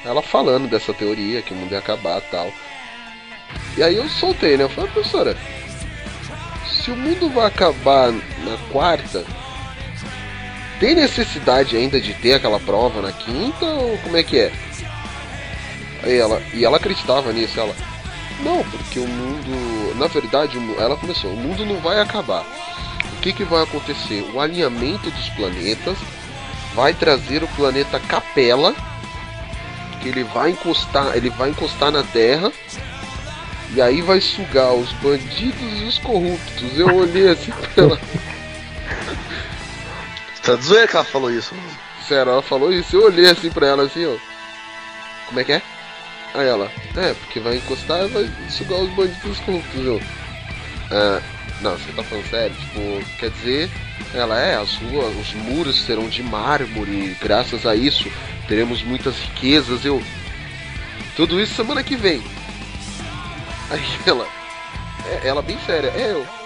Ela 0.05 0.21
falando 0.21 0.69
dessa 0.69 0.93
teoria, 0.93 1.41
que 1.43 1.53
o 1.55 1.57
mundo 1.57 1.73
ia 1.73 1.79
acabar 1.79 2.19
e 2.19 2.31
tal. 2.31 2.53
E 3.77 3.83
aí 3.83 3.97
eu 3.97 4.09
soltei, 4.09 4.57
né? 4.57 4.65
Eu 4.65 4.69
falei, 4.69 4.91
professora, 4.91 5.37
se 6.69 6.91
o 6.91 6.97
mundo 6.97 7.31
vai 7.31 7.47
acabar 7.47 8.11
na 8.13 8.57
quarta, 8.71 9.25
tem 10.83 10.97
necessidade 10.97 11.77
ainda 11.77 12.01
de 12.01 12.13
ter 12.13 12.35
aquela 12.35 12.59
prova 12.59 13.01
na 13.01 13.13
quinta 13.13 13.65
ou 13.65 13.97
como 13.99 14.17
é 14.17 14.25
que 14.25 14.37
é? 14.37 14.53
Aí 16.03 16.19
ela, 16.19 16.43
e 16.53 16.65
ela 16.65 16.77
acreditava 16.77 17.33
nisso, 17.33 17.61
ela. 17.61 17.73
Não, 18.41 18.65
porque 18.65 18.99
o 18.99 19.07
mundo. 19.07 19.97
Na 19.97 20.09
verdade, 20.09 20.59
ela 20.81 20.97
começou, 20.97 21.31
o 21.31 21.37
mundo 21.37 21.65
não 21.65 21.77
vai 21.77 22.01
acabar. 22.01 22.45
O 23.17 23.21
que, 23.21 23.33
que 23.33 23.45
vai 23.45 23.63
acontecer? 23.63 24.29
O 24.35 24.41
alinhamento 24.41 25.09
dos 25.09 25.29
planetas 25.29 25.97
vai 26.75 26.93
trazer 26.93 27.45
o 27.45 27.49
planeta 27.49 28.01
Capela, 28.01 28.75
que 30.01 30.09
ele 30.09 30.25
vai 30.25 30.51
encostar, 30.51 31.17
ele 31.17 31.31
vai 31.31 31.51
encostar 31.51 31.93
na 31.93 32.03
Terra 32.03 32.51
e 33.73 33.81
aí 33.81 34.03
vai 34.03 34.21
sugar 34.21 34.73
os 34.73 34.91
bandidos 34.95 35.81
e 35.81 35.85
os 35.85 35.99
corruptos. 35.99 36.77
Eu 36.77 36.93
olhei 36.97 37.29
assim 37.29 37.53
pra 37.53 37.85
ela, 37.85 38.01
Tá 40.43 40.57
de 40.57 40.65
zoeira 40.65 40.89
que 40.89 40.97
ela 40.97 41.05
falou 41.05 41.31
isso. 41.31 41.55
sério, 42.09 42.33
ela 42.33 42.43
falou 42.43 42.73
isso, 42.73 42.97
eu 42.97 43.05
olhei 43.05 43.29
assim 43.31 43.51
pra 43.51 43.67
ela 43.67 43.85
assim, 43.85 44.05
ó. 44.05 44.17
Como 45.27 45.41
é 45.41 45.45
que 45.45 45.53
é? 45.53 45.63
Aí 46.35 46.47
ela, 46.47 46.71
é, 46.97 47.15
porque 47.15 47.41
vai 47.41 47.57
encostar 47.57 48.05
e 48.05 48.09
vai 48.09 48.31
sugar 48.49 48.79
os 48.79 48.91
bandidos 48.91 49.25
os 49.25 49.39
corruptos, 49.41 49.85
eu. 49.85 50.01
Ah, 50.91 51.23
não, 51.61 51.73
você 51.73 51.93
tá 51.93 52.03
falando 52.03 52.29
sério? 52.29 52.57
Tipo, 52.57 53.19
quer 53.19 53.31
dizer, 53.31 53.71
ela 54.15 54.39
é, 54.39 54.57
as 54.57 54.75
ruas, 54.77 55.15
os 55.17 55.33
muros 55.35 55.81
serão 55.85 56.09
de 56.09 56.23
mármore, 56.23 57.17
graças 57.21 57.65
a 57.65 57.77
isso 57.77 58.11
teremos 58.49 58.83
muitas 58.83 59.17
riquezas, 59.19 59.85
eu. 59.85 60.03
Tudo 61.17 61.41
isso 61.41 61.55
semana 61.55 61.83
que 61.83 61.97
vem. 61.97 62.23
Aí 63.71 63.83
ela, 64.05 64.27
é, 65.07 65.29
ela 65.29 65.43
bem 65.43 65.59
séria, 65.65 65.89
é 65.89 66.13
eu. 66.13 66.42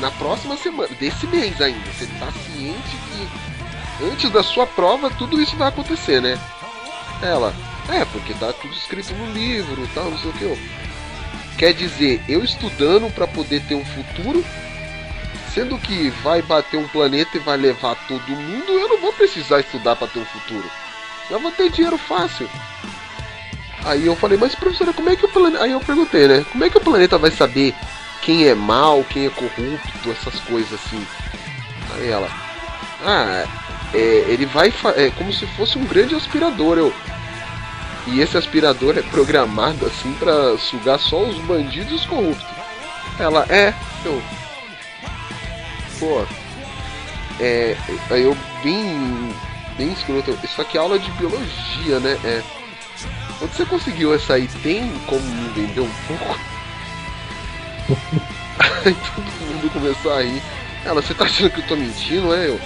Na 0.00 0.10
próxima 0.12 0.56
semana, 0.56 0.88
desse 1.00 1.26
mês 1.26 1.60
ainda, 1.60 1.80
você 1.92 2.06
tá 2.18 2.30
ciente 2.30 2.96
que 3.08 4.04
antes 4.04 4.30
da 4.30 4.42
sua 4.42 4.66
prova 4.66 5.10
tudo 5.10 5.40
isso 5.40 5.56
vai 5.56 5.68
acontecer, 5.68 6.22
né? 6.22 6.38
Ela, 7.20 7.52
é, 7.88 8.04
porque 8.04 8.32
tá 8.34 8.52
tudo 8.52 8.72
escrito 8.74 9.12
no 9.14 9.32
livro 9.32 9.88
tal, 9.94 10.10
não 10.10 10.18
sei 10.18 10.30
o 10.30 10.34
que. 10.34 10.58
Quer 11.56 11.74
dizer, 11.74 12.22
eu 12.28 12.44
estudando 12.44 13.12
para 13.12 13.26
poder 13.26 13.60
ter 13.62 13.74
um 13.74 13.84
futuro, 13.84 14.44
sendo 15.52 15.76
que 15.78 16.10
vai 16.22 16.42
bater 16.42 16.76
um 16.76 16.86
planeta 16.86 17.36
e 17.36 17.40
vai 17.40 17.56
levar 17.56 17.96
todo 18.06 18.28
mundo, 18.28 18.70
eu 18.70 18.88
não 18.88 19.00
vou 19.00 19.12
precisar 19.12 19.58
estudar 19.60 19.96
para 19.96 20.06
ter 20.06 20.20
um 20.20 20.24
futuro. 20.24 20.70
Eu 21.28 21.40
vou 21.40 21.50
ter 21.50 21.70
dinheiro 21.70 21.98
fácil. 21.98 22.48
Aí 23.84 24.06
eu 24.06 24.14
falei, 24.14 24.38
mas 24.38 24.54
professora, 24.54 24.92
como 24.92 25.10
é 25.10 25.16
que 25.16 25.24
o 25.24 25.28
planeta. 25.28 25.64
Aí 25.64 25.72
eu 25.72 25.80
perguntei, 25.80 26.28
né? 26.28 26.44
Como 26.52 26.64
é 26.64 26.70
que 26.70 26.78
o 26.78 26.80
planeta 26.80 27.18
vai 27.18 27.32
saber 27.32 27.74
quem 28.22 28.46
é 28.46 28.54
mal, 28.54 29.04
quem 29.04 29.26
é 29.26 29.30
corrupto, 29.30 30.10
essas 30.10 30.40
coisas 30.40 30.72
assim? 30.74 31.06
Aí 31.94 32.08
ela, 32.08 32.28
ah, 33.04 33.44
é, 33.94 33.98
ele 34.28 34.46
vai. 34.46 34.72
É 34.96 35.10
como 35.10 35.32
se 35.32 35.46
fosse 35.48 35.78
um 35.78 35.84
grande 35.84 36.14
aspirador. 36.14 36.78
Eu, 36.78 36.92
e 38.06 38.20
esse 38.20 38.36
aspirador 38.36 38.96
é 38.96 39.02
programado 39.02 39.86
assim 39.86 40.12
pra 40.14 40.56
sugar 40.58 40.98
só 40.98 41.24
os 41.24 41.38
bandidos 41.38 41.92
e 41.92 41.94
os 41.94 42.06
corruptos. 42.06 42.46
Ela 43.18 43.44
é, 43.48 43.74
eu. 44.04 44.22
Pô. 45.98 46.24
É. 47.40 47.76
Aí 48.10 48.22
eu 48.22 48.36
bem. 48.62 49.34
Bem 49.76 49.92
escroto. 49.92 50.36
Isso 50.42 50.60
aqui 50.60 50.76
é 50.76 50.80
aula 50.80 50.98
de 50.98 51.10
biologia, 51.12 52.00
né? 52.00 52.18
É. 52.24 52.42
Onde 53.40 53.54
você 53.54 53.64
conseguiu 53.64 54.12
essa 54.12 54.34
aí? 54.34 54.48
Tem 54.62 54.90
como 55.06 55.20
me 55.20 55.48
vender 55.50 55.80
um 55.80 55.90
pouco? 56.08 56.38
Aí 58.84 58.94
todo 58.94 59.46
mundo 59.46 59.72
começou 59.72 60.12
a 60.12 60.22
rir. 60.22 60.42
Ela, 60.84 61.02
você 61.02 61.14
tá 61.14 61.24
achando 61.24 61.50
que 61.50 61.60
eu 61.60 61.66
tô 61.66 61.76
mentindo, 61.76 62.34
é 62.34 62.48
eu? 62.48 62.60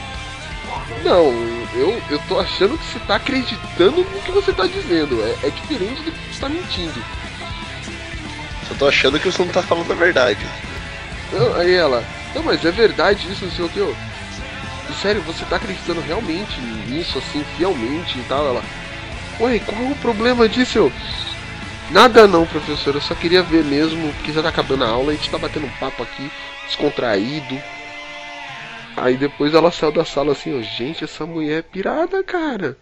Não, 1.04 1.32
eu, 1.74 2.02
eu 2.10 2.18
tô 2.28 2.38
achando 2.38 2.78
que 2.78 2.84
você 2.84 2.98
tá 3.00 3.16
acreditando 3.16 4.04
no 4.04 4.22
que 4.22 4.30
você 4.30 4.52
tá 4.52 4.66
dizendo. 4.66 5.20
É, 5.22 5.48
é 5.48 5.50
diferente 5.50 6.02
do 6.02 6.12
que 6.12 6.18
você 6.32 6.40
tá 6.40 6.48
mentindo. 6.48 7.04
Só 8.68 8.74
tô 8.74 8.86
achando 8.86 9.18
que 9.18 9.30
você 9.30 9.44
não 9.44 9.52
tá 9.52 9.62
falando 9.62 9.90
a 9.90 9.96
verdade. 9.96 10.46
Não, 11.32 11.54
aí 11.56 11.72
ela, 11.72 12.04
não, 12.34 12.42
mas 12.42 12.64
é 12.64 12.70
verdade 12.70 13.30
isso, 13.30 13.44
não 13.44 13.52
sei 13.52 13.64
o 13.64 13.68
que. 13.68 13.78
Eu, 13.78 13.96
sério, 15.00 15.22
você 15.22 15.44
tá 15.44 15.56
acreditando 15.56 16.00
realmente 16.00 16.60
nisso, 16.60 17.18
assim, 17.18 17.44
fielmente 17.56 18.18
e 18.18 18.22
tal? 18.24 18.46
Ela, 18.46 18.62
Ué, 19.40 19.58
qual 19.58 19.90
o 19.90 19.96
problema 19.96 20.48
disso? 20.48 20.78
Eu, 20.78 20.92
Nada 21.92 22.26
não, 22.26 22.46
professor, 22.46 22.94
eu 22.94 23.02
só 23.02 23.14
queria 23.14 23.42
ver 23.42 23.62
mesmo, 23.62 24.10
porque 24.14 24.32
já 24.32 24.42
tá 24.42 24.48
acabando 24.48 24.82
a 24.82 24.88
aula, 24.88 25.12
a 25.12 25.14
gente 25.14 25.30
tá 25.30 25.36
batendo 25.36 25.66
um 25.66 25.78
papo 25.78 26.02
aqui, 26.02 26.30
descontraído. 26.66 27.60
Aí 28.96 29.18
depois 29.18 29.52
ela 29.52 29.70
saiu 29.70 29.92
da 29.92 30.02
sala 30.02 30.32
assim, 30.32 30.58
ó, 30.58 30.62
gente, 30.62 31.04
essa 31.04 31.26
mulher 31.26 31.58
é 31.58 31.62
pirada, 31.62 32.22
cara. 32.24 32.78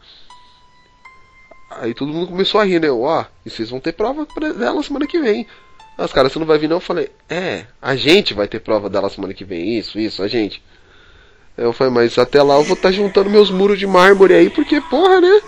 Aí 1.72 1.92
todo 1.92 2.12
mundo 2.12 2.28
começou 2.28 2.60
a 2.60 2.64
rir, 2.64 2.80
né? 2.80 2.88
Ó, 2.88 3.24
e 3.44 3.50
vocês 3.50 3.70
vão 3.70 3.80
ter 3.80 3.92
prova 3.92 4.24
dela 4.54 4.82
semana 4.82 5.08
que 5.08 5.18
vem. 5.18 5.44
Aí 5.98 6.04
Os 6.04 6.12
caras, 6.12 6.32
você 6.32 6.38
não 6.38 6.46
vai 6.46 6.58
vir 6.58 6.68
não? 6.68 6.76
Eu 6.76 6.80
falei, 6.80 7.10
é, 7.28 7.66
a 7.82 7.96
gente 7.96 8.32
vai 8.32 8.46
ter 8.46 8.60
prova 8.60 8.88
dela 8.88 9.10
semana 9.10 9.34
que 9.34 9.44
vem, 9.44 9.76
isso, 9.76 9.98
isso, 9.98 10.22
a 10.22 10.28
gente. 10.28 10.62
Aí 11.58 11.64
eu 11.64 11.72
falei, 11.72 11.92
mas 11.92 12.16
até 12.16 12.40
lá 12.42 12.54
eu 12.54 12.64
vou 12.64 12.76
estar 12.76 12.92
juntando 12.92 13.28
meus 13.28 13.50
muros 13.50 13.78
de 13.78 13.88
mármore 13.88 14.34
aí, 14.34 14.50
porque, 14.50 14.80
porra, 14.80 15.20
né? 15.20 15.40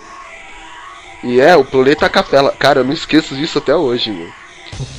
E 1.23 1.39
é, 1.39 1.55
o 1.55 1.63
planeta 1.63 2.09
Capela. 2.09 2.51
Cara, 2.51 2.81
eu 2.81 2.83
não 2.83 2.93
esqueço 2.93 3.35
disso 3.35 3.57
até 3.59 3.75
hoje, 3.75 4.11
meu. 4.11 4.29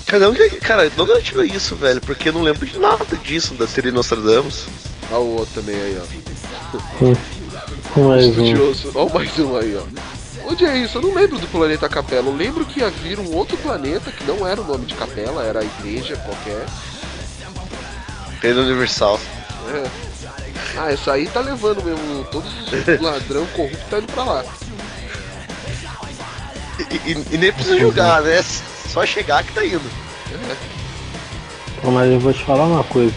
Cara, 0.06 0.30
onde 0.30 0.42
é 0.42 0.48
que- 0.48 0.60
cara, 0.60 0.88
de 0.88 1.01
onde 1.01 1.10
eu 1.12 1.22
tive 1.22 1.44
isso, 1.46 1.74
velho? 1.76 2.01
Porque 2.01 2.28
eu 2.28 2.32
não 2.32 2.42
lembro 2.42 2.64
de 2.64 2.78
nada 2.78 3.05
disso 3.22 3.55
da 3.55 3.66
série 3.66 3.90
Nostradamus. 3.90 4.66
Olha 5.10 5.20
o 5.20 5.36
outro 5.38 5.60
também 5.60 5.74
aí, 5.76 5.98
ó. 6.01 7.05
Mais 8.01 8.24
um. 8.26 8.30
Estudioso. 8.30 8.90
Olha 8.94 9.12
mais 9.14 9.38
um 9.38 9.56
aí, 9.56 9.76
ó. 9.76 9.82
Onde 10.51 10.64
é 10.66 10.76
isso? 10.78 10.98
Eu 10.98 11.02
não 11.02 11.14
lembro 11.14 11.38
do 11.38 11.46
planeta 11.46 11.88
Capela. 11.88 12.28
Eu 12.28 12.36
lembro 12.36 12.64
que 12.64 12.82
havia 12.82 13.18
um 13.20 13.34
outro 13.34 13.56
planeta 13.59 14.10
que 14.12 14.24
não 14.24 14.46
era 14.46 14.60
o 14.60 14.64
nome 14.64 14.86
de 14.86 14.94
Capela, 14.94 15.42
era 15.44 15.60
a 15.60 15.64
igreja 15.64 16.16
qualquer. 16.16 16.64
Reino 18.40 18.62
Universal. 18.62 19.18
É. 19.72 19.84
Ah, 20.76 20.92
essa 20.92 21.12
aí 21.12 21.26
tá 21.28 21.40
levando 21.40 21.82
mesmo. 21.82 22.24
Todos 22.30 22.51
os 22.52 22.70
ladrão 23.01 23.46
corrupto 23.55 23.78
tá 23.90 23.98
indo 23.98 24.12
pra 24.12 24.24
lá. 24.24 24.44
E, 26.78 27.12
e- 27.32 27.38
nem 27.38 27.52
precisa 27.52 27.78
julgar, 27.78 28.22
né? 28.22 28.42
Só 28.88 29.05
chegar 29.06 29.42
que 29.44 29.52
tá 29.52 29.64
indo. 29.64 29.82
Mas 31.84 32.10
eu 32.10 32.18
vou 32.20 32.32
te 32.32 32.42
falar 32.44 32.64
uma 32.64 32.84
coisa. 32.84 33.12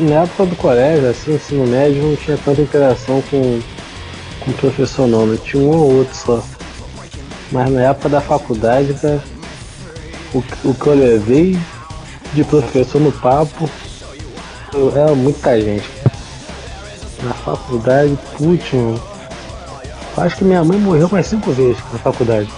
Na 0.00 0.22
época 0.22 0.46
do 0.46 0.56
colégio, 0.56 1.08
assim, 1.10 1.34
ensino 1.34 1.66
médio, 1.66 2.02
não 2.02 2.16
tinha 2.16 2.38
tanta 2.38 2.60
interação 2.60 3.22
com, 3.30 3.60
com 4.40 4.50
o 4.50 4.54
professor 4.54 5.06
não, 5.08 5.26
né? 5.26 5.38
Tinha 5.42 5.62
um 5.62 5.70
ou 5.70 5.98
outro 5.98 6.14
só. 6.14 6.42
Mas 7.50 7.70
na 7.70 7.82
época 7.82 8.08
da 8.08 8.20
faculdade, 8.20 8.94
cara, 8.94 9.22
o, 10.32 10.38
o 10.64 10.74
que 10.74 10.86
eu 10.86 10.94
levei 10.94 11.58
de 12.32 12.44
professor 12.44 13.00
no 13.00 13.12
papo 13.12 13.68
eu- 14.72 14.92
era 14.96 15.14
muita 15.14 15.60
gente. 15.60 15.88
Na 17.22 17.34
faculdade, 17.34 18.16
putz, 18.36 18.72
mano. 18.72 19.02
Acho 20.16 20.36
que 20.36 20.44
minha 20.44 20.62
mãe 20.64 20.78
morreu 20.78 21.08
mais 21.10 21.26
cinco 21.26 21.52
vezes 21.52 21.78
na 21.92 21.98
faculdade. 21.98 22.48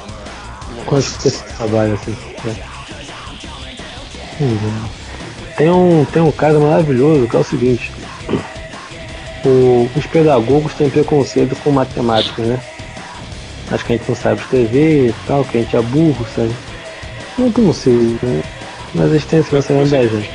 Quando 0.87 1.03
eu 1.03 1.09
fiz 1.09 1.27
esse 1.27 1.43
trabalho 1.57 1.95
assim. 1.95 2.17
né? 2.45 2.57
Uhum. 4.41 4.89
Tem 5.57 5.71
um, 5.71 6.05
tem 6.13 6.23
um 6.23 6.33
caso 6.33 6.59
maravilhoso 6.61 7.29
que 7.29 7.37
é 7.37 7.39
o 7.39 7.45
seguinte. 7.45 7.93
O- 9.45 9.89
os 9.95 10.07
pedagogos 10.07 10.75
têm 10.75 10.91
preconceito 10.91 11.55
com 11.57 11.71
matemática, 11.71 12.43
né? 12.43 12.59
Acho 13.71 13.85
que 13.85 13.93
a 13.93 13.97
gente 13.97 14.09
não 14.09 14.17
sabe 14.17 14.41
escrever 14.41 15.09
e 15.11 15.15
tal, 15.27 15.45
que 15.45 15.59
a 15.59 15.61
gente 15.61 15.77
é 15.77 15.81
burro, 15.83 16.27
sabe? 16.35 16.55
Não 17.39 17.51
que 17.53 17.61
não 17.61 17.73
sei, 17.73 18.19
né? 18.23 18.43
Mas 18.95 19.11
eles 19.11 19.25
têm 19.25 19.41
esse 19.41 19.51
gente. 20.09 20.31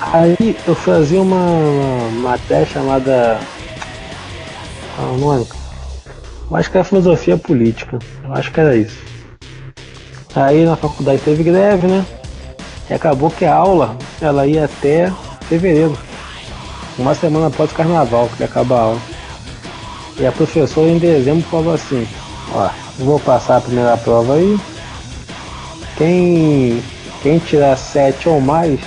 Aí 0.00 0.56
eu 0.66 0.74
fazia 0.74 1.20
uma, 1.20 1.36
uma 1.36 2.10
matéria 2.30 2.66
chamada. 2.66 3.38
Ah, 4.98 5.12
o 5.12 5.18
nome? 5.18 5.46
Eu 6.50 6.56
acho 6.56 6.70
que 6.70 6.76
era 6.76 6.84
filosofia 6.84 7.36
política. 7.36 8.00
Eu 8.24 8.34
acho 8.34 8.50
que 8.50 8.58
era 8.58 8.76
isso. 8.76 8.98
Aí 10.34 10.64
na 10.64 10.74
faculdade 10.74 11.22
teve 11.22 11.44
greve, 11.44 11.86
né? 11.86 12.04
E 12.90 12.94
acabou 12.94 13.30
que 13.30 13.44
a 13.44 13.54
aula 13.54 13.96
ela 14.20 14.44
ia 14.46 14.64
até 14.64 15.12
fevereiro. 15.48 15.96
Uma 16.98 17.14
semana 17.14 17.46
após 17.46 17.70
o 17.70 17.74
carnaval 17.74 18.28
que 18.36 18.42
acaba 18.42 18.74
a 18.74 18.80
aula. 18.80 19.00
E 20.18 20.26
a 20.26 20.32
professora 20.32 20.88
em 20.88 20.98
dezembro 20.98 21.48
falou 21.48 21.74
assim, 21.74 22.04
ó, 22.52 22.68
vou 22.98 23.20
passar 23.20 23.58
a 23.58 23.60
primeira 23.60 23.96
prova 23.98 24.34
aí. 24.34 24.58
Quem, 25.96 26.82
quem 27.22 27.38
tirar 27.38 27.76
sete 27.76 28.28
ou 28.28 28.40
mais, 28.40 28.80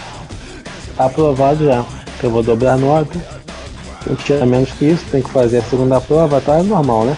tá 0.97 1.05
aprovado 1.05 1.63
já. 1.63 1.85
Eu 2.21 2.31
vou 2.31 2.43
dobrar 2.43 2.77
nota. 2.77 3.40
Quem 4.03 4.15
tirar 4.15 4.45
menos 4.45 4.71
que 4.71 4.85
isso, 4.85 5.05
tem 5.11 5.21
que 5.21 5.29
fazer 5.29 5.59
a 5.59 5.63
segunda 5.63 6.01
prova, 6.01 6.41
tá? 6.41 6.57
É 6.59 6.63
normal, 6.63 7.05
né? 7.05 7.17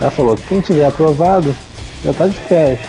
Ela 0.00 0.10
falou, 0.10 0.36
quem 0.48 0.60
tiver 0.60 0.86
aprovado, 0.86 1.54
já 2.04 2.12
tá 2.12 2.26
de 2.26 2.36
férias. 2.36 2.80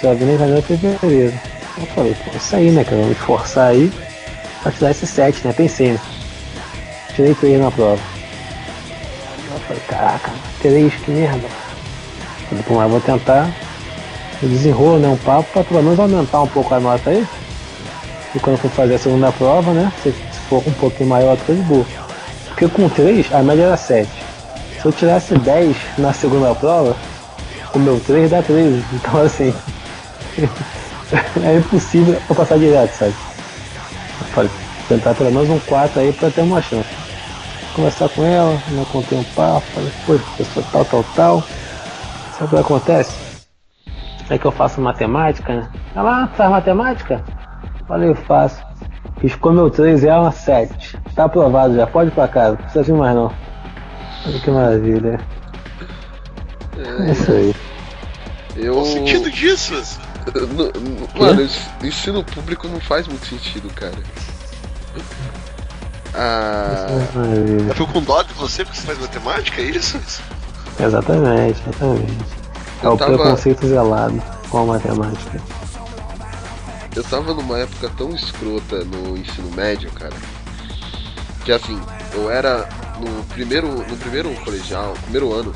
Só 0.00 0.14
vir 0.14 0.28
em 0.28 0.38
janeiro 0.38 0.60
e 0.60 0.62
fevereiro. 0.62 1.40
Eu 1.78 1.86
falei, 1.86 2.14
pô, 2.14 2.36
isso 2.36 2.56
aí, 2.56 2.70
né, 2.70 2.84
cara? 2.84 2.96
Vou 2.96 3.06
me 3.08 3.16
aí 3.56 3.92
pra 4.62 4.72
tirar 4.72 4.90
esse 4.90 5.06
7, 5.06 5.46
né? 5.46 5.54
Pensei, 5.54 5.92
né? 5.92 6.00
Tirei 7.14 7.34
3 7.34 7.60
na 7.60 7.70
prova. 7.70 7.98
Eu 9.50 9.60
falei, 9.60 9.82
caraca, 9.88 10.30
3, 10.60 10.94
que 10.94 11.10
merda. 11.10 11.48
Falei, 12.48 12.64
pô, 12.64 12.74
mas 12.74 12.90
vou 12.90 13.00
tentar 13.00 13.50
desenrolo, 14.42 14.98
né? 14.98 15.08
Um 15.08 15.16
papo 15.16 15.48
pra 15.52 15.64
pelo 15.64 15.82
menos 15.82 15.98
aumentar 15.98 16.42
um 16.42 16.46
pouco 16.46 16.74
a 16.74 16.80
nota 16.80 17.10
aí. 17.10 17.26
E 18.34 18.38
quando 18.38 18.56
eu 18.56 18.62
for 18.62 18.70
fazer 18.70 18.96
a 18.96 18.98
segunda 18.98 19.32
prova, 19.32 19.72
né? 19.72 19.90
For 20.48 20.62
um 20.66 20.72
pouquinho 20.72 21.08
maior, 21.08 21.36
de 21.36 21.52
boa. 21.62 21.84
Porque 22.48 22.68
com 22.68 22.88
3, 22.88 23.32
a 23.32 23.42
média 23.42 23.64
era 23.64 23.76
7. 23.76 24.08
Se 24.80 24.86
eu 24.86 24.92
tirasse 24.92 25.36
10 25.38 25.76
na 25.98 26.12
segunda 26.12 26.54
prova, 26.54 26.96
o 27.74 27.78
meu 27.78 28.00
3 28.00 28.30
dá 28.30 28.42
13. 28.42 28.84
Então 28.92 29.20
assim. 29.20 29.54
é 31.44 31.56
impossível 31.56 32.20
eu 32.28 32.34
passar 32.34 32.58
direto, 32.58 32.92
sabe? 32.92 33.14
Eu 34.36 34.50
tentar 34.88 35.14
pelo 35.14 35.32
menos 35.32 35.50
um 35.50 35.58
4 35.60 36.00
aí 36.00 36.12
pra 36.12 36.30
ter 36.30 36.42
uma 36.42 36.62
chance. 36.62 36.88
Conversar 37.74 38.08
com 38.10 38.24
ela, 38.24 38.54
né, 38.68 38.86
contei 38.90 39.18
um 39.18 39.24
papo, 39.24 39.66
falei, 39.74 39.92
pô, 40.06 40.18
pessoa 40.36 40.64
tal, 40.72 40.84
tal, 40.84 41.04
tal. 41.14 41.44
Sabe 42.38 42.46
o 42.46 42.48
que 42.48 42.56
acontece? 42.56 43.14
É 44.28 44.38
que 44.38 44.44
eu 44.44 44.52
faço 44.52 44.80
matemática, 44.80 45.54
né? 45.54 45.68
Ela, 45.94 46.24
ah, 46.24 46.28
faz 46.28 46.50
matemática? 46.50 47.22
Falei, 47.86 48.10
eu 48.10 48.14
faço. 48.14 48.65
Riscou 49.20 49.52
meu 49.52 49.70
3 49.70 50.02
e 50.04 50.08
é 50.08 50.14
uma 50.16 50.30
7. 50.32 50.98
Tá 51.14 51.24
aprovado 51.24 51.74
já, 51.74 51.86
pode 51.86 52.10
ir 52.10 52.12
pra 52.12 52.28
casa, 52.28 52.50
não 52.50 52.56
precisa 52.58 52.82
vir 52.84 52.94
mais 52.94 53.14
não. 53.14 53.32
Olha 54.26 54.40
que 54.40 54.50
maravilha. 54.50 55.20
É 56.78 57.10
isso 57.12 57.32
aí. 57.32 57.54
Eu. 58.56 58.74
Qual 58.74 58.84
o 58.84 58.92
sentido 58.92 59.30
disso? 59.30 59.74
N- 60.34 60.72
n- 60.74 61.08
Mano, 61.18 61.42
ens- 61.42 61.68
ensino 61.84 62.24
público 62.24 62.66
não 62.68 62.80
faz 62.80 63.06
muito 63.06 63.24
sentido, 63.26 63.70
cara. 63.74 63.92
Ah, 66.14 66.86
Maravilha. 67.14 67.68
Eu 67.68 67.74
fico 67.74 67.92
com 67.92 68.02
dó 68.02 68.22
de 68.22 68.32
você 68.34 68.64
porque 68.64 68.78
você 68.80 68.86
faz 68.86 68.98
matemática, 68.98 69.60
é 69.60 69.64
isso? 69.66 69.98
Exatamente, 70.80 71.60
exatamente. 71.68 72.24
É 72.82 72.86
Eu 72.86 72.92
o 72.92 72.96
tava- 72.96 73.14
preconceito 73.18 73.66
zelado 73.66 74.22
com 74.50 74.58
a 74.58 74.64
matemática. 74.66 75.40
Eu 76.96 77.04
tava 77.04 77.34
numa 77.34 77.58
época 77.58 77.90
tão 77.96 78.10
escrota 78.14 78.82
no 78.84 79.16
ensino 79.18 79.50
médio, 79.54 79.90
cara. 79.92 80.16
Que 81.44 81.52
assim, 81.52 81.78
eu 82.14 82.30
era 82.30 82.66
no 82.98 83.22
primeiro, 83.24 83.68
no 83.68 83.96
primeiro 83.98 84.34
colegial, 84.36 84.94
primeiro 85.02 85.32
ano 85.32 85.54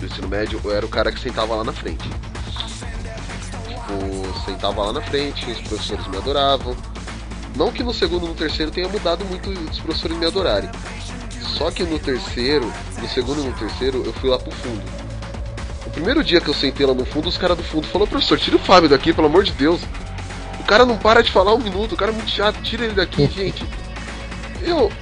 do 0.00 0.06
ensino 0.06 0.26
médio, 0.26 0.60
eu 0.62 0.72
era 0.72 0.84
o 0.84 0.88
cara 0.88 1.12
que 1.12 1.20
sentava 1.20 1.54
lá 1.54 1.62
na 1.62 1.72
frente. 1.72 2.08
Tipo, 3.68 4.44
sentava 4.44 4.82
lá 4.82 4.92
na 4.92 5.00
frente, 5.00 5.48
os 5.48 5.60
professores 5.60 6.06
me 6.08 6.16
adoravam. 6.16 6.76
Não 7.56 7.72
que 7.72 7.84
no 7.84 7.94
segundo 7.94 8.26
e 8.26 8.28
no 8.28 8.34
terceiro 8.34 8.72
tenha 8.72 8.88
mudado 8.88 9.24
muito 9.24 9.50
os 9.50 9.78
professores 9.78 10.18
me 10.18 10.26
adorarem. 10.26 10.68
Só 11.56 11.70
que 11.70 11.84
no 11.84 12.00
terceiro, 12.00 12.70
no 13.00 13.08
segundo 13.08 13.42
e 13.42 13.46
no 13.46 13.52
terceiro, 13.52 14.02
eu 14.04 14.12
fui 14.14 14.28
lá 14.28 14.38
pro 14.38 14.50
fundo. 14.50 14.82
O 15.86 15.90
primeiro 15.90 16.22
dia 16.22 16.40
que 16.40 16.48
eu 16.48 16.54
sentei 16.54 16.84
lá 16.84 16.94
no 16.94 17.06
fundo, 17.06 17.28
os 17.28 17.38
caras 17.38 17.56
do 17.56 17.62
fundo 17.62 17.86
falaram, 17.86 18.10
professor, 18.10 18.38
tira 18.38 18.56
o 18.56 18.60
Fábio 18.60 18.88
daqui, 18.88 19.12
pelo 19.12 19.28
amor 19.28 19.44
de 19.44 19.52
Deus. 19.52 19.80
O 20.68 20.70
cara 20.70 20.84
não 20.84 20.98
para 20.98 21.22
de 21.22 21.32
falar 21.32 21.54
um 21.54 21.58
minuto, 21.60 21.92
o 21.92 21.96
cara 21.96 22.12
é 22.12 22.14
muito 22.14 22.28
chato, 22.30 22.60
tira 22.60 22.84
ele 22.84 22.92
daqui, 22.92 23.24
gente. 23.34 23.64
Eu. 24.60 24.92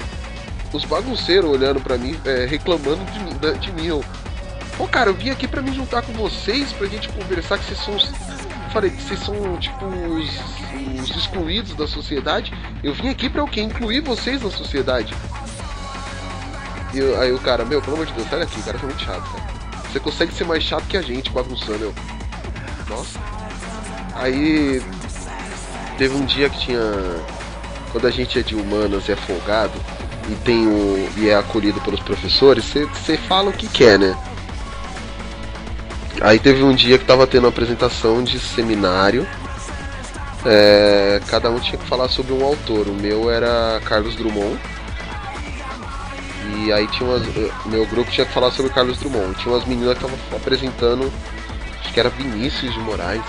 Os 0.73 0.85
bagunceiros 0.85 1.51
olhando 1.51 1.81
pra 1.81 1.99
mim, 1.99 2.17
é, 2.25 2.47
reclamando 2.47 3.05
de 3.11 3.19
mim, 3.19 3.35
da- 3.41 3.51
de 3.51 3.73
mim. 3.73 3.87
Eu, 3.87 4.05
Pô, 4.77 4.87
cara, 4.87 5.11
eu 5.11 5.15
vim 5.15 5.31
aqui 5.31 5.49
pra 5.49 5.61
me 5.61 5.73
juntar 5.75 6.03
com 6.03 6.13
vocês, 6.13 6.73
pra 6.73 6.87
gente 6.87 7.09
conversar, 7.09 7.59
que 7.59 7.65
vocês 7.65 7.81
são 7.85 7.97
os. 7.97 8.13
Falei 8.73 8.91
que 8.93 9.03
vocês 9.03 9.19
são, 9.19 9.57
tipo, 9.59 9.85
os, 9.87 10.31
os 11.03 11.17
excluídos 11.17 11.75
da 11.75 11.89
sociedade. 11.89 12.53
Eu 12.85 12.95
vim 12.95 13.09
aqui 13.09 13.29
pra 13.29 13.43
o 13.43 13.49
quê? 13.49 13.61
Incluir 13.61 14.03
vocês 14.03 14.41
na 14.43 14.51
sociedade. 14.53 15.13
E 16.95 16.99
eu- 16.99 17.21
aí 17.21 17.33
o 17.33 17.41
cara, 17.41 17.65
meu, 17.65 17.83
pelo 17.83 17.95
amor 17.97 18.07
de 18.07 18.13
Deus, 18.13 18.29
sai 18.31 18.39
daqui, 18.39 18.63
cara, 18.63 18.79
foi 18.79 18.89
muito 18.89 19.03
chato, 19.03 19.29
cara. 19.33 19.45
Você 19.91 19.99
consegue 19.99 20.33
ser 20.33 20.45
mais 20.45 20.63
chato 20.63 20.85
que 20.87 20.97
a 20.97 21.03
gente, 21.03 21.29
bagunçando, 21.31 21.83
eu. 21.87 21.95
Nossa. 22.89 23.19
Aí 24.15 24.81
teve 25.97 26.15
um 26.15 26.25
dia 26.25 26.49
que 26.49 26.59
tinha. 26.59 26.81
Quando 27.93 28.07
a 28.07 28.11
gente 28.11 28.39
é 28.39 28.43
de 28.43 28.55
humanas 28.55 29.09
e 29.09 29.13
é 29.13 29.17
folgado, 29.17 29.73
e 30.29 30.35
tem 30.37 30.67
o 30.67 31.09
e 31.17 31.29
é 31.29 31.37
acolhido 31.37 31.81
pelos 31.81 32.01
professores, 32.01 32.65
você 32.65 33.17
fala 33.17 33.51
o 33.51 33.53
que 33.53 33.67
quer, 33.69 33.99
né? 33.99 34.17
Aí 36.21 36.39
teve 36.39 36.63
um 36.63 36.75
dia 36.75 36.99
que 36.99 37.05
tava 37.05 37.27
tendo 37.27 37.45
uma 37.45 37.51
apresentação 37.51 38.23
de 38.23 38.39
seminário. 38.39 39.27
É, 40.45 41.21
cada 41.27 41.51
um 41.51 41.59
tinha 41.59 41.79
que 41.79 41.87
falar 41.87 42.09
sobre 42.09 42.33
um 42.33 42.45
autor. 42.45 42.89
O 42.89 42.95
meu 42.95 43.31
era 43.31 43.81
Carlos 43.85 44.17
Drummond. 44.17 44.59
E 46.59 46.73
aí 46.73 46.87
tinha 46.89 47.09
umas. 47.09 47.23
O 47.65 47.69
meu 47.69 47.87
grupo 47.87 48.11
tinha 48.11 48.27
que 48.27 48.33
falar 48.33 48.51
sobre 48.51 48.73
Carlos 48.73 48.99
Drummond. 48.99 49.35
Tinha 49.39 49.55
umas 49.55 49.67
meninas 49.67 49.99
que 49.99 50.05
estavam 50.05 50.19
apresentando. 50.37 51.13
Acho 51.81 51.93
que 51.93 52.01
era 52.01 52.09
Vinícius 52.09 52.73
de 52.73 52.81
Moraes. 52.81 53.23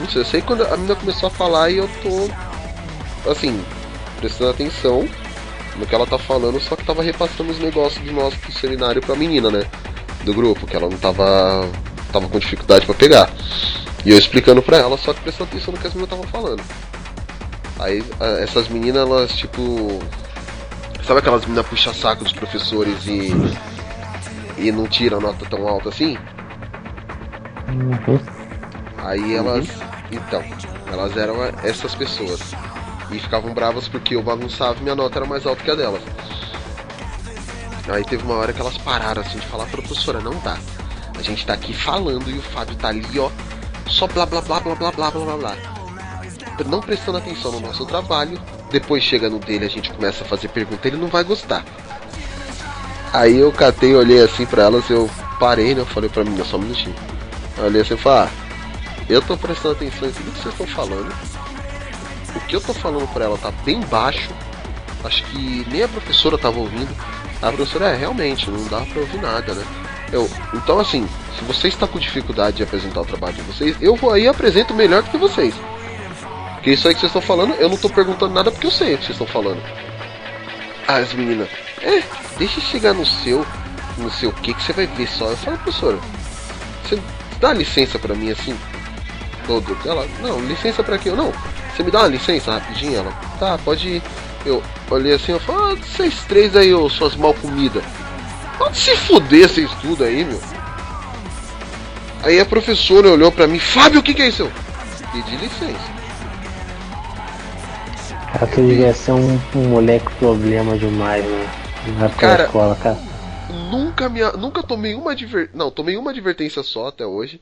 Não 0.00 0.08
sei, 0.08 0.22
eu 0.22 0.24
sei 0.24 0.40
quando 0.40 0.64
a 0.64 0.76
menina 0.76 0.96
começou 0.96 1.26
a 1.26 1.30
falar 1.30 1.70
e 1.70 1.76
eu 1.76 1.88
tô. 2.02 3.30
Assim, 3.30 3.62
prestando 4.18 4.50
atenção 4.50 5.06
no 5.76 5.86
que 5.86 5.94
ela 5.94 6.06
tá 6.06 6.18
falando, 6.18 6.58
só 6.58 6.74
que 6.74 6.84
tava 6.84 7.02
repassando 7.02 7.52
os 7.52 7.58
negócios 7.58 8.02
do 8.02 8.12
nosso 8.12 8.36
seminário 8.52 9.02
pra 9.02 9.14
menina, 9.14 9.50
né? 9.50 9.64
Do 10.24 10.32
grupo, 10.32 10.66
que 10.66 10.74
ela 10.74 10.88
não 10.88 10.96
tava. 10.96 11.68
tava 12.10 12.28
com 12.28 12.38
dificuldade 12.38 12.86
para 12.86 12.94
pegar. 12.94 13.30
E 14.04 14.10
eu 14.10 14.18
explicando 14.18 14.62
pra 14.62 14.78
ela, 14.78 14.96
só 14.96 15.12
que 15.12 15.20
prestando 15.20 15.50
atenção 15.50 15.74
no 15.74 15.78
que 15.78 15.86
as 15.86 15.92
meninas 15.92 16.18
estavam 16.18 16.32
falando. 16.32 16.62
Aí 17.78 18.02
essas 18.42 18.68
meninas, 18.68 19.06
elas 19.06 19.32
tipo. 19.32 20.00
Sabe 21.06 21.20
aquelas 21.20 21.42
meninas 21.42 21.66
puxa-saco 21.66 22.24
dos 22.24 22.32
professores 22.32 23.06
e. 23.06 23.30
e 24.56 24.72
não 24.72 24.86
tiram 24.86 25.20
nota 25.20 25.44
tão 25.44 25.68
alta 25.68 25.90
assim? 25.90 26.16
Uhum. 27.68 28.39
Aí 29.04 29.34
elas. 29.34 29.66
Então, 30.10 30.42
elas 30.90 31.16
eram 31.16 31.36
essas 31.62 31.94
pessoas 31.94 32.40
e 33.10 33.18
ficavam 33.18 33.52
bravas 33.52 33.88
porque 33.88 34.14
eu 34.14 34.22
bagunçava 34.22 34.78
e 34.78 34.82
minha 34.82 34.94
nota 34.94 35.18
era 35.18 35.26
mais 35.26 35.46
alta 35.46 35.62
que 35.62 35.70
a 35.70 35.74
delas. 35.74 36.02
Aí 37.88 38.04
teve 38.04 38.22
uma 38.22 38.34
hora 38.34 38.52
que 38.52 38.60
elas 38.60 38.78
pararam 38.78 39.22
assim 39.22 39.38
de 39.38 39.46
falar, 39.46 39.66
professora, 39.66 40.20
não 40.20 40.38
dá. 40.40 40.56
A 41.18 41.22
gente 41.22 41.44
tá 41.44 41.54
aqui 41.54 41.72
falando 41.74 42.30
e 42.30 42.38
o 42.38 42.42
Fábio 42.42 42.76
tá 42.76 42.88
ali, 42.88 43.18
ó, 43.18 43.30
só 43.88 44.06
blá 44.06 44.24
blá 44.26 44.40
blá 44.40 44.60
blá 44.60 44.74
blá 44.74 44.92
blá 44.92 45.10
blá 45.10 45.24
blá 45.24 45.36
blá. 45.36 45.56
Não 46.66 46.80
prestando 46.80 47.18
atenção 47.18 47.52
no 47.52 47.60
nosso 47.60 47.86
trabalho. 47.86 48.40
Depois 48.70 49.02
chega 49.02 49.28
no 49.28 49.38
dele, 49.38 49.64
a 49.64 49.68
gente 49.68 49.90
começa 49.90 50.22
a 50.22 50.26
fazer 50.26 50.48
pergunta, 50.48 50.86
ele 50.86 50.96
não 50.96 51.08
vai 51.08 51.24
gostar. 51.24 51.64
Aí 53.12 53.38
eu 53.38 53.50
catei, 53.50 53.94
olhei 53.94 54.22
assim 54.22 54.46
pra 54.46 54.64
elas, 54.64 54.88
eu 54.88 55.10
parei, 55.40 55.74
né? 55.74 55.80
Eu 55.80 55.86
falei 55.86 56.08
pra 56.08 56.22
mim, 56.22 56.40
só 56.44 56.56
um 56.56 56.60
minutinho. 56.60 56.94
Eu 57.58 57.64
olhei 57.64 57.80
assim 57.80 57.94
e 57.94 57.96
falei, 57.96 58.28
ah, 58.28 58.49
eu 59.10 59.20
tô 59.20 59.36
prestando 59.36 59.74
atenção 59.74 60.08
em 60.08 60.12
tudo 60.12 60.32
que 60.32 60.40
vocês 60.40 60.54
estão 60.54 60.66
falando 60.66 61.12
o 62.34 62.40
que 62.40 62.56
eu 62.56 62.60
tô 62.60 62.72
falando 62.72 63.08
pra 63.12 63.24
ela 63.24 63.38
tá 63.38 63.50
bem 63.64 63.80
baixo. 63.80 64.30
Acho 65.04 65.24
que 65.24 65.66
nem 65.70 65.82
a 65.82 65.88
professora 65.88 66.38
tava 66.38 66.58
ouvindo. 66.58 66.94
A 67.42 67.50
professora 67.50 67.88
é 67.88 67.96
realmente, 67.96 68.50
não 68.50 68.64
dá 68.66 68.80
pra 68.82 69.00
ouvir 69.00 69.20
nada, 69.20 69.54
né? 69.54 69.64
Eu, 70.12 70.28
então 70.54 70.78
assim, 70.78 71.08
se 71.38 71.44
você 71.44 71.68
está 71.68 71.86
com 71.86 71.98
dificuldade 71.98 72.58
de 72.58 72.62
apresentar 72.62 73.00
o 73.00 73.06
trabalho 73.06 73.34
de 73.34 73.42
vocês, 73.42 73.76
eu 73.80 73.96
vou 73.96 74.12
aí 74.12 74.24
e 74.24 74.28
apresento 74.28 74.74
melhor 74.74 75.02
do 75.02 75.10
que 75.10 75.16
vocês. 75.16 75.54
Porque 76.54 76.72
isso 76.72 76.86
aí 76.86 76.94
que 76.94 77.00
vocês 77.00 77.10
estão 77.10 77.22
falando, 77.22 77.54
eu 77.54 77.68
não 77.68 77.76
tô 77.76 77.88
perguntando 77.88 78.34
nada 78.34 78.50
porque 78.50 78.66
eu 78.66 78.70
sei 78.70 78.94
o 78.94 78.98
que 78.98 79.06
vocês 79.06 79.18
estão 79.18 79.26
falando. 79.26 79.62
Ah, 80.86 80.96
as 80.96 81.12
meninas, 81.14 81.48
é, 81.80 82.02
deixa 82.36 82.60
chegar 82.60 82.92
no 82.92 83.06
seu, 83.06 83.46
não 83.96 84.10
sei 84.10 84.28
o 84.28 84.32
que, 84.32 84.52
que 84.52 84.62
você 84.62 84.72
vai 84.72 84.86
ver 84.86 85.08
só. 85.08 85.26
Eu 85.26 85.36
falo, 85.36 85.58
professora, 85.58 85.98
você 86.84 87.00
dá 87.40 87.52
licença 87.54 87.98
pra 87.98 88.14
mim 88.14 88.30
assim? 88.30 88.54
Todo. 89.50 89.76
Ela, 89.84 90.06
não, 90.20 90.38
licença 90.46 90.80
pra 90.80 90.96
quê? 90.96 91.08
Eu, 91.08 91.16
não, 91.16 91.32
você 91.74 91.82
me 91.82 91.90
dá 91.90 92.02
uma 92.02 92.08
licença 92.08 92.52
rapidinho? 92.52 92.98
Ela, 92.98 93.10
tá, 93.36 93.58
pode 93.58 93.88
ir. 93.88 94.02
Eu 94.46 94.62
olhei 94.88 95.12
assim, 95.12 95.32
eu 95.32 95.40
falei, 95.40 95.72
ah, 95.72 95.84
vocês 95.84 96.22
três 96.28 96.54
aí, 96.54 96.72
ô, 96.72 96.88
suas 96.88 97.16
mal 97.16 97.34
comidas. 97.34 97.82
Pode 98.56 98.78
se 98.78 98.94
fuder 98.96 99.48
vocês 99.48 99.68
tudo 99.82 100.04
aí, 100.04 100.24
meu. 100.24 100.40
Aí 102.22 102.38
a 102.38 102.46
professora 102.46 103.10
olhou 103.10 103.32
pra 103.32 103.48
mim, 103.48 103.58
Fábio, 103.58 103.98
o 103.98 104.02
que, 104.04 104.14
que 104.14 104.22
é 104.22 104.28
isso? 104.28 104.48
Pedi 105.12 105.36
licença. 105.36 106.00
Cara, 108.32 108.46
tu 108.46 108.64
devia 108.64 108.94
ser 108.94 109.10
um, 109.10 109.40
um 109.56 109.68
moleque 109.68 110.14
problema 110.14 110.78
demais, 110.78 111.24
né? 111.24 111.50
Na 111.98 112.08
Cara, 112.10 112.44
escola, 112.44 112.76
cara. 112.76 112.98
Nunca 113.68 114.08
me, 114.08 114.20
nunca 114.38 114.62
tomei 114.62 114.94
uma 114.94 115.10
adver... 115.10 115.50
não, 115.52 115.72
tomei 115.72 115.96
uma 115.96 116.12
advertência 116.12 116.62
só 116.62 116.86
até 116.86 117.04
hoje. 117.04 117.40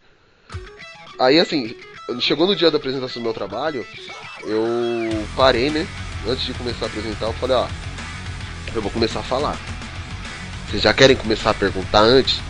Aí 1.18 1.39
assim, 1.39 1.74
chegou 2.20 2.47
no 2.47 2.56
dia 2.56 2.70
da 2.70 2.76
apresentação 2.76 3.20
do 3.20 3.24
meu 3.24 3.35
trabalho, 3.35 3.86
eu 4.43 5.26
parei, 5.36 5.70
né? 5.70 5.86
Antes 6.26 6.44
de 6.44 6.55
começar 6.55 6.86
a 6.86 6.89
apresentar, 6.89 7.26
eu 7.26 7.32
falei, 7.35 7.56
ó, 7.56 7.68
eu 8.74 8.82
vou 8.82 8.90
começar 8.90 9.20
a 9.20 9.22
falar. 9.22 9.59
Vocês 10.68 10.82
já 10.82 10.93
querem 10.93 11.16
começar 11.16 11.51
a 11.51 11.55
perguntar 11.55 12.01
antes? 12.01 12.40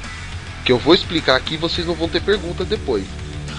Que 0.64 0.72
eu 0.72 0.78
vou 0.78 0.94
explicar 0.94 1.36
aqui 1.36 1.56
vocês 1.56 1.86
não 1.86 1.94
vão 1.94 2.09
ter 2.09 2.20
pergunta 2.20 2.64
depois. 2.64 3.05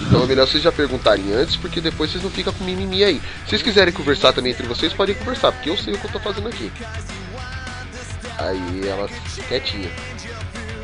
Então 0.02 0.22
é 0.22 0.26
melhor 0.26 0.46
vocês 0.46 0.62
já 0.62 0.72
perguntarem 0.72 1.32
antes, 1.32 1.56
porque 1.56 1.80
depois 1.80 2.10
vocês 2.10 2.22
não 2.22 2.30
ficam 2.30 2.52
com 2.52 2.64
mimimi 2.64 3.04
aí. 3.04 3.20
Se 3.44 3.50
vocês 3.50 3.62
quiserem 3.62 3.92
conversar 3.92 4.32
também 4.32 4.52
entre 4.52 4.66
vocês, 4.66 4.92
podem 4.92 5.14
conversar, 5.14 5.52
porque 5.52 5.70
eu 5.70 5.76
sei 5.76 5.94
o 5.94 5.98
que 5.98 6.06
eu 6.06 6.12
tô 6.12 6.20
fazendo 6.20 6.48
aqui. 6.48 6.72
Aí 8.38 8.88
ela 8.88 9.08
quietinha. 9.48 9.90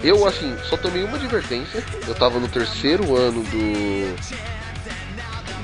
Eu, 0.02 0.26
assim, 0.26 0.54
só 0.68 0.76
tomei 0.76 1.02
uma 1.02 1.16
advertência. 1.16 1.82
Eu 2.06 2.14
tava 2.14 2.38
no 2.38 2.48
terceiro 2.48 3.16
ano 3.16 3.42
do. 3.42 4.55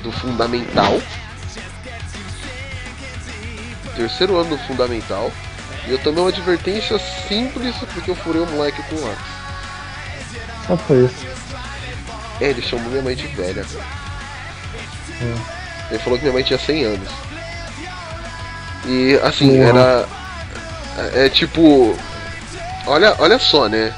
Do 0.03 0.11
Fundamental 0.11 1.01
terceiro 3.95 4.37
ano 4.37 4.51
do 4.51 4.57
fundamental. 4.59 5.31
E 5.87 5.91
eu 5.91 5.99
tomei 5.99 6.21
uma 6.21 6.29
advertência 6.29 6.97
simples 7.27 7.75
porque 7.93 8.11
eu 8.11 8.15
furei 8.15 8.41
o 8.41 8.47
moleque 8.47 8.81
com 8.83 8.95
o 8.95 9.01
lápis. 9.01 9.25
Só 10.67 10.77
foi 10.77 11.05
isso. 11.05 11.25
É, 12.39 12.49
ele 12.49 12.61
chamou 12.61 12.89
minha 12.89 13.01
mãe 13.01 13.15
de 13.15 13.27
velha. 13.27 13.65
Hum. 15.21 15.35
Ele 15.89 15.99
falou 15.99 16.17
que 16.17 16.23
minha 16.23 16.33
mãe 16.33 16.43
tinha 16.43 16.59
100 16.59 16.85
anos. 16.85 17.09
E 18.85 19.19
assim, 19.23 19.59
Uau. 19.59 19.67
era. 19.67 20.07
É, 21.13 21.25
é 21.25 21.29
tipo. 21.29 21.97
Olha, 22.85 23.15
olha 23.19 23.39
só, 23.39 23.67
né? 23.67 23.93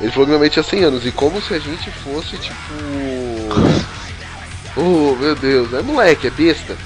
Ele 0.00 0.10
falou 0.10 0.26
que 0.26 0.30
minha 0.30 0.38
mãe 0.38 0.48
tinha 0.48 0.62
100 0.62 0.84
anos. 0.84 1.06
E 1.06 1.12
como 1.12 1.40
se 1.40 1.54
a 1.54 1.58
gente 1.58 1.90
fosse 1.90 2.38
tipo. 2.38 2.54
Oh, 4.76 5.16
meu 5.16 5.34
Deus, 5.34 5.72
é 5.74 5.82
moleque, 5.82 6.26
é 6.28 6.30
besta. 6.30 6.76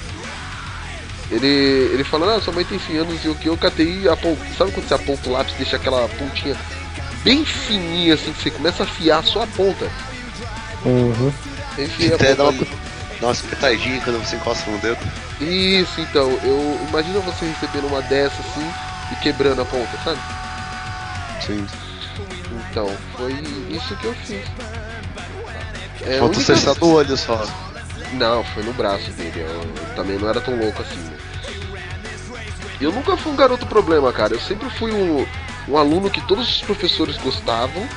Ele, 1.31 1.47
ele 1.93 2.03
falou, 2.03 2.29
ah, 2.29 2.39
sua 2.41 2.53
mãe 2.53 2.63
tem 2.65 2.79
100 2.79 2.97
anos 2.97 3.23
e 3.25 3.29
o 3.29 3.35
que 3.35 3.47
eu 3.49 3.57
catei 3.57 4.07
a 4.07 4.15
ponta. 4.15 4.41
Sabe 4.57 4.71
quando 4.71 4.87
você 4.87 4.93
aponta 4.93 5.29
o 5.29 5.31
lápis 5.33 5.53
e 5.55 5.57
deixa 5.57 5.75
aquela 5.75 6.07
pontinha 6.09 6.55
bem 7.23 7.43
fininha 7.43 8.13
assim 8.13 8.31
que 8.31 8.43
você 8.43 8.51
começa 8.51 8.83
a 8.83 8.85
afiar 8.85 9.23
só 9.23 9.43
a 9.43 9.47
ponta? 9.47 9.89
Uhum. 10.85 11.33
Enfim, 11.79 12.07
Até 12.13 12.17
ponta 12.29 12.35
dá 12.35 12.43
uma, 12.43 12.49
ali. 12.51 12.69
dá 13.19 13.27
uma 13.27 13.33
espetadinha 13.33 14.01
quando 14.01 14.23
você 14.23 14.35
encosta 14.35 14.69
no 14.69 14.77
dedo. 14.77 14.99
Isso, 15.41 15.99
então, 16.01 16.29
eu 16.43 16.79
imagina 16.89 17.19
você 17.21 17.45
recebendo 17.45 17.87
uma 17.87 18.01
dessa 18.03 18.39
assim 18.41 18.71
e 19.11 19.15
quebrando 19.17 19.61
a 19.61 19.65
ponta, 19.65 19.97
sabe? 20.03 20.19
Sim. 21.45 21.65
Então, 22.69 22.95
foi 23.17 23.33
isso 23.69 23.95
que 23.97 24.05
eu 24.05 24.13
fiz. 24.25 24.45
É, 26.05 26.19
Falta 26.19 26.37
única- 26.37 26.53
acertar 26.53 26.75
do 26.75 26.87
olho 26.87 27.17
só. 27.17 27.43
Não, 28.15 28.43
foi 28.43 28.63
no 28.63 28.73
braço 28.73 29.09
dele. 29.11 29.33
Eu, 29.41 29.47
eu 29.47 29.95
também 29.95 30.17
não 30.17 30.29
era 30.29 30.39
tão 30.41 30.55
louco 30.57 30.81
assim. 30.81 30.95
né? 30.99 31.17
Eu 32.79 32.91
nunca 32.91 33.15
fui 33.17 33.31
um 33.31 33.35
garoto 33.35 33.65
problema, 33.65 34.11
cara. 34.11 34.33
Eu 34.33 34.39
sempre 34.39 34.69
fui 34.69 34.91
um, 34.91 35.25
um 35.67 35.77
aluno 35.77 36.09
que 36.09 36.21
todos 36.21 36.47
os 36.47 36.61
professores 36.61 37.17
gostavam. 37.17 37.87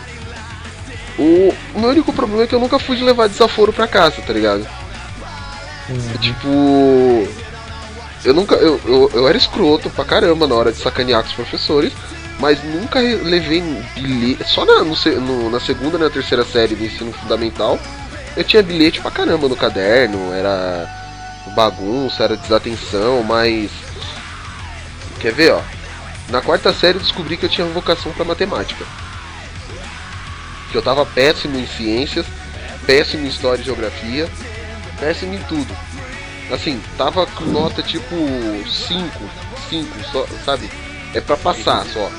O, 1.18 1.52
meu 1.74 1.90
único 1.90 2.12
problema 2.12 2.42
é 2.44 2.46
que 2.46 2.54
eu 2.54 2.60
nunca 2.60 2.78
fui 2.78 2.96
de 2.96 3.02
levar 3.02 3.28
desaforo 3.28 3.72
pra 3.72 3.88
casa, 3.88 4.22
tá 4.22 4.32
ligado? 4.32 4.66
É 6.14 6.18
tipo. 6.18 6.48
Eu 8.24 8.34
nunca. 8.34 8.54
Eu, 8.56 8.80
eu, 8.84 9.10
eu 9.14 9.28
era 9.28 9.36
escroto 9.38 9.90
pra 9.90 10.04
caramba 10.04 10.46
na 10.46 10.54
hora 10.54 10.70
de 10.72 10.78
sacanear 10.78 11.22
com 11.22 11.28
os 11.28 11.34
professores, 11.34 11.92
mas 12.38 12.62
nunca 12.62 13.00
levei 13.00 13.60
bilhete. 13.96 14.44
Só 14.48 14.64
na, 14.64 14.84
no 14.84 14.94
no- 15.20 15.50
na 15.50 15.58
segunda 15.60 15.96
e 15.96 16.00
na 16.00 16.10
terceira 16.10 16.44
série 16.44 16.76
do 16.76 16.84
ensino 16.84 17.12
fundamental 17.12 17.78
eu 18.36 18.44
tinha 18.44 18.62
bilhete 18.62 19.00
pra 19.00 19.10
caramba 19.10 19.48
no 19.48 19.56
caderno, 19.56 20.32
era 20.32 20.88
bagunça, 21.54 22.24
era 22.24 22.36
desatenção, 22.36 23.22
mas. 23.22 23.70
Quer 25.20 25.32
ver, 25.32 25.52
ó? 25.52 25.60
Na 26.28 26.40
quarta 26.40 26.72
série 26.72 26.98
descobri 26.98 27.36
que 27.36 27.46
eu 27.46 27.48
tinha 27.50 27.66
vocação 27.68 28.12
pra 28.12 28.24
matemática. 28.24 28.84
Que 30.70 30.76
eu 30.76 30.82
tava 30.82 31.04
péssimo 31.06 31.58
em 31.58 31.66
ciências, 31.66 32.26
péssimo 32.86 33.24
em 33.24 33.28
história 33.28 33.62
e 33.62 33.64
geografia, 33.64 34.28
péssimo 35.00 35.34
em 35.34 35.42
tudo. 35.44 35.74
Assim, 36.52 36.80
tava 36.96 37.26
com 37.26 37.44
nota 37.44 37.82
tipo 37.82 38.14
5, 38.66 39.30
5, 39.68 39.96
só, 40.12 40.26
sabe? 40.44 40.70
É 41.14 41.20
pra 41.20 41.36
passar 41.36 41.84
só. 41.86 42.10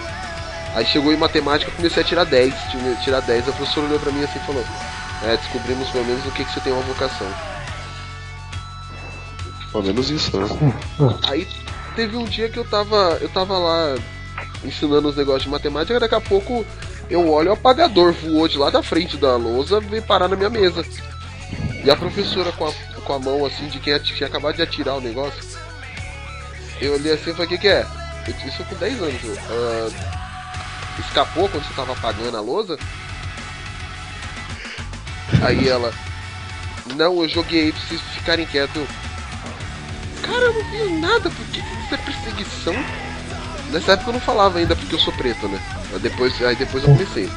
Aí 0.75 0.85
chegou 0.85 1.11
em 1.13 1.17
matemática, 1.17 1.71
comecei 1.71 2.01
a 2.03 2.05
tirar 2.05 2.23
10, 2.25 2.53
tive- 2.71 2.95
tirar 3.03 3.21
10, 3.21 3.47
a 3.47 3.51
professora 3.51 3.87
olhou 3.87 3.99
pra 3.99 4.11
mim 4.11 4.23
assim 4.23 4.39
e 4.39 4.45
falou: 4.45 4.63
É, 5.23 5.35
descobrimos 5.37 5.89
pelo 5.89 6.05
menos 6.05 6.25
o 6.25 6.31
que, 6.31 6.45
que 6.45 6.51
você 6.51 6.59
tem 6.61 6.71
uma 6.71 6.81
vocação. 6.81 7.27
Pelo 9.71 9.83
menos 9.83 10.09
isso, 10.09 10.37
né? 10.39 10.47
Aí 11.29 11.47
teve 11.95 12.15
um 12.17 12.23
dia 12.25 12.49
que 12.49 12.57
eu 12.57 12.65
tava. 12.65 13.17
Eu 13.21 13.29
tava 13.29 13.57
lá 13.57 13.95
ensinando 14.63 15.09
os 15.09 15.15
negócios 15.15 15.43
de 15.43 15.49
matemática, 15.49 15.99
daqui 15.99 16.15
a 16.15 16.21
pouco 16.21 16.65
eu 17.09 17.29
olho 17.29 17.49
o 17.49 17.53
apagador 17.53 18.11
voou 18.13 18.47
de 18.47 18.57
lá 18.57 18.69
da 18.69 18.83
frente 18.83 19.15
da 19.17 19.35
lousa 19.37 19.79
veio 19.79 20.03
parar 20.03 20.27
na 20.27 20.35
minha 20.35 20.49
mesa. 20.49 20.85
E 21.83 21.89
a 21.89 21.95
professora 21.95 22.51
com 22.51 22.67
a, 22.67 22.71
com 23.03 23.13
a 23.13 23.19
mão 23.19 23.45
assim 23.45 23.67
de 23.67 23.79
quem 23.79 23.97
tinha 23.99 24.27
acabado 24.27 24.55
de 24.55 24.61
atirar 24.61 24.97
o 24.97 25.01
negócio. 25.01 25.41
Eu 26.81 26.93
olhei 26.93 27.13
assim 27.13 27.31
e 27.31 27.33
falei, 27.33 27.45
o 27.45 27.49
que, 27.49 27.57
que 27.57 27.67
é? 27.67 27.85
Eu- 28.27 28.47
Isso 28.47 28.63
com 28.65 28.75
10 28.75 29.01
anos. 29.01 29.23
eu, 29.23 29.37
"Ah, 29.49 30.99
escapou 30.99 31.47
quando 31.49 31.63
você 31.65 31.73
tava 31.73 31.93
apagando 31.93 32.35
a 32.37 32.41
lousa? 32.41 32.77
Aí 35.41 35.67
ela. 35.67 35.93
Não, 36.95 37.21
eu 37.21 37.29
joguei 37.29 37.65
aí 37.65 37.71
pra 37.71 37.81
vocês 37.81 38.01
ficarem 38.15 38.45
quietos. 38.45 38.87
Cara, 40.23 40.37
eu 40.45 40.53
não 40.53 40.63
vi 40.71 40.99
nada, 40.99 41.29
por 41.29 41.45
que 41.47 41.61
que 41.61 41.85
isso 41.85 41.93
é 41.93 41.97
perseguição? 41.97 42.75
Nessa 43.71 43.93
época 43.93 44.09
eu 44.09 44.13
não 44.13 44.21
falava 44.21 44.57
ainda 44.59 44.75
porque 44.75 44.95
eu 44.95 44.99
sou 44.99 45.13
preto, 45.13 45.47
né? 45.47 45.59
Aí 45.93 45.99
depois, 45.99 46.41
aí 46.41 46.55
depois 46.55 46.83
eu 46.83 46.89
comecei. 46.91 47.29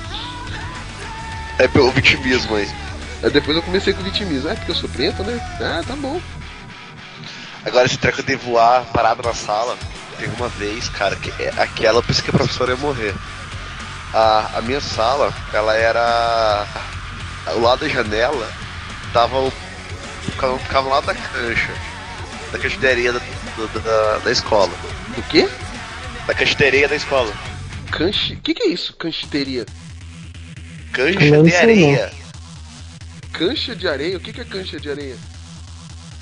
É 1.59 1.69
pelo 1.69 1.91
vitimismo 1.91 2.57
aí. 2.57 2.69
Aí 3.23 3.31
depois 3.31 3.57
eu 3.57 3.63
comecei 3.63 3.93
com 3.93 4.01
o 4.01 4.05
vitimismo. 4.05 4.49
É 4.49 4.55
porque 4.55 4.71
eu 4.71 4.75
sou 4.75 4.89
preto, 4.89 5.23
né? 5.23 5.39
Ah, 5.61 5.83
tá 5.87 5.95
bom. 5.95 6.21
Agora 7.65 7.87
esse 7.87 7.99
treco 7.99 8.23
de 8.23 8.35
voar 8.35 8.85
parado 8.87 9.23
na 9.23 9.35
sala, 9.35 9.77
tem 10.19 10.29
uma 10.31 10.49
vez, 10.49 10.89
cara, 10.89 11.15
que 11.17 11.31
é- 11.41 11.53
aquela 11.59 11.99
eu 11.99 12.03
pensei 12.03 12.25
que 12.25 12.31
a 12.31 12.35
professora 12.35 12.73
ia 12.73 12.77
morrer. 12.77 13.15
A, 14.13 14.59
a 14.59 14.63
minha 14.63 14.81
sala, 14.81 15.33
ela 15.53 15.75
era. 15.77 16.67
O 17.47 17.61
lado 17.61 17.81
da 17.81 17.89
janela 17.89 18.51
tava 19.13 19.37
o. 19.41 19.53
Ficava, 20.23 20.59
ficava 20.59 20.89
lá 20.89 21.01
da 21.01 21.15
cancha. 21.15 21.73
Da 22.53 22.59
cancha 22.59 22.79
de 22.79 22.87
areia 22.87 23.13
da, 23.13 23.21
da, 23.81 24.19
da 24.19 24.31
escola. 24.31 24.71
Do 25.15 25.23
quê? 25.25 25.49
Da 26.27 26.35
cancha 26.35 26.55
de 26.55 26.65
areia 26.65 26.89
da 26.89 26.97
escola. 26.97 27.33
Canche. 27.91 28.35
O 28.35 28.41
que, 28.41 28.55
que 28.55 28.63
é 28.63 28.69
isso, 28.69 28.95
canchiteria? 28.95 29.67
Cancha 30.93 31.43
de 31.43 31.51
sei, 31.51 31.59
areia. 31.59 32.13
Cancha 33.33 33.75
de 33.75 33.89
areia? 33.89 34.17
O 34.17 34.21
que, 34.21 34.33
que 34.33 34.41
é 34.41 34.45
cancha 34.45 34.79
de 34.79 34.91
areia? 34.91 35.17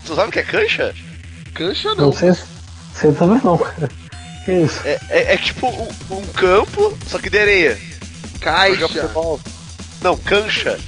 Tu 0.06 0.14
sabe 0.14 0.28
o 0.28 0.32
que 0.32 0.38
é 0.38 0.42
cancha? 0.42 0.94
Cancha 1.54 1.88
Não 1.90 2.06
não. 2.06 2.12
sei 2.12 2.32
se 2.32 2.44
você 2.94 3.12
também 3.12 3.40
não, 3.44 3.58
cara. 3.58 3.88
Que 4.44 4.52
isso? 4.52 4.80
É, 4.84 4.98
é, 5.10 5.34
é 5.34 5.36
tipo 5.36 5.66
um, 5.68 6.16
um 6.16 6.26
campo, 6.28 6.96
só 7.06 7.18
que 7.18 7.28
de 7.28 7.38
areia. 7.38 7.78
Caixa. 8.40 9.10
Não, 10.00 10.16
cancha. 10.16 10.78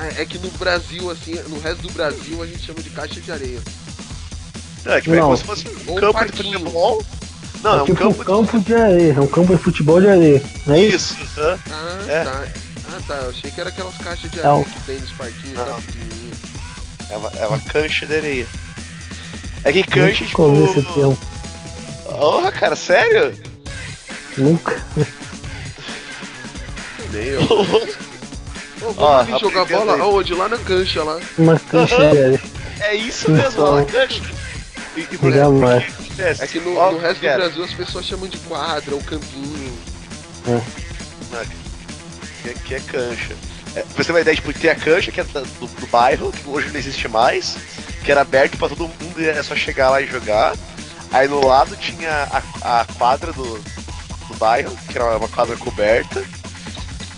Ah, 0.00 0.06
é 0.16 0.24
que 0.24 0.38
no 0.38 0.48
Brasil, 0.52 1.10
assim, 1.10 1.34
no 1.48 1.58
resto 1.58 1.82
do 1.82 1.92
Brasil 1.92 2.40
a 2.40 2.46
gente 2.46 2.62
chama 2.64 2.80
de 2.80 2.90
caixa 2.90 3.20
de 3.20 3.32
areia. 3.32 3.60
Não, 4.84 4.92
é 4.92 5.00
tipo, 5.00 5.14
é 5.14 5.18
Não. 5.18 5.24
como 5.24 5.36
se 5.36 5.42
fosse 5.44 5.68
um 5.68 5.90
Ou 5.92 5.96
campo 5.96 6.06
de 6.24 6.32
parquinho. 6.32 6.58
futebol. 6.60 7.04
Não, 7.64 7.74
é, 7.74 7.78
é 7.78 7.82
um 7.82 7.84
tipo 7.86 7.98
campo 7.98 8.22
um 8.22 8.24
campo 8.24 8.60
de 8.60 8.74
areia, 8.74 9.12
é 9.14 9.20
um 9.20 9.26
campo 9.26 9.56
de 9.56 9.60
futebol 9.62 10.00
de 10.00 10.08
areia, 10.08 10.40
não 10.64 10.74
é 10.76 10.78
de... 10.78 10.94
isso? 10.94 11.16
Isso. 11.20 11.40
hã? 11.40 11.58
Ah, 11.72 12.04
É. 12.06 12.24
tá. 12.24 12.44
Ah, 12.90 13.00
tá. 13.08 13.14
Eu 13.14 13.30
achei 13.30 13.50
que 13.50 13.60
era 13.60 13.70
aquelas 13.70 13.96
caixas 13.98 14.30
de 14.30 14.36
Não. 14.38 14.52
areia 14.60 14.64
que 14.66 14.80
tem 14.82 14.98
nos 15.00 15.10
parquinhos, 15.10 15.58
Não. 15.58 15.64
tá. 15.66 15.78
É 17.10 17.16
uma, 17.16 17.28
é 17.30 17.46
uma 17.48 17.58
cancha 17.58 18.06
de 18.06 18.14
areia. 18.14 18.46
É 19.64 19.72
que 19.72 19.82
cancha, 19.82 20.24
Nunca 20.24 20.64
esse 20.70 20.80
tipo... 20.80 20.94
termo. 20.94 21.18
Porra, 22.04 22.52
cara, 22.52 22.76
sério? 22.76 23.34
Nunca. 24.36 24.80
Nem 27.12 27.24
eu. 27.26 27.40
Ô, 28.80 28.92
vamos 28.92 28.98
Ó, 28.98 29.22
vir 29.24 29.38
jogar 29.38 29.64
bola 29.64 29.94
aí. 29.94 30.00
aonde? 30.00 30.34
Lá 30.34 30.48
na 30.48 30.58
cancha 30.58 31.02
lá. 31.02 31.20
Uma 31.36 31.58
cancha 31.58 31.96
areia. 32.08 32.40
é 32.80 32.94
isso 32.94 33.30
mesmo, 33.30 33.62
ó, 33.62 33.80
Então. 33.80 33.86
cancha. 34.00 34.22
E, 34.96 35.00
e 35.00 35.18
por 35.18 35.30
Legal, 35.30 35.52
exemplo, 35.52 35.68
mas- 35.68 35.82
o 35.82 35.86
que 35.86 36.02
acontece? 36.02 36.42
É 36.44 36.46
que 36.46 36.60
no, 36.60 36.74
no 36.92 36.98
resto 36.98 37.20
do 37.20 37.34
Brasil 37.34 37.64
as 37.64 37.72
pessoas 37.74 38.04
chamam 38.06 38.28
de 38.28 38.38
quadra 38.38 38.94
ou 38.94 39.00
campinho. 39.02 39.78
Que, 42.42 42.54
que 42.54 42.74
é 42.74 42.80
cancha. 42.80 43.36
É, 43.74 43.82
pra 43.82 43.96
você 43.96 44.04
ter 44.04 44.12
uma 44.12 44.20
ideia, 44.20 44.34
tipo, 44.36 44.52
tem 44.52 44.70
a 44.70 44.74
cancha 44.74 45.12
que 45.12 45.20
é 45.20 45.24
da- 45.24 45.40
do, 45.40 45.66
do 45.66 45.86
bairro, 45.88 46.32
que 46.32 46.48
hoje 46.48 46.68
não 46.70 46.76
existe 46.78 47.06
mais, 47.08 47.56
que 48.04 48.10
era 48.10 48.22
aberto 48.22 48.56
pra 48.56 48.68
todo 48.68 48.88
mundo 48.88 49.14
e 49.20 49.28
é 49.28 49.42
só 49.42 49.54
chegar 49.54 49.90
lá 49.90 50.00
e 50.00 50.06
jogar. 50.06 50.54
Aí 51.12 51.28
no 51.28 51.44
lado 51.46 51.76
tinha 51.76 52.28
a, 52.62 52.80
a 52.80 52.84
quadra 52.84 53.32
do, 53.32 53.44
do 53.44 54.34
bairro, 54.38 54.74
que 54.88 54.96
era 54.96 55.16
uma 55.16 55.28
quadra 55.28 55.56
coberta. 55.56 56.22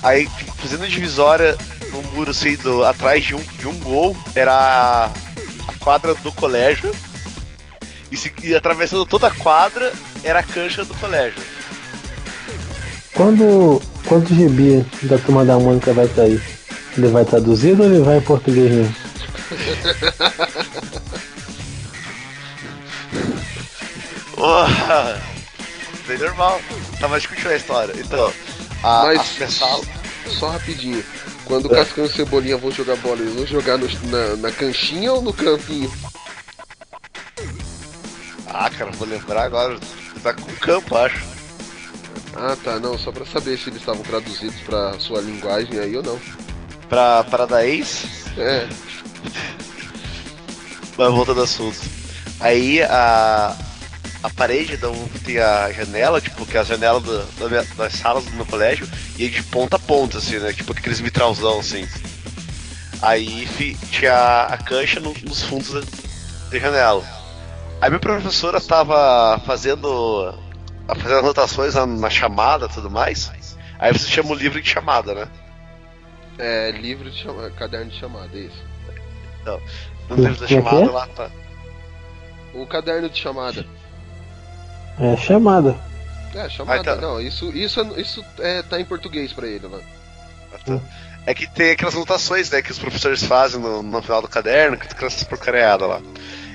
Aí, 0.02 0.26
tipo, 0.28 0.52
fazendo 0.56 0.88
divisória 0.88 1.56
no 1.92 2.02
muro 2.14 2.30
assim, 2.30 2.56
do, 2.56 2.84
atrás 2.84 3.24
de 3.24 3.34
um, 3.34 3.42
de 3.58 3.68
um 3.68 3.78
gol, 3.80 4.16
era 4.34 4.52
a, 4.52 5.06
a 5.06 5.74
quadra 5.78 6.14
do 6.14 6.32
colégio. 6.32 6.90
E, 8.10 8.16
se, 8.16 8.32
e 8.42 8.54
atravessando 8.54 9.04
toda 9.06 9.28
a 9.28 9.30
quadra 9.30 9.92
era 10.24 10.40
a 10.40 10.42
cancha 10.42 10.84
do 10.84 10.94
colégio. 10.94 11.42
Quando, 13.14 13.82
quando 14.06 14.30
o 14.30 14.34
gibi 14.34 14.84
da 15.02 15.18
turma 15.18 15.44
da 15.44 15.58
Mônica 15.58 15.92
vai 15.92 16.08
sair? 16.08 16.42
Ele 16.96 17.08
vai 17.08 17.24
traduzido 17.24 17.82
ou 17.82 17.88
ele 17.88 18.02
vai 18.02 18.16
em 18.18 18.22
português 18.22 18.70
mesmo? 18.70 18.96
Porra! 24.34 25.20
Bem 26.06 26.18
normal. 26.18 26.60
Tá, 26.98 27.06
mas 27.08 27.26
continua 27.26 27.52
a 27.52 27.56
história. 27.56 27.92
Então, 27.96 28.32
a, 28.82 29.04
Mas- 29.06 29.62
a. 29.62 29.80
Só 30.30 30.50
rapidinho. 30.50 31.04
Quando 31.44 31.66
o 31.66 31.70
Cascão 31.70 32.04
e 32.04 32.06
o 32.06 32.10
Cebolinha 32.12 32.56
vão 32.56 32.70
jogar 32.70 32.96
bola, 32.96 33.20
eles 33.20 33.34
vão 33.34 33.46
jogar 33.46 33.76
no- 33.78 33.88
na, 34.08 34.36
na 34.36 34.52
canchinha 34.52 35.12
ou 35.12 35.20
no 35.22 35.32
campinho? 35.32 35.90
Ah, 38.46 38.70
cara, 38.70 38.90
vou 38.92 39.08
lembrar 39.08 39.44
agora. 39.44 39.78
Tá 40.22 40.32
com 40.34 40.52
campo, 40.56 40.96
acho. 40.96 41.24
Ah 42.36 42.56
tá, 42.62 42.78
não, 42.78 42.96
só 42.98 43.10
pra 43.10 43.24
saber 43.26 43.58
se 43.58 43.70
eles 43.70 43.80
estavam 43.80 44.02
traduzidos 44.02 44.60
pra 44.62 44.98
sua 45.00 45.20
linguagem 45.20 45.78
aí 45.78 45.96
ou 45.96 46.02
não. 46.02 46.20
Pra 46.88 47.24
Paradaís, 47.24 48.04
É, 48.36 48.68
mas 50.96 51.10
voltando 51.12 51.38
ao 51.38 51.44
assunto. 51.44 51.78
Aí 52.38 52.82
a. 52.82 53.56
A 54.22 54.28
parede 54.28 54.76
da 54.76 54.88
onde 54.90 55.18
tem 55.20 55.38
a 55.38 55.72
janela, 55.72 56.20
tipo, 56.20 56.44
que 56.44 56.56
é 56.56 56.60
a 56.60 56.64
janela 56.64 57.00
do- 57.00 57.24
da 57.38 57.48
minha- 57.48 57.64
das 57.76 57.94
salas 57.94 58.24
do 58.24 58.32
meu 58.32 58.44
colégio, 58.44 58.86
e 59.18 59.28
de 59.28 59.42
ponta 59.44 59.76
a 59.76 59.78
ponta, 59.78 60.18
assim, 60.18 60.38
né? 60.38 60.52
Tipo 60.52 60.72
aqueles 60.72 61.00
vitralzão, 61.00 61.58
assim. 61.60 61.86
Aí 63.00 63.46
fi- 63.46 63.76
tinha 63.90 64.42
a 64.42 64.58
cancha 64.58 65.00
no- 65.00 65.14
nos 65.22 65.42
fundos 65.42 65.72
da, 65.72 65.80
da 66.50 66.58
janela. 66.58 67.02
Aí 67.80 67.88
minha 67.88 68.00
professora 68.00 68.60
tava 68.60 69.40
fazendo. 69.46 70.34
fazendo 70.88 71.20
anotações 71.20 71.74
na, 71.74 71.86
na 71.86 72.10
chamada 72.10 72.66
e 72.66 72.68
tudo 72.68 72.90
mais. 72.90 73.30
Aí 73.78 73.92
você 73.92 74.06
chama 74.08 74.32
o 74.32 74.34
livro 74.34 74.60
de 74.60 74.68
chamada, 74.68 75.14
né? 75.14 75.28
é 76.38 76.70
livro 76.72 77.10
de 77.10 77.16
chamada, 77.22 77.50
caderno 77.52 77.90
de 77.90 77.98
chamada, 77.98 78.36
é 78.36 78.40
isso. 78.40 78.64
No 80.08 80.16
livro 80.16 80.40
da 80.40 80.46
que 80.46 80.54
é? 80.54 80.62
chamada 80.62 80.90
lá 80.90 81.06
tá. 81.06 81.30
O 82.54 82.66
caderno 82.66 83.08
de 83.08 83.18
chamada. 83.18 83.64
É 84.98 85.16
chamada. 85.16 85.76
É, 86.34 86.48
chamada, 86.48 86.80
Ah, 86.80 86.94
tá. 86.96 87.00
não, 87.00 87.20
isso, 87.20 87.50
isso, 87.56 87.80
é- 87.80 88.00
isso 88.00 88.24
é, 88.38 88.62
tá 88.62 88.80
em 88.80 88.84
português 88.84 89.32
pra 89.32 89.46
ele 89.48 89.66
lá. 89.66 89.78
É 91.26 91.34
que 91.34 91.46
tem 91.46 91.70
aquelas 91.72 91.94
anotações, 91.94 92.50
né, 92.50 92.62
que 92.62 92.70
os 92.70 92.78
professores 92.78 93.22
fazem 93.22 93.60
no, 93.60 93.82
no 93.82 94.02
final 94.02 94.22
do 94.22 94.28
caderno, 94.28 94.76
que 94.76 94.88
fica 94.88 95.06
essas 95.06 95.24
porcariadas 95.24 95.88
lá. 95.88 96.00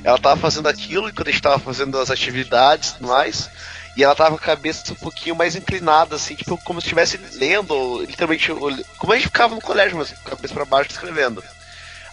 Ela 0.04 0.18
tava 0.18 0.40
fazendo 0.40 0.68
aquilo 0.68 1.10
enquanto 1.10 1.28
a 1.28 1.32
gente 1.32 1.42
tava 1.42 1.60
fazendo 1.60 1.98
as 2.00 2.10
atividades 2.12 2.90
e 2.90 2.94
tudo 2.96 3.08
mais. 3.10 3.50
E 3.98 4.04
ela 4.04 4.14
tava 4.16 4.32
com 4.32 4.36
a 4.36 4.40
cabeça 4.40 4.92
um 4.92 4.96
pouquinho 4.96 5.36
mais 5.36 5.56
inclinada, 5.56 6.16
assim, 6.16 6.36
tipo, 6.36 6.58
como 6.64 6.82
se 6.82 6.86
estivesse 6.88 7.18
lendo, 7.38 8.02
literalmente, 8.02 8.52
como 8.98 9.14
a 9.14 9.16
gente 9.16 9.28
ficava 9.28 9.56
no 9.56 9.62
colégio, 9.62 9.98
mas 9.98 10.12
com 10.12 10.28
a 10.28 10.36
cabeça 10.36 10.54
pra 10.54 10.66
baixo 10.66 10.92
escrevendo. 10.92 11.42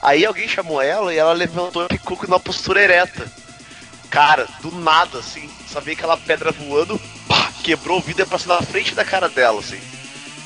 Aí 0.00 0.24
alguém 0.24 0.46
chamou 0.48 0.80
ela 0.80 1.12
e 1.12 1.18
ela 1.18 1.32
levantou 1.32 1.86
e 1.90 1.94
ficou 1.96 2.16
com 2.16 2.26
uma 2.26 2.38
postura 2.40 2.80
ereta. 2.82 3.26
Cara, 4.12 4.46
do 4.60 4.70
nada, 4.70 5.20
assim, 5.20 5.48
só 5.66 5.80
veio 5.80 5.96
aquela 5.96 6.18
pedra 6.18 6.52
voando, 6.52 7.00
pá, 7.26 7.50
quebrou 7.62 7.96
o 7.96 8.02
vidro 8.02 8.24
e 8.24 8.26
passou 8.26 8.54
na 8.54 8.60
frente 8.60 8.94
da 8.94 9.06
cara 9.06 9.26
dela, 9.26 9.58
assim. 9.58 9.80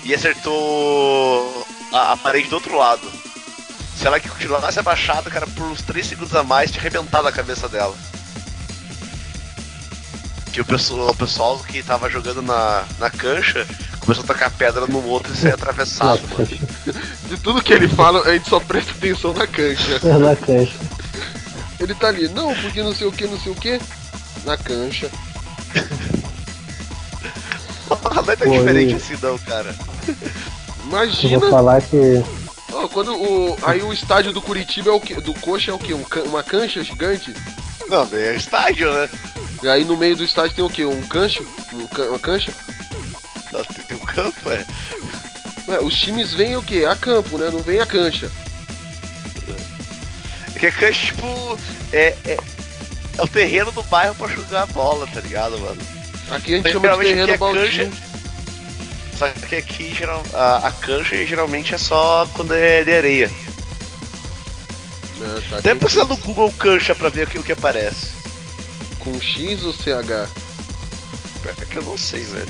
E 0.04 0.14
acertou 0.14 1.66
a, 1.92 2.12
a 2.12 2.16
parede 2.16 2.48
do 2.48 2.54
outro 2.54 2.78
lado. 2.78 3.02
Se 3.96 4.06
ela 4.06 4.20
continuasse 4.20 4.78
abaixada, 4.78 5.28
cara, 5.28 5.48
por 5.48 5.64
uns 5.64 5.82
3 5.82 6.06
segundos 6.06 6.36
a 6.36 6.44
mais, 6.44 6.70
tinha 6.70 6.80
arrebentado 6.80 7.26
a 7.26 7.32
cabeça 7.32 7.68
dela. 7.68 7.96
Que 10.52 10.60
o 10.60 10.64
pessoal, 10.64 11.10
o 11.10 11.16
pessoal 11.16 11.58
que 11.58 11.82
tava 11.82 12.08
jogando 12.08 12.42
na, 12.42 12.84
na 13.00 13.10
cancha 13.10 13.66
começou 13.98 14.22
a 14.22 14.28
tacar 14.28 14.52
pedra 14.52 14.86
no 14.86 15.04
outro 15.06 15.32
e 15.32 15.36
sair 15.36 15.54
atravessado, 15.54 16.22
mano. 16.28 16.46
De 17.28 17.36
tudo 17.38 17.60
que 17.60 17.72
ele 17.72 17.88
fala, 17.88 18.20
a 18.28 18.32
gente 18.32 18.48
só 18.48 18.60
presta 18.60 18.92
atenção 18.92 19.34
na 19.34 19.48
cancha. 19.48 20.00
É 20.06 20.18
na 20.18 20.36
cancha. 20.36 20.95
Ele 21.78 21.94
tá 21.94 22.08
ali, 22.08 22.28
não, 22.28 22.54
porque 22.56 22.82
não 22.82 22.94
sei 22.94 23.06
o 23.06 23.12
que, 23.12 23.26
não 23.26 23.38
sei 23.38 23.52
o 23.52 23.54
que, 23.54 23.80
na 24.44 24.56
cancha. 24.56 25.10
Não 28.14 28.32
é 28.32 28.36
tão 28.36 28.48
Pô, 28.48 28.58
diferente 28.58 28.92
e- 28.92 28.96
assim 28.96 29.16
não, 29.22 29.38
cara. 29.38 29.74
Eu 30.08 30.14
Imagina, 30.86 31.38
vou 31.38 31.50
falar 31.50 31.82
que 31.82 32.22
ó, 32.72 32.88
quando 32.88 33.12
o, 33.14 33.56
aí 33.62 33.82
o 33.82 33.92
estádio 33.92 34.32
do 34.32 34.40
Curitiba 34.40 34.90
é 34.90 34.92
o 34.92 35.00
que, 35.00 35.14
do 35.20 35.34
Coxa 35.34 35.70
é 35.70 35.74
o 35.74 35.78
que? 35.78 35.92
Um, 35.94 36.02
can- 36.04 36.22
uma 36.22 36.42
cancha 36.42 36.82
gigante? 36.82 37.34
Não, 37.88 38.08
é 38.12 38.34
estádio, 38.36 38.92
né? 38.92 39.08
E 39.62 39.68
aí 39.68 39.84
no 39.84 39.96
meio 39.96 40.16
do 40.16 40.24
estádio 40.24 40.54
tem 40.56 40.64
o 40.64 40.70
que? 40.70 40.84
Um 40.84 41.02
cancho? 41.06 41.44
Um 41.72 41.86
can- 41.86 42.04
uma 42.08 42.18
cancha? 42.18 42.52
Ela 43.52 43.64
tem, 43.64 43.84
tem 43.84 43.96
um 43.96 44.00
campo, 44.06 44.50
é. 44.50 44.64
Ué, 45.68 45.80
os 45.80 45.94
times 45.96 46.32
vêm 46.32 46.56
o 46.56 46.62
quê? 46.62 46.84
A 46.88 46.94
campo, 46.96 47.38
né? 47.38 47.50
Não 47.52 47.60
vem 47.60 47.80
a 47.80 47.86
cancha. 47.86 48.30
É 50.56 50.58
que 50.58 50.66
a 50.66 50.72
cancha, 50.72 51.06
tipo, 51.06 51.58
é, 51.92 52.16
é, 52.24 52.38
é 53.18 53.22
o 53.22 53.28
terreno 53.28 53.70
do 53.72 53.82
bairro 53.84 54.14
pra 54.14 54.26
jogar 54.28 54.62
a 54.62 54.66
bola, 54.66 55.06
tá 55.06 55.20
ligado, 55.20 55.58
mano? 55.60 55.80
Aqui 56.30 56.54
a 56.54 56.56
gente 56.56 56.72
chama 56.72 56.80
de 56.80 56.86
geralmente 56.86 57.08
terreno 57.08 57.24
aqui 57.24 57.32
é 57.32 57.36
baldio. 57.36 57.62
cancha. 57.62 57.90
Só 59.18 59.28
que 59.28 59.56
aqui 59.56 59.94
geral, 59.94 60.22
a, 60.32 60.68
a 60.68 60.72
cancha 60.72 61.24
geralmente 61.26 61.74
é 61.74 61.78
só 61.78 62.26
quando 62.34 62.54
é 62.54 62.82
de 62.84 62.92
areia. 62.92 63.30
É, 65.20 65.40
tá 65.50 65.58
Até 65.58 65.70
aqui 65.72 65.80
precisa 65.80 66.04
no 66.04 66.16
Google 66.16 66.52
cancha 66.58 66.94
pra 66.94 67.08
ver 67.10 67.22
aquilo 67.22 67.44
que 67.44 67.52
aparece. 67.52 68.08
com 68.98 69.20
X 69.20 69.62
ou 69.64 69.72
CH? 69.74 70.28
É 71.46 71.64
que 71.66 71.76
eu 71.76 71.82
não 71.82 71.96
sei, 71.96 72.22
velho. 72.24 72.48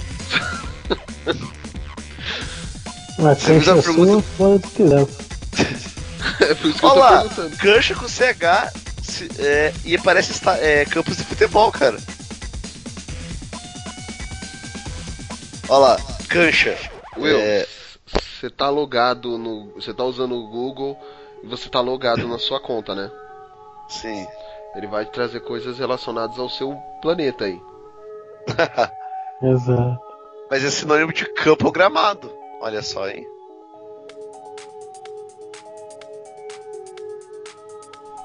Mas 3.18 3.38
Você 3.38 3.46
fez 3.60 3.68
a 3.68 3.74
pergunta- 3.76 4.26
sua, 4.36 4.60
É 6.40 6.54
por 6.54 6.66
isso 6.70 6.78
que 6.78 6.84
eu 6.84 6.88
Olha 6.90 6.94
tô 6.94 7.00
lá, 7.00 7.20
perguntando. 7.20 7.56
cancha 7.58 7.94
com 7.94 8.08
CH 8.08 8.72
se- 9.02 9.28
é, 9.38 9.72
e 9.84 9.94
aparece 9.96 10.32
esta- 10.32 10.56
é, 10.58 10.84
campos 10.84 11.16
de 11.16 11.24
futebol, 11.24 11.70
cara. 11.72 11.96
Olha 15.68 15.78
lá, 15.78 15.96
cancha. 16.28 16.76
Will, 17.16 17.38
É, 17.38 17.66
você 18.06 18.48
tá 18.50 18.68
logado 18.68 19.36
no. 19.38 19.72
Você 19.74 19.92
tá 19.92 20.04
usando 20.04 20.34
o 20.36 20.46
Google 20.48 20.98
e 21.42 21.46
você 21.46 21.68
tá 21.68 21.80
logado 21.80 22.26
na 22.28 22.38
sua 22.38 22.60
conta, 22.60 22.94
né? 22.94 23.10
sim. 23.88 24.26
Ele 24.74 24.86
vai 24.88 25.06
trazer 25.06 25.40
coisas 25.40 25.78
relacionadas 25.78 26.38
ao 26.38 26.50
seu 26.50 26.74
planeta 27.00 27.44
aí. 27.46 27.58
Exato. 29.42 29.98
Mas 30.50 30.62
é 30.64 30.70
sinônimo 30.70 31.14
de 31.14 31.24
campo 31.32 31.72
gramado. 31.72 32.30
Olha 32.60 32.82
só, 32.82 33.08
hein? 33.08 33.26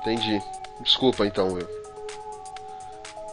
Entendi. 0.01 0.41
Desculpa 0.81 1.25
então, 1.25 1.53
Will. 1.53 1.67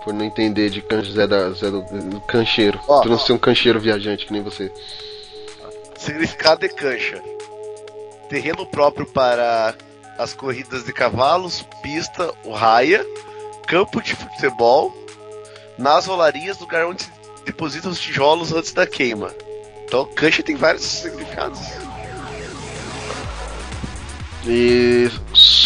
Por 0.04 0.12
não 0.12 0.24
entender 0.24 0.70
de 0.70 0.82
can... 0.82 1.02
Zé, 1.02 1.26
da... 1.26 1.50
Zé 1.50 1.70
do... 1.70 1.82
do 1.82 2.20
cancheiro. 2.22 2.78
Ó. 2.86 3.00
Por 3.00 3.10
não 3.10 3.18
ser 3.18 3.32
um 3.32 3.38
cancheiro 3.38 3.80
viajante 3.80 4.26
que 4.26 4.32
nem 4.32 4.42
você. 4.42 4.72
Significado 5.96 6.60
de 6.60 6.68
cancha: 6.68 7.22
terreno 8.28 8.66
próprio 8.66 9.06
para 9.06 9.74
as 10.18 10.34
corridas 10.34 10.84
de 10.84 10.92
cavalos, 10.92 11.64
pista, 11.82 12.32
o 12.44 12.52
raia, 12.52 13.04
campo 13.66 14.02
de 14.02 14.14
futebol, 14.14 14.92
nas 15.78 16.06
rolarias, 16.06 16.58
lugar 16.58 16.86
onde 16.86 17.04
se 17.04 17.10
depositam 17.46 17.90
os 17.90 18.00
tijolos 18.00 18.52
antes 18.52 18.72
da 18.72 18.86
queima. 18.86 19.32
Então, 19.84 20.04
cancha 20.14 20.42
tem 20.42 20.56
vários 20.56 20.84
significados. 20.84 21.60
E 24.46 25.10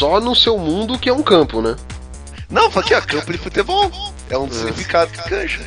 só 0.03 0.21
no 0.21 0.35
seu 0.35 0.59
mundo 0.59 0.99
que 0.99 1.09
é 1.09 1.13
um 1.13 1.23
campo, 1.23 1.63
né? 1.63 1.77
Não, 2.51 2.69
fala 2.69 2.85
aqui, 2.85 2.93
ó, 2.93 3.01
campo 3.01 3.31
de 3.31 3.39
futebol. 3.39 3.89
É 4.29 4.37
um 4.37 4.51
significado 4.51 5.13
de 5.13 5.19
cancha. 5.23 5.63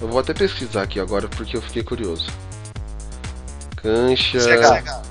Eu 0.00 0.08
vou 0.08 0.18
até 0.18 0.32
pesquisar 0.32 0.84
aqui 0.84 0.98
agora 0.98 1.28
porque 1.28 1.54
eu 1.54 1.60
fiquei 1.60 1.82
curioso. 1.82 2.30
Cancha. 3.76 4.40
CH. 4.40 5.02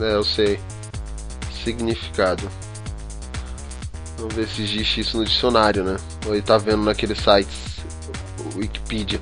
É, 0.00 0.14
eu 0.14 0.24
sei. 0.24 0.58
Significado. 1.62 2.50
Vamos 4.18 4.34
ver 4.34 4.48
se 4.48 4.62
existe 4.62 5.02
isso 5.02 5.16
no 5.16 5.24
dicionário, 5.24 5.84
né? 5.84 5.96
Ou 6.26 6.34
ele 6.34 6.42
tá 6.42 6.58
vendo 6.58 6.82
naqueles 6.82 7.18
sites. 7.18 7.76
Wikipedia. 8.56 9.20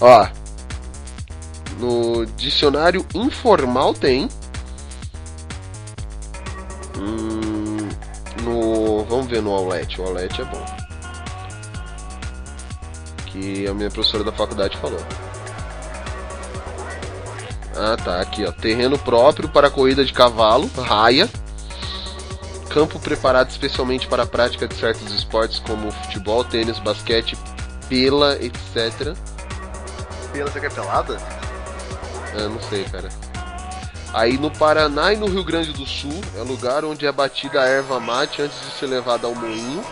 Ó. 0.00 0.26
No 1.78 2.26
dicionário 2.26 3.06
informal 3.14 3.94
tem. 3.94 4.28
Hum, 6.98 7.49
no. 8.50 9.04
Vamos 9.04 9.26
ver 9.28 9.42
no 9.42 9.52
Aulete. 9.52 10.00
O 10.00 10.04
Aulete 10.04 10.42
é 10.42 10.44
bom. 10.44 10.64
Que 13.26 13.66
a 13.66 13.74
minha 13.74 13.90
professora 13.90 14.24
da 14.24 14.32
faculdade 14.32 14.76
falou. 14.78 15.00
Ah, 17.76 17.96
tá. 17.96 18.20
Aqui, 18.20 18.44
ó. 18.44 18.52
Terreno 18.52 18.98
próprio 18.98 19.48
para 19.48 19.70
corrida 19.70 20.04
de 20.04 20.12
cavalo, 20.12 20.70
raia. 20.76 21.28
Campo 22.68 23.00
preparado 23.00 23.50
especialmente 23.50 24.06
para 24.06 24.22
a 24.22 24.26
prática 24.26 24.68
de 24.68 24.74
certos 24.74 25.12
esportes 25.12 25.58
como 25.58 25.90
futebol, 25.90 26.44
tênis, 26.44 26.78
basquete, 26.78 27.36
pela, 27.88 28.36
etc. 28.36 29.16
Pela 30.32 30.50
você 30.50 30.60
quer 30.60 30.72
pelada? 30.72 31.16
Ah, 32.36 32.48
não 32.48 32.60
sei, 32.62 32.84
cara. 32.84 33.08
Aí 34.12 34.36
no 34.36 34.50
Paraná 34.50 35.12
e 35.12 35.16
no 35.16 35.26
Rio 35.26 35.44
Grande 35.44 35.72
do 35.72 35.86
Sul 35.86 36.20
é 36.36 36.42
lugar 36.42 36.84
onde 36.84 37.06
é 37.06 37.12
batida 37.12 37.60
a 37.60 37.66
erva 37.66 38.00
mate 38.00 38.42
antes 38.42 38.58
de 38.60 38.78
ser 38.78 38.86
levada 38.86 39.26
ao 39.26 39.34
moinho. 39.34 39.84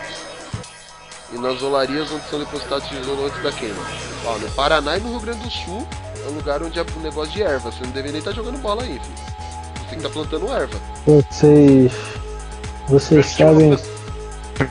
E 1.31 1.37
nas 1.37 1.61
olarias 1.61 2.11
onde 2.11 2.27
são 2.29 2.39
depositados 2.39 2.87
tijolos 2.87 3.31
antes 3.31 3.43
da 3.43 3.51
queima. 3.51 3.81
Ó, 4.25 4.37
no 4.37 4.49
Paraná 4.51 4.97
e 4.97 4.99
no 4.99 5.11
Rio 5.11 5.19
Grande 5.19 5.39
do 5.39 5.51
Sul 5.51 5.87
é 6.25 6.29
um 6.29 6.33
lugar 6.33 6.61
onde 6.61 6.79
é 6.79 6.85
um 6.97 7.01
negócio 7.01 7.31
de 7.31 7.43
erva. 7.43 7.71
Você 7.71 7.83
não 7.83 7.91
deveria 7.91 8.19
estar 8.19 8.31
jogando 8.31 8.57
bola 8.57 8.83
aí, 8.83 8.99
filho. 8.99 9.15
Você 9.75 9.79
tem 9.81 9.89
que 9.89 9.95
estar 9.95 10.09
plantando 10.09 10.51
erva. 10.51 10.79
Vocês. 11.05 11.93
Vocês 12.87 13.25
sabem. 13.25 13.77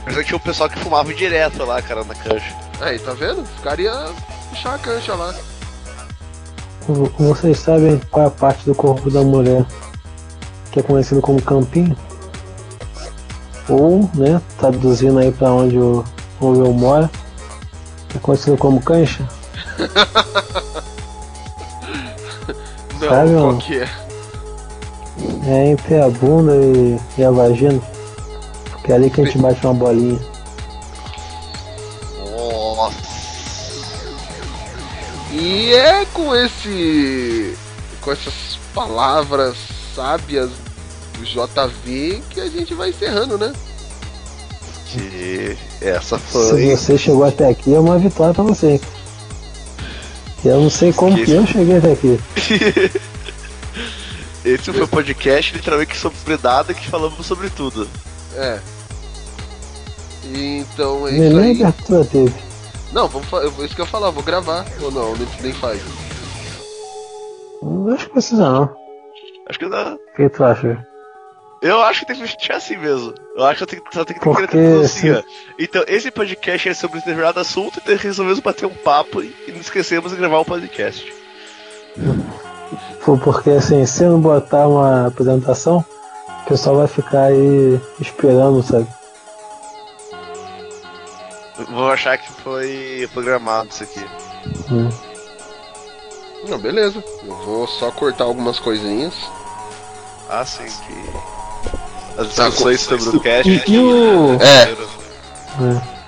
Mas 0.05 0.25
tinha 0.25 0.37
o 0.37 0.39
pessoal 0.39 0.69
que 0.69 0.79
fumava 0.79 1.11
direto 1.13 1.65
lá, 1.65 1.81
cara, 1.81 2.03
na 2.03 2.13
cancha. 2.13 2.55
Aí, 2.79 2.99
tá 2.99 3.13
vendo? 3.13 3.41
Os 3.41 3.63
caras 3.63 3.79
iam 3.79 4.15
puxar 4.49 4.75
a 4.75 4.79
cancha 4.79 5.15
lá. 5.15 5.33
Vocês 7.17 7.59
sabem 7.59 8.01
qual 8.09 8.25
é 8.25 8.27
a 8.27 8.31
parte 8.31 8.65
do 8.65 8.73
corpo 8.73 9.11
da 9.11 9.21
mulher 9.21 9.65
que 10.71 10.79
é 10.79 10.83
conhecido 10.83 11.21
como 11.21 11.41
campinho? 11.41 11.95
Ou, 13.67 14.09
né, 14.15 14.41
traduzindo 14.57 15.19
aí 15.19 15.31
pra 15.31 15.51
onde 15.51 15.77
o, 15.77 16.03
o 16.41 16.53
eu 16.55 16.73
mora, 16.73 17.09
é 18.15 18.19
conhecido 18.19 18.57
como 18.57 18.81
cancha? 18.81 19.27
Não, 22.99 23.09
Sabe, 23.09 23.33
qual 23.33 23.57
que 23.57 23.79
é? 23.79 23.89
É 25.45 25.67
entre 25.69 26.01
a 26.01 26.09
bunda 26.09 26.55
e, 26.55 26.99
e 27.17 27.23
a 27.23 27.31
vagina. 27.31 27.81
Porque 28.71 28.91
é 28.91 28.95
ali 28.95 29.09
que 29.09 29.21
a 29.21 29.25
gente 29.25 29.37
bate 29.37 29.65
uma 29.65 29.73
bolinha. 29.73 30.19
E 35.39 35.73
é 35.73 36.05
com 36.13 36.35
esse. 36.35 37.55
com 38.01 38.11
essas 38.11 38.33
palavras 38.73 39.55
sábias 39.95 40.49
do 41.17 41.23
JV 41.25 42.21
que 42.29 42.39
a 42.41 42.47
gente 42.49 42.73
vai 42.73 42.89
encerrando, 42.89 43.37
né? 43.37 43.53
Que 44.87 45.57
essa 45.81 46.17
Se 46.17 46.23
foi. 46.31 46.75
você 46.75 46.97
chegou 46.97 47.23
até 47.23 47.47
aqui, 47.49 47.73
é 47.73 47.79
uma 47.79 47.97
vitória 47.99 48.33
pra 48.33 48.43
você. 48.43 48.81
Eu 50.43 50.61
não 50.61 50.69
sei 50.69 50.91
como 50.93 51.15
Que 51.15 51.25
que 51.25 51.31
eu 51.31 51.45
cheguei 51.45 51.77
até 51.77 51.91
aqui. 51.91 52.19
Esse 54.43 54.71
foi 54.71 54.81
o 54.83 54.87
podcast 54.87 55.53
literalmente 55.53 55.97
sobre 55.97 56.39
nada 56.41 56.73
que 56.73 56.89
falamos 56.89 57.25
sobre 57.25 57.49
tudo. 57.49 57.87
É. 58.35 58.59
Então 60.33 61.07
é 61.07 61.11
Nem, 61.11 61.27
isso 61.27 61.35
nem 61.37 61.51
aí. 61.51 61.63
abertura 61.63 62.05
teve. 62.05 62.33
Não, 62.91 63.07
vamos 63.07 63.27
isso 63.63 63.75
que 63.75 63.81
eu 63.81 63.85
ia 63.85 63.91
falar, 63.91 64.09
vou 64.09 64.23
gravar. 64.23 64.65
Ou 64.81 64.91
não, 64.91 65.15
nem, 65.15 65.27
nem 65.41 65.53
faz. 65.53 65.81
Não 67.61 67.93
acho 67.93 68.05
que 68.05 68.13
precisa 68.13 68.49
não. 68.49 68.75
Acho 69.47 69.59
que 69.59 69.65
não. 69.65 69.95
O 69.95 70.15
que 70.15 70.29
tu 70.29 70.43
acha? 70.43 70.87
Eu 71.61 71.81
acho 71.81 71.99
que 71.99 72.05
tem 72.05 72.15
que 72.15 72.27
fechar 72.27 72.55
assim 72.55 72.77
mesmo. 72.77 73.13
Eu 73.35 73.43
acho 73.43 73.53
que 73.53 73.59
só 73.59 73.65
tem, 73.65 73.81
só 73.91 74.05
tem 74.05 74.17
que 74.17 74.23
ter 74.23 74.47
tudo 74.47 74.85
assim, 74.85 75.11
ó. 75.11 75.21
Então, 75.59 75.83
esse 75.87 76.09
podcast 76.09 76.69
é 76.69 76.73
sobre 76.73 76.99
determinado 76.99 77.39
assunto 77.39 77.81
e 77.85 77.95
resolvemos 77.95 78.39
bater 78.39 78.65
um 78.65 78.73
papo 78.73 79.21
e 79.21 79.35
e 79.47 79.51
não 79.51 79.59
esquecemos 79.59 80.11
de 80.11 80.17
gravar 80.17 80.39
o 80.39 80.45
podcast. 80.45 81.13
Foi 83.01 83.17
porque 83.17 83.49
assim, 83.49 83.85
se 83.85 84.03
eu 84.03 84.11
não 84.11 84.21
botar 84.21 84.67
uma 84.67 85.07
apresentação, 85.07 85.83
o 86.43 86.45
pessoal 86.47 86.77
vai 86.77 86.87
ficar 86.87 87.23
aí 87.23 87.79
esperando, 87.99 88.63
sabe? 88.63 88.87
Vou 91.67 91.91
achar 91.91 92.17
que 92.17 92.31
foi 92.31 93.09
programado 93.13 93.69
isso 93.69 93.83
aqui. 93.83 94.05
Hum. 94.71 94.89
Não, 96.47 96.57
beleza. 96.57 97.03
Eu 97.23 97.35
vou 97.45 97.67
só 97.67 97.91
cortar 97.91 98.23
algumas 98.23 98.59
coisinhas. 98.59 99.13
Ah, 100.29 100.45
sim, 100.45 100.63
que. 100.63 102.21
As 102.21 102.27
discussões 102.27 102.81
sobre 102.81 103.09
o 103.09 103.19
cast. 103.19 103.49
E, 103.49 103.71
e 103.71 103.79
o. 103.79 104.37
É. 104.41 105.99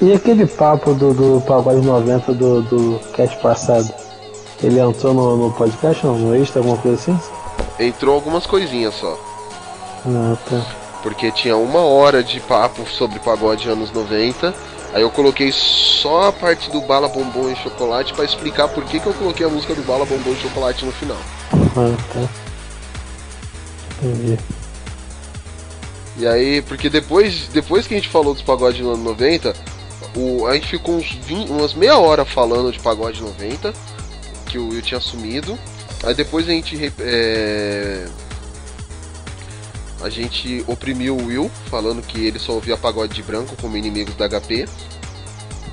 E 0.00 0.12
aquele 0.12 0.46
papo 0.46 0.94
do, 0.94 1.12
do 1.12 1.40
pagode 1.42 1.86
90 1.86 2.32
do, 2.32 2.62
do 2.62 3.00
cast 3.12 3.36
passado? 3.38 3.92
Ele 4.62 4.80
entrou 4.80 5.14
no, 5.14 5.36
no 5.36 5.52
podcast, 5.52 6.04
não? 6.04 6.18
No 6.18 6.34
extra, 6.34 6.60
alguma 6.60 6.78
coisa 6.78 6.96
assim? 6.96 7.20
Entrou 7.78 8.14
algumas 8.14 8.46
coisinhas 8.46 8.94
só. 8.94 9.18
Não, 10.04 10.36
tá. 10.36 10.79
Porque 11.02 11.30
tinha 11.30 11.56
uma 11.56 11.80
hora 11.80 12.22
de 12.22 12.40
papo 12.40 12.86
sobre 12.86 13.18
pagode 13.20 13.68
anos 13.68 13.90
90 13.90 14.54
Aí 14.92 15.02
eu 15.02 15.10
coloquei 15.10 15.52
só 15.52 16.28
a 16.28 16.32
parte 16.32 16.68
do 16.70 16.80
Bala 16.80 17.08
Bombom 17.08 17.48
e 17.50 17.56
Chocolate 17.56 18.12
pra 18.12 18.24
explicar 18.24 18.68
por 18.68 18.84
que, 18.84 18.98
que 18.98 19.06
eu 19.06 19.14
coloquei 19.14 19.46
a 19.46 19.48
música 19.48 19.74
do 19.74 19.82
Bala 19.82 20.04
Bombom 20.04 20.32
e 20.32 20.36
Chocolate 20.36 20.84
no 20.84 20.90
final. 20.92 21.18
Ah, 21.52 21.96
tá. 22.12 22.28
Entendi. 24.02 24.38
E 26.16 26.26
aí, 26.26 26.60
porque 26.62 26.90
depois, 26.90 27.46
depois 27.48 27.86
que 27.86 27.94
a 27.94 27.96
gente 27.96 28.08
falou 28.08 28.34
dos 28.34 28.42
pagodes 28.42 28.80
no 28.80 28.94
ano 28.94 29.04
90, 29.04 29.54
o, 30.16 30.46
a 30.48 30.54
gente 30.54 30.66
ficou 30.66 30.96
uns 30.96 31.12
20, 31.12 31.50
umas 31.50 31.72
meia 31.72 31.96
hora 31.96 32.24
falando 32.24 32.72
de 32.72 32.80
pagode 32.80 33.22
90, 33.22 33.72
que 34.46 34.58
o 34.58 34.70
Will 34.70 34.82
tinha 34.82 35.00
sumido. 35.00 35.56
Aí 36.02 36.14
depois 36.14 36.48
a 36.48 36.50
gente 36.50 36.92
é, 36.98 38.08
a 40.00 40.08
gente 40.08 40.64
oprimiu 40.66 41.16
o 41.16 41.26
Will, 41.26 41.50
falando 41.66 42.02
que 42.02 42.26
ele 42.26 42.38
só 42.38 42.52
ouvia 42.52 42.76
pagode 42.76 43.14
de 43.14 43.22
branco 43.22 43.56
como 43.60 43.76
inimigos 43.76 44.14
da 44.16 44.28
HP. 44.28 44.66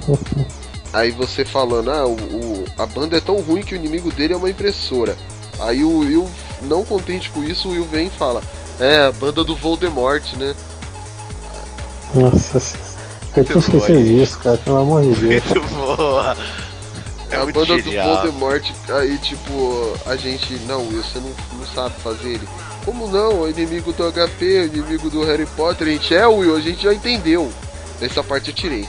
Aí 0.94 1.12
você 1.12 1.44
falando, 1.44 1.91
ah, 1.91 2.06
o, 2.08 2.14
o- 2.14 2.66
a 2.78 2.86
banda 2.86 3.18
é 3.18 3.22
tão 3.22 3.40
ruim 3.41 3.62
que 3.62 3.74
o 3.74 3.78
inimigo 3.78 4.12
dele 4.12 4.34
é 4.34 4.38
uma 4.38 4.49
impressora. 4.49 5.18
Aí 5.60 5.84
o 5.84 5.99
Will, 5.99 6.30
não 6.62 6.86
contente 6.86 7.30
com 7.30 7.44
isso, 7.44 7.68
o 7.68 7.72
Will 7.72 7.86
vem 7.86 8.08
e 8.08 8.12
fala, 8.12 8.41
é, 8.80 9.06
a 9.08 9.12
banda 9.12 9.44
do 9.44 9.56
Voldemort, 9.56 10.24
né? 10.38 10.56
Nossa, 12.14 12.62
eu 13.36 13.44
tinha 13.44 13.58
esquecido 13.60 14.04
disso, 14.04 14.40
cara, 14.40 14.58
pelo 14.58 14.78
amor 14.78 15.04
de 15.04 15.14
Deus. 15.16 15.44
Muito 15.45 15.62
boa. 15.76 16.38
É 17.30 17.36
a 17.36 17.45
banda 17.45 17.66
genial. 17.82 18.08
do 18.08 18.14
Voldemort, 18.32 18.72
aí 18.90 19.18
tipo, 19.18 19.94
a 20.06 20.16
gente, 20.16 20.54
não, 20.68 20.88
Will, 20.88 21.04
você 21.04 21.20
não, 21.20 21.32
não 21.60 21.66
sabe 21.68 21.95
fazer 22.02 22.30
ele. 22.30 22.48
Como 22.88 23.05
não? 23.09 23.41
O 23.41 23.49
inimigo 23.49 23.91
do 23.91 24.09
HP, 24.14 24.45
o 24.61 24.65
inimigo 24.77 25.09
do 25.09 25.22
Harry 25.26 25.45
Potter, 25.45 25.89
a 25.89 25.91
gente 25.91 26.15
é 26.15 26.26
Will, 26.26 26.55
a 26.55 26.61
gente 26.61 26.81
já 26.84 26.93
entendeu. 26.93 27.51
Essa 28.01 28.23
parte 28.23 28.49
eu 28.51 28.55
tirei. 28.55 28.88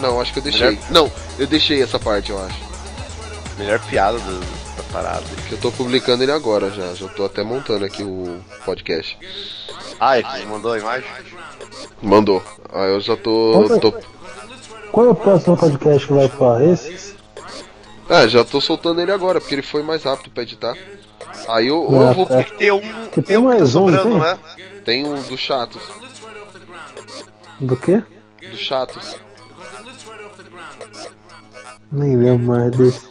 Não, 0.00 0.20
acho 0.20 0.32
que 0.32 0.38
eu 0.38 0.42
deixei. 0.44 0.70
Melhor- 0.70 0.90
Não, 0.92 1.12
eu 1.40 1.46
deixei 1.48 1.82
essa 1.82 1.98
parte, 1.98 2.30
eu 2.30 2.38
acho. 2.38 2.56
Melhor 3.58 3.80
piada 3.80 4.16
do- 4.20 4.40
da 4.76 4.82
parada. 4.92 5.24
Que 5.48 5.54
eu 5.54 5.58
tô 5.58 5.72
publicando 5.72 6.22
ele 6.22 6.30
agora 6.30 6.70
já. 6.70 6.94
Já 6.94 7.08
tô 7.08 7.24
até 7.24 7.42
montando 7.42 7.84
aqui 7.84 8.04
o 8.04 8.38
podcast. 8.64 9.18
Ah, 9.98 10.16
é 10.18 10.22
que 10.22 10.30
você 10.30 10.44
mandou 10.44 10.72
a 10.72 10.78
imagem? 10.78 11.08
Mandou. 12.00 12.40
Aí 12.72 12.92
eu 12.92 13.00
já 13.00 13.16
tô. 13.16 13.58
Opa. 13.64 13.78
tô 13.80 13.92
Qual 14.92 15.06
é 15.06 15.10
o 15.10 15.14
próximo 15.16 15.56
podcast 15.56 16.06
que 16.06 16.12
vai 16.12 16.28
falar? 16.28 16.62
Esse? 16.64 17.16
é, 18.08 18.28
já 18.28 18.44
tô 18.44 18.60
soltando 18.60 19.00
ele 19.00 19.10
agora, 19.10 19.40
porque 19.40 19.54
ele 19.54 19.62
foi 19.62 19.82
mais 19.82 20.04
rápido 20.04 20.30
pra 20.30 20.44
editar. 20.44 20.76
Aí 21.48 21.68
eu, 21.68 21.88
eu 21.90 22.14
vou. 22.14 22.26
tá. 22.26 22.42
Tem 22.42 22.70
um. 22.72 22.80
Que 23.12 23.22
tem 23.22 23.36
um 23.36 23.42
que 23.42 23.48
tá 23.48 23.58
mais 23.58 23.74
um, 23.74 23.88
sobrando, 23.88 24.10
tem? 24.10 24.18
né? 24.20 24.38
Tem 24.84 25.06
um 25.06 25.22
do 25.22 25.36
Chatos. 25.36 25.82
Do 27.60 27.76
quê? 27.76 28.02
Do 28.50 28.56
Chatos. 28.56 29.16
Nem 31.92 32.16
lembro 32.16 32.46
mais 32.46 32.70
desse. 32.72 33.06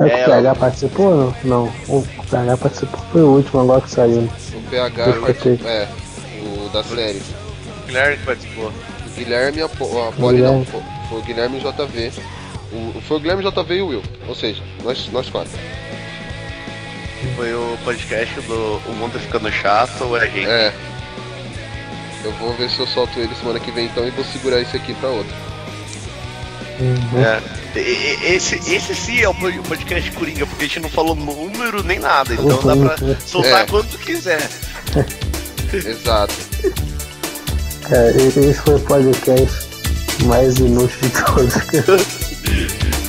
É, 0.00 0.08
que 0.08 0.16
É, 0.16 0.22
o 0.22 0.26
PH 0.30 0.54
participou 0.56 1.06
ou 1.06 1.16
não? 1.16 1.34
Não, 1.44 1.72
o 1.88 2.04
PH 2.28 2.56
participou 2.56 3.00
foi 3.12 3.22
o 3.22 3.28
último 3.36 3.60
agora 3.60 3.80
que 3.80 3.90
saiu. 3.90 4.22
O 4.22 4.70
PH 4.70 5.06
Eu 5.06 5.20
part- 5.20 5.36
escutei. 5.36 5.60
É, 5.68 5.88
o 6.42 6.68
da 6.70 6.82
série. 6.82 7.22
O 7.82 7.86
Guilherme 7.86 8.16
que 8.16 8.24
participou. 8.24 8.66
O 9.06 9.10
Guilherme 9.16 9.58
e 9.58 9.62
a, 9.62 9.68
Po- 9.68 10.02
a 10.08 10.12
Polly 10.12 10.42
não. 10.42 10.62
Guilherme. 10.64 10.84
Foi 11.08 11.18
o 11.18 11.22
Guilherme 11.22 11.60
e 11.60 11.64
o 11.64 11.72
JV. 11.72 12.12
O, 12.72 13.00
foi 13.02 13.16
o 13.16 13.20
Guilherme, 13.20 13.46
o 13.46 13.50
JV 13.52 13.74
e 13.76 13.82
o 13.82 13.86
Will. 13.86 14.02
Ou 14.26 14.34
seja, 14.34 14.60
nós, 14.82 15.08
nós 15.12 15.30
quatro. 15.30 15.52
Foi 17.36 17.52
o 17.54 17.76
podcast 17.84 18.40
do 18.42 18.80
O 18.86 18.92
Mundo 18.94 19.18
Ficando 19.18 19.50
Chato 19.50 20.04
ou 20.04 20.16
é 20.16 20.22
a 20.22 20.26
gente? 20.26 20.46
É. 20.46 20.72
Eu 22.24 22.32
vou 22.32 22.54
ver 22.54 22.70
se 22.70 22.78
eu 22.80 22.86
solto 22.86 23.18
ele 23.18 23.34
semana 23.34 23.60
que 23.60 23.70
vem 23.70 23.86
então 23.86 24.06
e 24.06 24.10
vou 24.10 24.24
segurar 24.24 24.60
esse 24.60 24.76
aqui 24.76 24.94
pra 24.94 25.08
outro. 25.10 25.34
Uhum. 26.80 27.22
É. 27.22 27.40
Esse, 28.34 28.54
esse 28.72 28.94
sim 28.94 29.20
é 29.20 29.28
o 29.28 29.34
po- 29.34 29.48
o 29.48 29.62
podcast 29.64 30.10
Coringa, 30.12 30.46
porque 30.46 30.64
a 30.64 30.68
gente 30.68 30.80
não 30.80 30.88
falou 30.88 31.14
número 31.16 31.82
nem 31.82 31.98
nada, 31.98 32.32
então 32.34 32.46
dá 32.62 32.76
pra 32.96 33.16
soltar 33.26 33.62
É. 33.62 33.66
quanto 33.66 33.98
quiser. 33.98 34.48
Exato. 35.72 36.34
Cara, 37.88 38.10
e- 38.12 38.28
esse 38.28 38.54
foi 38.62 38.74
o 38.76 38.80
podcast 38.80 39.68
mais 40.24 40.56
inútil 40.58 40.98
de 41.00 41.10
todos. 41.24 41.54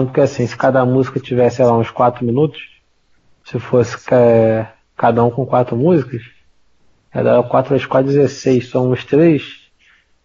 falando 0.00 0.06
porque 0.06 0.20
assim, 0.20 0.46
se 0.46 0.56
cada 0.56 0.84
música 0.84 1.20
tivesse, 1.20 1.56
sei 1.56 1.64
lá, 1.64 1.76
uns 1.76 1.90
4 1.90 2.24
minutos, 2.24 2.60
se 3.44 3.58
fosse 3.58 3.96
é, 4.12 4.66
cada 4.96 5.22
um 5.24 5.30
com 5.30 5.46
quatro 5.46 5.76
músicas, 5.76 6.22
era 7.12 7.42
4 7.42 7.70
vezes 7.70 7.86
4, 7.86 8.12
16, 8.12 8.68
são 8.68 8.90
uns 8.90 9.04
3, 9.04 9.42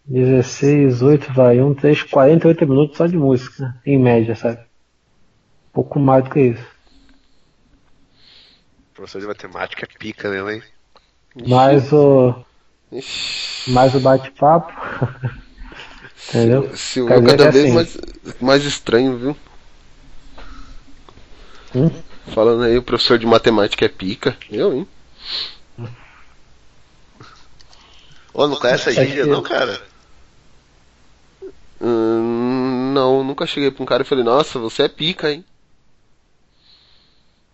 16, 0.06 1.02
8, 1.02 1.34
vai, 1.34 1.61
1, 1.61 1.73
3, 1.73 2.03
48 2.03 2.68
minutos 2.68 2.97
só 2.97 3.06
de 3.07 3.18
música, 3.18 3.64
né? 3.64 3.76
em 3.85 3.99
média, 3.99 4.35
sabe? 4.35 4.60
Pouco 5.73 5.99
mais 5.99 6.23
do 6.23 6.30
que 6.30 6.39
isso. 6.39 6.76
Professor 8.93 9.19
de 9.19 9.27
matemática 9.27 9.85
é 9.85 9.97
pica 9.97 10.30
mesmo, 10.30 10.49
hein? 10.49 10.64
Mais 11.45 11.91
o. 11.91 12.34
Ixi, 12.93 13.72
Mais 13.72 13.93
o 13.93 13.99
bate-papo. 13.99 14.72
Entendeu? 16.30 16.64
Quer 16.64 16.72
dizer 16.72 17.38
cada 17.38 17.45
que 17.45 17.52
vez 17.52 17.65
assim- 17.65 17.73
mais, 17.73 17.97
mais 18.41 18.64
estranho, 18.64 19.18
viu? 19.18 19.38
Hum? 21.76 21.89
Falando 22.34 22.64
aí, 22.64 22.77
o 22.77 22.84
professor 22.84 23.18
de 23.19 23.26
matemática 23.26 23.85
é 23.85 23.89
pica. 23.89 24.38
Eu, 24.49 24.73
hein? 24.73 24.88
Ô, 28.34 28.47
não 28.47 28.57
conhece 28.57 28.89
a 28.89 28.93
gíria 28.93 29.26
não, 29.26 29.41
cara? 29.41 29.81
Hum, 31.81 32.91
não, 32.93 33.23
nunca 33.23 33.45
cheguei 33.45 33.69
pra 33.72 33.84
um 33.84 33.85
cara 33.85 34.03
e 34.03 34.06
falei, 34.06 34.23
nossa, 34.23 34.57
você 34.60 34.84
é 34.84 34.88
pica, 34.88 35.31
hein? 35.31 35.43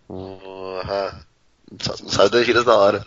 Porra. 0.07 1.25
Não 2.01 2.09
sabe 2.09 2.29
das 2.31 2.45
gírias 2.45 2.65
da 2.65 2.75
hora. 2.75 3.05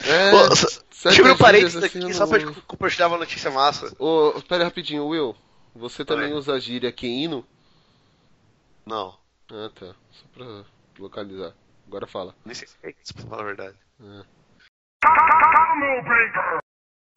É, 0.00 0.32
Ô, 0.34 0.56
só- 0.56 0.68
certas 0.68 0.88
Deixa 1.02 1.22
eu 1.22 1.34
um 1.34 1.36
parênteses 1.36 1.72
gírias, 1.74 1.96
assim, 1.96 2.12
só 2.12 2.26
pra 2.26 2.38
não- 2.38 2.54
compartilhar 2.66 3.08
uma 3.08 3.18
notícia 3.18 3.50
massa. 3.50 3.92
Ô, 3.98 4.32
espera 4.36 4.62
aí 4.62 4.64
rapidinho, 4.64 5.06
Will. 5.06 5.34
Você 5.74 6.04
também 6.04 6.32
Oi. 6.32 6.38
usa 6.38 6.58
gíria 6.60 6.90
queino? 6.90 7.44
Não, 8.86 9.14
Ah, 9.50 9.70
tá. 9.74 9.94
Só 10.10 10.24
pra 10.34 10.64
localizar. 10.98 11.52
Agora 11.86 12.06
fala. 12.06 12.34
nem 12.44 12.54
sei 12.54 12.68
que 12.68 12.86
é 12.86 12.94
isso, 13.02 13.14
pra 13.14 13.24
falar 13.24 13.42
a 13.42 13.46
verdade. 13.46 13.76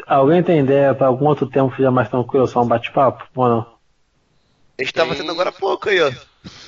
Alguém 0.07 0.41
tem 0.41 0.59
ideia 0.61 0.95
pra 0.95 1.07
algum 1.07 1.25
outro 1.27 1.49
tempo 1.49 1.71
que 1.71 1.77
seja 1.77 1.91
mais 1.91 2.09
tranquilo, 2.09 2.47
só 2.47 2.61
um 2.61 2.67
bate-papo? 2.67 3.27
Ou 3.35 3.49
não? 3.49 3.77
A 4.79 4.83
gente 4.83 4.93
tava 4.93 5.15
tendo 5.15 5.31
agora 5.31 5.49
há 5.49 5.53
pouco 5.53 5.89
aí, 5.89 6.01
ó. 6.01 6.11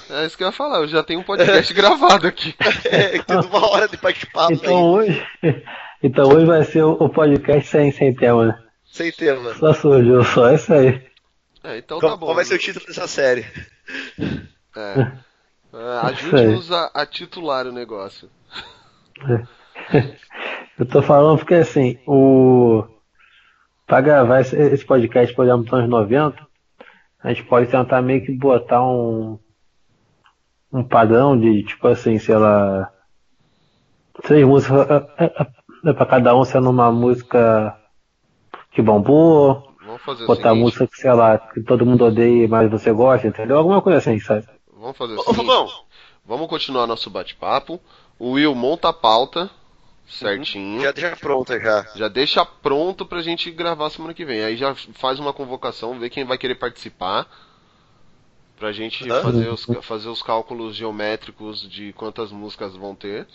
É 0.10 0.26
isso 0.26 0.38
que 0.38 0.44
eu 0.44 0.48
ia 0.48 0.54
falar, 0.54 0.80
eu 0.80 0.88
já 0.88 1.02
tenho 1.02 1.22
um 1.22 1.24
podcast 1.24 1.74
gravado 1.74 2.28
aqui. 2.28 2.54
É, 2.86 3.22
tendo 3.24 3.48
uma 3.48 3.68
hora 3.72 3.88
de 3.88 3.98
bate-papo 3.98 4.54
Então 4.54 5.00
aí, 5.00 5.10
hoje, 5.10 5.28
então 6.04 6.30
hoje 6.30 6.46
vai 6.46 6.64
ser 6.64 6.84
o 6.84 7.10
podcast 7.10 7.68
sem, 7.70 7.92
sem 7.92 8.14
tema, 8.14 8.46
né? 8.48 8.64
sem 8.86 9.12
tema. 9.12 9.54
Só 9.56 9.74
surgiu, 9.74 10.24
só 10.24 10.54
isso 10.54 10.74
aí. 10.74 11.02
É, 11.64 11.78
então 11.78 12.00
Qual, 12.00 12.12
tá 12.12 12.18
bom. 12.18 12.26
qual 12.28 12.36
vai 12.36 12.46
ser 12.46 12.56
o 12.56 12.60
título 12.60 12.86
dessa 12.86 13.08
série? 13.08 13.46
É. 14.76 15.12
É, 15.74 16.08
Ajude-nos 16.08 16.72
a, 16.72 16.92
a 16.94 17.06
titular 17.06 17.66
o 17.66 17.72
negócio. 17.72 18.30
Eu 20.78 20.86
tô 20.86 21.02
falando 21.02 21.40
porque 21.40 21.56
assim, 21.56 21.98
o. 22.06 22.84
Pra 23.86 24.02
gravar 24.02 24.42
esse, 24.42 24.56
esse 24.56 24.86
podcast, 24.86 25.36
por 25.36 25.46
exemplo, 25.46 25.64
dos 25.64 25.74
anos 25.74 25.90
90, 25.90 26.48
a 27.24 27.30
gente 27.30 27.44
pode 27.44 27.70
tentar 27.70 28.02
meio 28.02 28.24
que 28.24 28.32
botar 28.32 28.84
um. 28.84 29.40
Um 30.72 30.84
padrão 30.84 31.40
de, 31.40 31.64
tipo 31.64 31.88
assim, 31.88 32.18
sei 32.18 32.36
lá. 32.36 32.92
Três 34.24 34.46
músicas. 34.46 34.88
É, 34.90 35.26
é, 35.26 35.48
é 35.90 35.94
pra 35.94 36.06
cada 36.06 36.36
um 36.36 36.44
sendo 36.46 36.70
uma 36.70 36.92
música 36.92 37.78
que 38.72 38.82
bombou, 38.82 39.76
Vamos 39.86 40.02
fazer 40.02 40.26
botar 40.26 40.56
música 40.56 40.88
que, 40.88 40.98
sei 40.98 41.14
lá, 41.14 41.38
que 41.38 41.62
todo 41.62 41.86
mundo 41.86 42.06
odeia, 42.06 42.48
mas 42.48 42.72
você 42.72 42.92
gosta, 42.92 43.28
entendeu? 43.28 43.58
Alguma 43.58 43.82
coisa 43.82 44.00
assim, 44.00 44.20
sabe? 44.20 44.48
Vamos 44.84 44.98
fazer 44.98 45.14
o 45.14 45.20
Ô, 45.22 45.72
Vamos 46.26 46.48
continuar 46.50 46.86
nosso 46.86 47.10
bate-papo. 47.10 47.80
O 48.20 48.32
Will 48.32 48.54
monta 48.54 48.90
a 48.90 48.94
pauta 48.94 49.50
certinho. 50.06 50.82
já 50.82 50.92
deixa 50.92 51.16
pronta 51.16 51.58
já. 51.58 51.88
Já 51.96 52.08
deixa 52.10 52.46
pronto 52.46 53.06
pra 53.06 53.22
gente 53.22 53.50
gravar 53.50 53.90
semana 53.90 54.14
que 54.14 54.26
vem. 54.26 54.44
Aí 54.44 54.58
já 54.58 54.76
faz 54.76 55.20
uma 55.20 55.32
convocação, 55.32 55.98
vê 55.98 56.10
quem 56.10 56.26
vai 56.26 56.38
querer 56.38 56.56
participar. 56.56 57.26
Pra 58.58 58.74
gente 58.74 59.08
fazer, 59.08 59.50
os, 59.50 59.66
fazer 59.82 60.10
os 60.10 60.22
cálculos 60.22 60.76
geométricos 60.76 61.62
de 61.70 61.94
quantas 61.94 62.32
músicas 62.34 62.76
vão 62.76 62.94
ter. 62.94 63.26